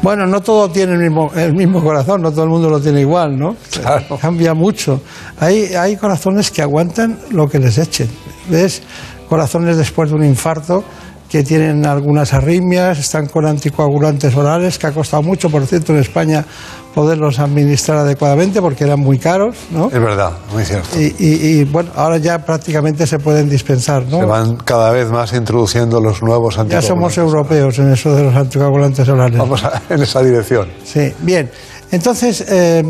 Bueno, 0.02 0.26
no 0.26 0.42
todo 0.42 0.70
tiene 0.70 0.94
el 0.94 1.00
mismo, 1.00 1.30
el 1.36 1.54
mismo 1.54 1.84
corazón, 1.84 2.22
no 2.22 2.32
todo 2.32 2.46
el 2.46 2.50
mundo 2.50 2.70
lo 2.70 2.80
tiene 2.80 3.02
igual, 3.02 3.38
¿no? 3.38 3.58
Claro. 3.70 4.18
Cambia 4.18 4.54
mucho. 4.54 5.02
Hay, 5.40 5.74
hay 5.76 5.98
corazones 5.98 6.50
que 6.52 6.62
aguantan 6.62 7.20
lo 7.32 7.50
que 7.50 7.60
les 7.60 7.78
echen. 7.78 8.10
¿Ves? 8.50 8.82
Corazones 9.28 9.76
después 9.76 10.10
de 10.10 10.16
un 10.16 10.24
infarto 10.24 10.86
que 11.34 11.42
tienen 11.44 11.84
algunas 11.88 12.32
arritmias, 12.32 13.00
están 13.00 13.26
con 13.26 13.48
anticoagulantes 13.48 14.36
orales, 14.36 14.78
que 14.78 14.86
ha 14.86 14.92
costado 14.92 15.24
mucho, 15.24 15.50
por 15.50 15.66
cierto, 15.66 15.92
en 15.92 15.98
España 15.98 16.46
poderlos 16.94 17.40
administrar 17.40 17.98
adecuadamente 17.98 18.62
porque 18.62 18.84
eran 18.84 19.00
muy 19.00 19.18
caros, 19.18 19.56
¿no? 19.72 19.88
Es 19.88 19.94
verdad, 20.00 20.34
muy 20.54 20.64
cierto. 20.64 20.90
Y, 20.96 21.06
y, 21.18 21.34
y, 21.62 21.64
bueno, 21.64 21.90
ahora 21.96 22.20
ya 22.20 22.38
prácticamente 22.46 23.08
se 23.08 23.18
pueden 23.18 23.50
dispensar, 23.50 24.04
¿no? 24.06 24.20
Se 24.20 24.26
van 24.26 24.58
cada 24.58 24.92
vez 24.92 25.10
más 25.10 25.34
introduciendo 25.34 26.00
los 26.00 26.22
nuevos 26.22 26.54
Ya 26.56 26.62
anticoagulantes. 26.62 26.88
somos 26.88 27.18
europeos 27.18 27.80
en 27.80 27.92
eso 27.94 28.14
de 28.16 28.26
los 28.26 28.36
anticoagulantes 28.36 29.10
orales. 29.10 29.40
Vamos 29.40 29.64
a- 29.64 29.82
en 29.90 30.04
esa 30.04 30.22
dirección. 30.22 30.68
Sí, 30.84 31.12
bien. 31.22 31.50
Entonces, 31.90 32.46
eh, 32.48 32.84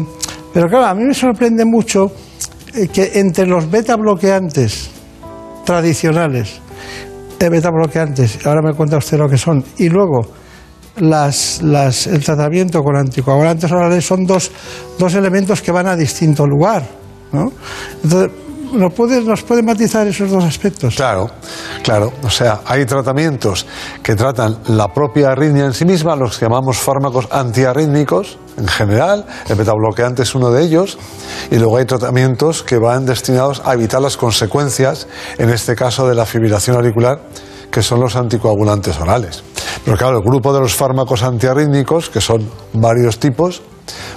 pero 0.54 0.68
claro, 0.68 0.88
a 0.88 0.94
mí 0.94 1.06
me 1.06 1.14
sorprende 1.14 1.64
mucho 1.64 2.12
eh, 2.76 2.90
que 2.90 3.10
entre 3.22 3.46
los 3.48 3.72
beta 3.72 3.96
bloqueantes 3.96 4.90
tradicionales, 5.64 6.60
beta 7.50 7.70
bloqueantes, 7.70 8.46
ahora 8.46 8.62
me 8.62 8.74
cuenta 8.74 8.98
usted 8.98 9.18
lo 9.18 9.28
que 9.28 9.38
son, 9.38 9.64
y 9.78 9.90
luego 9.90 10.22
las, 10.98 11.62
el 12.08 12.24
tratamiento 12.24 12.82
con 12.82 12.96
anticoagulantes 12.96 13.72
orales 13.72 14.06
son 14.06 14.26
dos, 14.26 14.52
dos 15.00 15.14
elementos 15.16 15.62
que 15.62 15.72
van 15.72 15.88
a 15.88 15.96
distinto 15.96 16.46
lugar. 16.46 16.84
¿no? 17.32 17.52
Entonces, 18.04 18.32
¿nos 18.74 18.94
puede, 18.94 19.22
¿nos 19.22 19.44
puede 19.44 19.62
matizar 19.62 20.08
esos 20.08 20.30
dos 20.30 20.44
aspectos? 20.44 20.96
Claro, 20.96 21.30
claro. 21.84 22.12
O 22.24 22.30
sea, 22.30 22.62
hay 22.66 22.86
tratamientos 22.86 23.66
que 24.02 24.16
tratan 24.16 24.58
la 24.68 24.88
propia 24.88 25.32
arritmia 25.32 25.66
en 25.66 25.74
sí 25.74 25.86
misma, 25.86 26.16
los 26.16 26.38
que 26.38 26.46
llamamos 26.46 26.78
fármacos 26.78 27.28
antiarrítmicos, 27.32 28.38
en 28.58 28.68
general, 28.68 29.26
el 29.48 29.56
betabloqueante 29.56 30.24
es 30.24 30.36
uno 30.36 30.52
de 30.52 30.64
ellos, 30.64 30.98
y 31.50 31.58
luego 31.58 31.78
hay 31.78 31.86
tratamientos 31.86 32.64
que 32.64 32.78
van 32.78 33.06
destinados 33.06 33.62
a 33.66 33.74
evitar 33.74 34.02
las 34.02 34.18
consecuencias, 34.18 35.08
en 35.38 35.50
este 35.50 35.76
caso 35.76 36.08
de 36.08 36.16
la 36.16 36.26
fibrilación 36.26 36.76
auricular, 36.76 37.20
que 37.74 37.82
son 37.82 38.00
los 38.00 38.16
anticoagulantes 38.16 39.00
orales. 39.00 39.44
Pero 39.84 39.98
claro, 39.98 40.18
el 40.18 40.24
grupo 40.24 40.54
de 40.54 40.60
los 40.60 40.76
fármacos 40.76 41.24
antiarrítmicos, 41.24 42.08
que 42.08 42.22
son 42.22 42.48
varios 42.74 43.18
tipos, 43.18 43.64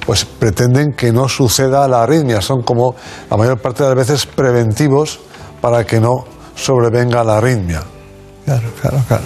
pues 0.05 0.27
pretenden 0.27 0.93
que 0.93 1.11
no 1.11 1.27
suceda 1.27 1.89
la 1.89 2.03
arritmia. 2.03 2.43
Son 2.43 2.63
como 2.63 2.95
la 3.31 3.37
mayor 3.39 3.59
parte 3.59 3.83
de 3.83 3.89
las 3.89 3.99
veces 3.99 4.27
preventivos 4.27 5.21
para 5.63 5.87
que 5.87 5.99
no 5.99 6.25
sobrevenga 6.55 7.25
la 7.25 7.39
arritmia. 7.39 7.83
Claro, 8.45 8.69
claro, 8.79 8.99
claro. 9.09 9.25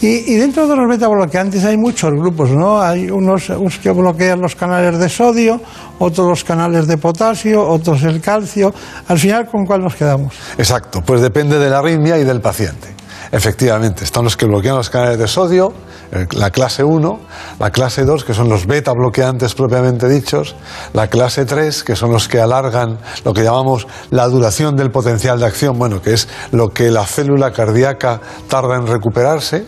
Y, 0.00 0.32
y 0.32 0.36
dentro 0.36 0.66
de 0.66 0.74
los 0.74 0.88
beta 0.88 1.06
bloqueantes 1.08 1.62
hay 1.62 1.76
muchos 1.76 2.10
grupos, 2.12 2.50
¿no? 2.50 2.80
Hay 2.80 3.10
unos, 3.10 3.50
unos 3.50 3.78
que 3.78 3.90
bloquean 3.90 4.40
los 4.40 4.56
canales 4.56 4.98
de 4.98 5.10
sodio, 5.10 5.60
otros 5.98 6.26
los 6.26 6.44
canales 6.44 6.86
de 6.86 6.96
potasio, 6.96 7.62
otros 7.68 8.02
el 8.04 8.22
calcio. 8.22 8.72
Al 9.06 9.18
final, 9.18 9.46
¿con 9.46 9.66
cuál 9.66 9.82
nos 9.82 9.94
quedamos? 9.94 10.34
Exacto, 10.56 11.02
pues 11.02 11.20
depende 11.20 11.58
de 11.58 11.68
la 11.68 11.80
arritmia 11.80 12.16
y 12.16 12.24
del 12.24 12.40
paciente. 12.40 12.99
Efectivamente, 13.32 14.02
están 14.02 14.24
los 14.24 14.36
que 14.36 14.46
bloquean 14.46 14.74
los 14.74 14.90
canales 14.90 15.16
de 15.16 15.28
sodio, 15.28 15.72
eh, 16.10 16.26
la 16.32 16.50
clase 16.50 16.82
1, 16.82 17.20
la 17.60 17.70
clase 17.70 18.04
2, 18.04 18.24
que 18.24 18.34
son 18.34 18.48
los 18.48 18.66
beta 18.66 18.92
bloqueantes 18.92 19.54
propiamente 19.54 20.08
dichos, 20.08 20.56
la 20.92 21.06
clase 21.06 21.44
3, 21.44 21.84
que 21.84 21.94
son 21.94 22.10
los 22.10 22.26
que 22.26 22.40
alargan 22.40 22.98
lo 23.24 23.32
que 23.32 23.44
llamamos 23.44 23.86
la 24.10 24.26
duración 24.26 24.76
del 24.76 24.90
potencial 24.90 25.38
de 25.38 25.46
acción, 25.46 25.78
bueno, 25.78 26.02
que 26.02 26.14
es 26.14 26.28
lo 26.50 26.70
que 26.70 26.90
la 26.90 27.06
célula 27.06 27.52
cardíaca 27.52 28.20
tarda 28.48 28.74
en 28.76 28.88
recuperarse, 28.88 29.64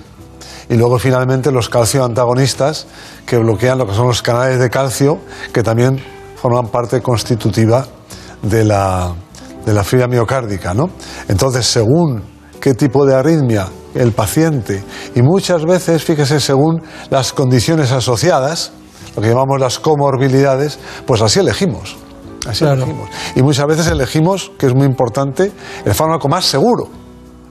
y 0.68 0.74
luego 0.74 0.98
finalmente 0.98 1.52
los 1.52 1.68
calcio 1.68 2.04
antagonistas, 2.04 2.88
que 3.26 3.38
bloquean 3.38 3.78
lo 3.78 3.86
que 3.86 3.94
son 3.94 4.08
los 4.08 4.22
canales 4.22 4.58
de 4.58 4.70
calcio, 4.70 5.20
que 5.52 5.62
también 5.62 6.02
forman 6.34 6.66
parte 6.66 7.00
constitutiva 7.00 7.86
de 8.42 8.64
la, 8.64 9.14
de 9.64 9.72
la 9.72 9.84
fibra 9.84 10.08
miocárdica, 10.08 10.74
¿no? 10.74 10.90
Entonces, 11.28 11.66
según 11.66 12.32
qué 12.62 12.74
tipo 12.74 13.04
de 13.04 13.16
arritmia 13.16 13.66
el 13.92 14.12
paciente 14.12 14.84
y 15.16 15.20
muchas 15.20 15.64
veces, 15.64 16.04
fíjese, 16.04 16.38
según 16.38 16.80
las 17.10 17.32
condiciones 17.32 17.90
asociadas, 17.90 18.72
lo 19.16 19.20
que 19.20 19.28
llamamos 19.28 19.60
las 19.60 19.80
comorbilidades, 19.80 20.78
pues 21.04 21.20
así 21.22 21.40
elegimos. 21.40 21.96
Así 22.48 22.64
elegimos. 22.64 23.10
Y 23.34 23.42
muchas 23.42 23.66
veces 23.66 23.88
elegimos, 23.88 24.52
que 24.56 24.66
es 24.66 24.74
muy 24.74 24.86
importante, 24.86 25.50
el 25.84 25.92
fármaco 25.92 26.28
más 26.28 26.44
seguro. 26.44 26.88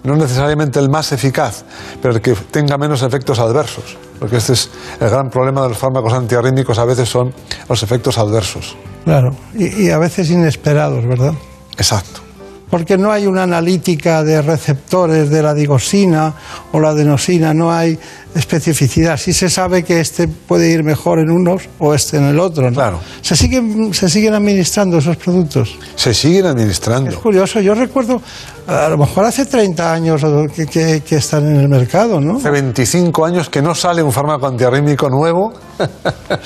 No 0.03 0.15
necesariamente 0.15 0.79
el 0.79 0.89
más 0.89 1.11
eficaz, 1.11 1.65
pero 2.01 2.15
el 2.15 2.21
que 2.21 2.33
tenga 2.49 2.77
menos 2.77 3.03
efectos 3.03 3.37
adversos. 3.37 3.97
Porque 4.17 4.37
este 4.37 4.53
es 4.53 4.69
el 4.99 5.09
gran 5.09 5.29
problema 5.29 5.61
de 5.63 5.69
los 5.69 5.77
fármacos 5.77 6.13
antiarrítmicos, 6.13 6.79
a 6.79 6.85
veces 6.85 7.09
son 7.09 7.33
los 7.67 7.83
efectos 7.83 8.17
adversos. 8.17 8.77
Claro, 9.03 9.35
y, 9.53 9.87
y 9.87 9.89
a 9.91 9.99
veces 9.99 10.29
inesperados, 10.31 11.05
¿verdad? 11.05 11.33
Exacto. 11.77 12.30
Porque 12.71 12.97
no 12.97 13.11
hay 13.11 13.27
una 13.27 13.43
analítica 13.43 14.23
de 14.23 14.41
receptores 14.41 15.29
de 15.29 15.43
la 15.43 15.53
digosina 15.53 16.33
o 16.71 16.79
la 16.79 16.89
adenosina, 16.91 17.53
no 17.53 17.71
hay 17.71 17.99
especificidad. 18.33 19.17
Sí 19.17 19.33
se 19.33 19.49
sabe 19.49 19.83
que 19.83 19.99
este 19.99 20.27
puede 20.29 20.71
ir 20.71 20.81
mejor 20.83 21.19
en 21.19 21.29
unos 21.29 21.63
o 21.79 21.93
este 21.93 22.15
en 22.17 22.23
el 22.27 22.39
otro. 22.39 22.69
¿no? 22.69 22.73
Claro. 22.73 22.99
¿Se 23.21 23.35
siguen, 23.35 23.93
¿Se 23.93 24.09
siguen 24.09 24.33
administrando 24.33 24.97
esos 24.99 25.17
productos? 25.17 25.77
Se 25.95 26.13
siguen 26.13 26.45
administrando. 26.45 27.09
Es 27.11 27.17
curioso, 27.17 27.59
yo 27.59 27.75
recuerdo, 27.75 28.21
a 28.67 28.87
lo 28.87 28.97
mejor 28.97 29.25
hace 29.25 29.45
30 29.45 29.91
años 29.93 30.21
que, 30.55 30.65
que- 30.65 31.01
que 31.05 31.15
están 31.17 31.45
en 31.47 31.59
el 31.59 31.67
mercado, 31.67 32.21
¿no? 32.21 32.37
Hace 32.37 32.51
25 32.51 33.25
años 33.25 33.49
que 33.49 33.61
no 33.61 33.75
sale 33.75 34.01
un 34.01 34.13
fármaco 34.13 34.47
antiarrítmico 34.47 35.09
nuevo. 35.09 35.51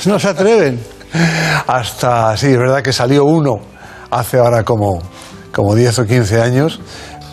no 0.07 0.17
se 0.19 0.27
atreven. 0.27 0.79
Hasta, 1.67 2.35
sí, 2.35 2.47
es 2.47 2.57
verdad 2.57 2.81
que 2.81 2.91
salió 2.91 3.25
uno 3.25 3.57
hace 4.11 4.37
ahora 4.37 4.63
como, 4.63 4.99
como 5.55 5.73
10 5.73 5.99
o 5.99 6.05
15 6.05 6.41
años, 6.41 6.81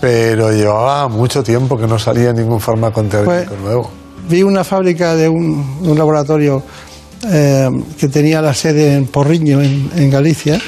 pero 0.01 0.53
llevaba 0.53 1.09
mucho 1.09 1.43
tiempo 1.43 1.77
que 1.77 1.89
no 1.89 1.99
salía 1.99 2.32
ningún 2.32 2.61
fármaco 2.61 3.01
antiarrítmico 3.01 3.57
nuevo. 3.61 3.90
Vi 4.28 4.44
una 4.44 4.62
fábrica 4.62 5.16
de 5.16 5.28
un, 5.28 5.99
laboratorio 5.99 6.62
eh, 7.28 7.69
que 7.99 8.07
tenía 8.07 8.40
la 8.40 8.55
sede 8.55 8.94
en 8.94 9.09
Porriño, 9.09 9.61
en, 9.61 9.90
en 9.97 10.09
Galicia, 10.09 10.61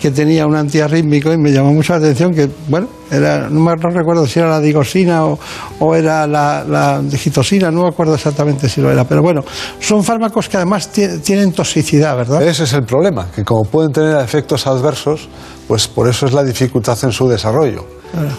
que 0.00 0.10
tenía 0.10 0.46
un 0.46 0.56
antiarrítmico 0.56 1.32
y 1.32 1.36
me 1.38 1.52
llamó 1.52 1.72
mucho 1.72 1.92
la 1.92 1.98
atención 1.98 2.32
que, 2.34 2.48
bueno, 2.68 2.88
era, 3.10 3.48
no, 3.50 3.60
me, 3.60 3.74
no 3.76 3.90
recuerdo 3.90 4.26
si 4.26 4.38
era 4.38 4.48
la 4.48 4.60
digosina 4.60 5.24
o, 5.26 5.38
o 5.78 5.94
era 5.94 6.26
la, 6.26 6.64
la 6.64 7.00
digitosina, 7.02 7.70
no 7.70 7.82
me 7.82 7.88
acuerdo 7.88 8.14
exactamente 8.14 8.68
si 8.68 8.80
lo 8.80 8.90
era, 8.90 9.04
pero 9.04 9.20
bueno, 9.22 9.44
son 9.78 10.02
fármacos 10.02 10.48
que 10.48 10.56
además 10.56 10.88
ti- 10.88 11.18
tienen 11.22 11.52
toxicidad, 11.52 12.16
¿verdad? 12.16 12.42
Ese 12.42 12.64
es 12.64 12.72
el 12.72 12.84
problema, 12.84 13.28
que 13.34 13.44
como 13.44 13.64
pueden 13.64 13.92
tener 13.92 14.16
efectos 14.20 14.66
adversos, 14.66 15.28
pues 15.68 15.86
por 15.86 16.08
eso 16.08 16.26
es 16.26 16.32
la 16.32 16.42
dificultad 16.44 16.98
en 17.02 17.12
su 17.12 17.28
desarrollo, 17.28 17.84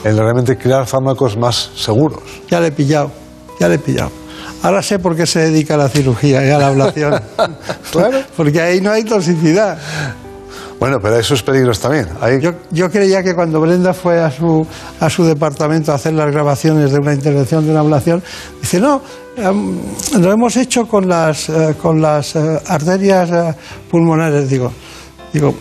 en 0.04 0.18
realmente 0.18 0.58
crear 0.58 0.86
fármacos 0.88 1.38
más 1.38 1.70
seguros. 1.76 2.22
Ya 2.50 2.60
le 2.60 2.68
he 2.68 2.72
pillado, 2.72 3.12
ya 3.60 3.68
le 3.70 3.76
he 3.76 3.80
pillado. 3.80 4.12
Ahora 4.64 4.82
sé 4.84 5.00
por 5.00 5.16
qué 5.16 5.26
se 5.26 5.40
dedica 5.40 5.74
a 5.74 5.78
la 5.78 5.90
cirugía 5.90 6.46
y 6.46 6.50
a 6.50 6.58
la 6.58 6.68
ablación. 6.68 7.20
claro. 7.92 8.20
Porque 8.38 8.62
ahí 8.62 8.80
no 8.82 8.92
hay 8.92 9.04
toxicidad. 9.04 9.78
Bueno, 10.82 11.00
pero 11.00 11.16
hay 11.16 11.22
sus 11.22 11.44
peligros 11.44 11.80
también. 11.80 12.08
Yo, 12.42 12.54
yo 12.72 12.90
creía 12.90 13.22
que 13.22 13.36
cuando 13.36 13.62
Brenda 13.62 13.94
fue 13.94 14.20
a 14.20 14.32
su, 14.32 14.66
a 15.00 15.12
su 15.12 15.24
departamento 15.24 15.92
a 15.92 15.96
hacer 15.96 16.14
las 16.14 16.32
grabaciones 16.32 16.92
de 16.92 16.98
una 16.98 17.14
intervención, 17.14 17.64
de 17.64 17.70
una 17.70 17.82
ablación, 17.82 18.24
dice, 18.60 18.80
no, 18.80 19.00
em, 19.38 19.78
lo 20.20 20.32
hemos 20.32 20.58
hecho 20.58 20.88
con 20.88 21.08
las, 21.08 21.50
eh, 21.50 21.76
con 21.80 22.02
las 22.02 22.36
eh, 22.36 22.60
arterias 22.66 23.30
eh, 23.30 23.54
pulmonares. 23.92 24.50
Digo, 24.50 24.72
digo, 25.32 25.54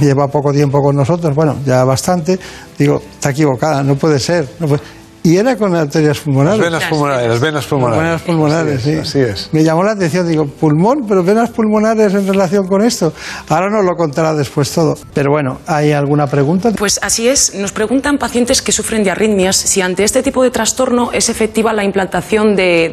lleva 0.00 0.28
poco 0.28 0.52
tiempo 0.52 0.80
con 0.80 0.94
nosotros, 0.94 1.34
bueno, 1.34 1.56
ya 1.66 1.82
bastante. 1.82 2.38
Digo, 2.78 3.02
está 3.14 3.30
equivocada, 3.30 3.82
no 3.82 3.96
puede 3.96 4.20
ser. 4.20 4.48
Y 5.26 5.38
era 5.38 5.56
con 5.56 5.74
arterias 5.74 6.20
pulmonares. 6.20 6.60
Las 6.60 6.70
venas 6.70 6.84
pulmonares, 6.88 7.28
las 7.28 7.40
venas 7.40 7.66
pulmonares. 7.66 8.04
Venas 8.04 8.22
pulmonares, 8.22 8.80
sí. 8.80 8.92
así 8.92 9.18
es. 9.18 9.48
Me 9.50 9.64
llamó 9.64 9.82
la 9.82 9.90
atención, 9.90 10.28
digo, 10.28 10.46
pulmón, 10.46 11.04
pero 11.08 11.24
venas 11.24 11.50
pulmonares 11.50 12.14
en 12.14 12.28
relación 12.28 12.68
con 12.68 12.80
esto. 12.80 13.12
Ahora 13.48 13.68
nos 13.68 13.84
lo 13.84 13.96
contará 13.96 14.34
después 14.34 14.70
todo. 14.70 14.96
Pero 15.12 15.32
bueno, 15.32 15.58
¿hay 15.66 15.90
alguna 15.90 16.28
pregunta? 16.28 16.70
Pues 16.78 17.00
así 17.02 17.26
es. 17.26 17.56
Nos 17.56 17.72
preguntan 17.72 18.18
pacientes 18.18 18.62
que 18.62 18.70
sufren 18.70 19.02
de 19.02 19.10
arritmias 19.10 19.56
si 19.56 19.80
ante 19.80 20.04
este 20.04 20.22
tipo 20.22 20.44
de 20.44 20.52
trastorno 20.52 21.10
es 21.10 21.28
efectiva 21.28 21.72
la 21.72 21.82
implantación 21.82 22.54
de 22.54 22.92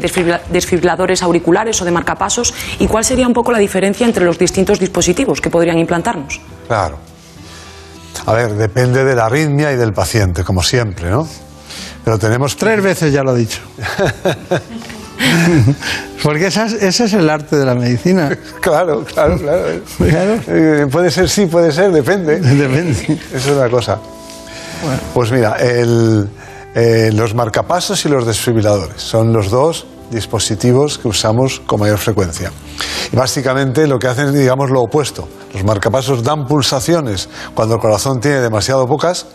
desfibriladores 0.50 1.22
auriculares 1.22 1.80
o 1.84 1.86
de 1.86 1.92
marcapasos 1.92 2.52
y 2.80 2.88
cuál 2.88 3.06
sería 3.06 3.28
un 3.28 3.34
poco 3.34 3.52
la 3.52 3.60
diferencia 3.60 4.08
entre 4.08 4.26
los 4.26 4.40
distintos 4.40 4.80
dispositivos 4.80 5.40
que 5.40 5.52
podrían 5.52 5.78
implantarnos. 5.78 6.42
Claro. 6.68 6.98
A 8.26 8.34
ver, 8.34 8.54
depende 8.56 9.04
de 9.04 9.16
la 9.16 9.28
arritmia 9.28 9.72
y 9.72 9.76
del 9.76 9.94
paciente, 9.94 10.44
como 10.44 10.64
siempre, 10.64 11.12
¿no? 11.12 11.28
Pero 12.04 12.20
tenemos... 12.20 12.58
Tres 12.58 12.82
veces 12.82 13.14
ya 13.14 13.24
lo 13.24 13.36
he 13.36 13.40
dicho. 13.40 13.62
Porque 16.24 16.48
ese 16.48 16.88
es 16.88 17.14
el 17.14 17.30
arte 17.30 17.58
de 17.58 17.66
la 17.66 17.76
medicina. 17.76 18.38
Claro, 18.62 19.04
claro, 19.04 19.38
claro. 19.38 19.82
Claro. 19.98 20.40
Eh, 20.48 20.88
puede 20.90 21.12
ser 21.12 21.30
sí, 21.30 21.48
puede 21.48 21.72
ser, 21.72 21.92
depende. 21.92 22.40
Depende. 22.40 23.20
Eso 23.34 23.52
es 23.52 23.58
una 23.58 23.70
cosa. 23.70 24.00
Pues 25.14 25.32
mira, 25.32 25.58
el, 25.58 26.30
eh, 26.76 27.12
los 27.14 27.36
marcapasos 27.36 28.06
y 28.06 28.10
los 28.10 28.26
desfibriladores 28.26 29.02
son 29.02 29.34
los 29.34 29.50
dos 29.50 29.86
dispositivos 30.12 30.98
que 30.98 31.10
usamos 31.10 31.62
con 31.66 31.82
mayor 31.82 31.98
frecuencia. 31.98 32.52
Y 33.12 33.16
básicamente 33.16 33.86
lo 33.86 34.00
que 34.00 34.08
hacen 34.08 34.28
es, 34.28 34.34
digamos, 34.34 34.72
lo 34.72 34.82
opuesto. 34.82 35.28
Los 35.54 35.64
marcapasos 35.64 36.24
dan 36.24 36.46
pulsaciones 36.46 37.28
cuando 37.54 37.76
el 37.76 37.82
corazón 37.82 38.22
tiene 38.22 38.40
demasiado 38.40 38.88
pocas 38.88 39.26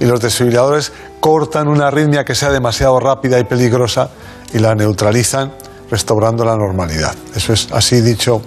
y 0.00 0.04
los 0.04 0.20
desfibriladores 0.20 0.92
cortan 1.20 1.68
una 1.68 1.88
arritmia 1.88 2.24
que 2.24 2.34
sea 2.34 2.50
demasiado 2.50 2.98
rápida 3.00 3.38
y 3.38 3.44
peligrosa 3.44 4.10
y 4.52 4.58
la 4.58 4.74
neutralizan 4.74 5.52
restaurando 5.90 6.44
la 6.44 6.56
normalidad. 6.56 7.14
Eso 7.34 7.52
es 7.52 7.68
así 7.72 8.00
dicho 8.00 8.42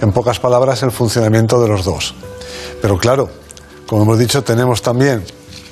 en 0.00 0.12
pocas 0.12 0.40
palabras 0.40 0.82
el 0.82 0.90
funcionamiento 0.90 1.60
de 1.60 1.68
los 1.68 1.84
dos. 1.84 2.14
Pero 2.80 2.96
claro, 2.98 3.28
como 3.86 4.02
hemos 4.02 4.18
dicho, 4.18 4.42
tenemos 4.42 4.82
también 4.82 5.24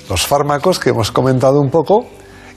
los 0.08 0.26
fármacos 0.26 0.78
que 0.78 0.90
hemos 0.90 1.10
comentado 1.10 1.60
un 1.60 1.70
poco 1.70 2.06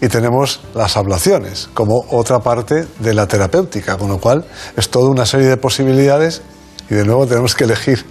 y 0.02 0.08
tenemos 0.08 0.62
las 0.76 0.98
ablaciones 0.98 1.70
como 1.74 2.06
otra 2.10 2.40
parte 2.40 2.88
de 3.00 3.14
la 3.14 3.28
terapéutica, 3.28 3.98
con 3.98 4.10
lo 4.10 4.20
cual 4.20 4.46
es 4.78 4.90
toda 4.90 5.10
una 5.10 5.26
serie 5.26 5.48
de 5.48 5.58
posibilidades 5.58 6.42
y 6.90 6.96
de 6.96 7.06
nuevo 7.06 7.28
tenemos 7.28 7.56
que 7.56 7.66
elegir 7.66 8.06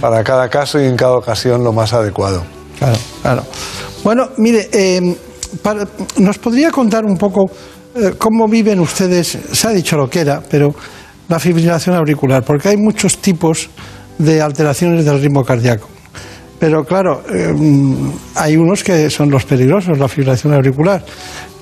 para 0.00 0.22
cada 0.22 0.48
caso 0.48 0.80
y 0.80 0.86
en 0.86 0.96
cada 0.96 1.16
ocasión 1.16 1.64
lo 1.64 1.72
más 1.72 1.92
adecuado. 1.92 2.42
Claro, 2.82 2.98
claro. 3.22 3.44
Bueno, 4.02 4.28
mire, 4.38 4.68
para- 5.62 5.86
¿nos 6.16 6.38
podría 6.38 6.70
contar 6.72 7.04
un 7.04 7.16
poco 7.16 7.48
eh, 7.94 8.14
cómo 8.18 8.48
viven 8.48 8.80
ustedes? 8.80 9.38
Se 9.52 9.68
ha 9.68 9.70
dicho 9.70 9.96
lo 9.96 10.10
que 10.10 10.20
era, 10.20 10.42
pero 10.50 10.74
la 11.28 11.38
fibrilación 11.38 11.94
auricular, 11.94 12.42
porque 12.42 12.70
hay 12.70 12.76
muchos 12.76 13.18
tipos 13.18 13.70
de 14.18 14.42
alteraciones 14.42 15.04
del 15.04 15.20
ritmo 15.20 15.44
cardíaco. 15.44 15.88
Pero 16.58 16.84
claro, 16.84 17.22
eh, 17.32 17.54
hay 18.34 18.56
unos 18.56 18.82
que 18.82 19.08
son 19.10 19.30
los 19.30 19.44
peligrosos, 19.44 19.96
la 19.98 20.08
fibrilación 20.08 20.52
auricular. 20.52 21.04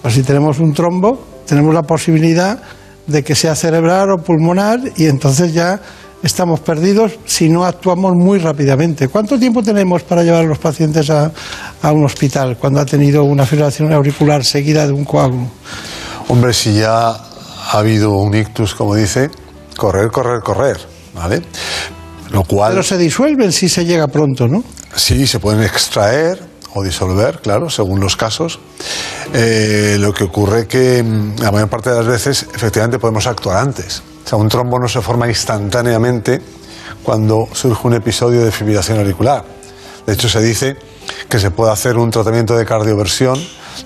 Pues 0.01 0.15
si 0.15 0.23
tenemos 0.23 0.59
un 0.59 0.73
trombo, 0.73 1.23
tenemos 1.47 1.75
la 1.75 1.83
posibilidad 1.83 2.63
de 3.07 3.23
que 3.23 3.35
sea 3.35 3.55
cerebral 3.55 4.09
o 4.13 4.23
pulmonar 4.23 4.81
y 4.97 5.05
entonces 5.07 5.53
ya 5.53 5.81
estamos 6.23 6.61
perdidos 6.61 7.13
si 7.25 7.49
no 7.49 7.65
actuamos 7.65 8.15
muy 8.15 8.39
rápidamente. 8.39 9.09
¿Cuánto 9.09 9.39
tiempo 9.39 9.63
tenemos 9.63 10.03
para 10.03 10.23
llevar 10.23 10.45
a 10.45 10.49
los 10.49 10.59
pacientes 10.59 11.11
a, 11.11 11.33
a 11.83 11.93
un 11.93 12.05
hospital 12.05 12.57
cuando 12.59 12.81
ha 12.81 12.87
tenido 12.87 13.25
una 13.25 13.47
fibrilación 13.47 13.93
auricular 13.93 14.45
seguida 14.45 14.87
de 14.87 14.93
un 14.93 15.05
coágulo? 15.05 15.47
Hombre, 16.29 16.53
si 16.53 16.75
ya 16.75 17.09
ha 17.11 17.79
habido 17.79 18.13
un 18.13 18.35
ictus, 18.35 18.75
como 18.75 18.95
dice, 18.95 19.31
correr, 19.77 20.11
correr, 20.11 20.41
correr, 20.43 20.79
¿vale? 21.15 21.43
Lo 22.31 22.45
cual... 22.45 22.73
Pero 22.73 22.83
se 22.83 22.99
disuelven 22.99 23.53
si 23.53 23.69
se 23.69 23.85
llega 23.85 24.07
pronto, 24.07 24.47
¿no? 24.47 24.63
Sí, 24.95 25.27
se 25.27 25.39
pueden 25.41 25.63
extraer 25.63 26.51
o 26.75 26.83
disolver, 26.83 27.41
claro, 27.41 27.69
según 27.71 28.01
los 28.01 28.17
casos. 28.17 28.61
Eh, 29.33 29.97
lo 29.99 30.13
que 30.13 30.25
ocurre 30.25 30.67
que 30.67 31.03
mm, 31.03 31.41
la 31.41 31.51
mayor 31.51 31.69
parte 31.69 31.91
de 31.91 31.97
las 31.97 32.07
veces 32.07 32.47
efectivamente 32.55 32.99
podemos 32.99 33.27
actuar 33.27 33.57
antes. 33.57 34.03
Un 34.36 34.48
trombo 34.48 34.78
no 34.78 34.89
se 34.89 35.01
forma 35.01 35.28
instantáneamente 35.28 36.40
cuando 37.02 37.48
surge 37.52 37.86
un 37.86 37.94
episodio 37.94 38.44
de 38.44 38.52
fibrilación 38.52 38.98
auricular. 38.98 39.44
De 40.07 40.12
hecho, 40.12 40.28
se 40.28 40.40
dice 40.40 40.77
que 41.28 41.39
se 41.39 41.51
puede 41.51 41.73
hacer 41.73 41.97
un 41.97 42.11
tratamiento 42.11 42.57
de 42.57 42.65
cardioversión 42.65 43.39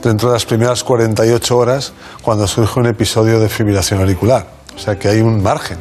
dentro 0.03 0.29
de 0.29 0.35
las 0.35 0.45
primeras 0.45 0.85
48 0.85 1.57
horas 1.57 1.93
cuando 2.23 2.47
surge 2.47 2.81
un 2.81 2.87
episodio 2.87 3.41
de 3.41 3.49
fibrilación 3.49 4.01
auricular. 4.01 4.47
O 4.77 4.79
sea 4.79 4.99
que 4.99 5.09
hay 5.09 5.21
un 5.21 5.43
margen. 5.43 5.79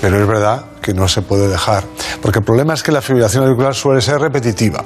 Pero 0.00 0.20
es 0.20 0.26
verdad 0.26 0.64
que 0.82 0.94
no 0.94 1.08
se 1.08 1.22
puede 1.22 1.48
dejar. 1.48 1.84
Porque 2.22 2.40
el 2.40 2.44
problema 2.44 2.74
es 2.74 2.82
que 2.82 2.92
la 2.92 3.02
fibrilación 3.02 3.44
auricular 3.44 3.74
suele 3.74 4.00
ser 4.00 4.20
repetitiva. 4.20 4.82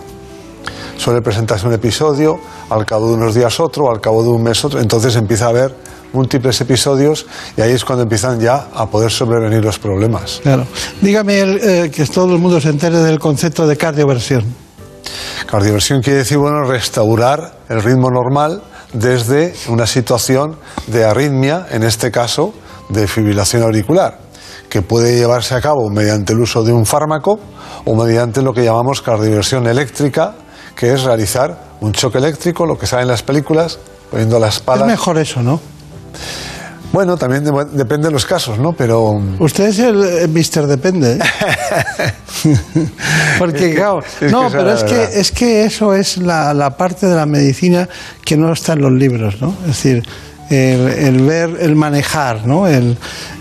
Suele 0.97 1.23
presentarse 1.23 1.67
un 1.67 1.73
episodio, 1.73 2.39
al 2.71 2.85
cabo 2.87 3.09
de 3.09 3.15
unos 3.15 3.35
días 3.35 3.59
otro, 3.61 3.91
al 3.91 4.01
cabo 4.01 4.23
de 4.23 4.29
un 4.29 4.43
mes 4.43 4.65
otro. 4.65 4.81
Entonces 4.81 5.17
empieza 5.17 5.47
a 5.47 5.49
haber 5.49 5.75
múltiples 6.15 6.61
episodios 6.61 7.27
y 7.57 7.61
ahí 7.61 7.73
es 7.73 7.85
cuando 7.85 8.05
empiezan 8.05 8.41
ya 8.41 8.69
a 8.75 8.87
poder 8.87 9.11
sobrevenir 9.11 9.65
los 9.65 9.79
problemas. 9.79 10.41
Claro. 10.43 10.67
Dígame 11.01 11.41
el, 11.41 11.61
eh, 11.63 11.91
que 11.91 12.07
todo 12.07 12.35
el 12.35 12.41
mundo 12.41 12.61
se 12.61 12.71
entere 12.71 12.99
del 12.99 13.19
concepto 13.19 13.67
de 13.67 13.77
cardioversión. 13.77 14.45
Cardioversión 15.47 16.01
quiere 16.01 16.21
decir, 16.21 16.39
bueno, 16.39 16.65
restaurar 16.65 17.59
el 17.69 17.83
ritmo 17.83 18.11
normal 18.11 18.63
desde 18.93 19.55
una 19.69 19.87
situación 19.87 20.57
de 20.87 21.05
arritmia, 21.05 21.67
en 21.71 21.83
este 21.83 22.11
caso 22.11 22.55
de 22.89 23.07
fibrilación 23.07 23.63
auricular, 23.63 24.19
que 24.69 24.83
puede 24.83 25.17
llevarse 25.17 25.55
a 25.55 25.61
cabo 25.61 25.91
mediante 25.91 26.33
el 26.33 26.41
uso 26.41 26.63
de 26.63 26.73
un 26.73 26.87
fármaco 26.87 27.39
o 27.85 27.95
mediante 27.95 28.41
lo 28.41 28.53
que 28.55 28.65
llamamos 28.65 29.03
cardioversión 29.03 29.67
eléctrica, 29.67 30.35
que 30.77 30.93
es 30.93 31.03
realizar 31.03 31.75
un 31.81 31.93
choque 31.93 32.19
eléctrico, 32.19 32.67
lo 32.67 32.79
que 32.79 32.87
sale 32.87 33.03
en 33.03 33.09
las 33.09 33.23
películas, 33.23 33.79
poniendo 34.11 34.39
las 34.39 34.61
palas. 34.61 34.83
Es 34.83 34.89
mejor 34.89 35.19
eso, 35.19 35.43
¿no? 35.43 35.61
Bueno, 36.93 37.17
también 37.17 37.43
de- 37.45 37.65
depende 37.73 38.07
de 38.07 38.13
los 38.13 38.25
casos, 38.25 38.59
¿no? 38.59 38.73
Pero 38.73 39.21
Usted 39.41 39.65
es 39.67 39.79
el 39.81 40.29
Mister 40.29 40.67
Depende. 40.69 41.15
¿eh? 41.15 42.13
Porque, 43.39 43.57
Es 43.57 43.63
que- 43.71 43.75
claro, 43.75 44.03
es 44.21 44.31
no, 44.33 44.49
pero 44.51 44.73
es 44.73 44.85
que, 44.85 45.21
es 45.21 45.33
que 45.33 45.65
eso 45.65 45.95
es 45.95 46.19
la, 46.19 46.55
la 46.55 46.77
parte 46.77 47.07
de 47.07 47.17
la 47.17 47.27
medicina 47.27 47.89
que 48.25 48.37
no 48.37 48.53
está 48.53 48.75
en 48.75 48.83
los 48.83 48.93
libros, 48.93 49.41
¿no? 49.41 49.55
Es 49.63 49.67
decir, 49.69 50.03
el, 50.51 50.89
el 50.89 51.23
ver, 51.23 51.57
el 51.61 51.75
manejar, 51.75 52.47
¿no? 52.47 52.69
El, 52.69 52.97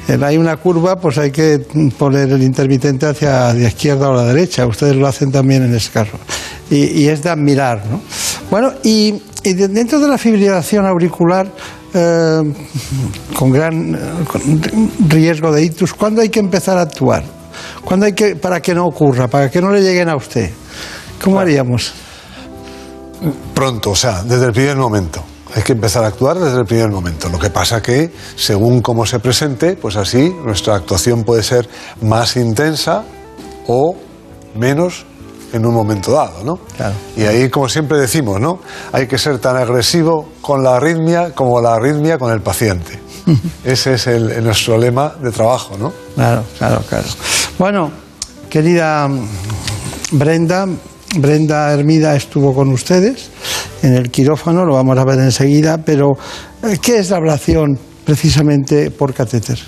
el- 0.08 0.24
hay 0.24 0.38
una 0.38 0.58
curva, 0.58 0.95
pues 0.95 1.18
hay 1.18 1.32
que 1.32 1.60
poner 1.98 2.32
el 2.32 2.41
intermitente 2.41 3.06
hacia 3.06 3.54
la 3.54 3.68
izquierda 3.68 4.10
o 4.10 4.16
la 4.16 4.24
derecha. 4.26 4.66
Ustedes 4.66 4.95
lo 4.95 5.06
hacen 5.08 5.32
también 5.32 5.64
en 5.64 5.76
ese 5.76 5.91
caso. 5.91 6.18
Y, 6.72 6.86
y 6.86 7.08
es 7.10 7.22
de 7.22 7.30
admirar, 7.30 7.84
¿no? 7.86 8.02
Bueno, 8.50 8.72
y, 8.84 9.22
y 9.44 9.54
de- 9.54 9.68
dentro 9.68 10.00
de 10.00 10.08
la 10.08 10.18
fibrilación 10.18 10.86
auricular, 10.86 11.48
eh, 11.94 12.53
con 13.36 13.52
gran 13.52 13.95
eh, 13.95 13.99
con 14.28 14.61
riesgo 15.10 15.52
de 15.52 15.64
ictus, 15.64 15.94
¿cuándo 15.94 16.22
hay 16.22 16.30
que 16.30 16.40
empezar 16.40 16.78
a 16.78 16.82
actuar? 16.82 17.24
¿Cuándo 17.84 18.06
hay 18.06 18.14
que, 18.14 18.36
para 18.36 18.61
que 18.61 18.74
no 18.74 18.86
ocurra, 18.86 19.28
para 19.28 19.49
que 19.49 19.61
no 19.61 19.72
le 19.72 19.82
lleguen 19.82 20.10
a 20.10 20.15
usted? 20.15 20.52
¿Cómo 21.22 21.40
haríamos? 21.40 21.94
pronto, 23.53 23.91
o 23.91 23.95
sea, 23.95 24.24
desde 24.24 24.48
el 24.48 24.53
primer 24.53 24.76
momento. 24.76 25.24
Hay 25.56 25.61
que 25.61 25.74
empezar 25.74 26.03
a 26.03 26.07
actuar 26.07 26.40
desde 26.40 26.60
el 26.60 26.65
primer 26.65 26.90
momento. 26.90 27.30
Lo 27.30 27.38
que 27.38 27.49
pasa 27.49 27.82
que, 27.82 28.11
según 28.36 28.82
cómo 28.82 29.06
se 29.06 29.20
presente, 29.20 29.76
pues 29.76 29.95
así 29.95 30.34
nuestra 30.44 30.76
actuación 30.76 31.24
puede 31.24 31.44
ser 31.44 31.70
más 32.02 32.36
intensa 32.36 33.03
o 33.68 33.95
menos 34.56 35.06
en 35.54 35.66
un 35.66 35.74
momento 35.74 36.12
dado, 36.12 36.44
¿no? 36.44 36.60
Y 37.16 37.24
ahí, 37.24 37.50
como 37.50 37.70
siempre 37.70 38.00
decimos, 38.00 38.42
¿no? 38.42 38.60
Hay 38.92 39.08
que 39.08 39.18
ser 39.18 39.40
tan 39.40 39.56
agresivo 39.56 40.30
con 40.42 40.64
la 40.64 40.76
arritmia 40.78 41.32
como 41.34 41.62
la 41.62 41.76
arritmia 41.76 42.18
con 42.18 42.34
el 42.34 42.42
paciente. 42.42 43.00
Ese 43.64 43.94
es 43.94 44.08
el, 44.08 44.32
el 44.32 44.44
nuestro 44.44 44.78
lema 44.78 45.14
de 45.22 45.32
trabajo, 45.32 45.78
¿no? 45.78 45.94
Claro, 46.16 46.44
claro, 46.58 46.82
claro. 46.90 47.08
Bueno, 47.60 47.92
querida 48.50 49.08
Brenda, 50.12 50.66
Brenda 51.16 51.72
Hermida 51.72 52.16
estuvo 52.16 52.54
con 52.54 52.70
ustedes 52.70 53.30
en 53.84 53.94
el 53.94 54.10
quirófano, 54.10 54.66
lo 54.66 54.74
vamos 54.74 54.98
a 54.98 55.06
ver 55.06 55.20
enseguida, 55.20 55.78
pero 55.78 56.12
eh, 56.64 56.78
¿qué 56.82 56.98
es 56.98 57.12
la 57.12 57.18
ablación 57.18 57.78
precisamente 58.06 58.90
por 58.92 59.14
catéter? 59.14 59.60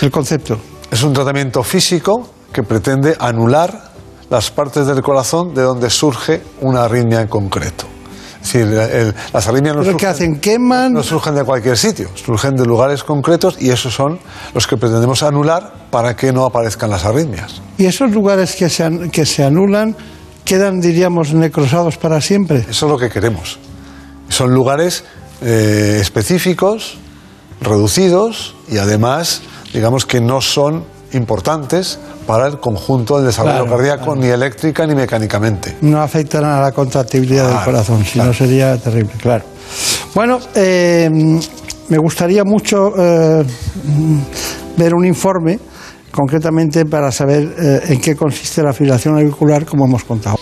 El 0.00 0.10
concepto. 0.10 0.58
Es 0.90 1.02
un 1.02 1.12
tratamiento 1.12 1.62
físico 1.62 2.30
que 2.52 2.62
pretende 2.62 3.16
anular 3.18 3.87
las 4.30 4.50
partes 4.50 4.86
del 4.86 5.02
corazón 5.02 5.54
de 5.54 5.62
donde 5.62 5.90
surge 5.90 6.42
una 6.60 6.84
arritmia 6.84 7.20
en 7.22 7.28
concreto. 7.28 7.86
El- 8.54 9.14
las 9.32 9.46
arritmias 9.48 9.76
no 9.76 9.82
¿Pero 9.82 9.96
qué 9.96 10.06
surgen, 10.06 10.08
hacen? 10.32 10.40
¿Queman? 10.40 10.92
no 10.92 11.02
surgen 11.02 11.34
de 11.34 11.44
cualquier 11.44 11.76
sitio, 11.76 12.08
surgen 12.14 12.54
de 12.56 12.64
lugares 12.64 13.02
concretos 13.04 13.56
y 13.60 13.70
esos 13.70 13.92
son 13.92 14.18
los 14.54 14.66
que 14.66 14.76
pretendemos 14.76 15.22
anular 15.22 15.72
para 15.90 16.14
que 16.16 16.32
no 16.32 16.44
aparezcan 16.44 16.88
las 16.88 17.04
arritmias. 17.04 17.60
¿Y 17.76 17.86
esos 17.86 18.10
lugares 18.10 18.54
que 18.56 18.68
se, 18.70 19.10
que 19.10 19.26
se 19.26 19.44
anulan 19.44 19.96
quedan, 20.44 20.80
diríamos, 20.80 21.34
necrosados 21.34 21.98
para 21.98 22.20
siempre? 22.20 22.64
Eso 22.70 22.86
es 22.86 22.92
lo 22.92 22.96
que 22.98 23.10
queremos. 23.10 23.58
Son 24.28 24.54
lugares 24.54 25.04
eh, 25.42 25.98
específicos, 26.00 26.96
reducidos 27.60 28.54
y 28.68 28.78
además, 28.78 29.42
digamos 29.74 30.06
que 30.06 30.20
no 30.20 30.40
son 30.40 30.84
importantes 31.12 31.98
para 32.28 32.46
el 32.46 32.60
conjunto 32.60 33.16
del 33.16 33.24
desarrollo 33.28 33.64
Claro, 33.64 33.70
cardíaco, 33.78 34.14
ni 34.14 34.26
eléctrica 34.26 34.86
ni 34.86 34.94
mecánicamente. 34.94 35.76
no 35.80 36.02
afectan 36.02 36.44
a 36.44 36.60
la 36.60 36.72
contractibilidad 36.72 37.44
del 37.44 37.52
Claro, 37.52 37.64
corazón, 37.64 38.04
si 38.04 38.18
no 38.18 38.34
sería 38.34 38.76
terrible, 38.76 39.12
claro. 39.18 39.44
Bueno, 40.14 40.38
eh, 40.54 41.08
me 41.88 41.96
gustaría 41.98 42.44
mucho 42.44 42.92
eh, 42.98 43.44
ver 44.76 44.94
un 44.94 45.06
informe, 45.06 45.58
concretamente 46.12 46.84
para 46.84 47.10
saber 47.10 47.48
eh, 47.58 47.80
en 47.94 48.00
qué 48.02 48.14
consiste 48.14 48.62
la 48.62 48.74
fibrilación 48.74 49.14
auricular, 49.16 49.64
como 49.64 49.86
hemos 49.86 50.04
contado. 50.04 50.36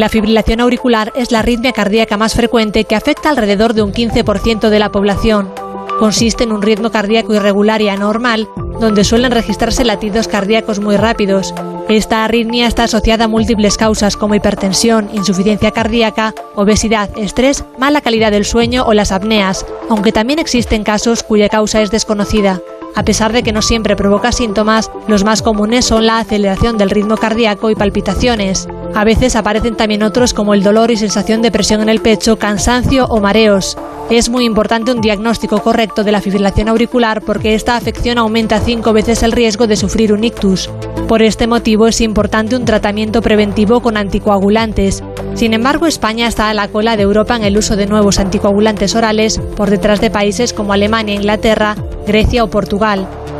La 0.00 0.08
fibrilación 0.08 0.60
auricular 0.60 1.12
es 1.14 1.30
la 1.30 1.38
arritmia 1.40 1.70
cardíaca 1.72 2.16
más 2.16 2.34
frecuente 2.34 2.84
que 2.86 2.96
afecta 2.96 3.30
alrededor 3.30 3.72
de 3.72 3.82
un 3.82 3.92
15% 3.92 4.68
de 4.68 4.78
la 4.80 4.88
población. 4.90 5.50
Consiste 5.98 6.44
en 6.44 6.52
un 6.52 6.62
ritmo 6.62 6.90
cardíaco 6.90 7.34
irregular 7.34 7.80
y 7.80 7.88
anormal, 7.88 8.48
donde 8.80 9.04
suelen 9.04 9.30
registrarse 9.30 9.84
latidos 9.84 10.28
cardíacos 10.28 10.80
muy 10.80 10.96
rápidos. 10.96 11.54
Esta 11.88 12.24
arritmia 12.24 12.66
está 12.66 12.84
asociada 12.84 13.24
a 13.24 13.28
múltiples 13.28 13.76
causas 13.76 14.16
como 14.16 14.34
hipertensión, 14.34 15.10
insuficiencia 15.12 15.70
cardíaca, 15.70 16.34
obesidad, 16.54 17.10
estrés, 17.16 17.64
mala 17.78 18.00
calidad 18.00 18.30
del 18.30 18.44
sueño 18.44 18.84
o 18.86 18.94
las 18.94 19.12
apneas, 19.12 19.66
aunque 19.88 20.12
también 20.12 20.38
existen 20.38 20.84
casos 20.84 21.22
cuya 21.22 21.48
causa 21.48 21.82
es 21.82 21.90
desconocida. 21.90 22.60
A 22.94 23.04
pesar 23.04 23.32
de 23.32 23.42
que 23.42 23.52
no 23.52 23.62
siempre 23.62 23.96
provoca 23.96 24.32
síntomas, 24.32 24.90
los 25.08 25.24
más 25.24 25.42
comunes 25.42 25.86
son 25.86 26.06
la 26.06 26.18
aceleración 26.18 26.76
del 26.76 26.90
ritmo 26.90 27.16
cardíaco 27.16 27.70
y 27.70 27.74
palpitaciones. 27.74 28.68
A 28.94 29.04
veces 29.04 29.34
aparecen 29.36 29.76
también 29.76 30.02
otros 30.02 30.34
como 30.34 30.52
el 30.52 30.62
dolor 30.62 30.90
y 30.90 30.96
sensación 30.96 31.40
de 31.40 31.50
presión 31.50 31.80
en 31.80 31.88
el 31.88 32.00
pecho, 32.00 32.38
cansancio 32.38 33.06
o 33.06 33.20
mareos. 33.20 33.78
Es 34.10 34.28
muy 34.28 34.44
importante 34.44 34.92
un 34.92 35.00
diagnóstico 35.00 35.60
correcto 35.60 36.04
de 36.04 36.12
la 36.12 36.20
fibrilación 36.20 36.68
auricular 36.68 37.22
porque 37.22 37.54
esta 37.54 37.76
afección 37.76 38.18
aumenta 38.18 38.60
cinco 38.60 38.92
veces 38.92 39.22
el 39.22 39.32
riesgo 39.32 39.66
de 39.66 39.76
sufrir 39.76 40.12
un 40.12 40.24
ictus. 40.24 40.68
Por 41.08 41.22
este 41.22 41.46
motivo 41.46 41.86
es 41.86 42.02
importante 42.02 42.56
un 42.56 42.66
tratamiento 42.66 43.22
preventivo 43.22 43.80
con 43.80 43.96
anticoagulantes. 43.96 45.02
Sin 45.34 45.54
embargo, 45.54 45.86
España 45.86 46.26
está 46.26 46.50
a 46.50 46.54
la 46.54 46.68
cola 46.68 46.96
de 46.96 47.04
Europa 47.04 47.36
en 47.36 47.44
el 47.44 47.56
uso 47.56 47.76
de 47.76 47.86
nuevos 47.86 48.18
anticoagulantes 48.18 48.94
orales, 48.94 49.40
por 49.56 49.70
detrás 49.70 50.00
de 50.02 50.10
países 50.10 50.52
como 50.52 50.74
Alemania, 50.74 51.14
Inglaterra, 51.14 51.76
Grecia 52.06 52.44
o 52.44 52.48
Portugal. 52.48 52.81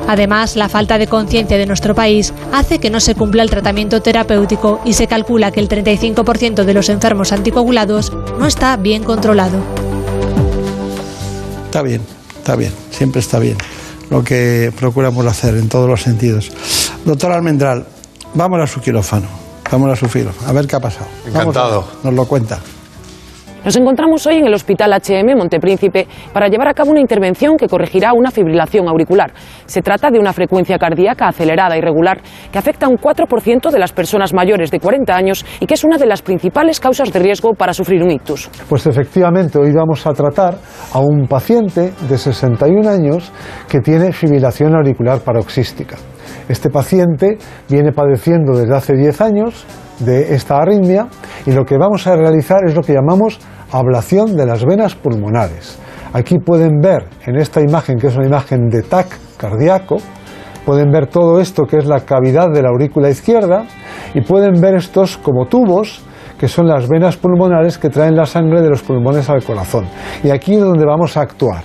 Además, 0.08 0.56
la 0.56 0.68
falta 0.68 0.98
de 0.98 1.06
conciencia 1.06 1.58
de 1.58 1.66
nuestro 1.66 1.94
país 1.94 2.32
hace 2.52 2.78
que 2.78 2.90
no 2.90 3.00
se 3.00 3.14
cumpla 3.14 3.42
el 3.42 3.50
tratamiento 3.50 4.00
terapéutico 4.00 4.80
y 4.84 4.92
se 4.92 5.06
calcula 5.06 5.50
que 5.50 5.60
el 5.60 5.68
35% 5.68 6.64
de 6.64 6.74
los 6.74 6.88
enfermos 6.88 7.32
anticoagulados 7.32 8.12
no 8.38 8.46
está 8.46 8.76
bien 8.76 9.04
controlado. 9.04 9.58
Está 11.64 11.82
bien, 11.82 12.02
está 12.38 12.56
bien, 12.56 12.72
siempre 12.90 13.20
está 13.20 13.38
bien 13.38 13.56
lo 14.12 14.22
que 14.22 14.70
procuramos 14.78 15.24
hacer 15.26 15.56
en 15.56 15.68
todos 15.68 15.88
los 15.88 16.02
sentidos. 16.02 16.52
Doctor 17.04 17.32
Almendral, 17.32 17.86
vamos 18.34 18.60
a 18.62 18.66
su 18.66 18.80
quirófano, 18.80 19.26
vamos 19.70 19.90
a 19.90 19.96
su 19.96 20.06
quirófano, 20.06 20.48
a 20.48 20.52
ver 20.52 20.66
qué 20.66 20.76
ha 20.76 20.80
pasado. 20.80 21.06
Encantado. 21.26 21.84
nos 22.04 22.12
lo 22.12 22.26
cuenta. 22.26 22.60
Nos 23.64 23.76
encontramos 23.76 24.26
hoy 24.26 24.38
en 24.38 24.46
el 24.46 24.54
Hospital 24.54 24.92
HM 24.92 25.36
Montepríncipe 25.36 26.08
para 26.32 26.48
llevar 26.48 26.66
a 26.66 26.74
cabo 26.74 26.90
una 26.90 27.00
intervención 27.00 27.56
que 27.56 27.68
corregirá 27.68 28.12
una 28.12 28.32
fibrilación 28.32 28.88
auricular. 28.88 29.32
Se 29.66 29.82
trata 29.82 30.10
de 30.10 30.18
una 30.18 30.32
frecuencia 30.32 30.78
cardíaca 30.78 31.28
acelerada 31.28 31.76
y 31.76 31.80
regular 31.80 32.20
que 32.50 32.58
afecta 32.58 32.86
a 32.86 32.88
un 32.88 32.96
4% 32.96 33.70
de 33.70 33.78
las 33.78 33.92
personas 33.92 34.34
mayores 34.34 34.72
de 34.72 34.80
40 34.80 35.14
años 35.14 35.46
y 35.60 35.66
que 35.66 35.74
es 35.74 35.84
una 35.84 35.96
de 35.96 36.06
las 36.06 36.22
principales 36.22 36.80
causas 36.80 37.12
de 37.12 37.20
riesgo 37.20 37.54
para 37.54 37.72
sufrir 37.72 38.02
un 38.02 38.10
ictus. 38.10 38.50
Pues 38.68 38.84
efectivamente, 38.88 39.58
hoy 39.60 39.72
vamos 39.72 40.04
a 40.08 40.12
tratar 40.12 40.56
a 40.92 40.98
un 40.98 41.28
paciente 41.28 41.92
de 42.08 42.18
61 42.18 42.88
años 42.88 43.30
que 43.68 43.78
tiene 43.78 44.12
fibrilación 44.12 44.74
auricular 44.74 45.20
paroxística. 45.20 45.96
Este 46.48 46.68
paciente 46.68 47.38
viene 47.68 47.92
padeciendo 47.92 48.58
desde 48.58 48.74
hace 48.74 48.94
10 48.94 49.20
años 49.20 49.64
de 49.98 50.34
esta 50.34 50.58
arritmia 50.58 51.08
y 51.46 51.52
lo 51.52 51.64
que 51.64 51.78
vamos 51.78 52.06
a 52.06 52.16
realizar 52.16 52.60
es 52.66 52.74
lo 52.74 52.82
que 52.82 52.94
llamamos 52.94 53.38
ablación 53.70 54.36
de 54.36 54.46
las 54.46 54.64
venas 54.64 54.94
pulmonares. 54.94 55.78
Aquí 56.12 56.38
pueden 56.38 56.80
ver 56.80 57.06
en 57.26 57.36
esta 57.36 57.60
imagen, 57.60 57.98
que 57.98 58.08
es 58.08 58.16
una 58.16 58.26
imagen 58.26 58.68
de 58.68 58.82
TAC 58.82 59.18
cardíaco, 59.38 59.96
pueden 60.66 60.90
ver 60.90 61.06
todo 61.06 61.40
esto 61.40 61.64
que 61.64 61.78
es 61.78 61.86
la 61.86 62.00
cavidad 62.00 62.50
de 62.52 62.62
la 62.62 62.68
aurícula 62.68 63.08
izquierda 63.08 63.64
y 64.14 64.20
pueden 64.20 64.60
ver 64.60 64.74
estos 64.74 65.16
como 65.16 65.46
tubos 65.46 66.02
que 66.38 66.48
son 66.48 66.66
las 66.66 66.88
venas 66.88 67.16
pulmonares 67.16 67.78
que 67.78 67.88
traen 67.88 68.16
la 68.16 68.26
sangre 68.26 68.60
de 68.60 68.68
los 68.68 68.82
pulmones 68.82 69.30
al 69.30 69.44
corazón. 69.44 69.86
Y 70.24 70.30
aquí 70.30 70.54
es 70.54 70.60
donde 70.60 70.84
vamos 70.84 71.16
a 71.16 71.20
actuar. 71.20 71.62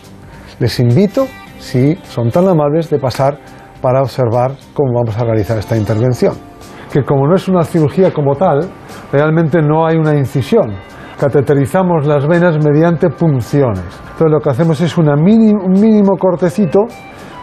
Les 0.59 0.79
invito, 0.79 1.27
si 1.59 1.95
son 2.03 2.29
tan 2.29 2.47
amables, 2.47 2.89
de 2.89 2.99
pasar 2.99 3.39
para 3.81 4.01
observar 4.01 4.51
cómo 4.73 4.93
vamos 4.93 5.17
a 5.17 5.23
realizar 5.23 5.57
esta 5.57 5.75
intervención. 5.75 6.46
Que 6.97 7.03
como 7.03 7.27
no 7.27 7.35
es 7.35 7.47
una 7.47 7.63
cirugía 7.63 8.11
como 8.11 8.33
tal, 8.33 8.71
realmente 9.11 9.61
no 9.61 9.85
hay 9.85 9.97
una 9.97 10.15
incisión. 10.15 10.73
Cateterizamos 11.19 12.07
las 12.07 12.25
venas 12.27 12.57
mediante 12.65 13.11
punciones. 13.11 13.85
Entonces 14.13 14.31
lo 14.31 14.39
que 14.39 14.49
hacemos 14.49 14.81
es 14.81 14.97
una 14.97 15.13
un 15.13 15.73
mínimo 15.73 16.17
cortecito 16.17 16.87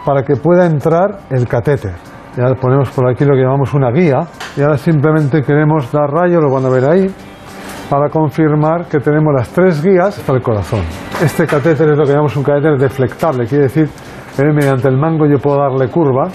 para 0.05 0.23
que 0.23 0.35
pueda 0.35 0.65
entrar 0.65 1.19
el 1.29 1.47
catéter. 1.47 1.93
Ya 2.35 2.53
ponemos 2.59 2.89
por 2.89 3.09
aquí 3.09 3.23
lo 3.23 3.33
que 3.33 3.43
llamamos 3.43 3.73
una 3.73 3.91
guía 3.91 4.27
y 4.57 4.61
ahora 4.61 4.77
simplemente 4.77 5.41
queremos 5.41 5.89
dar 5.89 6.09
rayo, 6.11 6.41
lo 6.41 6.51
van 6.51 6.65
a 6.65 6.69
ver 6.69 6.83
ahí, 6.83 7.07
para 7.89 8.09
confirmar 8.09 8.89
que 8.89 8.99
tenemos 8.99 9.33
las 9.33 9.47
tres 9.53 9.81
guías 9.81 10.19
para 10.19 10.37
el 10.37 10.43
corazón. 10.43 10.81
Este 11.23 11.47
catéter 11.47 11.91
es 11.91 11.97
lo 11.97 12.03
que 12.03 12.11
llamamos 12.11 12.35
un 12.35 12.43
catéter 12.43 12.77
deflectable, 12.77 13.47
quiere 13.47 13.63
decir 13.63 13.87
que 14.35 14.43
mediante 14.43 14.89
el 14.89 14.97
mango 14.97 15.25
yo 15.25 15.39
puedo 15.39 15.61
darle 15.61 15.87
curva. 15.87 16.27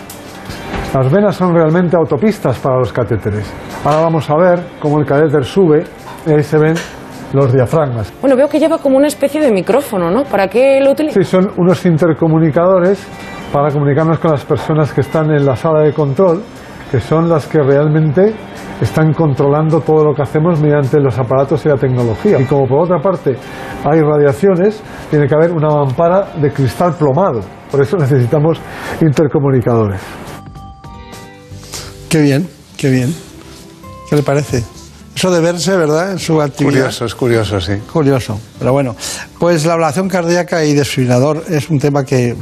Las 0.93 1.09
venas 1.09 1.37
son 1.37 1.55
realmente 1.55 1.97
autopistas 1.97 2.59
para 2.59 2.79
los 2.79 2.93
catéteres. 2.93 3.49
Ahora 3.85 4.01
vamos 4.01 4.29
a 4.29 4.37
ver 4.37 4.61
cómo 4.81 4.99
el 4.99 5.07
catéter 5.07 5.45
sube 5.45 5.85
y 6.27 6.33
ahí 6.33 6.43
se 6.43 6.59
ven 6.59 6.75
los 7.33 7.53
diafragmas. 7.53 8.13
Bueno, 8.21 8.35
veo 8.35 8.49
que 8.49 8.59
lleva 8.59 8.79
como 8.79 8.97
una 8.97 9.07
especie 9.07 9.41
de 9.41 9.53
micrófono, 9.53 10.11
¿no? 10.11 10.25
¿Para 10.25 10.49
qué 10.49 10.81
lo 10.83 10.91
utiliza? 10.91 11.23
Sí, 11.23 11.25
son 11.25 11.49
unos 11.59 11.87
intercomunicadores 11.87 13.07
para 13.53 13.71
comunicarnos 13.71 14.19
con 14.19 14.33
las 14.33 14.45
personas 14.45 14.93
que 14.93 15.03
están 15.03 15.31
en 15.31 15.47
la 15.47 15.55
sala 15.55 15.83
de 15.83 15.93
control, 15.93 16.43
que 16.91 16.99
son 16.99 17.29
las 17.29 17.47
que 17.47 17.61
realmente 17.63 18.35
están 18.81 19.13
controlando 19.13 19.81
todo 19.83 20.07
lo 20.07 20.13
que 20.13 20.23
hacemos 20.23 20.61
mediante 20.61 20.99
los 20.99 21.17
aparatos 21.17 21.65
y 21.67 21.69
la 21.69 21.77
tecnología. 21.77 22.41
Y 22.41 22.47
como 22.47 22.67
por 22.67 22.81
otra 22.81 22.99
parte 22.99 23.37
hay 23.85 24.01
radiaciones, 24.01 24.83
tiene 25.09 25.29
que 25.29 25.35
haber 25.37 25.53
una 25.53 25.69
mampara 25.69 26.33
de 26.35 26.51
cristal 26.51 26.95
plomado. 26.99 27.43
Por 27.71 27.81
eso 27.81 27.97
necesitamos 27.97 28.61
intercomunicadores. 29.01 30.30
Qué 32.11 32.21
bien, 32.21 32.49
qué 32.77 32.91
bien. 32.91 33.15
¿Qué 34.09 34.17
le 34.17 34.25
parece? 34.25 34.65
Eso 35.15 35.31
de 35.31 35.41
verse, 35.41 35.77
¿verdad? 35.77 36.11
En 36.11 36.19
su 36.19 36.43
actividad. 36.43 36.73
Curioso, 36.73 37.05
es 37.05 37.15
curioso, 37.15 37.61
sí. 37.61 37.75
Curioso. 37.93 38.41
Pero 38.59 38.73
bueno, 38.73 38.97
pues 39.39 39.65
la 39.65 39.75
ablación 39.75 40.09
cardíaca 40.09 40.65
y 40.65 40.75
desfibrilador 40.75 41.45
es 41.49 41.71
un 41.71 41.79
tema 41.79 42.05
que 42.05 42.35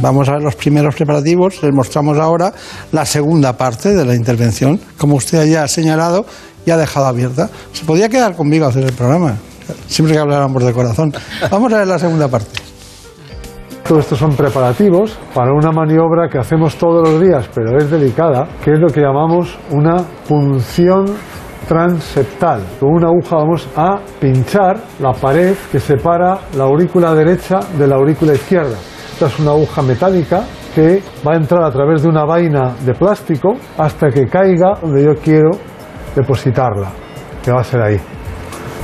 vamos 0.00 0.28
a 0.28 0.32
ver 0.32 0.42
los 0.42 0.56
primeros 0.56 0.96
preparativos. 0.96 1.62
Les 1.62 1.72
mostramos 1.72 2.18
ahora 2.18 2.52
la 2.90 3.06
segunda 3.06 3.56
parte 3.56 3.94
de 3.94 4.04
la 4.04 4.16
intervención. 4.16 4.80
Como 4.98 5.14
usted 5.14 5.44
ya 5.46 5.62
ha 5.62 5.68
señalado 5.68 6.26
y 6.66 6.72
ha 6.72 6.76
dejado 6.76 7.06
abierta. 7.06 7.48
Se 7.72 7.84
podía 7.84 8.08
quedar 8.08 8.34
conmigo 8.34 8.66
a 8.66 8.70
hacer 8.70 8.82
el 8.82 8.92
programa. 8.92 9.36
Siempre 9.86 10.14
que 10.14 10.20
habláramos 10.20 10.64
de 10.64 10.72
corazón. 10.72 11.14
Vamos 11.48 11.72
a 11.72 11.78
ver 11.78 11.86
la 11.86 12.00
segunda 12.00 12.26
parte. 12.26 12.61
Todo 13.86 13.98
esto 13.98 14.14
son 14.14 14.36
preparativos 14.36 15.18
para 15.34 15.52
una 15.52 15.72
maniobra 15.72 16.28
que 16.28 16.38
hacemos 16.38 16.76
todos 16.76 17.08
los 17.08 17.20
días, 17.20 17.50
pero 17.52 17.76
es 17.76 17.90
delicada, 17.90 18.46
que 18.64 18.72
es 18.72 18.78
lo 18.78 18.86
que 18.86 19.00
llamamos 19.00 19.58
una 19.70 19.96
punción 20.28 21.06
transeptal. 21.66 22.62
Con 22.78 22.90
una 22.90 23.08
aguja 23.08 23.36
vamos 23.36 23.68
a 23.76 23.98
pinchar 24.20 24.78
la 25.00 25.12
pared 25.12 25.54
que 25.70 25.80
separa 25.80 26.38
la 26.56 26.64
aurícula 26.64 27.12
derecha 27.14 27.58
de 27.76 27.86
la 27.88 27.96
aurícula 27.96 28.34
izquierda. 28.34 28.76
Esta 29.12 29.26
es 29.26 29.38
una 29.40 29.50
aguja 29.50 29.82
metálica 29.82 30.44
que 30.74 31.02
va 31.26 31.34
a 31.34 31.36
entrar 31.36 31.64
a 31.64 31.70
través 31.70 32.02
de 32.02 32.08
una 32.08 32.24
vaina 32.24 32.74
de 32.84 32.94
plástico 32.94 33.56
hasta 33.76 34.08
que 34.08 34.26
caiga 34.26 34.78
donde 34.80 35.04
yo 35.04 35.14
quiero 35.16 35.50
depositarla, 36.14 36.88
que 37.44 37.52
va 37.52 37.60
a 37.60 37.64
ser 37.64 37.82
ahí. 37.82 38.00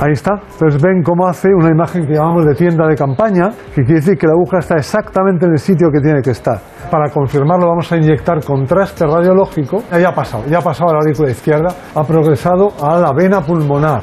Ahí 0.01 0.13
está. 0.13 0.39
Entonces 0.53 0.81
ven 0.81 1.03
cómo 1.03 1.27
hace 1.27 1.49
una 1.53 1.69
imagen 1.69 2.07
que 2.07 2.13
llamamos 2.13 2.45
de 2.45 2.55
tienda 2.55 2.87
de 2.87 2.95
campaña, 2.95 3.49
que 3.75 3.83
quiere 3.83 3.99
decir 3.99 4.17
que 4.17 4.27
la 4.27 4.33
aguja 4.33 4.59
está 4.59 4.75
exactamente 4.75 5.45
en 5.45 5.51
el 5.51 5.59
sitio 5.59 5.89
que 5.91 5.99
tiene 5.99 6.21
que 6.21 6.31
estar. 6.31 6.57
Para 6.89 7.09
confirmarlo 7.09 7.67
vamos 7.67 7.91
a 7.91 7.97
inyectar 7.97 8.41
contraste 8.43 9.05
radiológico. 9.05 9.83
Ya 9.91 10.09
ha 10.09 10.15
pasado, 10.15 10.45
ya 10.47 10.59
ha 10.59 10.61
pasado 10.61 10.91
a 10.91 10.93
la 10.93 10.99
aurícula 10.99 11.31
izquierda, 11.31 11.75
ha 11.93 12.03
progresado 12.05 12.69
a 12.81 12.97
la 12.97 13.11
vena 13.11 13.41
pulmonar. 13.41 14.01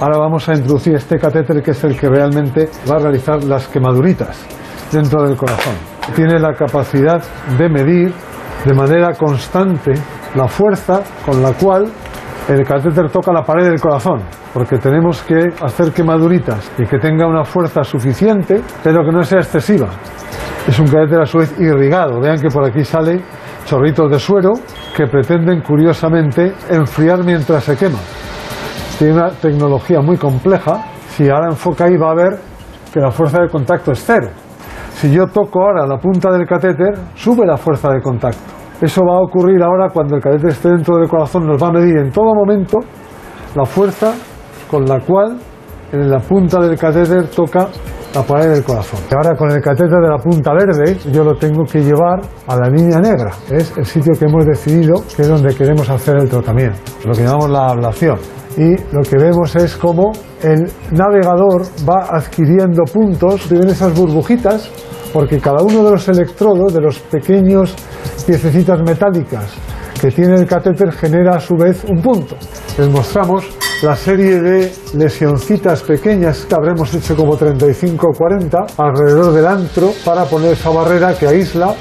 Ahora 0.00 0.18
vamos 0.18 0.46
a 0.50 0.52
introducir 0.52 0.94
este 0.94 1.18
catéter 1.18 1.62
que 1.62 1.70
es 1.70 1.82
el 1.84 1.98
que 1.98 2.10
realmente 2.10 2.68
va 2.90 2.96
a 2.96 2.98
realizar 2.98 3.42
las 3.42 3.68
quemaduritas 3.68 4.44
dentro 4.92 5.22
del 5.22 5.34
corazón. 5.34 5.74
Tiene 6.14 6.38
la 6.38 6.52
capacidad 6.52 7.22
de 7.56 7.68
medir 7.70 8.12
de 8.66 8.74
manera 8.74 9.14
constante 9.14 9.94
la 10.34 10.46
fuerza 10.46 11.00
con 11.24 11.42
la 11.42 11.54
cual 11.54 11.86
el 12.48 12.64
catéter 12.64 13.10
toca 13.10 13.32
la 13.32 13.42
pared 13.42 13.66
del 13.66 13.80
corazón, 13.80 14.22
porque 14.54 14.78
tenemos 14.78 15.22
que 15.22 15.52
hacer 15.60 15.92
quemaduritas 15.92 16.70
y 16.78 16.86
que 16.86 16.98
tenga 16.98 17.26
una 17.26 17.44
fuerza 17.44 17.82
suficiente, 17.82 18.62
pero 18.84 19.04
que 19.04 19.10
no 19.10 19.24
sea 19.24 19.40
excesiva. 19.40 19.88
Es 20.66 20.78
un 20.78 20.86
catéter 20.86 21.20
a 21.20 21.26
su 21.26 21.38
vez 21.38 21.58
irrigado. 21.58 22.20
Vean 22.20 22.40
que 22.40 22.48
por 22.48 22.64
aquí 22.64 22.84
sale 22.84 23.20
chorritos 23.64 24.10
de 24.10 24.18
suero 24.18 24.52
que 24.96 25.06
pretenden 25.06 25.60
curiosamente 25.60 26.54
enfriar 26.70 27.24
mientras 27.24 27.64
se 27.64 27.76
quema. 27.76 27.98
Tiene 28.98 29.14
una 29.14 29.30
tecnología 29.30 30.00
muy 30.00 30.16
compleja. 30.16 30.84
Si 31.08 31.28
ahora 31.28 31.48
enfoca 31.50 31.84
ahí 31.84 31.96
va 31.96 32.12
a 32.12 32.14
ver 32.14 32.38
que 32.92 33.00
la 33.00 33.10
fuerza 33.10 33.40
de 33.42 33.48
contacto 33.48 33.92
es 33.92 34.04
cero. 34.04 34.28
Si 34.90 35.10
yo 35.10 35.26
toco 35.26 35.62
ahora 35.62 35.86
la 35.86 35.98
punta 35.98 36.30
del 36.30 36.46
catéter, 36.46 36.94
sube 37.14 37.44
la 37.44 37.56
fuerza 37.56 37.90
de 37.90 38.00
contacto. 38.00 38.65
Eso 38.80 39.02
va 39.04 39.16
a 39.16 39.22
ocurrir 39.22 39.62
ahora 39.62 39.88
cuando 39.90 40.16
el 40.16 40.22
catéter 40.22 40.50
esté 40.50 40.68
dentro 40.68 40.96
del 40.96 41.08
corazón, 41.08 41.46
nos 41.46 41.62
va 41.62 41.68
a 41.68 41.72
medir 41.72 41.96
en 41.96 42.10
todo 42.10 42.34
momento 42.34 42.78
la 43.54 43.64
fuerza 43.64 44.12
con 44.70 44.84
la 44.84 45.00
cual 45.00 45.38
en 45.92 46.10
la 46.10 46.18
punta 46.18 46.60
del 46.60 46.78
catéter 46.78 47.28
toca 47.28 47.68
la 48.14 48.22
pared 48.22 48.52
del 48.52 48.64
corazón. 48.64 49.00
Ahora 49.14 49.36
con 49.36 49.50
el 49.50 49.60
catéter 49.60 49.98
de 50.00 50.08
la 50.08 50.18
punta 50.18 50.52
verde 50.52 50.98
yo 51.12 51.24
lo 51.24 51.34
tengo 51.34 51.64
que 51.64 51.82
llevar 51.82 52.20
a 52.46 52.56
la 52.56 52.68
línea 52.68 52.98
negra. 52.98 53.30
Es 53.50 53.76
el 53.76 53.84
sitio 53.84 54.12
que 54.18 54.26
hemos 54.26 54.44
decidido 54.44 55.02
que 55.14 55.22
es 55.22 55.28
donde 55.28 55.54
queremos 55.54 55.88
hacer 55.88 56.16
el 56.16 56.28
tratamiento, 56.28 56.78
lo 57.04 57.12
que 57.12 57.22
llamamos 57.22 57.50
la 57.50 57.66
ablación. 57.68 58.18
Y 58.56 58.74
lo 58.94 59.02
que 59.02 59.18
vemos 59.18 59.54
es 59.56 59.76
cómo 59.76 60.12
el 60.42 60.64
navegador 60.92 61.62
va 61.88 62.08
adquiriendo 62.10 62.84
puntos, 62.84 63.48
ven 63.50 63.68
esas 63.68 63.94
burbujitas, 63.98 64.70
porque 65.16 65.40
cada 65.40 65.62
uno 65.62 65.82
de 65.82 65.92
los 65.92 66.06
electrodos, 66.08 66.74
de 66.74 66.80
los 66.82 66.98
pequeños 66.98 67.74
piececitas 68.26 68.78
metálicas 68.82 69.50
que 69.98 70.10
tiene 70.10 70.34
el 70.34 70.46
catéter, 70.46 70.92
genera 70.92 71.36
a 71.36 71.40
su 71.40 71.56
vez 71.56 71.84
un 71.84 72.02
punto. 72.02 72.36
Les 72.76 72.86
mostramos 72.90 73.48
la 73.82 73.96
serie 73.96 74.38
de 74.42 74.70
lesioncitas 74.92 75.82
pequeñas 75.84 76.44
que 76.44 76.54
habremos 76.54 76.92
hecho 76.92 77.16
como 77.16 77.34
35 77.34 78.06
o 78.06 78.12
40 78.12 78.58
alrededor 78.76 79.32
del 79.32 79.46
antro 79.46 79.92
para 80.04 80.26
poner 80.26 80.52
esa 80.52 80.68
barrera 80.68 81.14
que 81.18 81.26
aísla 81.26 81.74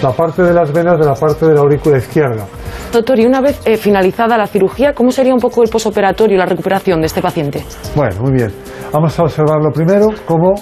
la 0.00 0.12
parte 0.12 0.44
de 0.44 0.54
las 0.54 0.72
venas 0.72 0.96
de 0.96 1.06
la 1.06 1.14
parte 1.14 1.44
de 1.44 1.54
la 1.54 1.62
aurícula 1.62 1.98
izquierda. 1.98 2.46
Doctor, 2.92 3.18
y 3.18 3.26
una 3.26 3.40
vez 3.40 3.60
eh, 3.64 3.78
finalizada 3.78 4.38
la 4.38 4.46
cirugía, 4.46 4.92
¿cómo 4.94 5.10
sería 5.10 5.34
un 5.34 5.40
poco 5.40 5.64
el 5.64 5.70
posoperatorio 5.70 6.36
y 6.36 6.38
la 6.38 6.46
recuperación 6.46 7.00
de 7.00 7.06
este 7.06 7.20
paciente? 7.20 7.64
Bueno, 7.96 8.20
muy 8.20 8.32
bien. 8.34 8.52
Vamos 8.92 9.18
a 9.18 9.24
observarlo 9.24 9.72
primero 9.72 10.06
como 10.24 10.54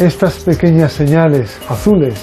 estas 0.00 0.40
pequeñas 0.44 0.92
señales 0.92 1.58
azules 1.68 2.14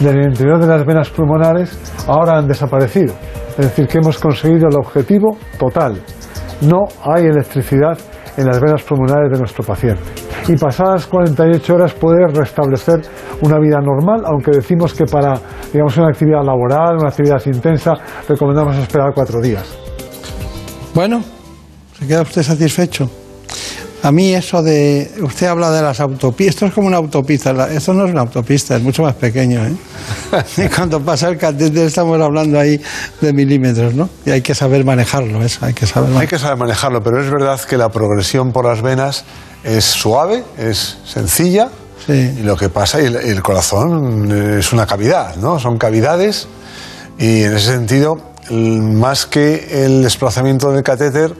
del 0.00 0.22
interior 0.22 0.60
de 0.60 0.66
las 0.66 0.84
venas 0.84 1.08
pulmonares 1.10 1.76
ahora 2.06 2.38
han 2.38 2.46
desaparecido. 2.46 3.14
Es 3.50 3.66
decir, 3.66 3.88
que 3.88 3.98
hemos 3.98 4.18
conseguido 4.18 4.68
el 4.68 4.76
objetivo 4.76 5.36
total. 5.58 6.00
No 6.60 6.86
hay 7.02 7.24
electricidad 7.24 7.98
en 8.36 8.46
las 8.46 8.60
venas 8.60 8.82
pulmonares 8.82 9.32
de 9.32 9.38
nuestro 9.38 9.64
paciente. 9.64 10.02
Y 10.46 10.56
pasadas 10.56 11.06
48 11.06 11.74
horas 11.74 11.92
puede 11.94 12.26
restablecer 12.28 13.00
una 13.42 13.58
vida 13.58 13.80
normal, 13.80 14.22
aunque 14.24 14.52
decimos 14.52 14.94
que 14.94 15.04
para 15.04 15.34
digamos, 15.72 15.96
una 15.96 16.08
actividad 16.08 16.42
laboral, 16.44 16.96
una 16.98 17.08
actividad 17.08 17.40
intensa, 17.46 17.92
recomendamos 18.28 18.76
esperar 18.76 19.12
cuatro 19.14 19.40
días. 19.40 19.66
Bueno, 20.94 21.22
¿se 21.98 22.06
queda 22.06 22.22
usted 22.22 22.42
satisfecho? 22.42 23.10
A 24.02 24.12
mí 24.12 24.32
eso 24.32 24.62
de... 24.62 25.10
Usted 25.22 25.48
habla 25.48 25.70
de 25.72 25.82
las 25.82 25.98
autopistas, 26.00 26.54
esto 26.54 26.66
es 26.66 26.72
como 26.72 26.86
una 26.86 26.98
autopista, 26.98 27.52
la- 27.52 27.72
esto 27.72 27.92
no 27.92 28.04
es 28.06 28.12
una 28.12 28.20
autopista, 28.20 28.76
es 28.76 28.82
mucho 28.82 29.02
más 29.02 29.14
pequeño. 29.14 29.60
¿eh? 29.66 29.72
Y 30.56 30.68
cuando 30.74 31.00
pasa 31.00 31.28
el 31.28 31.36
catéter 31.36 31.86
estamos 31.86 32.20
hablando 32.20 32.60
ahí 32.60 32.80
de 33.20 33.32
milímetros, 33.32 33.94
¿no? 33.94 34.08
Y 34.24 34.30
hay 34.30 34.40
que 34.40 34.54
saber 34.54 34.84
manejarlo, 34.84 35.42
eso, 35.42 35.64
hay 35.66 35.74
que 35.74 35.86
saber 35.86 36.16
Hay 36.16 36.28
que 36.28 36.38
saber 36.38 36.56
manejarlo, 36.56 37.02
pero 37.02 37.20
es 37.22 37.28
verdad 37.30 37.60
que 37.60 37.76
la 37.76 37.88
progresión 37.90 38.52
por 38.52 38.66
las 38.66 38.82
venas 38.82 39.24
es 39.64 39.84
suave, 39.84 40.44
es 40.56 40.98
sencilla. 41.04 41.68
Y 42.08 42.42
lo 42.42 42.56
que 42.56 42.70
pasa, 42.70 43.02
y 43.02 43.04
el, 43.06 43.16
el 43.16 43.42
corazón 43.42 44.32
es 44.58 44.72
una 44.72 44.86
cavidad, 44.86 45.36
¿no? 45.36 45.58
Son 45.58 45.76
cavidades 45.76 46.46
y 47.18 47.42
en 47.42 47.54
ese 47.56 47.72
sentido, 47.72 48.18
más 48.50 49.26
que 49.26 49.84
el 49.84 50.02
desplazamiento 50.04 50.70
del 50.72 50.82
catéter, 50.82 51.34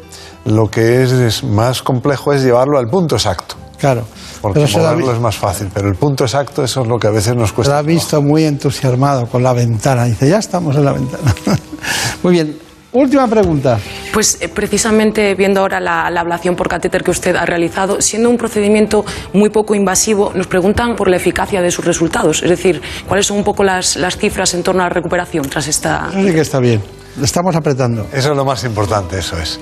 lo 0.50 0.70
que 0.70 1.02
es, 1.02 1.12
es 1.12 1.44
más 1.44 1.82
complejo 1.82 2.32
es 2.32 2.42
llevarlo 2.42 2.78
al 2.78 2.88
punto 2.88 3.16
exacto. 3.16 3.54
Claro. 3.78 4.02
Porque 4.40 4.60
Pero 4.60 4.66
se 4.72 4.78
la 4.78 4.90
moverlo 4.90 5.06
vi- 5.06 5.12
es 5.14 5.20
más 5.20 5.36
fácil, 5.36 5.68
pero 5.72 5.88
el 5.88 5.94
punto 5.94 6.24
exacto, 6.24 6.64
eso 6.64 6.82
es 6.82 6.88
lo 6.88 6.98
que 6.98 7.06
a 7.06 7.10
veces 7.10 7.34
nos 7.36 7.50
Se 7.50 7.54
cuesta. 7.54 7.74
la 7.74 7.78
ha 7.80 7.82
visto 7.82 8.20
muy 8.22 8.44
entusiasmado 8.44 9.26
con 9.26 9.42
la 9.42 9.52
ventana. 9.52 10.04
Dice, 10.04 10.28
ya 10.28 10.38
estamos 10.38 10.74
en 10.76 10.84
la 10.84 10.92
ventana. 10.92 11.32
muy 12.22 12.32
bien. 12.32 12.58
Última 12.90 13.28
pregunta. 13.28 13.78
Pues 14.14 14.38
eh, 14.40 14.48
precisamente 14.48 15.34
viendo 15.34 15.60
ahora 15.60 15.78
la, 15.78 16.08
la 16.10 16.20
ablación 16.22 16.56
por 16.56 16.68
catéter 16.68 17.04
que 17.04 17.10
usted 17.10 17.36
ha 17.36 17.44
realizado, 17.44 18.00
siendo 18.00 18.30
un 18.30 18.38
procedimiento 18.38 19.04
muy 19.34 19.50
poco 19.50 19.74
invasivo, 19.74 20.32
nos 20.34 20.46
preguntan 20.46 20.96
por 20.96 21.08
la 21.08 21.16
eficacia 21.16 21.60
de 21.60 21.70
sus 21.70 21.84
resultados. 21.84 22.42
Es 22.42 22.48
decir, 22.48 22.80
cuáles 23.06 23.26
son 23.26 23.36
un 23.36 23.44
poco 23.44 23.62
las, 23.62 23.96
las 23.96 24.16
cifras 24.16 24.54
en 24.54 24.62
torno 24.62 24.80
a 24.82 24.84
la 24.86 24.90
recuperación 24.90 25.46
tras 25.48 25.68
esta. 25.68 26.08
Eso 26.10 26.26
sí 26.26 26.32
que 26.34 26.40
está 26.40 26.60
bien. 26.60 26.80
Estamos 27.22 27.56
apretando. 27.56 28.06
Eso 28.12 28.30
es 28.30 28.36
lo 28.36 28.44
más 28.44 28.64
importante, 28.64 29.18
eso 29.18 29.36
es. 29.38 29.58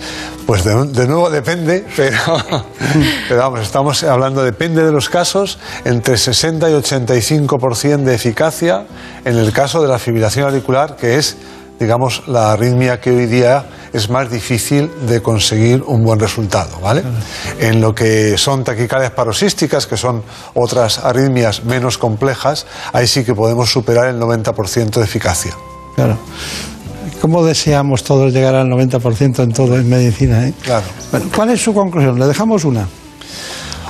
Pues 0.46 0.64
de, 0.64 0.86
de 0.86 1.06
nuevo 1.06 1.30
depende, 1.30 1.86
pero, 1.96 2.18
pero 3.28 3.40
vamos, 3.40 3.60
estamos 3.60 4.02
hablando, 4.04 4.42
depende 4.42 4.84
de 4.84 4.92
los 4.92 5.08
casos, 5.08 5.58
entre 5.84 6.16
60 6.16 6.70
y 6.70 6.72
85% 6.74 8.04
de 8.04 8.14
eficacia 8.14 8.86
en 9.24 9.36
el 9.36 9.52
caso 9.52 9.82
de 9.82 9.88
la 9.88 9.98
fibrilación 9.98 10.46
auricular, 10.46 10.96
que 10.96 11.16
es, 11.16 11.36
digamos, 11.80 12.22
la 12.28 12.52
arritmia 12.52 13.00
que 13.00 13.10
hoy 13.10 13.26
día 13.26 13.66
es 13.92 14.10
más 14.10 14.30
difícil 14.30 14.90
de 15.06 15.22
conseguir 15.22 15.82
un 15.82 16.04
buen 16.04 16.20
resultado, 16.20 16.78
¿vale? 16.80 17.02
En 17.58 17.80
lo 17.80 17.94
que 17.94 18.36
son 18.36 18.62
taquicardias 18.62 19.12
paroxísticas, 19.12 19.86
que 19.86 19.96
son 19.96 20.22
otras 20.54 20.98
arritmias 20.98 21.64
menos 21.64 21.96
complejas, 21.96 22.66
ahí 22.92 23.06
sí 23.06 23.24
que 23.24 23.34
podemos 23.34 23.70
superar 23.70 24.08
el 24.08 24.20
90% 24.20 24.90
de 24.90 25.04
eficacia. 25.04 25.54
Claro. 25.94 26.18
¿Cómo 27.20 27.44
deseamos 27.44 28.04
todos 28.04 28.32
llegar 28.32 28.54
al 28.54 28.68
90% 28.68 29.42
en 29.42 29.52
todo 29.52 29.76
en 29.76 29.88
medicina? 29.88 30.46
eh? 30.46 30.54
Claro. 30.62 30.86
Bueno, 31.10 31.26
¿Cuál 31.34 31.50
es 31.50 31.62
su 31.62 31.72
conclusión? 31.74 32.18
Le 32.18 32.26
dejamos 32.26 32.64
una. 32.64 32.86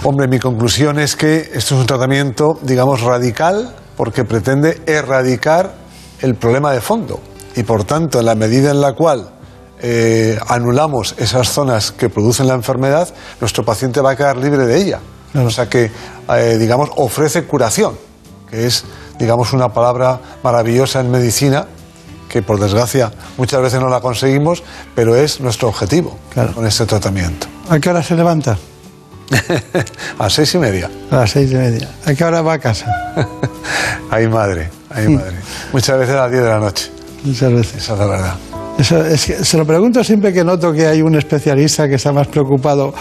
Hombre, 0.05 0.29
mi 0.29 0.39
conclusión 0.39 0.99
es 0.99 1.17
que 1.17 1.39
esto 1.55 1.75
es 1.75 1.81
un 1.81 1.87
tratamiento, 1.87 2.59
digamos, 2.63 3.01
radical, 3.03 3.75
porque 3.97 4.25
pretende 4.25 4.81
erradicar 4.87 5.75
el 6.21 6.35
problema 6.37 6.73
de 6.73 6.81
fondo. 6.81 7.21
Y 7.57 7.63
por 7.65 7.85
tanto, 7.85 8.21
en 8.21 8.27
la 8.27 8.35
medida 8.35 8.71
en 8.71 8.81
la 8.81 8.93
cual 8.95 9.31
eh, 9.81 10.39
anulamos 10.49 11.15
esas 11.19 11.49
zonas 11.49 11.93
que 11.93 12.09
producen 12.09 12.47
la 12.47 12.55
enfermedad, 12.55 13.09
nuestro 13.41 13.65
paciente 13.65 14.01
va 14.01 14.13
a 14.13 14.17
quedar 14.17 14.37
libre 14.37 14.67
de 14.67 14.81
ella. 14.81 15.01
O 15.35 15.51
sea 15.51 15.69
que, 15.69 15.91
eh, 16.35 16.57
digamos, 16.59 16.91
ofrece 16.97 17.45
curación, 17.45 17.95
que 18.51 18.67
es, 18.67 18.85
digamos, 19.19 19.53
una 19.53 19.71
palabra 19.71 20.21
maravillosa 20.43 21.01
en 21.01 21.11
medicina, 21.11 21.67
que 22.37 22.43
por 22.43 22.61
desgracia 22.61 23.11
muchas 23.39 23.63
veces 23.63 23.81
no 23.81 23.89
la 23.89 24.01
conseguimos, 24.01 24.63
pero 24.95 25.17
es 25.17 25.41
nuestro 25.41 25.69
objetivo 25.69 26.19
con 26.55 26.67
este 26.67 26.85
tratamiento. 26.85 27.47
¿A 27.71 27.81
qué 27.81 27.89
hora 27.89 28.03
se 28.03 28.15
levanta? 28.15 28.59
a 30.19 30.29
seis 30.29 30.55
y 30.55 30.59
media. 30.59 30.91
A 31.11 31.17
las 31.17 31.31
seis 31.31 31.51
y 31.51 31.55
media. 31.55 31.89
¿A 32.05 32.13
qué 32.13 32.23
hora 32.23 32.43
va 32.43 32.53
a 32.53 32.59
casa? 32.59 32.93
Ay, 34.11 34.29
madre, 34.29 34.69
ay, 34.91 35.09
madre. 35.09 35.37
Muchas 35.73 35.99
veces 35.99 36.15
a 36.15 36.25
las 36.25 36.31
10 36.31 36.43
de 36.43 36.49
la 36.49 36.61
noche. 36.61 36.91
Muchas 37.25 37.53
veces. 37.53 37.83
Esa 37.83 37.95
es 37.95 37.99
la 37.99 38.07
verdad. 38.07 38.35
Eso, 38.79 39.05
es 39.05 39.25
que 39.25 39.43
se 39.43 39.57
lo 39.57 39.67
pregunto 39.67 40.05
siempre 40.05 40.31
que 40.33 40.45
noto 40.45 40.73
que 40.75 40.87
hay 40.87 41.01
un 41.01 41.17
especialista 41.17 41.89
que 41.89 41.95
está 41.95 42.13
más 42.13 42.29
preocupado 42.29 42.93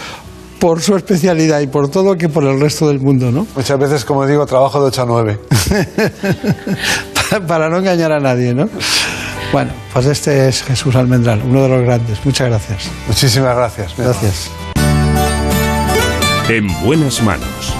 por 0.58 0.80
su 0.80 0.96
especialidad 0.96 1.60
y 1.60 1.66
por 1.66 1.90
todo 1.90 2.16
que 2.16 2.28
por 2.28 2.44
el 2.44 2.58
resto 2.58 2.88
del 2.88 3.00
mundo, 3.00 3.30
¿no? 3.30 3.46
Muchas 3.54 3.78
veces, 3.78 4.04
como 4.04 4.26
digo, 4.26 4.46
trabajo 4.46 4.80
de 4.80 4.86
8 4.86 5.02
a 5.02 5.06
9. 5.06 5.40
Para 7.46 7.68
no 7.68 7.78
engañar 7.78 8.12
a 8.12 8.20
nadie, 8.20 8.54
¿no? 8.54 8.68
Bueno, 9.52 9.72
pues 9.92 10.06
este 10.06 10.48
es 10.48 10.62
Jesús 10.62 10.94
Almendral, 10.96 11.42
uno 11.44 11.62
de 11.62 11.68
los 11.68 11.82
grandes. 11.82 12.24
Muchas 12.24 12.48
gracias. 12.48 12.90
Muchísimas 13.06 13.56
gracias. 13.56 13.94
Gracias. 13.96 14.50
En 16.48 16.68
buenas 16.84 17.22
manos. 17.22 17.74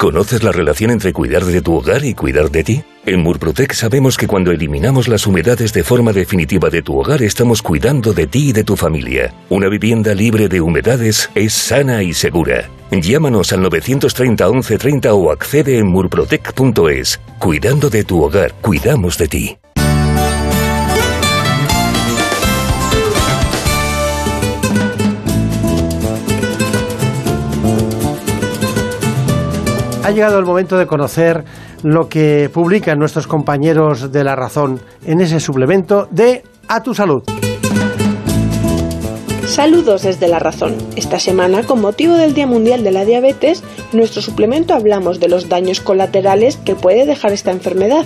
¿Conoces 0.00 0.42
la 0.42 0.50
relación 0.50 0.90
entre 0.92 1.12
cuidar 1.12 1.44
de 1.44 1.60
tu 1.60 1.74
hogar 1.74 2.06
y 2.06 2.14
cuidar 2.14 2.50
de 2.50 2.64
ti? 2.64 2.82
En 3.04 3.20
Murprotec 3.20 3.74
sabemos 3.74 4.16
que 4.16 4.26
cuando 4.26 4.50
eliminamos 4.50 5.08
las 5.08 5.26
humedades 5.26 5.74
de 5.74 5.84
forma 5.84 6.14
definitiva 6.14 6.70
de 6.70 6.80
tu 6.80 6.98
hogar 6.98 7.22
estamos 7.22 7.60
cuidando 7.60 8.14
de 8.14 8.26
ti 8.26 8.48
y 8.48 8.52
de 8.54 8.64
tu 8.64 8.76
familia. 8.76 9.34
Una 9.50 9.68
vivienda 9.68 10.14
libre 10.14 10.48
de 10.48 10.62
humedades 10.62 11.28
es 11.34 11.52
sana 11.52 12.02
y 12.02 12.14
segura. 12.14 12.70
Llámanos 12.90 13.52
al 13.52 13.60
930 13.60 14.48
1130 14.50 15.12
o 15.12 15.30
accede 15.30 15.76
en 15.76 15.88
murprotec.es. 15.88 17.20
Cuidando 17.38 17.90
de 17.90 18.02
tu 18.02 18.22
hogar, 18.22 18.54
cuidamos 18.62 19.18
de 19.18 19.28
ti. 19.28 19.59
Ha 30.10 30.12
llegado 30.12 30.40
el 30.40 30.44
momento 30.44 30.76
de 30.76 30.88
conocer 30.88 31.44
lo 31.84 32.08
que 32.08 32.50
publican 32.52 32.98
nuestros 32.98 33.28
compañeros 33.28 34.10
de 34.10 34.24
La 34.24 34.34
Razón 34.34 34.80
en 35.06 35.20
ese 35.20 35.38
suplemento 35.38 36.08
de 36.10 36.42
A 36.66 36.82
tu 36.82 36.96
Salud. 36.96 37.22
Saludos 39.46 40.02
desde 40.02 40.26
La 40.26 40.40
Razón. 40.40 40.74
Esta 40.96 41.20
semana, 41.20 41.62
con 41.62 41.80
motivo 41.80 42.14
del 42.14 42.34
Día 42.34 42.48
Mundial 42.48 42.82
de 42.82 42.90
la 42.90 43.04
Diabetes, 43.04 43.62
en 43.92 43.98
nuestro 43.98 44.20
suplemento 44.20 44.74
hablamos 44.74 45.20
de 45.20 45.28
los 45.28 45.48
daños 45.48 45.80
colaterales 45.80 46.56
que 46.56 46.74
puede 46.74 47.06
dejar 47.06 47.30
esta 47.30 47.52
enfermedad, 47.52 48.04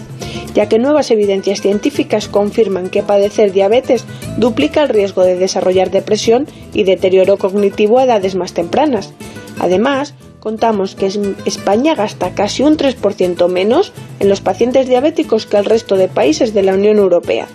ya 0.52 0.68
que 0.68 0.78
nuevas 0.78 1.10
evidencias 1.10 1.62
científicas 1.62 2.28
confirman 2.28 2.90
que 2.90 3.02
padecer 3.02 3.50
diabetes 3.52 4.04
duplica 4.36 4.82
el 4.82 4.90
riesgo 4.90 5.22
de 5.22 5.36
desarrollar 5.36 5.90
depresión 5.90 6.46
y 6.74 6.84
deterioro 6.84 7.38
cognitivo 7.38 7.98
a 7.98 8.04
edades 8.04 8.34
más 8.34 8.52
tempranas. 8.52 9.14
Además, 9.58 10.14
contamos 10.44 10.94
que 10.94 11.10
España 11.46 11.94
gasta 11.94 12.34
casi 12.34 12.62
un 12.62 12.76
3% 12.76 13.48
menos 13.48 13.94
en 14.20 14.28
los 14.28 14.42
pacientes 14.42 14.86
diabéticos 14.86 15.46
que 15.46 15.56
el 15.56 15.64
resto 15.64 15.96
de 15.96 16.06
países 16.06 16.52
de 16.52 16.62
la 16.62 16.74
Unión 16.74 16.98
Europea. 16.98 17.48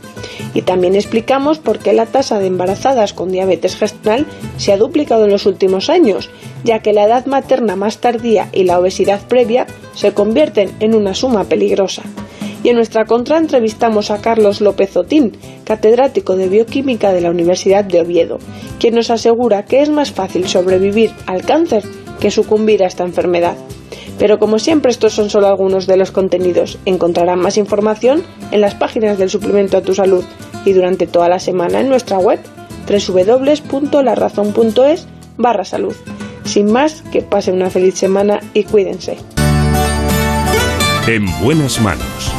Y 0.55 0.63
también 0.63 0.95
explicamos 0.95 1.59
por 1.59 1.77
qué 1.77 1.93
la 1.93 2.07
tasa 2.07 2.39
de 2.39 2.47
embarazadas 2.47 3.13
con 3.13 3.31
diabetes 3.31 3.75
gestacional 3.75 4.25
se 4.57 4.73
ha 4.73 4.77
duplicado 4.77 5.25
en 5.25 5.31
los 5.31 5.45
últimos 5.45 5.91
años, 5.91 6.31
ya 6.63 6.79
que 6.79 6.91
la 6.91 7.05
edad 7.05 7.27
materna 7.27 7.75
más 7.75 7.99
tardía 7.99 8.49
y 8.53 8.63
la 8.63 8.79
obesidad 8.79 9.21
previa 9.27 9.67
se 9.93 10.13
convierten 10.13 10.71
en 10.79 10.95
una 10.95 11.13
suma 11.13 11.43
peligrosa. 11.43 12.01
Y 12.63 12.69
en 12.69 12.75
nuestra 12.75 13.05
contra 13.05 13.37
entrevistamos 13.37 14.09
a 14.09 14.19
Carlos 14.19 14.61
López 14.61 14.97
Otín, 14.97 15.37
catedrático 15.63 16.35
de 16.35 16.49
bioquímica 16.49 17.13
de 17.13 17.21
la 17.21 17.29
Universidad 17.29 17.85
de 17.85 18.01
Oviedo, 18.01 18.39
quien 18.79 18.95
nos 18.95 19.11
asegura 19.11 19.65
que 19.65 19.83
es 19.83 19.89
más 19.89 20.11
fácil 20.11 20.47
sobrevivir 20.47 21.11
al 21.27 21.43
cáncer 21.43 21.83
que 22.19 22.31
sucumbir 22.31 22.83
a 22.83 22.87
esta 22.87 23.03
enfermedad. 23.03 23.55
Pero 24.17 24.39
como 24.39 24.57
siempre 24.59 24.91
estos 24.91 25.13
son 25.13 25.29
solo 25.29 25.47
algunos 25.47 25.87
de 25.87 25.95
los 25.97 26.11
contenidos. 26.11 26.77
Encontrarán 26.85 27.39
más 27.39 27.57
información 27.57 28.23
en 28.51 28.61
las 28.61 28.75
páginas 28.75 29.17
del 29.17 29.29
suplemento 29.29 29.75
a 29.77 29.81
tu 29.81 29.95
salud 29.95 30.23
y 30.65 30.73
durante 30.73 31.07
toda 31.07 31.29
la 31.29 31.39
semana 31.39 31.79
en 31.79 31.87
nuestra 31.89 32.19
web 32.19 32.39
www.larazón.es 32.87 35.07
barra 35.37 35.63
salud. 35.63 35.95
Sin 36.43 36.69
más, 36.71 37.03
que 37.11 37.21
pasen 37.21 37.55
una 37.55 37.69
feliz 37.69 37.95
semana 37.95 38.41
y 38.53 38.63
cuídense. 38.63 39.17
En 41.07 41.25
buenas 41.41 41.79
manos. 41.79 42.33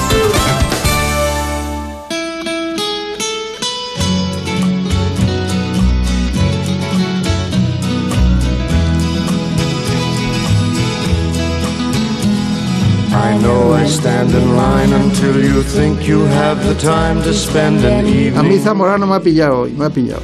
I 13.31 13.39
know 13.39 13.73
I 13.73 13.87
stand 13.87 14.35
in 14.35 14.57
line 14.57 14.93
until 14.93 15.41
you 15.41 15.63
think 15.63 16.09
you 16.09 16.25
have 16.25 16.67
the 16.67 16.75
time 16.75 17.23
to 17.23 17.33
spend 17.33 17.85
an 17.85 18.01
A 18.01 18.03
mí 18.03 18.27
evening. 18.27 18.61
Zamorano 18.61 19.07
me 19.07 19.15
ha 19.15 19.21
pillado 19.21 19.61
hoy, 19.61 19.71
me 19.71 19.85
ha 19.85 19.91
pillado. 19.91 20.23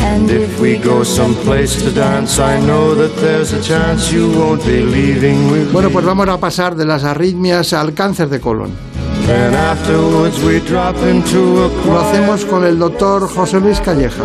And 0.00 0.30
if 0.30 0.60
we 0.60 0.78
go 0.78 1.02
someplace 1.02 1.82
to 1.82 1.90
dance, 1.90 2.38
I 2.38 2.60
know 2.60 2.94
that 2.94 3.16
there's 3.16 3.52
a 3.52 3.60
chance 3.60 4.12
you 4.12 4.30
won't 4.38 4.64
be 4.64 4.82
leaving 4.82 5.50
with 5.50 5.72
Bueno, 5.72 5.90
pues 5.90 6.04
vamos 6.04 6.28
a 6.28 6.38
pasar 6.38 6.76
de 6.76 6.84
las 6.84 7.02
arritmias 7.02 7.72
al 7.72 7.92
cáncer 7.92 8.28
de 8.28 8.38
colon. 8.38 8.70
Then 9.26 9.54
afterwards 9.54 10.40
we 10.44 10.60
drop 10.60 10.94
into 11.02 11.64
a 11.64 11.68
Lo 11.84 11.98
hacemos 11.98 12.44
con 12.44 12.64
el 12.64 12.78
doctor 12.78 13.28
José 13.28 13.58
Luis 13.58 13.80
Calleja. 13.80 14.22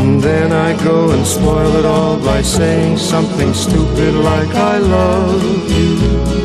And 0.00 0.22
then 0.22 0.50
I 0.50 0.72
go 0.82 1.10
and 1.10 1.26
spoil 1.26 1.76
it 1.76 1.84
all 1.84 2.16
by 2.16 2.42
saying 2.42 2.96
something 2.96 3.52
stupid 3.52 4.14
like 4.14 4.48
I 4.54 4.78
love 4.78 5.42
you. 5.68 6.40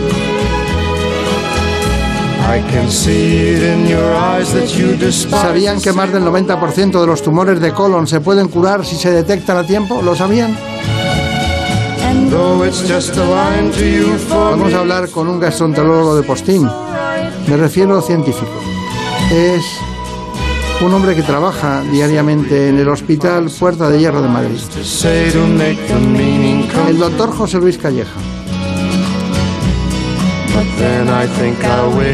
I 2.55 2.59
can 2.69 2.91
see 2.91 3.53
it 3.53 3.63
in 3.63 3.87
your 3.87 4.13
eyes 4.13 4.51
that 4.53 4.77
you 4.77 4.97
despise. 4.97 5.41
¿Sabían 5.41 5.81
que 5.81 5.93
más 5.93 6.11
del 6.11 6.23
90% 6.23 6.99
de 6.99 7.07
los 7.07 7.21
tumores 7.21 7.61
de 7.61 7.71
colon 7.71 8.07
se 8.07 8.19
pueden 8.19 8.49
curar 8.49 8.85
si 8.85 8.97
se 8.97 9.11
detectan 9.11 9.57
a 9.57 9.63
tiempo? 9.63 10.01
¿Lo 10.01 10.15
sabían? 10.15 10.51
A 10.51 12.13
Vamos 14.29 14.73
a 14.73 14.79
hablar 14.79 15.09
con 15.09 15.29
un 15.29 15.39
gastroenterólogo 15.39 16.15
de 16.17 16.23
postín. 16.23 16.69
Me 17.47 17.55
refiero 17.55 18.01
científico. 18.01 18.51
Es 19.31 19.63
un 20.81 20.93
hombre 20.93 21.15
que 21.15 21.23
trabaja 21.23 21.81
diariamente 21.83 22.69
en 22.69 22.79
el 22.79 22.87
Hospital 22.89 23.49
Puerta 23.59 23.89
de 23.89 23.99
Hierro 23.99 24.21
de 24.21 24.27
Madrid. 24.27 24.59
El 26.87 26.99
doctor 26.99 27.31
José 27.31 27.57
Luis 27.57 27.77
Calleja. 27.77 28.19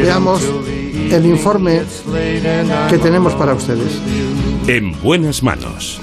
Veamos 0.04 0.42
el 1.12 1.26
informe 1.26 1.82
que 2.90 2.98
tenemos 2.98 3.34
para 3.34 3.54
ustedes. 3.54 4.00
En 4.68 5.00
buenas 5.02 5.44
manos. 5.44 6.00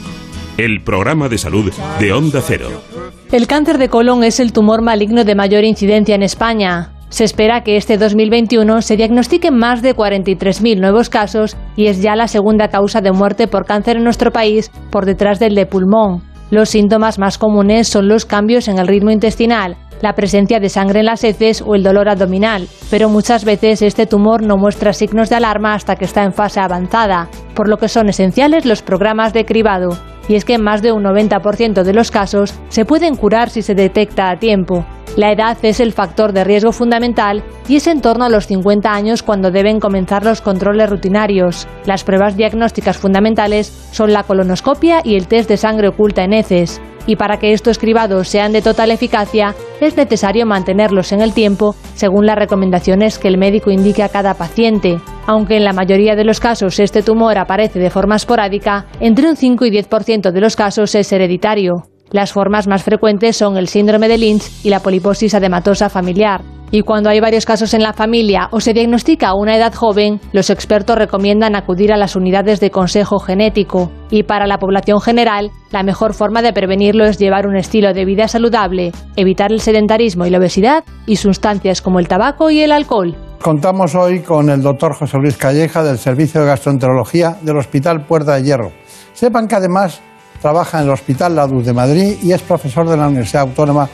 El 0.57 0.83
programa 0.83 1.29
de 1.29 1.39
salud 1.39 1.73
de 2.01 2.13
Onda 2.13 2.43
Cero. 2.45 2.83
El 3.31 3.47
cáncer 3.47 3.79
de 3.79 3.89
colon 3.89 4.25
es 4.25 4.41
el 4.41 4.53
tumor 4.53 4.83
maligno 4.83 5.25
de 5.25 5.35
mayor 5.35 5.65
incidencia 5.65 6.15
en 6.15 6.23
España. 6.23 6.98
Se 7.09 7.25
espera 7.25 7.63
que 7.63 7.77
este 7.77 7.97
2021 7.97 8.83
se 8.83 8.97
diagnostiquen 8.97 9.57
más 9.57 9.81
de 9.81 9.97
43.000 9.97 10.79
nuevos 10.79 11.09
casos 11.09 11.57
y 11.75 11.87
es 11.87 12.03
ya 12.03 12.17
la 12.17 12.29
segunda 12.29 12.69
causa 12.69 13.01
de 13.01 13.13
muerte 13.13 13.49
por 13.49 13.65
cáncer 13.65 13.97
en 13.97 14.05
nuestro 14.05 14.31
país, 14.31 14.71
por 14.91 15.07
detrás 15.07 15.39
del 15.39 15.55
de 15.55 15.67
pulmón. 15.67 16.23
Los 16.51 16.69
síntomas 16.69 17.19
más 17.19 17.39
comunes 17.39 17.89
son 17.89 18.09
los 18.09 18.25
cambios 18.25 18.69
en 18.69 18.79
el 18.79 18.87
ritmo 18.87 19.11
intestinal, 19.11 19.77
la 20.01 20.15
presencia 20.15 20.61
de 20.61 20.69
sangre 20.69 21.01
en 21.01 21.07
las 21.07 21.25
heces 21.25 21.63
o 21.63 21.75
el 21.75 21.83
dolor 21.83 22.09
abdominal, 22.09 22.69
pero 22.91 23.09
muchas 23.09 23.45
veces 23.45 23.83
este 23.83 24.07
tumor 24.07 24.43
no 24.43 24.57
muestra 24.57 24.93
signos 24.93 25.29
de 25.29 25.37
alarma 25.37 25.75
hasta 25.75 25.97
que 25.97 26.05
está 26.05 26.25
en 26.25 26.33
fase 26.33 26.61
avanzada, 26.61 27.29
por 27.55 27.69
lo 27.69 27.79
que 27.79 27.89
son 27.89 28.09
esenciales 28.09 28.67
los 28.67 28.83
programas 28.83 29.33
de 29.33 29.45
cribado. 29.45 29.97
Y 30.29 30.35
es 30.35 30.45
que 30.45 30.55
en 30.55 30.63
más 30.63 30.83
de 30.83 30.93
un 30.93 31.05
90% 31.05 31.83
de 31.83 31.95
los 31.95 32.11
casos 32.11 32.55
se 32.69 32.85
pueden 32.85 33.17
curar 33.17 33.49
si 33.49 33.63
se 33.63 33.75
detecta 33.75 34.31
a 34.31 34.39
tiempo. 34.39 34.85
La 35.17 35.33
edad 35.33 35.57
es 35.63 35.81
el 35.81 35.93
factor 35.93 36.33
de 36.33 36.45
riesgo 36.45 36.71
fundamental 36.71 37.43
y 37.67 37.77
es 37.77 37.87
en 37.87 38.03
torno 38.03 38.25
a 38.25 38.29
los 38.29 38.47
50 38.47 38.93
años 38.93 39.23
cuando 39.23 39.51
deben 39.51 39.81
comenzar 39.81 40.25
los 40.25 40.43
controles 40.43 40.91
rutinarios. 40.91 41.67
Las 41.87 42.05
pruebas 42.05 42.37
diagnósticas 42.37 42.99
fundamentales 42.99 43.73
son 43.91 44.13
la 44.13 44.23
colonoscopia 44.23 45.01
y 45.03 45.17
el 45.17 45.27
test 45.27 45.49
de 45.49 45.57
sangre 45.57 45.89
oculta 45.89 46.23
en 46.23 46.35
heces 46.35 46.81
y 47.09 47.17
para 47.17 47.39
que 47.39 47.53
estos 47.53 47.79
cribados 47.79 48.29
sean 48.29 48.53
de 48.53 48.63
total 48.63 48.93
eficacia 48.93 49.57
es 49.81 49.97
necesario 49.97 50.47
mantenerlos 50.47 51.11
en 51.11 51.23
el 51.23 51.33
tiempo 51.33 51.75
según 51.95 52.27
las 52.27 52.37
recomendaciones 52.37 53.19
que 53.19 53.29
el 53.29 53.39
médico 53.39 53.71
indique 53.71 54.03
a 54.03 54.11
cada 54.11 54.35
paciente. 54.35 55.01
Aunque 55.27 55.57
en 55.57 55.65
la 55.65 55.73
mayoría 55.73 56.15
de 56.15 56.25
los 56.25 56.39
casos 56.39 56.79
este 56.79 57.03
tumor 57.03 57.39
aparece 57.39 57.81
de 57.81 57.91
forma 57.91 58.17
esporádica, 58.17 58.87
entre 59.01 59.29
un 59.29 59.37
5 59.37 59.65
y 59.65 59.71
10% 59.71 60.31
de 60.31 60.41
los 60.41 60.55
casos 60.55 60.95
es 60.95 61.11
hereditario. 61.11 61.85
Las 62.11 62.33
formas 62.33 62.67
más 62.67 62.85
frecuentes 62.85 63.37
son 63.37 63.59
el 63.59 63.69
síndrome 63.69 64.09
de 64.09 64.17
Lynch 64.17 64.65
y 64.65 64.71
la 64.71 64.81
poliposis 64.81 65.35
adematosa 65.35 65.91
familiar. 65.91 66.41
Y 66.71 66.83
cuando 66.83 67.09
hay 67.11 67.21
varios 67.21 67.47
casos 67.47 67.73
en 67.75 67.83
la 67.83 67.93
familia 67.93 68.49
o 68.51 68.61
se 68.61 68.75
diagnostica 68.75 69.29
a 69.29 69.35
una 69.35 69.57
edad 69.57 69.75
joven, 69.75 70.21
los 70.33 70.51
expertos 70.51 70.97
recomiendan 70.97 71.55
acudir 71.55 71.93
a 71.93 71.97
las 71.97 72.17
unidades 72.17 72.61
de 72.61 72.71
consejo 72.71 73.19
genético. 73.19 73.91
Y 74.11 74.23
para 74.23 74.47
la 74.47 74.59
población 74.59 75.01
general, 75.01 75.51
la 75.71 75.83
mejor 75.83 76.15
forma 76.15 76.43
de 76.43 76.53
prevenirlo 76.53 77.05
es 77.05 77.19
llevar 77.19 77.47
un 77.47 77.57
estilo 77.57 77.93
de 77.93 78.05
vida 78.05 78.29
saludable, 78.29 78.93
evitar 79.17 79.53
el 79.53 79.61
sedentarismo 79.61 80.27
y 80.27 80.31
la 80.31 80.39
obesidad 80.39 80.85
y 81.07 81.17
sustancias 81.17 81.83
como 81.83 82.01
el 82.01 82.09
tabaco 82.09 82.51
y 82.51 82.61
el 82.61 82.73
alcohol. 82.73 83.17
Contamos 83.43 83.95
hoy 83.95 84.21
con 84.21 84.51
el 84.51 84.63
doctor 84.63 84.95
José 84.95 85.19
Luis 85.19 85.37
Calleja 85.37 85.83
del 85.83 85.99
Servicio 85.99 86.41
de 86.41 86.49
Gastroenterología 86.49 87.37
del 87.43 87.59
Hospital 87.59 88.05
Puerta 88.05 88.35
de 88.35 88.43
Hierro. 88.43 88.73
Sepan 89.13 89.47
que 89.47 89.55
además 89.55 90.03
trabaja 90.41 90.79
en 90.79 90.85
el 90.85 90.91
Hospital 90.91 91.35
La 91.37 91.47
Luz 91.47 91.65
de 91.67 91.73
Madrid 91.73 92.17
y 92.23 92.33
es 92.33 92.43
profesor 92.43 92.89
de 92.89 92.97
la 92.97 93.07
Universidad 93.09 93.43
Autónoma 93.43 93.89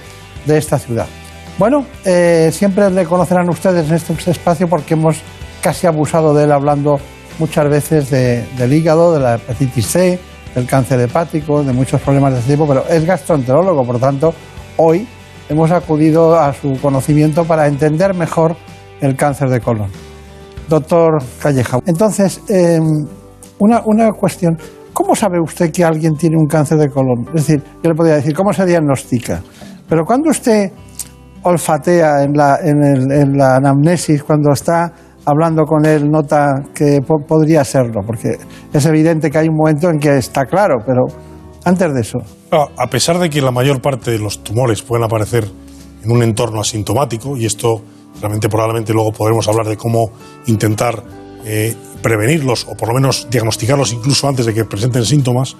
de 0.47 0.59
esta 0.59 0.79
ciudad. 0.79 1.07
Bueno, 1.59 1.85
eh, 2.05 2.51
siempre 2.53 2.91
le 2.91 3.05
conocerán 3.05 3.49
ustedes 3.49 3.89
en 3.89 3.95
este 3.95 4.31
espacio 4.31 4.69
porque 4.69 4.95
hemos 4.95 5.17
casi 5.63 5.87
abusado 5.87 6.35
de 6.35 6.45
él 6.45 6.53
hablando 6.53 6.99
muchas 7.39 7.69
veces 7.69 8.11
de- 8.11 8.45
del 8.59 8.73
hígado, 8.73 9.15
de 9.15 9.21
la 9.21 9.35
hepatitis 9.37 9.87
C, 9.87 10.19
del 10.55 10.67
cáncer 10.67 11.01
hepático, 11.01 11.63
de 11.63 11.73
muchos 11.73 12.01
problemas 12.01 12.33
de 12.35 12.41
este 12.41 12.53
tipo, 12.53 12.67
pero 12.67 12.85
es 12.89 13.05
gastroenterólogo, 13.05 13.85
por 13.85 13.99
tanto, 13.99 14.35
hoy 14.77 15.07
hemos 15.49 15.71
acudido 15.71 16.39
a 16.39 16.53
su 16.53 16.79
conocimiento 16.81 17.45
para 17.45 17.67
entender 17.67 18.15
mejor 18.15 18.57
el 19.01 19.17
cáncer 19.17 19.49
de 19.49 19.61
colon. 19.61 19.91
Doctor 20.69 21.23
Calleja, 21.41 21.79
entonces, 21.87 22.41
eh, 22.49 22.79
una, 23.59 23.83
una 23.85 24.11
cuestión. 24.13 24.59
¿Cómo 24.95 25.15
sabe 25.15 25.39
usted 25.43 25.71
que 25.71 25.85
alguien 25.85 26.15
tiene 26.15 26.37
un 26.39 26.47
cáncer 26.47 26.79
de 26.79 26.89
colon? 26.89 27.27
Es 27.35 27.47
decir, 27.47 27.63
yo 27.83 27.91
le 27.91 27.95
podría 27.95 28.15
decir, 28.15 28.33
¿cómo 28.35 28.53
se 28.53 28.65
diagnostica? 28.65 29.43
Pero 29.89 30.05
cuando 30.07 30.31
usted 30.31 30.71
olfatea 31.43 32.23
en 32.23 32.33
la, 32.33 32.59
en 32.63 33.37
la 33.37 33.57
anamnesis, 33.57 34.23
cuando 34.23 34.53
está 34.53 34.93
hablando 35.27 35.65
con 35.65 35.85
él, 35.85 36.09
nota 36.11 36.55
que 36.75 37.01
po- 37.07 37.21
podría 37.27 37.65
serlo, 37.65 38.01
porque 38.07 38.39
es 38.73 38.87
evidente 38.87 39.31
que 39.31 39.39
hay 39.39 39.49
un 39.49 39.57
momento 39.57 39.91
en 39.91 39.99
que 39.99 40.17
está 40.17 40.45
claro, 40.47 40.77
pero 40.87 41.03
antes 41.65 41.93
de 41.93 42.01
eso. 42.01 42.19
Ah, 42.53 42.67
A 42.79 42.87
pesar 42.89 43.19
de 43.19 43.29
que 43.29 43.43
la 43.43 43.51
mayor 43.51 43.81
parte 43.83 44.11
de 44.11 44.19
los 44.19 44.43
tumores 44.45 44.83
pueden 44.83 45.05
aparecer 45.05 45.45
en 46.03 46.11
un 46.11 46.23
entorno 46.23 46.61
asintomático, 46.61 47.37
y 47.37 47.47
esto 47.47 47.83
realmente 48.21 48.49
probablemente 48.49 48.93
luego 48.93 49.13
podremos 49.13 49.49
hablar 49.49 49.67
de 49.67 49.77
cómo 49.77 50.11
intentar 50.47 51.03
eh, 51.45 51.75
prevenirlos 52.05 52.67
o 52.69 52.77
por 52.77 52.89
lo 52.89 52.95
menos 52.95 53.29
diagnosticarlos 53.31 53.95
incluso 53.95 54.29
antes 54.29 54.45
de 54.45 54.53
que 54.53 54.67
presenten 54.67 55.07
síntomas, 55.07 55.57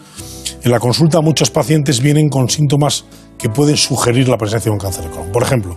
en 0.63 0.71
la 0.71 0.79
consulta 0.79 1.23
muchos 1.23 1.51
pacientes 1.51 2.01
vienen 2.01 2.29
con 2.29 2.51
síntomas 2.51 3.07
que 3.39 3.49
pueden 3.49 3.79
sugerir 3.79 4.29
la 4.29 4.37
presencia 4.37 4.69
de 4.69 4.75
un 4.75 4.79
cáncer 4.79 5.05
de 5.05 5.11
colon. 5.11 5.33
Por 5.33 5.43
ejemplo, 5.43 5.75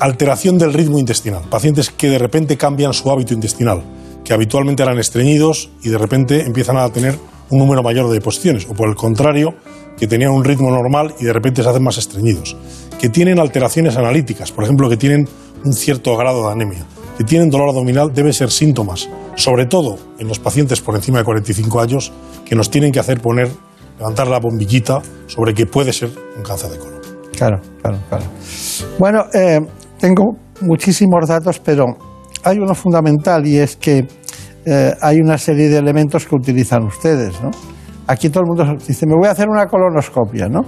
alteración 0.00 0.56
del 0.56 0.72
ritmo 0.72 0.98
intestinal. 0.98 1.42
Pacientes 1.50 1.90
que 1.90 2.08
de 2.08 2.18
repente 2.18 2.56
cambian 2.56 2.94
su 2.94 3.10
hábito 3.10 3.34
intestinal, 3.34 3.84
que 4.24 4.32
habitualmente 4.32 4.82
eran 4.82 4.98
estreñidos 4.98 5.68
y 5.82 5.90
de 5.90 5.98
repente 5.98 6.40
empiezan 6.40 6.78
a 6.78 6.88
tener 6.88 7.18
un 7.50 7.58
número 7.58 7.82
mayor 7.82 8.08
de 8.08 8.14
deposiciones, 8.14 8.66
o 8.70 8.72
por 8.72 8.88
el 8.88 8.94
contrario, 8.94 9.54
que 9.98 10.06
tenían 10.06 10.30
un 10.30 10.42
ritmo 10.42 10.70
normal 10.70 11.14
y 11.20 11.24
de 11.26 11.34
repente 11.34 11.62
se 11.62 11.68
hacen 11.68 11.82
más 11.82 11.98
estreñidos, 11.98 12.56
que 12.98 13.10
tienen 13.10 13.38
alteraciones 13.38 13.98
analíticas, 13.98 14.52
por 14.52 14.64
ejemplo, 14.64 14.88
que 14.88 14.96
tienen 14.96 15.28
un 15.64 15.72
cierto 15.74 16.16
grado 16.16 16.46
de 16.46 16.52
anemia, 16.52 16.86
que 17.16 17.24
tienen 17.24 17.48
dolor 17.50 17.70
abdominal, 17.70 18.12
deben 18.12 18.32
ser 18.32 18.50
síntomas, 18.50 19.08
sobre 19.34 19.66
todo 19.66 19.98
en 20.18 20.28
los 20.28 20.38
pacientes 20.38 20.80
por 20.80 20.94
encima 20.94 21.18
de 21.18 21.24
45 21.24 21.80
años, 21.80 22.12
que 22.44 22.54
nos 22.54 22.70
tienen 22.70 22.92
que 22.92 23.00
hacer 23.00 23.20
poner, 23.20 23.48
levantar 23.98 24.28
la 24.28 24.38
bombillita 24.38 25.00
sobre 25.26 25.54
que 25.54 25.66
puede 25.66 25.92
ser 25.92 26.10
un 26.36 26.42
cáncer 26.42 26.70
de 26.70 26.78
colon. 26.78 27.00
Claro, 27.36 27.60
claro, 27.82 27.98
claro. 28.08 28.24
Bueno, 28.98 29.24
eh, 29.32 29.60
tengo 29.98 30.36
muchísimos 30.60 31.28
datos, 31.28 31.58
pero 31.58 31.86
hay 32.44 32.58
uno 32.58 32.74
fundamental 32.74 33.46
y 33.46 33.58
es 33.58 33.76
que 33.76 34.06
eh, 34.64 34.94
hay 35.00 35.20
una 35.20 35.38
serie 35.38 35.68
de 35.68 35.78
elementos 35.78 36.26
que 36.26 36.34
utilizan 36.34 36.84
ustedes, 36.84 37.40
¿no? 37.40 37.50
Aquí 38.06 38.28
todo 38.28 38.44
el 38.44 38.48
mundo 38.48 38.84
dice, 38.86 39.06
me 39.06 39.14
voy 39.16 39.28
a 39.28 39.32
hacer 39.32 39.48
una 39.48 39.66
colonoscopia, 39.66 40.48
¿no? 40.48 40.60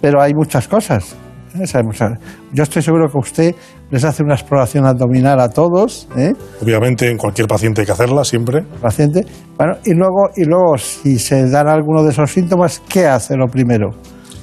Pero 0.00 0.20
hay 0.20 0.32
muchas 0.34 0.68
cosas. 0.68 1.16
¿Eh? 1.54 1.62
O 1.62 2.16
Yo 2.52 2.62
estoy 2.62 2.82
seguro 2.82 3.08
que 3.10 3.18
usted 3.18 3.54
les 3.90 4.04
hace 4.04 4.22
una 4.22 4.34
exploración 4.34 4.86
abdominal 4.86 5.40
a 5.40 5.48
todos, 5.48 6.08
¿eh? 6.16 6.32
Obviamente 6.62 7.10
en 7.10 7.16
cualquier 7.16 7.46
paciente 7.46 7.82
hay 7.82 7.86
que 7.86 7.92
hacerla 7.92 8.24
siempre. 8.24 8.62
paciente. 8.80 9.24
Bueno, 9.56 9.74
y 9.84 9.92
luego, 9.94 10.30
y 10.36 10.44
luego, 10.44 10.76
si 10.76 11.18
se 11.18 11.48
dan 11.48 11.68
alguno 11.68 12.02
de 12.02 12.10
esos 12.10 12.30
síntomas, 12.30 12.82
¿qué 12.88 13.06
hace 13.06 13.36
lo 13.36 13.46
primero? 13.46 13.90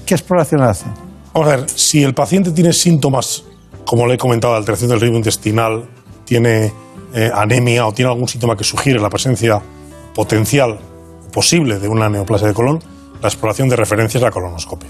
¿Qué 0.05 0.13
exploración 0.13 0.61
hace? 0.61 0.85
Vamos 1.33 1.49
a 1.49 1.55
ver, 1.57 1.69
si 1.69 2.03
el 2.03 2.13
paciente 2.13 2.51
tiene 2.51 2.73
síntomas, 2.73 3.43
como 3.85 4.07
le 4.07 4.15
he 4.15 4.17
comentado, 4.17 4.53
de 4.53 4.59
alteración 4.59 4.89
del 4.89 4.99
ritmo 4.99 5.17
intestinal, 5.17 5.85
tiene 6.25 6.71
eh, 7.13 7.29
anemia 7.33 7.85
o 7.87 7.91
tiene 7.91 8.11
algún 8.11 8.27
síntoma 8.27 8.55
que 8.55 8.63
sugiere 8.63 8.99
la 8.99 9.09
presencia 9.09 9.61
potencial 10.13 10.79
posible 11.31 11.79
de 11.79 11.87
una 11.87 12.09
neoplasia 12.09 12.47
de 12.47 12.53
colon, 12.53 12.79
la 13.21 13.27
exploración 13.27 13.69
de 13.69 13.75
referencia 13.75 14.17
es 14.17 14.23
la 14.23 14.31
colonoscopia. 14.31 14.89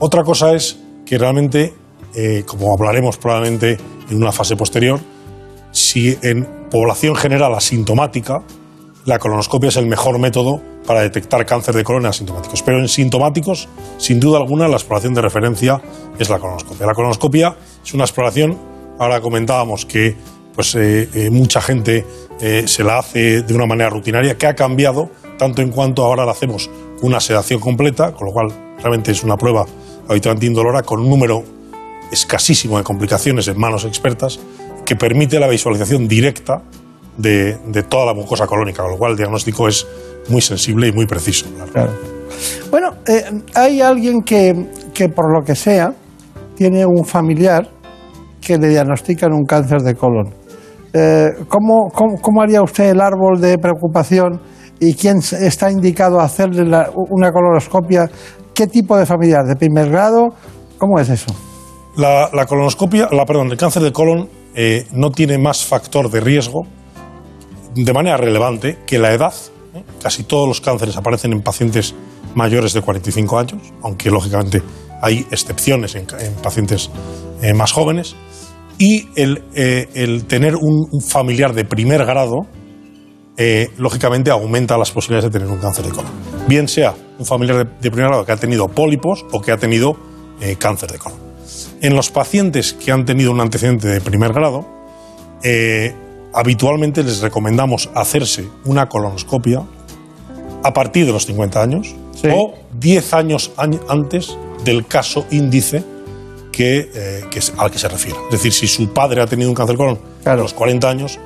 Otra 0.00 0.22
cosa 0.22 0.52
es 0.52 0.78
que 1.08 1.16
realmente, 1.16 1.72
eh, 2.14 2.42
como 2.46 2.72
hablaremos 2.72 3.16
probablemente 3.16 3.78
en 4.10 4.16
una 4.16 4.30
fase 4.30 4.56
posterior, 4.56 5.00
si 5.72 6.18
en 6.22 6.46
población 6.70 7.16
general 7.16 7.54
asintomática, 7.54 8.42
la 9.06 9.18
colonoscopia 9.18 9.70
es 9.70 9.76
el 9.76 9.86
mejor 9.86 10.18
método 10.18 10.60
para 10.86 11.00
detectar 11.00 11.46
cáncer 11.46 11.74
de 11.74 11.82
colon 11.82 12.02
en 12.02 12.08
asintomáticos. 12.08 12.62
Pero 12.62 12.78
en 12.78 12.88
sintomáticos, 12.88 13.68
sin 13.96 14.20
duda 14.20 14.36
alguna, 14.36 14.68
la 14.68 14.76
exploración 14.76 15.14
de 15.14 15.22
referencia 15.22 15.80
es 16.18 16.28
la 16.28 16.38
colonoscopia. 16.38 16.86
La 16.86 16.94
colonoscopia 16.94 17.56
es 17.82 17.94
una 17.94 18.04
exploración, 18.04 18.58
ahora 18.98 19.22
comentábamos 19.22 19.86
que 19.86 20.14
pues, 20.54 20.74
eh, 20.74 21.08
eh, 21.14 21.30
mucha 21.30 21.62
gente 21.62 22.04
se 22.38 22.84
la 22.84 22.98
hace 22.98 23.42
de 23.42 23.52
una 23.52 23.66
manera 23.66 23.90
rutinaria, 23.90 24.38
que 24.38 24.46
ha 24.46 24.54
cambiado 24.54 25.10
tanto 25.38 25.60
en 25.60 25.70
cuanto 25.70 26.04
ahora 26.04 26.24
la 26.24 26.30
hacemos 26.30 26.70
una 27.02 27.18
sedación 27.18 27.58
completa, 27.58 28.12
con 28.12 28.28
lo 28.28 28.32
cual 28.32 28.52
realmente 28.78 29.10
es 29.10 29.24
una 29.24 29.36
prueba 29.36 29.66
habitualmente 30.08 30.46
indolora 30.46 30.82
con 30.82 31.00
un 31.00 31.08
número 31.08 31.42
escasísimo 32.10 32.78
de 32.78 32.84
complicaciones 32.84 33.48
en 33.48 33.58
manos 33.58 33.84
expertas 33.84 34.40
que 34.84 34.96
permite 34.96 35.38
la 35.38 35.48
visualización 35.48 36.08
directa 36.08 36.62
de, 37.16 37.58
de 37.66 37.82
toda 37.82 38.06
la 38.06 38.14
mucosa 38.14 38.46
colónica, 38.46 38.82
con 38.82 38.92
lo 38.92 38.98
cual 38.98 39.12
el 39.12 39.18
diagnóstico 39.18 39.68
es 39.68 39.86
muy 40.28 40.40
sensible 40.40 40.88
y 40.88 40.92
muy 40.92 41.06
preciso. 41.06 41.46
Bueno, 42.70 42.94
eh, 43.06 43.24
hay 43.54 43.80
alguien 43.80 44.22
que, 44.22 44.52
que 44.94 45.08
por 45.08 45.32
lo 45.32 45.44
que 45.44 45.54
sea 45.54 45.92
tiene 46.54 46.84
un 46.86 47.04
familiar 47.04 47.68
que 48.40 48.58
le 48.58 48.68
diagnostican 48.68 49.32
un 49.32 49.44
cáncer 49.44 49.80
de 49.82 49.94
colon. 49.94 50.34
Eh, 50.92 51.26
¿cómo, 51.48 51.88
cómo, 51.90 52.42
haría 52.42 52.62
usted 52.62 52.90
el 52.90 53.00
árbol 53.00 53.40
de 53.40 53.58
preocupación 53.58 54.40
y 54.80 54.94
quién 54.94 55.18
está 55.18 55.70
indicado 55.70 56.20
a 56.20 56.24
hacerle 56.24 56.62
una 56.62 57.30
colonoscopia? 57.30 58.08
¿Qué 58.58 58.66
tipo 58.66 58.98
de 58.98 59.06
familiar? 59.06 59.44
¿De 59.44 59.54
primer 59.54 59.88
grado? 59.88 60.34
¿Cómo 60.78 60.98
es 60.98 61.08
eso? 61.08 61.32
La, 61.96 62.28
la 62.32 62.44
colonoscopia, 62.44 63.08
la, 63.12 63.24
perdón, 63.24 63.52
el 63.52 63.56
cáncer 63.56 63.84
de 63.84 63.92
colon 63.92 64.28
eh, 64.52 64.84
no 64.90 65.12
tiene 65.12 65.38
más 65.38 65.64
factor 65.64 66.10
de 66.10 66.18
riesgo 66.18 66.66
de 67.76 67.92
manera 67.92 68.16
relevante 68.16 68.78
que 68.84 68.98
la 68.98 69.12
edad. 69.12 69.32
¿eh? 69.76 69.84
Casi 70.02 70.24
todos 70.24 70.48
los 70.48 70.60
cánceres 70.60 70.96
aparecen 70.96 71.32
en 71.34 71.42
pacientes 71.42 71.94
mayores 72.34 72.72
de 72.72 72.82
45 72.82 73.38
años, 73.38 73.62
aunque 73.80 74.10
lógicamente 74.10 74.60
hay 75.02 75.24
excepciones 75.30 75.94
en, 75.94 76.08
en 76.18 76.34
pacientes 76.42 76.90
eh, 77.40 77.54
más 77.54 77.70
jóvenes. 77.70 78.16
Y 78.76 79.06
el, 79.14 79.44
eh, 79.54 79.86
el 79.94 80.24
tener 80.24 80.56
un, 80.56 80.84
un 80.90 81.00
familiar 81.00 81.54
de 81.54 81.64
primer 81.64 82.04
grado, 82.04 82.38
eh, 83.36 83.68
lógicamente 83.76 84.32
aumenta 84.32 84.76
las 84.76 84.90
posibilidades 84.90 85.32
de 85.32 85.38
tener 85.38 85.54
un 85.54 85.60
cáncer 85.60 85.84
de 85.84 85.92
colon. 85.92 86.10
Bien 86.48 86.66
sea 86.66 86.96
un 87.18 87.26
familiar 87.26 87.58
de, 87.58 87.64
de 87.80 87.90
primer 87.90 88.08
grado 88.08 88.24
que 88.24 88.32
ha 88.32 88.36
tenido 88.36 88.68
pólipos 88.68 89.24
o 89.32 89.40
que 89.40 89.52
ha 89.52 89.56
tenido 89.56 89.96
eh, 90.40 90.56
cáncer 90.58 90.90
de 90.92 90.98
colon. 90.98 91.18
En 91.80 91.94
los 91.96 92.10
pacientes 92.10 92.72
que 92.72 92.92
han 92.92 93.04
tenido 93.04 93.30
un 93.32 93.40
antecedente 93.40 93.88
de 93.88 94.00
primer 94.00 94.32
grado, 94.32 94.66
eh, 95.42 95.94
habitualmente 96.32 97.02
les 97.02 97.20
recomendamos 97.20 97.90
hacerse 97.94 98.46
una 98.64 98.88
colonoscopia 98.88 99.62
a 100.62 100.72
partir 100.72 101.06
de 101.06 101.12
los 101.12 101.26
50 101.26 101.62
años 101.62 101.94
o 102.34 102.54
10 102.78 103.14
años 103.14 103.52
añ- 103.56 103.80
antes 103.88 104.36
del 104.64 104.86
caso 104.86 105.24
índice 105.30 105.84
que, 106.52 106.90
eh, 106.92 107.24
que 107.30 107.38
es- 107.38 107.52
al 107.56 107.70
que 107.70 107.78
se 107.78 107.88
refiere. 107.88 108.18
Es 108.26 108.32
decir, 108.32 108.52
si 108.52 108.66
su 108.66 108.92
padre 108.92 109.22
ha 109.22 109.26
tenido 109.26 109.48
un 109.48 109.54
cáncer 109.54 109.74
de 109.76 109.78
colon 109.78 109.98
a 110.24 110.34
los 110.34 110.52
40 110.54 110.90
años, 110.90 111.18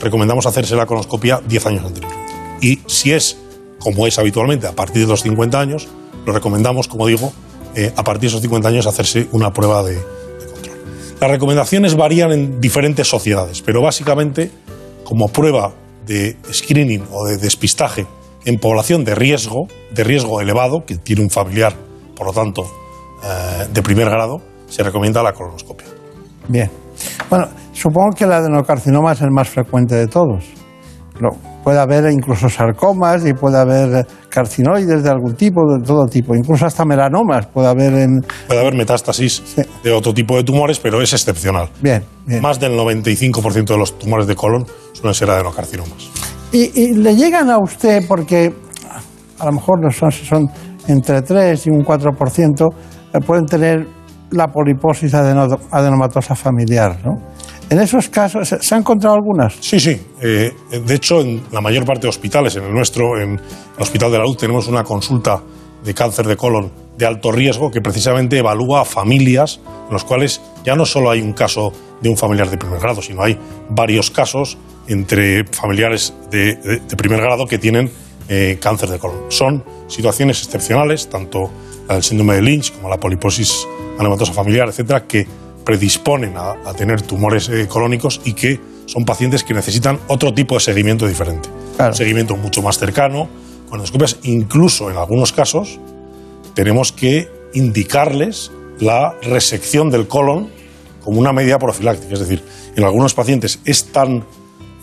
recomendamos 0.00 0.46
hacerse 0.46 0.74
la 0.74 0.86
colonoscopia 0.86 1.40
10 1.46 1.66
años 1.66 1.84
anteriormente. 1.84 2.32
Y 2.60 2.80
si 2.86 3.12
es, 3.12 3.36
como 3.80 4.06
es 4.06 4.18
habitualmente, 4.18 4.66
a 4.68 4.72
partir 4.72 5.02
de 5.02 5.08
los 5.08 5.22
50 5.22 5.58
años, 5.58 5.88
lo 6.24 6.32
recomendamos, 6.32 6.86
como 6.86 7.06
digo, 7.08 7.32
eh, 7.74 7.92
a 7.96 8.04
partir 8.04 8.22
de 8.22 8.26
esos 8.28 8.40
50 8.42 8.68
años 8.68 8.86
hacerse 8.86 9.26
una 9.32 9.50
prueba 9.52 9.82
de, 9.82 9.94
de 9.94 10.46
control. 10.52 10.76
Las 11.20 11.30
recomendaciones 11.30 11.96
varían 11.96 12.30
en 12.32 12.60
diferentes 12.60 13.08
sociedades, 13.08 13.62
pero 13.62 13.80
básicamente, 13.82 14.50
como 15.04 15.28
prueba 15.28 15.72
de 16.06 16.36
screening 16.52 17.04
o 17.12 17.24
de 17.26 17.36
despistaje 17.38 18.06
en 18.44 18.58
población 18.58 19.04
de 19.04 19.14
riesgo, 19.14 19.66
de 19.92 20.04
riesgo 20.04 20.40
elevado, 20.40 20.84
que 20.86 20.96
tiene 20.96 21.22
un 21.22 21.30
familiar, 21.30 21.74
por 22.16 22.26
lo 22.26 22.32
tanto, 22.32 22.64
eh, 23.24 23.66
de 23.72 23.82
primer 23.82 24.08
grado, 24.08 24.40
se 24.68 24.82
recomienda 24.82 25.22
la 25.22 25.32
colonoscopia. 25.32 25.86
Bien. 26.48 26.70
Bueno, 27.28 27.48
supongo 27.72 28.10
que 28.16 28.24
el 28.24 28.32
adenocarcinoma 28.32 29.12
es 29.12 29.20
el 29.20 29.30
más 29.30 29.48
frecuente 29.48 29.94
de 29.94 30.06
todos. 30.06 30.44
Lo- 31.18 31.36
puede 31.64 31.78
haber 31.78 32.10
incluso 32.12 32.48
sarcomas 32.48 33.24
y 33.26 33.32
puede 33.34 33.58
haber 33.58 34.06
carcinoides 34.28 35.02
de 35.02 35.10
algún 35.10 35.34
tipo, 35.34 35.60
de 35.76 35.84
todo 35.84 36.06
tipo, 36.06 36.34
incluso 36.34 36.66
hasta 36.66 36.84
melanomas 36.84 37.46
puede 37.46 37.68
haber 37.68 37.92
en... 37.94 38.20
Puede 38.46 38.60
haber 38.60 38.74
metástasis 38.74 39.42
de 39.84 39.92
otro 39.92 40.14
tipo 40.14 40.36
de 40.36 40.44
tumores, 40.44 40.78
pero 40.78 41.02
es 41.02 41.12
excepcional. 41.12 41.68
Bien, 41.80 42.02
Más 42.40 42.58
del 42.60 42.72
95% 42.78 43.64
de 43.66 43.76
los 43.76 43.98
tumores 43.98 44.26
de 44.26 44.34
colon 44.36 44.66
suelen 44.92 45.14
ser 45.14 45.30
adenocarcinomas. 45.30 46.08
Y, 46.52 46.70
y 46.80 46.94
le 46.94 47.14
llegan 47.14 47.50
a 47.50 47.58
usted 47.58 48.04
porque 48.08 48.52
a 49.38 49.46
lo 49.46 49.52
mejor 49.52 49.80
no 49.82 49.90
son, 49.90 50.10
si 50.10 50.24
son 50.24 50.48
entre 50.88 51.22
3 51.22 51.66
y 51.66 51.70
un 51.70 51.84
4%, 51.84 52.68
eh, 53.12 53.18
pueden 53.26 53.46
tener 53.46 53.86
la 54.32 54.46
poliposis 54.48 55.12
adeno- 55.14 55.58
adenomatosa 55.70 56.34
familiar, 56.34 56.96
¿no? 57.04 57.12
En 57.70 57.78
esos 57.78 58.08
casos, 58.08 58.48
¿se, 58.48 58.74
han 58.74 58.80
encontrado 58.80 59.14
algunas? 59.14 59.54
Sí, 59.60 59.78
sí. 59.78 59.96
Eh, 60.20 60.52
de 60.84 60.94
hecho, 60.94 61.20
en 61.20 61.40
la 61.52 61.60
mayor 61.60 61.84
parte 61.84 62.02
de 62.02 62.08
hospitales, 62.08 62.56
en 62.56 62.64
el 62.64 62.72
nuestro, 62.72 63.20
en 63.20 63.34
el 63.34 63.40
Hospital 63.82 64.10
de 64.10 64.18
la 64.18 64.24
Luz, 64.24 64.36
tenemos 64.38 64.66
una 64.66 64.82
consulta 64.82 65.40
de 65.84 65.94
cáncer 65.94 66.26
de 66.26 66.36
colon 66.36 66.72
de 66.98 67.06
alto 67.06 67.30
riesgo 67.30 67.70
que 67.70 67.80
precisamente 67.80 68.36
evalúa 68.38 68.80
a 68.82 68.84
familias 68.84 69.60
en 69.86 69.92
los 69.92 70.02
cuales 70.04 70.40
ya 70.64 70.74
no 70.74 70.84
solo 70.84 71.10
hay 71.10 71.22
un 71.22 71.32
caso 71.32 71.72
de 72.02 72.08
un 72.08 72.16
familiar 72.16 72.50
de 72.50 72.58
primer 72.58 72.80
grado, 72.80 73.00
sino 73.02 73.22
hay 73.22 73.38
varios 73.70 74.10
casos 74.10 74.58
entre 74.88 75.44
familiares 75.46 76.12
de, 76.30 76.56
de- 76.56 76.80
de 76.80 76.96
primer 76.96 77.20
grado 77.20 77.46
que 77.46 77.58
tienen 77.58 77.90
eh, 78.28 78.58
cáncer 78.60 78.88
de 78.90 78.98
colon. 78.98 79.30
Son 79.30 79.62
situaciones 79.86 80.42
excepcionales, 80.42 81.08
tanto 81.08 81.50
del 81.88 82.02
síndrome 82.02 82.34
de 82.34 82.42
Lynch 82.42 82.72
como 82.74 82.88
la 82.88 82.98
poliposis 82.98 83.64
anematosa 83.98 84.32
familiar, 84.32 84.68
etcétera, 84.68 85.06
que 85.06 85.26
predisponen 85.70 86.36
a, 86.36 86.56
a 86.68 86.74
tener 86.74 87.00
tumores 87.00 87.48
eh, 87.48 87.68
colónicos 87.68 88.20
y 88.24 88.32
que 88.32 88.58
son 88.86 89.04
pacientes 89.04 89.44
que 89.44 89.54
necesitan 89.54 90.00
otro 90.08 90.34
tipo 90.34 90.56
de 90.56 90.60
seguimiento 90.60 91.06
diferente. 91.06 91.48
Un 91.78 91.94
seguimiento 91.94 92.36
mucho 92.36 92.60
más 92.60 92.76
cercano, 92.76 93.28
con 93.68 93.78
endoscopias. 93.78 94.16
Incluso 94.24 94.90
en 94.90 94.96
algunos 94.96 95.32
casos 95.32 95.78
tenemos 96.54 96.90
que 96.90 97.28
indicarles 97.54 98.50
la 98.80 99.14
resección 99.22 99.90
del 99.90 100.08
colon 100.08 100.48
como 101.04 101.20
una 101.20 101.32
medida 101.32 101.56
profiláctica. 101.60 102.14
Es 102.14 102.20
decir, 102.20 102.42
en 102.74 102.82
algunos 102.82 103.14
pacientes 103.14 103.60
es 103.64 103.92
tan 103.92 104.24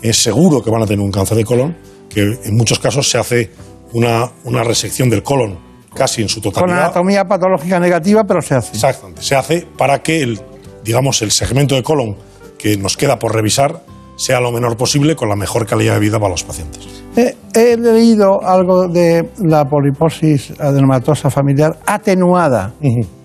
eh, 0.02 0.14
seguro 0.14 0.64
que 0.64 0.70
van 0.70 0.84
a 0.84 0.86
tener 0.86 1.04
un 1.04 1.12
cáncer 1.12 1.36
de 1.36 1.44
colon 1.44 1.76
que 2.10 2.22
en 2.22 2.56
muchos 2.56 2.80
casos 2.80 3.10
se 3.10 3.18
hace 3.18 3.52
una, 3.92 4.32
una 4.46 4.64
resección 4.64 5.10
del 5.10 5.22
colon 5.22 5.68
casi 5.94 6.22
en 6.22 6.30
su 6.30 6.42
Con 6.42 6.54
totalidad. 6.54 6.86
anatomía 6.86 7.26
patológica 7.26 7.80
negativa, 7.80 8.24
pero 8.24 8.42
se 8.42 8.56
hace. 8.56 8.74
Exactamente. 8.74 9.22
Se 9.24 9.36
hace 9.36 9.68
para 9.78 10.02
que 10.04 10.22
el, 10.22 10.40
digamos, 10.88 11.22
el 11.22 11.32
segmento 11.32 11.76
de 11.76 11.84
colon 11.84 12.16
que 12.58 12.78
nos 12.78 12.98
queda 12.98 13.20
por 13.20 13.36
revisar 13.36 13.84
sea 14.16 14.40
lo 14.40 14.52
menor 14.52 14.78
posible 14.78 15.16
con 15.16 15.30
la 15.30 15.36
mejor 15.36 15.68
calidad 15.68 15.94
de 15.94 16.00
vida 16.00 16.18
para 16.18 16.32
los 16.32 16.44
pacientes. 16.44 16.88
Eh, 17.16 17.36
he 17.54 17.78
leído 17.78 18.42
algo 18.42 18.88
de 18.88 19.30
la 19.44 19.66
poliposis 19.66 20.54
adenomatosa 20.60 21.30
familiar 21.30 21.78
atenuada. 21.86 22.74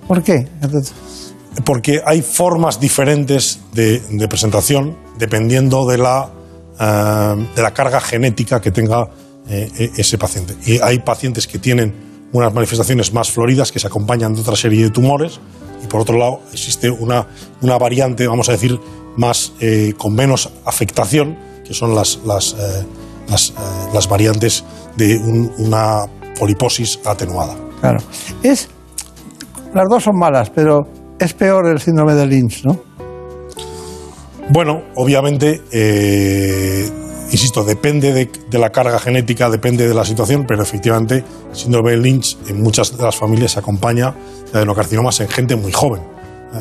¿Por 0.06 0.22
qué? 0.22 0.46
Porque 1.64 2.00
hay 2.04 2.20
formas 2.20 2.78
diferentes 2.78 3.60
de, 3.72 4.00
de 4.00 4.28
presentación 4.28 4.96
dependiendo 5.18 5.86
de 5.86 5.98
la, 5.98 6.30
eh, 6.78 7.46
de 7.54 7.62
la 7.62 7.70
carga 7.72 8.00
genética 8.00 8.60
que 8.60 8.70
tenga 8.70 9.08
eh, 9.48 9.70
e- 9.78 9.90
ese 9.96 10.18
paciente. 10.18 10.54
Y 10.66 10.78
hay 10.80 10.98
pacientes 10.98 11.46
que 11.46 11.58
tienen 11.58 12.28
unas 12.32 12.52
manifestaciones 12.52 13.12
más 13.12 13.30
floridas 13.30 13.72
que 13.72 13.78
se 13.78 13.86
acompañan 13.86 14.34
de 14.34 14.40
otra 14.40 14.56
serie 14.56 14.82
de 14.82 14.90
tumores 14.90 15.40
y 15.82 15.86
por 15.86 16.00
otro 16.00 16.16
lado 16.18 16.40
existe 16.52 16.90
una, 16.90 17.26
una 17.60 17.78
variante, 17.78 18.26
vamos 18.26 18.48
a 18.48 18.52
decir, 18.52 18.78
más 19.16 19.52
eh, 19.60 19.92
con 19.98 20.14
menos 20.14 20.50
afectación, 20.64 21.36
que 21.64 21.74
son 21.74 21.94
las, 21.94 22.20
las, 22.24 22.54
eh, 22.58 22.84
las, 23.28 23.50
eh, 23.50 23.52
las 23.92 24.08
variantes 24.08 24.64
de 24.96 25.16
un- 25.18 25.52
una 25.58 26.06
poliposis 26.38 26.98
atenuada. 27.04 27.54
Claro. 27.80 27.98
Es, 28.42 28.68
las 29.74 29.84
dos 29.90 30.02
son 30.04 30.18
malas, 30.18 30.50
pero 30.50 30.80
es 31.18 31.32
peor 31.34 31.66
el 31.68 31.78
síndrome 31.80 32.14
de 32.14 32.26
Lynch, 32.26 32.64
¿no? 32.64 32.78
Bueno, 34.50 34.82
obviamente, 34.96 35.62
insisto, 37.32 37.64
depende 37.64 38.12
de, 38.12 38.30
de 38.50 38.58
la 38.58 38.70
carga 38.70 38.98
genética, 38.98 39.50
depende 39.50 39.88
de 39.88 39.94
la 39.94 40.04
situación, 40.04 40.44
pero 40.46 40.62
efectivamente 40.62 41.24
el 41.50 41.56
síndrome 41.56 41.92
de 41.92 41.96
Lynch 41.96 42.36
en 42.48 42.62
muchas 42.62 42.96
de 42.96 43.02
las 43.02 43.16
familias 43.16 43.52
se 43.52 43.58
acompaña 43.58 44.14
de 44.52 44.58
adenocarcinomas 44.58 45.20
en 45.20 45.28
gente 45.28 45.56
muy 45.56 45.72
joven. 45.72 46.02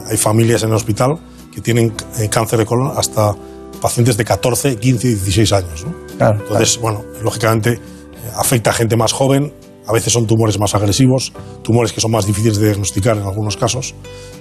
Hay 0.10 0.18
familias 0.18 0.64
en 0.64 0.70
el 0.70 0.76
hospital 0.76 1.20
que 1.54 1.62
tienen 1.62 1.94
eh, 2.20 2.30
cáncer 2.30 2.60
de 2.60 2.66
colon 2.66 2.94
hasta 2.98 3.36
pacientes 3.82 4.16
de 4.16 4.24
14, 4.24 4.78
15, 4.78 5.08
16 5.08 5.54
años. 5.54 5.86
¿no? 5.86 5.94
Claro, 6.18 6.40
Entonces, 6.40 6.80
bueno, 6.80 7.04
lógicamente 7.22 7.74
eh, 7.74 7.80
afecta 8.36 8.70
a 8.70 8.74
gente 8.74 8.96
más 8.96 9.12
joven, 9.12 9.54
a 9.88 9.92
veces 9.92 10.14
son 10.14 10.28
tumores 10.28 10.60
más 10.60 10.76
agresivos, 10.76 11.34
tumores 11.64 11.92
que 11.92 12.00
son 12.00 12.12
más 12.12 12.26
difíciles 12.26 12.58
de 12.58 12.68
diagnosticar 12.68 13.18
en 13.18 13.24
algunos 13.24 13.58
casos 13.58 13.94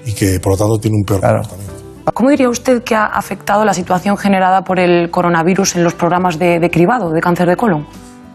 y 0.06 0.12
que 0.12 0.38
por 0.38 0.52
lo 0.52 0.58
tanto 0.58 0.78
tienen 0.78 0.98
un 1.00 1.04
peor 1.04 1.20
comportamiento. 1.20 1.79
¿Cómo 2.14 2.30
diría 2.30 2.48
usted 2.48 2.82
que 2.82 2.94
ha 2.94 3.06
afectado 3.06 3.64
la 3.64 3.74
situación 3.74 4.16
generada 4.16 4.64
por 4.64 4.78
el 4.78 5.10
coronavirus 5.10 5.76
en 5.76 5.84
los 5.84 5.94
programas 5.94 6.38
de, 6.38 6.70
cribado 6.70 7.10
de 7.10 7.20
cáncer 7.20 7.48
de 7.48 7.56
colon? 7.56 7.86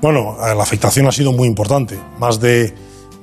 Bueno, 0.01 0.37
eh, 0.45 0.55
la 0.55 0.63
afectación 0.63 1.07
ha 1.07 1.11
sido 1.11 1.31
muy 1.31 1.47
importante. 1.47 1.99
Más 2.19 2.39
de, 2.39 2.73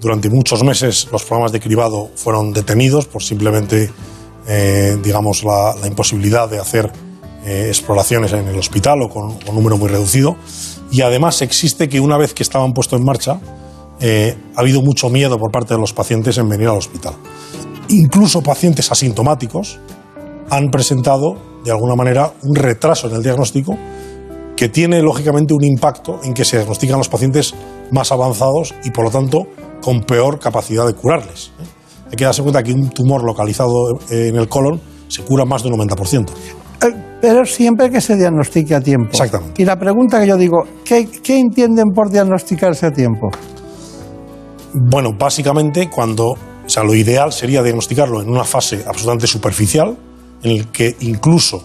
durante 0.00 0.28
muchos 0.28 0.62
meses, 0.64 1.08
los 1.12 1.24
programas 1.24 1.52
de 1.52 1.60
cribado 1.60 2.10
fueron 2.16 2.52
detenidos 2.52 3.06
por 3.06 3.22
simplemente, 3.22 3.90
eh, 4.48 4.96
digamos, 5.02 5.44
la, 5.44 5.74
imposibilidad 5.86 6.48
de 6.48 6.58
hacer 6.58 6.90
eh, 7.44 7.66
exploraciones 7.68 8.32
en 8.32 8.48
el 8.48 8.58
hospital 8.58 9.02
o 9.02 9.08
con, 9.08 9.24
un 9.24 9.54
número 9.54 9.76
muy 9.78 9.88
reducido. 9.88 10.36
Y 10.90 11.02
además 11.02 11.40
existe 11.40 11.88
que 11.88 12.00
una 12.00 12.18
vez 12.18 12.34
que 12.34 12.42
estaban 12.42 12.72
puestos 12.72 12.98
en 12.98 13.04
marcha, 13.04 13.38
ha 14.02 14.60
habido 14.60 14.82
mucho 14.82 15.08
miedo 15.10 15.38
por 15.38 15.52
parte 15.52 15.74
de 15.74 15.80
los 15.80 15.92
pacientes 15.92 16.36
en 16.36 16.48
venir 16.48 16.66
al 16.66 16.76
hospital. 16.76 17.14
Incluso 17.88 18.42
pacientes 18.42 18.90
asintomáticos 18.90 19.78
han 20.50 20.70
presentado, 20.70 21.36
de 21.64 21.70
alguna 21.70 21.94
manera, 21.94 22.32
un 22.42 22.54
retraso 22.54 23.08
en 23.08 23.16
el 23.16 23.22
diagnóstico 23.22 23.76
que 24.56 24.68
tiene 24.68 25.02
lógicamente 25.02 25.54
un 25.54 25.64
impacto 25.64 26.20
en 26.22 26.34
que 26.34 26.44
se 26.44 26.56
diagnostican 26.56 26.98
los 26.98 27.08
pacientes 27.08 27.54
más 27.90 28.12
avanzados 28.12 28.74
y 28.84 28.90
por 28.90 29.04
lo 29.04 29.10
tanto 29.10 29.46
con 29.80 30.02
peor 30.02 30.38
capacidad 30.38 30.86
de 30.86 30.94
curarles. 30.94 31.52
¿eh? 31.58 31.64
Hay 32.10 32.16
que 32.16 32.24
darse 32.24 32.42
cuenta 32.42 32.62
que 32.62 32.72
un 32.72 32.90
tumor 32.90 33.24
localizado 33.24 33.98
en 34.10 34.36
el 34.36 34.48
colon 34.48 34.80
se 35.08 35.22
cura 35.24 35.44
más 35.44 35.62
de 35.62 35.70
un 35.70 35.78
90%. 35.78 36.28
Eh, 36.30 36.86
Pero 37.20 37.44
siempre 37.44 37.90
que 37.90 38.00
se 38.00 38.16
diagnostique 38.16 38.74
a 38.74 38.80
tiempo. 38.80 39.08
Exactamente. 39.10 39.62
Y 39.62 39.64
la 39.64 39.78
pregunta 39.78 40.20
que 40.20 40.26
yo 40.26 40.36
digo, 40.36 40.62
¿qué, 40.84 41.08
qué 41.22 41.38
entienden 41.38 41.90
por 41.94 42.10
diagnosticarse 42.10 42.86
a 42.86 42.90
tiempo? 42.92 43.28
Bueno, 44.74 45.10
básicamente 45.18 45.90
cuando, 45.90 46.32
o 46.32 46.68
sea, 46.68 46.82
lo 46.82 46.94
ideal 46.94 47.32
sería 47.32 47.62
diagnosticarlo 47.62 48.22
en 48.22 48.30
una 48.30 48.44
fase 48.44 48.84
absolutamente 48.86 49.26
superficial, 49.26 49.96
en 50.42 50.50
el 50.50 50.68
que 50.68 50.96
incluso 51.00 51.62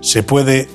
se 0.00 0.22
puede 0.22 0.68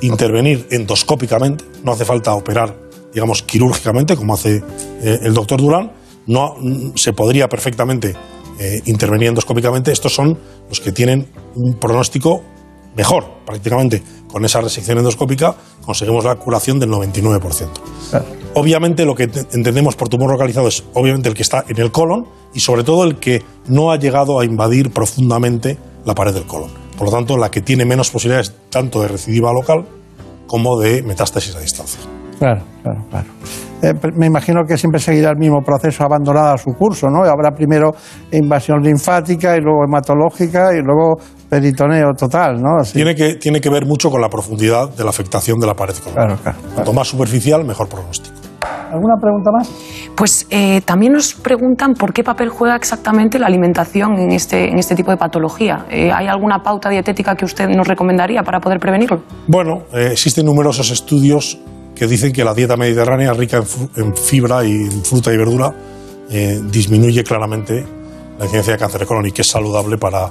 intervenir 0.00 0.66
endoscópicamente, 0.70 1.64
no 1.84 1.92
hace 1.92 2.04
falta 2.04 2.34
operar, 2.34 2.76
digamos, 3.12 3.42
quirúrgicamente, 3.42 4.16
como 4.16 4.34
hace 4.34 4.62
eh, 5.02 5.18
el 5.22 5.34
doctor 5.34 5.60
Durán, 5.60 5.92
no, 6.26 6.54
mm, 6.60 6.92
se 6.96 7.12
podría 7.12 7.48
perfectamente 7.48 8.14
eh, 8.60 8.82
intervenir 8.86 9.28
endoscópicamente. 9.28 9.90
Estos 9.92 10.14
son 10.14 10.38
los 10.68 10.80
que 10.80 10.92
tienen 10.92 11.26
un 11.54 11.74
pronóstico 11.74 12.42
mejor, 12.96 13.24
prácticamente. 13.46 14.02
Con 14.30 14.44
esa 14.44 14.60
resección 14.60 14.98
endoscópica 14.98 15.56
conseguimos 15.84 16.24
la 16.24 16.34
curación 16.36 16.78
del 16.78 16.90
99%. 16.90 17.68
Obviamente 18.54 19.04
lo 19.06 19.14
que 19.14 19.26
te- 19.28 19.46
entendemos 19.56 19.96
por 19.96 20.08
tumor 20.08 20.30
localizado 20.30 20.68
es 20.68 20.84
obviamente 20.94 21.28
el 21.28 21.34
que 21.34 21.42
está 21.42 21.64
en 21.68 21.78
el 21.80 21.90
colon 21.92 22.26
y 22.54 22.60
sobre 22.60 22.84
todo 22.84 23.04
el 23.04 23.16
que 23.16 23.42
no 23.68 23.90
ha 23.90 23.96
llegado 23.98 24.38
a 24.38 24.44
invadir 24.44 24.90
profundamente 24.90 25.78
la 26.04 26.14
pared 26.14 26.34
del 26.34 26.44
colon. 26.44 26.70
Por 26.98 27.06
lo 27.06 27.12
tanto, 27.12 27.36
la 27.36 27.48
que 27.50 27.60
tiene 27.60 27.84
menos 27.84 28.10
posibilidades 28.10 28.52
tanto 28.70 29.00
de 29.00 29.08
recidiva 29.08 29.52
local 29.52 29.86
como 30.48 30.80
de 30.80 31.02
metástasis 31.04 31.54
a 31.54 31.60
distancia. 31.60 32.00
Claro, 32.38 32.62
claro, 32.82 33.04
claro. 33.08 33.26
Eh, 33.82 33.94
me 34.16 34.26
imagino 34.26 34.62
que 34.66 34.76
siempre 34.76 35.00
seguirá 35.00 35.30
el 35.30 35.36
mismo 35.36 35.60
proceso 35.64 36.02
abandonado 36.02 36.54
a 36.54 36.58
su 36.58 36.72
curso, 36.76 37.06
¿no? 37.08 37.22
Habrá 37.22 37.52
primero 37.52 37.92
invasión 38.32 38.80
linfática 38.82 39.56
y 39.56 39.60
luego 39.60 39.84
hematológica 39.86 40.70
y 40.74 40.82
luego 40.82 41.20
peritoneo 41.48 42.12
total, 42.18 42.60
¿no? 42.60 42.80
Así. 42.80 42.94
Tiene 42.94 43.14
que, 43.14 43.34
tiene 43.34 43.60
que 43.60 43.70
ver 43.70 43.86
mucho 43.86 44.10
con 44.10 44.20
la 44.20 44.28
profundidad 44.28 44.90
de 44.90 45.04
la 45.04 45.10
afectación 45.10 45.60
de 45.60 45.66
la 45.66 45.74
pared 45.74 45.94
colon. 45.96 46.14
Claro, 46.14 46.36
claro. 46.42 46.58
Cuanto 46.74 46.92
más 46.92 47.06
superficial, 47.06 47.64
mejor 47.64 47.88
pronóstico. 47.88 48.47
¿Alguna 48.92 49.16
pregunta 49.20 49.50
más? 49.50 49.70
Pues 50.16 50.46
eh, 50.50 50.80
también 50.84 51.12
nos 51.12 51.34
preguntan 51.34 51.94
por 51.94 52.12
qué 52.12 52.24
papel 52.24 52.48
juega 52.48 52.74
exactamente 52.76 53.38
la 53.38 53.46
alimentación 53.46 54.18
en 54.18 54.32
este, 54.32 54.70
en 54.70 54.78
este 54.78 54.94
tipo 54.94 55.10
de 55.10 55.16
patología. 55.16 55.86
Eh, 55.90 56.10
¿Hay 56.12 56.26
alguna 56.26 56.62
pauta 56.62 56.88
dietética 56.88 57.34
que 57.34 57.44
usted 57.44 57.68
nos 57.68 57.86
recomendaría 57.86 58.42
para 58.42 58.60
poder 58.60 58.78
prevenirlo? 58.78 59.22
Bueno, 59.46 59.82
eh, 59.92 60.08
existen 60.12 60.46
numerosos 60.46 60.90
estudios 60.90 61.58
que 61.98 62.06
dicen 62.06 62.32
que 62.32 62.44
la 62.44 62.54
dieta 62.54 62.76
mediterránea 62.76 63.32
rica 63.32 63.62
en, 63.96 64.16
fibra 64.16 64.64
y 64.64 64.70
en 64.70 65.04
fruta 65.04 65.32
y 65.32 65.36
verdura 65.36 65.74
eh, 66.30 66.60
disminuye 66.70 67.24
claramente 67.24 67.84
la 68.38 68.44
incidencia 68.44 68.74
de 68.74 68.78
cáncer 68.78 69.00
de 69.00 69.06
colon 69.06 69.26
y 69.26 69.32
que 69.32 69.42
es 69.42 69.48
saludable 69.48 69.98
para, 69.98 70.30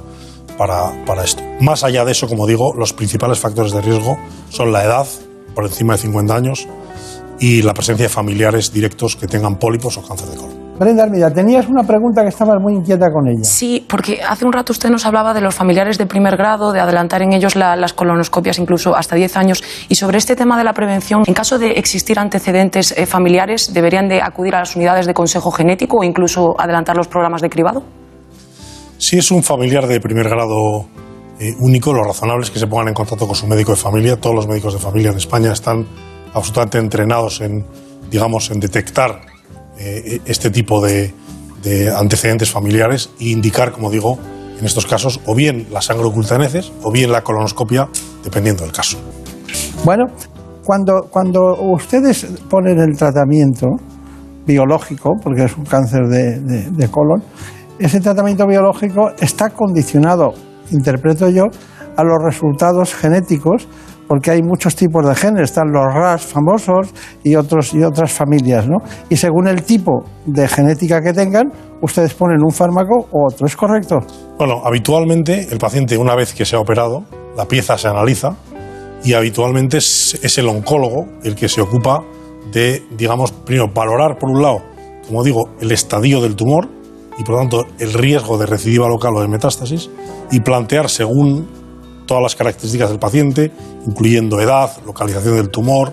para, 0.56 1.04
para 1.04 1.24
esto. 1.24 1.42
Más 1.60 1.84
allá 1.84 2.06
de 2.06 2.12
eso, 2.12 2.26
como 2.26 2.46
digo, 2.46 2.72
los 2.74 2.94
principales 2.94 3.38
factores 3.38 3.72
de 3.72 3.82
riesgo 3.82 4.16
son 4.48 4.72
la 4.72 4.82
edad, 4.82 5.06
por 5.54 5.64
encima 5.64 5.94
de 5.94 5.98
50 5.98 6.34
años, 6.34 6.66
y 7.40 7.62
la 7.62 7.72
presencia 7.74 8.04
de 8.06 8.08
familiares 8.08 8.72
directos 8.72 9.16
que 9.16 9.26
tengan 9.26 9.56
pólipos 9.56 9.96
o 9.98 10.02
cáncer 10.06 10.28
de 10.28 10.36
colon. 10.36 10.68
Brenda 10.78 11.02
Armida, 11.02 11.32
tenías 11.32 11.66
una 11.68 11.82
pregunta 11.82 12.22
que 12.22 12.28
estabas 12.28 12.56
muy 12.60 12.74
inquieta 12.74 13.06
con 13.10 13.26
ella. 13.26 13.42
Sí, 13.42 13.84
porque 13.88 14.20
hace 14.22 14.44
un 14.44 14.52
rato 14.52 14.72
usted 14.72 14.90
nos 14.90 15.04
hablaba 15.06 15.34
de 15.34 15.40
los 15.40 15.52
familiares 15.52 15.98
de 15.98 16.06
primer 16.06 16.36
grado, 16.36 16.70
de 16.72 16.78
adelantar 16.78 17.20
en 17.22 17.32
ellos 17.32 17.56
la- 17.56 17.74
las 17.74 17.92
colonoscopias 17.92 18.60
incluso 18.60 18.94
hasta 18.94 19.16
10 19.16 19.36
años. 19.36 19.64
Y 19.88 19.96
sobre 19.96 20.18
este 20.18 20.36
tema 20.36 20.56
de 20.56 20.62
la 20.62 20.72
prevención, 20.74 21.24
en 21.26 21.34
caso 21.34 21.58
de 21.58 21.72
existir 21.72 22.20
antecedentes 22.20 22.94
eh, 22.96 23.06
familiares, 23.06 23.74
¿deberían 23.74 24.08
de 24.08 24.22
acudir 24.22 24.54
a 24.54 24.60
las 24.60 24.76
unidades 24.76 25.06
de 25.06 25.14
consejo 25.14 25.50
genético 25.50 25.98
o 25.98 26.04
incluso 26.04 26.54
adelantar 26.60 26.96
los 26.96 27.08
programas 27.08 27.42
de 27.42 27.50
cribado? 27.50 27.82
Si 28.98 29.18
es 29.18 29.30
un 29.32 29.42
familiar 29.42 29.86
de 29.88 30.00
primer 30.00 30.28
grado 30.28 30.86
eh, 31.40 31.54
único, 31.58 31.92
lo 31.92 32.04
razonable 32.04 32.44
es 32.44 32.52
que 32.52 32.58
se 32.60 32.68
pongan 32.68 32.88
en 32.88 32.94
contacto 32.94 33.26
con 33.26 33.34
su 33.34 33.48
médico 33.48 33.72
de 33.72 33.78
familia. 33.78 34.16
Todos 34.16 34.34
los 34.36 34.46
médicos 34.46 34.74
de 34.74 34.78
familia 34.78 35.10
en 35.10 35.16
España 35.16 35.52
están 35.52 35.86
absolutamente 36.38 36.78
entrenados 36.78 37.40
en, 37.40 37.64
digamos, 38.10 38.50
en 38.50 38.60
detectar 38.60 39.20
eh, 39.78 40.20
este 40.24 40.50
tipo 40.50 40.84
de, 40.84 41.12
de 41.62 41.90
antecedentes 41.94 42.50
familiares 42.50 43.10
e 43.20 43.28
indicar, 43.28 43.72
como 43.72 43.90
digo, 43.90 44.18
en 44.58 44.64
estos 44.64 44.86
casos, 44.86 45.20
o 45.26 45.34
bien 45.34 45.66
la 45.70 45.80
sangre 45.80 46.06
oculta 46.06 46.36
o 46.82 46.90
bien 46.90 47.12
la 47.12 47.22
colonoscopia, 47.22 47.88
dependiendo 48.24 48.64
del 48.64 48.72
caso. 48.72 48.98
Bueno, 49.84 50.06
cuando, 50.64 51.02
cuando 51.10 51.54
ustedes 51.72 52.26
ponen 52.50 52.78
el 52.80 52.96
tratamiento 52.96 53.66
biológico, 54.46 55.12
porque 55.22 55.44
es 55.44 55.56
un 55.56 55.64
cáncer 55.64 56.08
de, 56.08 56.40
de- 56.40 56.70
de 56.70 56.88
colon, 56.88 57.22
ese 57.78 58.00
tratamiento 58.00 58.46
biológico 58.46 59.10
está 59.20 59.50
condicionado, 59.50 60.32
interpreto 60.72 61.28
yo, 61.28 61.44
a 61.96 62.02
los 62.02 62.18
resultados 62.24 62.94
genéticos, 62.94 63.68
porque 64.08 64.30
hay 64.30 64.42
muchos 64.42 64.74
tipos 64.74 65.06
de 65.06 65.14
genes, 65.14 65.50
están 65.50 65.70
los 65.70 65.84
RAS 65.84 66.22
famosos 66.22 66.88
y, 67.22 67.36
otros, 67.36 67.74
y 67.74 67.82
otras 67.84 68.10
familias, 68.10 68.66
¿no? 68.66 68.78
Y 69.10 69.16
según 69.16 69.46
el 69.46 69.62
tipo 69.62 70.02
de 70.24 70.48
genética 70.48 71.00
que 71.02 71.12
tengan, 71.12 71.52
ustedes 71.82 72.14
ponen 72.14 72.42
un 72.42 72.50
fármaco 72.50 73.06
u 73.12 73.26
otro, 73.26 73.46
¿es 73.46 73.54
correcto? 73.54 73.98
Bueno, 74.38 74.62
habitualmente 74.64 75.46
el 75.50 75.58
paciente, 75.58 75.98
una 75.98 76.14
vez 76.16 76.32
que 76.32 76.44
se 76.44 76.56
ha 76.56 76.58
operado, 76.58 77.04
la 77.36 77.46
pieza 77.46 77.76
se 77.76 77.88
analiza 77.88 78.34
y 79.04 79.12
habitualmente 79.12 79.76
es, 79.76 80.18
es 80.22 80.38
el 80.38 80.48
oncólogo 80.48 81.06
el 81.22 81.34
que 81.34 81.48
se 81.48 81.60
ocupa 81.60 82.02
de, 82.50 82.82
digamos, 82.96 83.30
primero 83.32 83.70
valorar, 83.72 84.18
por 84.18 84.30
un 84.30 84.42
lado, 84.42 84.62
como 85.06 85.22
digo, 85.22 85.50
el 85.60 85.70
estadio 85.70 86.20
del 86.22 86.34
tumor 86.34 86.68
y, 87.18 87.24
por 87.24 87.34
lo 87.34 87.40
tanto, 87.40 87.66
el 87.78 87.92
riesgo 87.92 88.38
de 88.38 88.46
recidiva 88.46 88.88
local 88.88 89.16
o 89.16 89.20
de 89.20 89.28
metástasis 89.28 89.90
y 90.30 90.40
plantear 90.40 90.88
según 90.88 91.57
todas 92.08 92.22
las 92.22 92.34
características 92.34 92.90
del 92.90 92.98
paciente, 92.98 93.52
incluyendo 93.86 94.40
edad, 94.40 94.70
localización 94.84 95.36
del 95.36 95.50
tumor, 95.50 95.92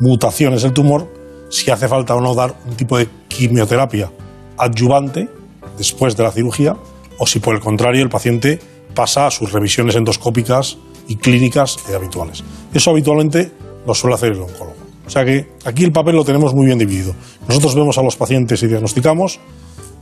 mutaciones 0.00 0.62
del 0.62 0.74
tumor, 0.74 1.08
si 1.48 1.70
hace 1.70 1.88
falta 1.88 2.14
o 2.14 2.20
no 2.20 2.34
dar 2.34 2.54
un 2.66 2.74
tipo 2.74 2.98
de 2.98 3.08
quimioterapia 3.28 4.10
adyuvante 4.58 5.30
después 5.78 6.16
de 6.16 6.24
la 6.24 6.32
cirugía 6.32 6.76
o 7.18 7.26
si 7.26 7.38
por 7.38 7.54
el 7.54 7.60
contrario 7.60 8.02
el 8.02 8.10
paciente 8.10 8.58
pasa 8.94 9.26
a 9.26 9.30
sus 9.30 9.52
revisiones 9.52 9.94
endoscópicas 9.94 10.76
y 11.08 11.16
clínicas 11.16 11.78
eh, 11.88 11.94
habituales. 11.94 12.42
Eso 12.74 12.90
habitualmente 12.90 13.52
lo 13.86 13.94
suele 13.94 14.14
hacer 14.14 14.32
el 14.32 14.40
oncólogo. 14.40 14.76
O 15.06 15.10
sea 15.10 15.24
que 15.24 15.48
aquí 15.64 15.84
el 15.84 15.92
papel 15.92 16.16
lo 16.16 16.24
tenemos 16.24 16.54
muy 16.54 16.66
bien 16.66 16.78
dividido. 16.78 17.14
Nosotros 17.48 17.74
vemos 17.74 17.98
a 17.98 18.02
los 18.02 18.16
pacientes 18.16 18.62
y 18.62 18.66
diagnosticamos. 18.66 19.40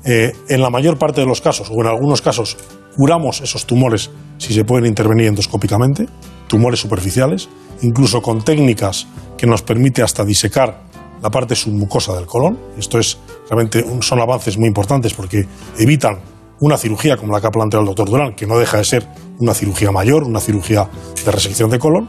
Eh, 0.04 0.32
en 0.48 0.60
la 0.62 0.70
mayor 0.70 0.98
parte 0.98 1.20
de 1.20 1.26
los 1.26 1.40
casos, 1.40 1.68
o 1.70 1.80
en 1.80 1.86
algunos 1.86 2.22
casos, 2.22 2.56
curamos 2.96 3.40
esos 3.40 3.66
tumores 3.66 4.10
si 4.38 4.52
se 4.54 4.64
pueden 4.64 4.86
intervenir 4.86 5.26
endoscópicamente, 5.26 6.06
tumores 6.48 6.80
superficiales, 6.80 7.48
incluso 7.82 8.20
con 8.22 8.42
técnicas 8.42 9.06
que 9.36 9.46
nos 9.46 9.62
permite 9.62 10.02
hasta 10.02 10.24
disecar 10.24 10.82
la 11.22 11.30
parte 11.30 11.54
submucosa 11.54 12.14
del 12.14 12.26
colon. 12.26 12.58
Esto 12.78 12.98
es 12.98 13.18
realmente 13.48 13.82
un- 13.82 14.02
son 14.02 14.20
avances 14.20 14.56
muy 14.58 14.68
importantes 14.68 15.12
porque 15.14 15.46
evitan 15.78 16.18
una 16.60 16.76
cirugía 16.76 17.16
como 17.16 17.32
la 17.32 17.40
que 17.40 17.46
ha 17.46 17.50
planteado 17.50 17.82
el 17.82 17.86
doctor 17.86 18.08
Durán, 18.10 18.34
que 18.34 18.46
no 18.46 18.58
deja 18.58 18.78
de 18.78 18.84
ser 18.84 19.06
una 19.38 19.54
cirugía 19.54 19.90
mayor, 19.92 20.24
una 20.24 20.40
cirugía 20.40 20.88
de 21.24 21.30
resección 21.30 21.70
de 21.70 21.78
colon. 21.78 22.08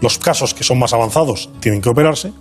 Los 0.00 0.18
casos 0.18 0.54
que 0.54 0.64
son 0.64 0.78
más 0.78 0.92
avanzados 0.94 1.50
tienen 1.60 1.80
que 1.82 1.90
operarse 1.90 2.32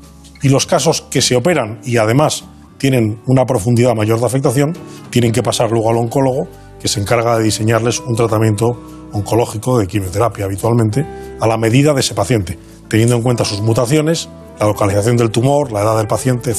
y 0.41 0.47
los 0.49 0.65
casos 0.65 1.01
que 1.01 1.21
se 1.21 1.35
operan 1.35 1.81
y 1.83 1.97
además 1.97 2.45
tienen 2.79 3.19
una 3.27 3.45
profundidad 3.45 3.93
mayor 3.95 4.19
de 4.19 4.25
afectación 4.25 4.73
tienen 5.11 5.31
que 5.31 5.43
pasar 5.43 5.69
luego 5.69 5.91
al 5.91 5.97
oncólogo 5.97 6.47
que 6.79 6.87
se 6.87 6.99
encarga 6.99 7.37
de 7.37 7.43
diseñarles 7.43 7.99
un 7.99 8.15
tratamiento 8.15 8.65
oncológico 9.11 9.77
de 9.77 9.85
quimioterapia 9.85 10.45
habitualmente 10.45 11.05
a 11.39 11.45
la 11.47 11.57
medida 11.57 11.93
de 11.93 11.99
ese 11.99 12.13
paciente, 12.15 12.57
teniendo 12.87 13.15
en 13.15 13.21
cuenta 13.21 13.43
sus 13.43 13.61
mutaciones, 13.61 14.29
la 14.59 14.67
localización 14.67 15.17
del 15.17 15.29
tumor, 15.29 15.71
la 15.71 15.81
edad 15.81 15.97
del 15.97 16.07
paciente. 16.07 16.53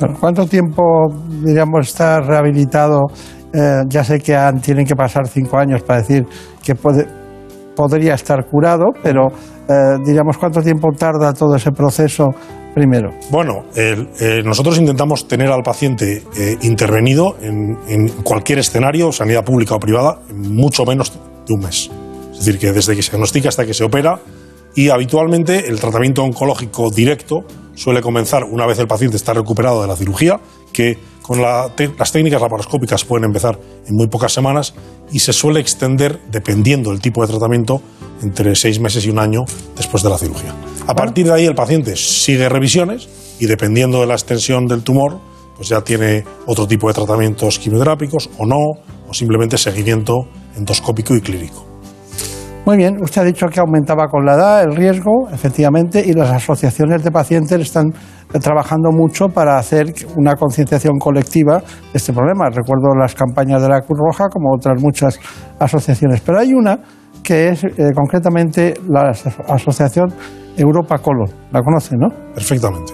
Bueno, 0.00 0.16
¿Cuánto 0.18 0.46
tiempo, 0.46 0.82
diríamos, 1.44 1.86
está 1.88 2.20
rehabilitado? 2.20 3.02
Eh, 3.52 3.82
ya 3.88 4.02
sé 4.02 4.18
que 4.18 4.34
han- 4.34 4.60
tienen 4.60 4.84
que 4.84 4.96
pasar 4.96 5.28
cinco 5.28 5.56
años 5.58 5.82
para 5.82 6.00
decir 6.00 6.26
que 6.64 6.74
puede, 6.74 7.06
podría 7.76 8.14
estar 8.14 8.44
curado, 8.50 8.86
pero 9.02 9.28
eh, 9.68 9.98
diríamos, 10.04 10.36
¿cuánto 10.38 10.60
tiempo 10.60 10.88
tarda 10.98 11.32
todo 11.32 11.54
ese 11.54 11.70
proceso 11.70 12.30
Bueno, 13.30 13.64
eh, 13.76 14.42
nosotros 14.44 14.78
intentamos 14.78 15.28
tener 15.28 15.48
al 15.48 15.62
paciente 15.62 16.24
eh, 16.36 16.58
intervenido 16.62 17.36
en, 17.40 18.08
cualquier 18.24 18.58
escenario, 18.58 19.12
sanidad 19.12 19.44
pública 19.44 19.76
o 19.76 19.80
privada, 19.80 20.18
mucho 20.34 20.84
menos 20.84 21.12
de 21.46 21.54
un 21.54 21.60
mes. 21.60 21.90
Es 22.32 22.38
decir, 22.38 22.58
que 22.58 22.72
desde 22.72 22.96
que 22.96 23.02
se 23.02 23.12
diagnostica 23.12 23.48
hasta 23.48 23.64
que 23.64 23.74
se 23.74 23.84
opera 23.84 24.18
y 24.74 24.88
habitualmente 24.88 25.68
el 25.68 25.78
tratamiento 25.78 26.24
oncológico 26.24 26.90
directo 26.90 27.44
suele 27.76 28.00
comenzar 28.00 28.42
una 28.44 28.66
vez 28.66 28.78
el 28.80 28.88
paciente 28.88 29.16
está 29.16 29.32
recuperado 29.34 29.82
de 29.82 29.88
la 29.88 29.96
cirugía, 29.96 30.40
que 30.72 30.98
con 31.22 31.40
las 31.40 32.12
técnicas 32.12 32.42
laparoscópicas 32.42 33.04
pueden 33.04 33.24
empezar 33.24 33.58
en 33.86 33.94
muy 33.94 34.08
pocas 34.08 34.32
semanas 34.32 34.74
y 35.12 35.20
se 35.20 35.32
suele 35.32 35.60
extender, 35.60 36.20
dependiendo 36.30 36.90
del 36.90 37.00
tipo 37.00 37.22
de 37.22 37.28
tratamiento, 37.28 37.80
entre 38.20 38.54
seis 38.56 38.80
meses 38.80 39.06
y 39.06 39.10
un 39.10 39.20
año 39.20 39.44
después 39.76 40.02
de 40.02 40.10
la 40.10 40.18
cirugía. 40.18 40.54
A 40.86 40.94
partir 40.94 41.26
de 41.26 41.32
ahí 41.32 41.46
el 41.46 41.54
paciente 41.54 41.96
sigue 41.96 42.48
revisiones 42.48 43.36
y 43.40 43.46
dependiendo 43.46 44.00
de 44.00 44.06
la 44.06 44.14
extensión 44.14 44.66
del 44.66 44.82
tumor, 44.82 45.18
pues 45.56 45.68
ya 45.68 45.80
tiene 45.80 46.24
otro 46.46 46.66
tipo 46.66 46.88
de 46.88 46.94
tratamientos 46.94 47.58
quimioterápicos 47.58 48.28
o 48.38 48.44
no, 48.44 48.58
o 49.08 49.14
simplemente 49.14 49.56
seguimiento 49.56 50.28
endoscópico 50.56 51.14
y 51.14 51.20
clínico. 51.20 51.64
Muy 52.66 52.76
bien, 52.78 52.96
usted 53.02 53.22
ha 53.22 53.24
dicho 53.24 53.46
que 53.46 53.60
aumentaba 53.60 54.08
con 54.08 54.24
la 54.24 54.34
edad 54.34 54.62
el 54.62 54.74
riesgo, 54.74 55.28
efectivamente, 55.30 56.02
y 56.04 56.12
las 56.14 56.30
asociaciones 56.30 57.02
de 57.02 57.10
pacientes 57.10 57.60
están 57.60 57.92
trabajando 58.40 58.90
mucho 58.90 59.28
para 59.28 59.58
hacer 59.58 59.92
una 60.16 60.34
concienciación 60.34 60.98
colectiva 60.98 61.58
de 61.60 61.64
este 61.94 62.12
problema. 62.12 62.48
Recuerdo 62.48 62.94
las 62.98 63.14
campañas 63.14 63.60
de 63.62 63.68
la 63.68 63.80
Cruz 63.82 63.98
Roja, 63.98 64.28
como 64.28 64.54
otras 64.54 64.80
muchas 64.82 65.18
asociaciones. 65.58 66.20
Pero 66.22 66.38
hay 66.40 66.52
una 66.54 66.78
que 67.22 67.48
es 67.48 67.64
eh, 67.64 67.70
concretamente 67.94 68.74
la 68.88 69.10
aso- 69.12 69.30
Asociación 69.48 70.08
Europa 70.56 70.98
Colon. 70.98 71.28
¿La 71.52 71.60
conoce, 71.60 71.96
no? 71.96 72.08
Perfectamente. 72.34 72.92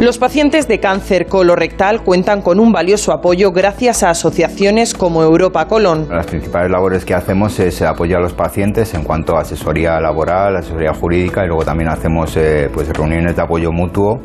Los 0.00 0.18
pacientes 0.18 0.66
de 0.66 0.80
cáncer 0.80 1.26
colorectal 1.26 2.02
cuentan 2.02 2.42
con 2.42 2.58
un 2.58 2.72
valioso 2.72 3.12
apoyo 3.12 3.52
gracias 3.52 4.02
a 4.02 4.10
asociaciones 4.10 4.94
como 4.94 5.22
Europa 5.22 5.68
Colon. 5.68 6.08
Las 6.08 6.26
principales 6.26 6.72
labores 6.72 7.04
que 7.04 7.14
hacemos 7.14 7.60
es 7.60 7.82
apoyar 7.82 8.18
a 8.18 8.22
los 8.22 8.32
pacientes 8.32 8.94
en 8.94 9.04
cuanto 9.04 9.36
a 9.36 9.42
asesoría 9.42 10.00
laboral, 10.00 10.56
asesoría 10.56 10.92
jurídica 10.92 11.44
y 11.44 11.46
luego 11.46 11.64
también 11.64 11.88
hacemos 11.88 12.36
eh, 12.36 12.68
pues 12.74 12.88
reuniones 12.88 13.36
de 13.36 13.42
apoyo 13.42 13.70
mutuo 13.70 14.20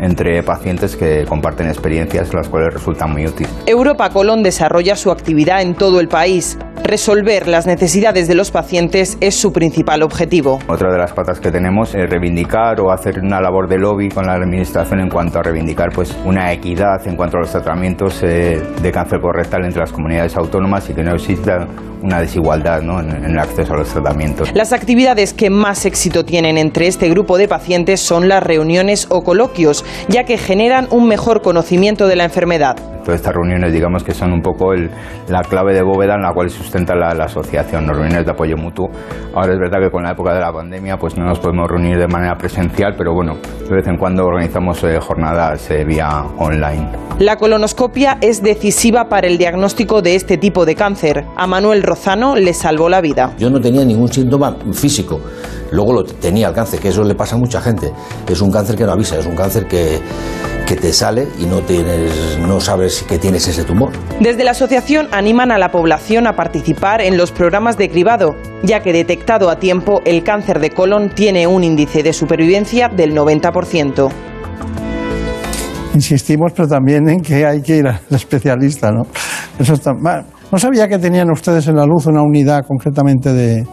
entre 0.00 0.42
pacientes 0.42 0.96
que 0.96 1.24
comparten 1.26 1.68
experiencias 1.68 2.32
las 2.34 2.48
cuales 2.48 2.74
resultan 2.74 3.12
muy 3.12 3.26
útiles. 3.26 3.52
Europa 3.66 4.10
Colon 4.10 4.42
desarrolla 4.42 4.96
su 4.96 5.10
actividad 5.10 5.62
en 5.62 5.74
todo 5.74 6.00
el 6.00 6.08
país. 6.08 6.58
Resolver 6.84 7.48
las 7.48 7.66
necesidades 7.66 8.28
de 8.28 8.34
los 8.34 8.50
pacientes 8.50 9.18
es 9.20 9.34
su 9.34 9.52
principal 9.52 10.02
objetivo. 10.02 10.58
Otra 10.68 10.90
de 10.90 10.98
las 10.98 11.12
patas 11.12 11.38
que 11.40 11.50
tenemos 11.50 11.94
es 11.94 12.08
reivindicar 12.08 12.80
o 12.80 12.90
hacer 12.90 13.18
una 13.18 13.40
labor 13.40 13.68
de 13.68 13.78
lobby 13.78 14.08
con 14.08 14.26
la 14.26 14.34
administración 14.34 15.00
en 15.00 15.10
cuanto 15.10 15.38
a 15.38 15.42
reivindicar 15.42 15.88
pues 15.94 16.16
una 16.24 16.52
equidad 16.52 17.06
en 17.06 17.16
cuanto 17.16 17.36
a 17.36 17.40
los 17.40 17.50
tratamientos 17.50 18.22
eh, 18.22 18.62
de 18.80 18.92
cáncer 18.92 19.20
colorectal 19.20 19.64
entre 19.64 19.80
las 19.80 19.92
comunidades 19.92 20.36
autónomas 20.36 20.88
y 20.88 20.94
que 20.94 21.02
no 21.02 21.14
exista 21.14 21.66
una 22.02 22.20
desigualdad 22.20 22.80
en 22.80 23.24
el 23.24 23.38
acceso 23.38 23.74
a 23.74 23.78
los 23.78 23.88
tratamientos. 23.88 24.50
Las 24.54 24.72
actividades 24.72 25.32
que 25.32 25.50
más 25.50 25.84
éxito 25.84 26.24
tienen 26.24 26.58
entre 26.58 26.86
este 26.86 27.08
grupo 27.08 27.38
de 27.38 27.48
pacientes 27.48 28.00
son 28.00 28.28
las 28.28 28.42
reuniones 28.42 29.06
o 29.10 29.22
coloquios, 29.22 29.84
ya 30.08 30.24
que 30.24 30.38
generan 30.38 30.88
un 30.90 31.08
mejor 31.08 31.42
conocimiento 31.42 32.06
de 32.06 32.16
la 32.16 32.24
enfermedad. 32.24 32.76
Todas 33.08 33.22
estas 33.22 33.36
reuniones, 33.36 33.72
digamos 33.72 34.04
que 34.04 34.12
son 34.12 34.34
un 34.34 34.42
poco 34.42 34.74
el- 34.74 34.90
la 35.28 35.40
clave 35.40 35.72
de 35.72 35.80
bóveda 35.80 36.16
en 36.16 36.20
la 36.20 36.34
cual 36.34 36.50
sustenta 36.50 36.94
la, 36.94 37.14
la 37.14 37.24
asociación, 37.24 37.86
las 37.86 37.96
reuniones 37.96 38.26
de 38.26 38.32
apoyo 38.32 38.54
mutuo. 38.58 38.90
Ahora 39.34 39.54
es 39.54 39.58
verdad 39.58 39.78
que 39.82 39.90
con 39.90 40.02
la 40.02 40.10
época 40.10 40.34
de 40.34 40.40
la 40.40 40.52
pandemia 40.52 40.98
pues 40.98 41.16
no 41.16 41.24
nos 41.24 41.38
podemos 41.38 41.66
reunir 41.70 41.96
de 41.96 42.06
manera 42.06 42.34
presencial, 42.36 42.96
pero 42.98 43.14
bueno, 43.14 43.38
de 43.66 43.74
vez 43.74 43.86
en 43.86 43.96
cuando 43.96 44.26
organizamos 44.26 44.84
eh, 44.84 44.98
jornadas 45.00 45.70
eh, 45.70 45.86
vía 45.86 46.22
online. 46.36 46.86
La 47.18 47.36
colonoscopia 47.36 48.18
es 48.20 48.42
decisiva 48.42 49.08
para 49.08 49.26
el 49.26 49.38
diagnóstico 49.38 50.02
de 50.02 50.14
este 50.14 50.36
tipo 50.36 50.66
de 50.66 50.74
cáncer. 50.74 51.24
A 51.34 51.46
Manuel 51.46 51.82
Rozano 51.84 52.36
le 52.36 52.52
salvó 52.52 52.90
la 52.90 53.00
vida. 53.00 53.32
Yo 53.38 53.48
no 53.48 53.58
tenía 53.58 53.86
ningún 53.86 54.12
síntoma 54.12 54.54
físico. 54.74 55.18
Luego 55.72 55.94
lo 55.94 56.04
tenía 56.04 56.48
el 56.48 56.54
cáncer, 56.54 56.78
que 56.78 56.88
eso 56.88 57.02
le 57.04 57.14
pasa 57.14 57.36
a 57.36 57.38
mucha 57.38 57.60
gente. 57.62 57.90
Es 58.28 58.40
un 58.42 58.50
cáncer 58.52 58.76
que 58.76 58.84
no 58.84 58.92
avisa, 58.92 59.18
es 59.18 59.26
un 59.26 59.34
cáncer 59.34 59.66
que, 59.66 59.98
que 60.68 60.76
te 60.76 60.92
sale 60.92 61.26
y 61.38 61.46
no, 61.46 61.62
tienes, 61.62 62.38
no 62.38 62.60
sabes 62.60 63.02
que 63.02 63.18
tienes 63.18 63.48
ese 63.48 63.64
tumor. 63.64 63.90
Desde 64.20 64.44
la 64.44 64.50
asociación 64.50 65.08
animan 65.12 65.50
a 65.50 65.56
la 65.56 65.70
población 65.70 66.26
a 66.26 66.36
participar 66.36 67.00
en 67.00 67.16
los 67.16 67.32
programas 67.32 67.78
de 67.78 67.88
cribado, 67.88 68.36
ya 68.62 68.80
que 68.80 68.92
detectado 68.92 69.48
a 69.48 69.58
tiempo 69.58 70.02
el 70.04 70.22
cáncer 70.22 70.60
de 70.60 70.68
colon 70.68 71.08
tiene 71.14 71.46
un 71.46 71.64
índice 71.64 72.02
de 72.02 72.12
supervivencia 72.12 72.88
del 72.88 73.16
90%. 73.16 74.10
Insistimos, 75.94 76.52
pero 76.54 76.68
también 76.68 77.08
en 77.08 77.22
que 77.22 77.46
hay 77.46 77.62
que 77.62 77.78
ir 77.78 77.86
al 77.88 78.00
especialista, 78.10 78.92
¿no? 78.92 79.04
Eso 79.58 79.72
está, 79.72 79.92
no 79.94 80.58
sabía 80.58 80.86
que 80.86 80.98
tenían 80.98 81.30
ustedes 81.30 81.66
en 81.68 81.76
la 81.76 81.86
luz 81.86 82.06
una 82.06 82.20
unidad 82.20 82.60
concretamente 82.68 83.32
de, 83.32 83.66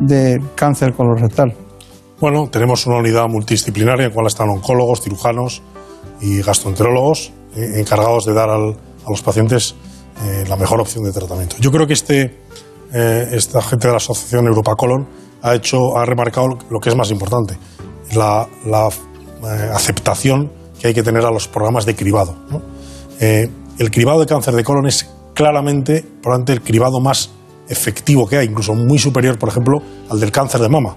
de 0.00 0.38
cáncer 0.54 0.92
colorectal. 0.92 1.54
Bueno, 2.20 2.48
tenemos 2.50 2.86
una 2.86 2.98
unidad 2.98 3.28
multidisciplinaria 3.28 4.04
en 4.04 4.10
la 4.10 4.14
cual 4.14 4.26
están 4.26 4.50
oncólogos, 4.50 5.00
cirujanos 5.00 5.62
y 6.20 6.40
gastroenterólogos 6.42 7.32
eh, 7.56 7.80
encargados 7.80 8.24
de 8.26 8.34
dar 8.34 8.50
al- 8.50 8.76
a 9.06 9.10
los 9.10 9.22
pacientes 9.22 9.74
eh, 10.24 10.44
la 10.48 10.56
mejor 10.56 10.80
opción 10.80 11.04
de 11.04 11.12
tratamiento. 11.12 11.56
Yo 11.60 11.70
creo 11.70 11.86
que 11.86 11.92
este, 11.94 12.38
eh, 12.92 13.28
esta 13.32 13.62
gente 13.62 13.86
de 13.86 13.92
la 13.92 13.98
Asociación 13.98 14.46
Europa 14.46 14.74
Colon 14.76 15.06
ha, 15.42 15.54
hecho, 15.54 15.96
ha 15.96 16.04
remarcado 16.04 16.58
lo 16.70 16.80
que 16.80 16.88
es 16.90 16.96
más 16.96 17.10
importante, 17.10 17.56
la, 18.14 18.46
la, 18.66 18.88
eh, 18.88 19.70
aceptación 19.72 20.50
que 20.80 20.88
hay 20.88 20.94
que 20.94 21.02
tener 21.02 21.24
a 21.24 21.30
los 21.30 21.46
programas 21.48 21.86
de 21.86 21.94
cribado. 21.94 22.34
¿no? 22.50 22.60
El 23.20 23.90
cribado 23.90 24.20
de 24.20 24.26
cáncer 24.26 24.54
de 24.54 24.64
colon 24.64 24.86
es 24.86 25.08
claramente, 25.34 26.04
probablemente, 26.22 26.52
el 26.52 26.62
cribado 26.62 27.00
más 27.00 27.30
efectivo 27.68 28.26
que 28.26 28.38
hay, 28.38 28.46
incluso 28.46 28.74
muy 28.74 28.98
superior, 28.98 29.38
por 29.38 29.48
ejemplo, 29.50 29.78
al 30.10 30.18
del 30.18 30.32
cáncer 30.32 30.60
de 30.60 30.68
mama, 30.68 30.96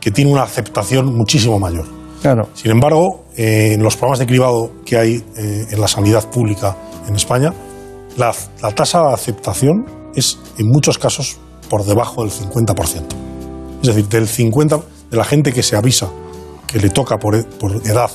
que 0.00 0.10
tiene 0.10 0.32
una 0.32 0.42
aceptación 0.44 1.14
muchísimo 1.14 1.58
mayor. 1.58 1.84
Claro. 2.22 2.48
Sin 2.54 2.70
embargo, 2.70 3.21
en 3.36 3.82
los 3.82 3.96
programas 3.96 4.18
de 4.18 4.26
cribado 4.26 4.70
que 4.84 4.98
hay 4.98 5.24
eh, 5.36 5.66
en 5.70 5.80
la 5.80 5.88
sanidad 5.88 6.28
pública 6.30 6.76
en 7.08 7.16
España, 7.16 7.52
la, 8.16 8.34
tasa 8.74 9.06
de 9.08 9.14
aceptación 9.14 9.86
es 10.14 10.38
en 10.58 10.68
muchos 10.68 10.98
casos 10.98 11.38
por 11.70 11.84
debajo 11.84 12.22
del 12.22 12.30
50%. 12.30 13.02
Es 13.80 13.88
decir, 13.88 14.08
del 14.08 14.28
50% 14.28 14.82
de 15.10 15.16
la 15.16 15.24
gente 15.24 15.52
que 15.52 15.62
se 15.62 15.76
avisa 15.76 16.10
que 16.66 16.78
le 16.78 16.90
toca 16.90 17.18
por, 17.18 17.34
e- 17.34 17.44
por 17.44 17.72
edad 17.86 18.10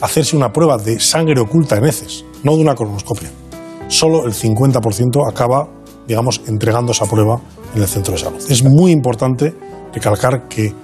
hacerse 0.00 0.36
una 0.36 0.52
prueba 0.52 0.78
de 0.78 0.98
sangre 1.00 1.40
oculta 1.40 1.76
en 1.76 1.84
heces, 1.84 2.24
no 2.42 2.56
de 2.56 2.62
una 2.62 2.74
colonoscopia. 2.74 3.30
Solo 3.88 4.26
el 4.26 4.32
50% 4.32 5.28
acaba, 5.28 5.68
digamos, 6.06 6.40
entregando 6.46 6.92
esa 6.92 7.06
prueba 7.06 7.40
en 7.74 7.82
el 7.82 7.88
centro 7.88 8.14
de 8.14 8.20
salud. 8.20 8.40
Es 8.48 8.64
muy 8.64 8.90
importante 8.90 9.54
recalcar 9.92 10.48
que 10.48 10.74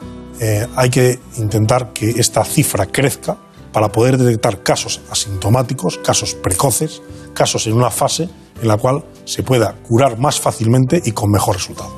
eh, 0.41 0.67
hay 0.77 0.91
que 0.91 1.19
intentar 1.39 1.93
que 1.93 2.11
esta 2.11 2.45
cifra 2.45 2.87
crezca 2.87 3.37
para 3.73 3.89
poder 3.91 4.19
detectar 4.19 4.63
casos 4.63 5.01
asintomáticos, 5.11 5.99
casos 5.99 6.35
precoces, 6.35 7.03
casos 7.35 7.67
en 7.67 7.75
una 7.75 7.91
fase 7.91 8.29
en 8.61 8.69
la 8.69 8.77
cual 8.77 9.05
se 9.25 9.43
pueda 9.43 9.75
curar 9.87 10.19
más 10.19 10.41
fácilmente 10.41 11.01
y 11.05 11.13
con 11.13 11.31
mejor 11.31 11.57
resultado. 11.57 11.91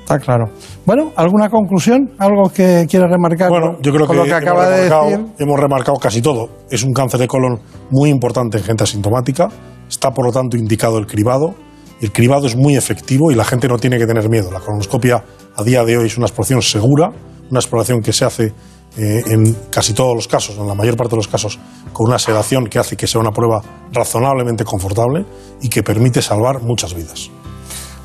Está 0.00 0.18
claro. 0.18 0.46
Bueno, 0.84 1.12
¿alguna 1.14 1.48
conclusión? 1.48 2.10
¿Algo 2.18 2.50
que 2.50 2.84
quiera 2.90 3.06
remarcar 3.06 3.48
Bueno, 3.48 3.76
yo 3.80 3.92
creo 3.92 4.06
con 4.08 4.16
que, 4.16 4.22
lo 4.22 4.24
que 4.24 4.30
hemos, 4.30 4.42
acaba 4.42 4.68
de 4.68 4.76
remarcado, 4.84 5.04
decir? 5.04 5.26
hemos 5.38 5.60
remarcado 5.60 5.98
casi 5.98 6.20
todo. 6.20 6.48
Es 6.68 6.82
un 6.82 6.92
cáncer 6.92 7.20
de 7.20 7.28
colon 7.28 7.60
muy 7.90 8.10
importante 8.10 8.58
en 8.58 8.64
gente 8.64 8.82
asintomática. 8.82 9.48
Está, 9.88 10.10
por 10.10 10.26
lo 10.26 10.32
tanto, 10.32 10.56
indicado 10.56 10.98
el 10.98 11.06
cribado. 11.06 11.54
El 12.00 12.10
cribado 12.10 12.46
es 12.46 12.56
muy 12.56 12.76
efectivo 12.76 13.30
y 13.30 13.36
la 13.36 13.44
gente 13.44 13.68
no 13.68 13.78
tiene 13.78 13.98
que 13.98 14.06
tener 14.06 14.28
miedo. 14.28 14.50
La 14.50 14.58
colonoscopia 14.58 15.22
a 15.54 15.62
día 15.62 15.84
de 15.84 15.98
hoy 15.98 16.06
es 16.06 16.16
una 16.16 16.26
exploración 16.26 16.62
segura, 16.62 17.12
una 17.50 17.60
exploración 17.60 18.00
que 18.00 18.12
se 18.12 18.24
hace 18.24 18.52
eh, 18.96 19.22
en 19.26 19.54
casi 19.70 19.92
todos 19.94 20.14
los 20.14 20.26
casos, 20.28 20.56
en 20.58 20.66
la 20.66 20.74
mayor 20.74 20.96
parte 20.96 21.10
de 21.12 21.16
los 21.16 21.28
casos, 21.28 21.58
con 21.92 22.08
una 22.08 22.18
sedación 22.18 22.66
que 22.66 22.78
hace 22.78 22.96
que 22.96 23.06
sea 23.06 23.20
una 23.20 23.30
prueba 23.30 23.60
razonablemente 23.92 24.64
confortable 24.64 25.24
y 25.62 25.68
que 25.68 25.82
permite 25.82 26.22
salvar 26.22 26.62
muchas 26.62 26.94
vidas. 26.94 27.30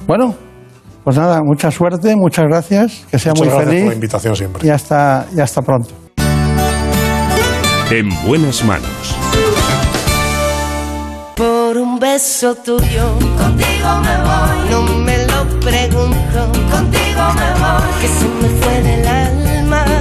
Bueno, 0.07 0.35
pues 1.03 1.17
nada, 1.17 1.39
mucha 1.43 1.71
suerte, 1.71 2.15
muchas 2.15 2.45
gracias, 2.45 3.05
que 3.11 3.19
sea 3.19 3.33
Muchas 3.33 3.47
muy 3.47 3.47
gracias 3.47 3.65
feliz. 3.69 3.81
por 3.83 3.89
la 3.89 3.95
invitación 3.95 4.35
siempre. 4.35 4.67
Y 4.67 4.69
hasta, 4.69 5.27
y 5.35 5.39
hasta 5.39 5.61
pronto. 5.61 5.89
En 7.91 8.09
buenas 8.27 8.63
manos. 8.63 9.15
Por 11.35 11.77
un 11.77 11.99
beso 11.99 12.55
tuyo, 12.55 13.05
contigo 13.37 13.89
me 14.01 14.17
voy. 14.23 14.69
No 14.71 14.81
me 15.03 15.17
lo 15.27 15.59
pregunto, 15.59 16.51
contigo 16.71 17.23
me 17.35 17.51
voy. 17.59 18.01
Que 18.01 18.07
se 18.07 18.25
me 18.25 18.49
fue 18.61 18.81
del 18.81 19.05
alma, 19.07 19.24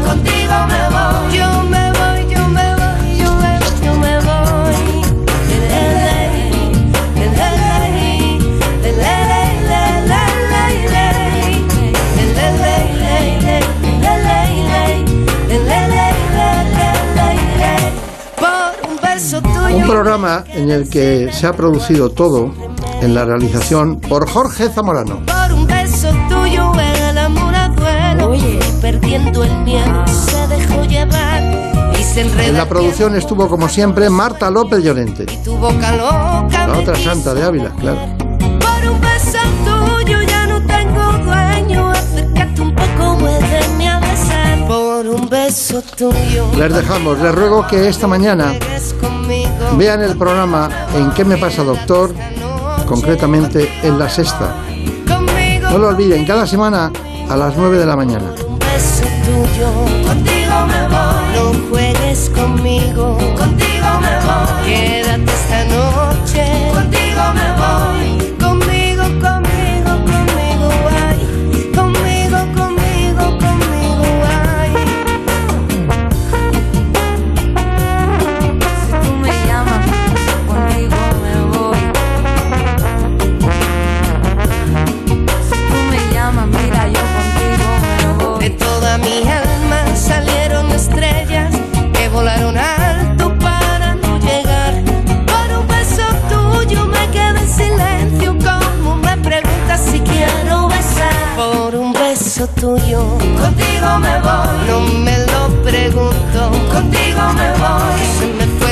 contigo 0.05 0.55
me 0.68 0.82
voy. 0.94 1.36
Yo 1.36 1.62
me 1.62 1.90
voy, 1.93 2.35
yo 2.35 2.48
me 2.48 2.74
voy, 2.74 3.18
yo 3.18 3.35
me 3.35 3.59
voy, 3.59 3.85
yo 3.85 3.94
me 3.94 4.20
voy. 4.20 4.35
Un 19.74 19.82
programa 19.86 20.44
en 20.48 20.70
el 20.70 20.89
que 20.89 21.31
se 21.32 21.47
ha 21.47 21.52
producido 21.52 22.10
todo 22.10 22.52
en 23.01 23.14
la 23.14 23.24
realización 23.24 24.01
por 24.01 24.28
Jorge 24.28 24.68
Zamorano. 24.68 25.20
Por 25.26 25.52
un 25.52 25.66
perdiendo 29.15 29.45
el 29.45 29.57
miedo 29.65 30.07
se 30.07 30.47
dejó 30.49 30.85
llevar 30.85 31.43
y 31.99 32.03
se 32.03 32.23
En 32.23 32.57
la 32.57 32.69
producción 32.69 33.15
estuvo, 33.15 33.49
como 33.49 33.69
siempre, 33.69 34.11
Marta 34.11 34.51
López 34.51 34.82
Llorente, 34.82 35.27
tu 35.45 35.57
boca 35.57 35.93
loca 35.93 36.66
la 36.66 36.78
otra 36.78 36.97
santa 36.97 37.32
de 37.35 37.45
Ávila, 37.45 37.70
claro. 37.78 37.99
Por 38.19 38.91
un 38.91 39.01
beso 39.01 39.39
tuyo 39.65 40.23
ya 40.23 40.47
no 40.47 40.61
tengo 40.66 41.12
dueño. 41.24 41.91
Acércate 41.91 42.61
un 42.61 42.74
poco 42.74 43.16
muéveme 43.20 43.89
a 43.89 44.01
besar. 44.01 44.66
Por 44.66 45.07
un 45.07 45.28
beso 45.28 45.81
tuyo. 45.97 46.47
Les 46.57 46.74
dejamos, 46.74 47.19
les 47.20 47.35
ruego 47.35 47.66
que 47.69 47.89
esta 47.89 48.07
mañana 48.09 48.55
vean 49.77 50.03
el 50.03 50.16
programa 50.16 50.69
En 50.95 51.11
qué 51.12 51.24
me 51.24 51.36
pasa, 51.36 51.62
doctor, 51.62 52.12
concretamente 52.86 53.69
en 53.82 53.99
la 53.99 54.09
sexta. 54.09 54.57
No 55.70 55.78
lo 55.78 55.89
olviden, 55.89 56.24
cada 56.24 56.47
semana 56.47 56.91
a 57.28 57.36
las 57.36 57.57
9 57.57 57.78
de 57.78 57.86
la 57.86 57.97
mañana. 57.97 58.35
Contigo 60.55 60.66
me 60.66 60.89
voy. 60.89 61.35
No 61.35 61.68
juegues 61.68 62.31
conmigo. 62.31 63.16
Contigo 63.36 64.01
me 64.01 64.14
voy 64.26 64.94
tuyo. 102.60 103.01
Contigo 103.40 103.98
me 103.98 104.20
voy. 104.20 104.66
No 104.68 104.81
me 105.05 105.18
lo 105.26 105.62
pregunto. 105.62 106.51
Contigo 106.72 107.32
me 107.35 107.51
voy. 107.52 108.01
Se 108.18 108.26
me 108.26 108.64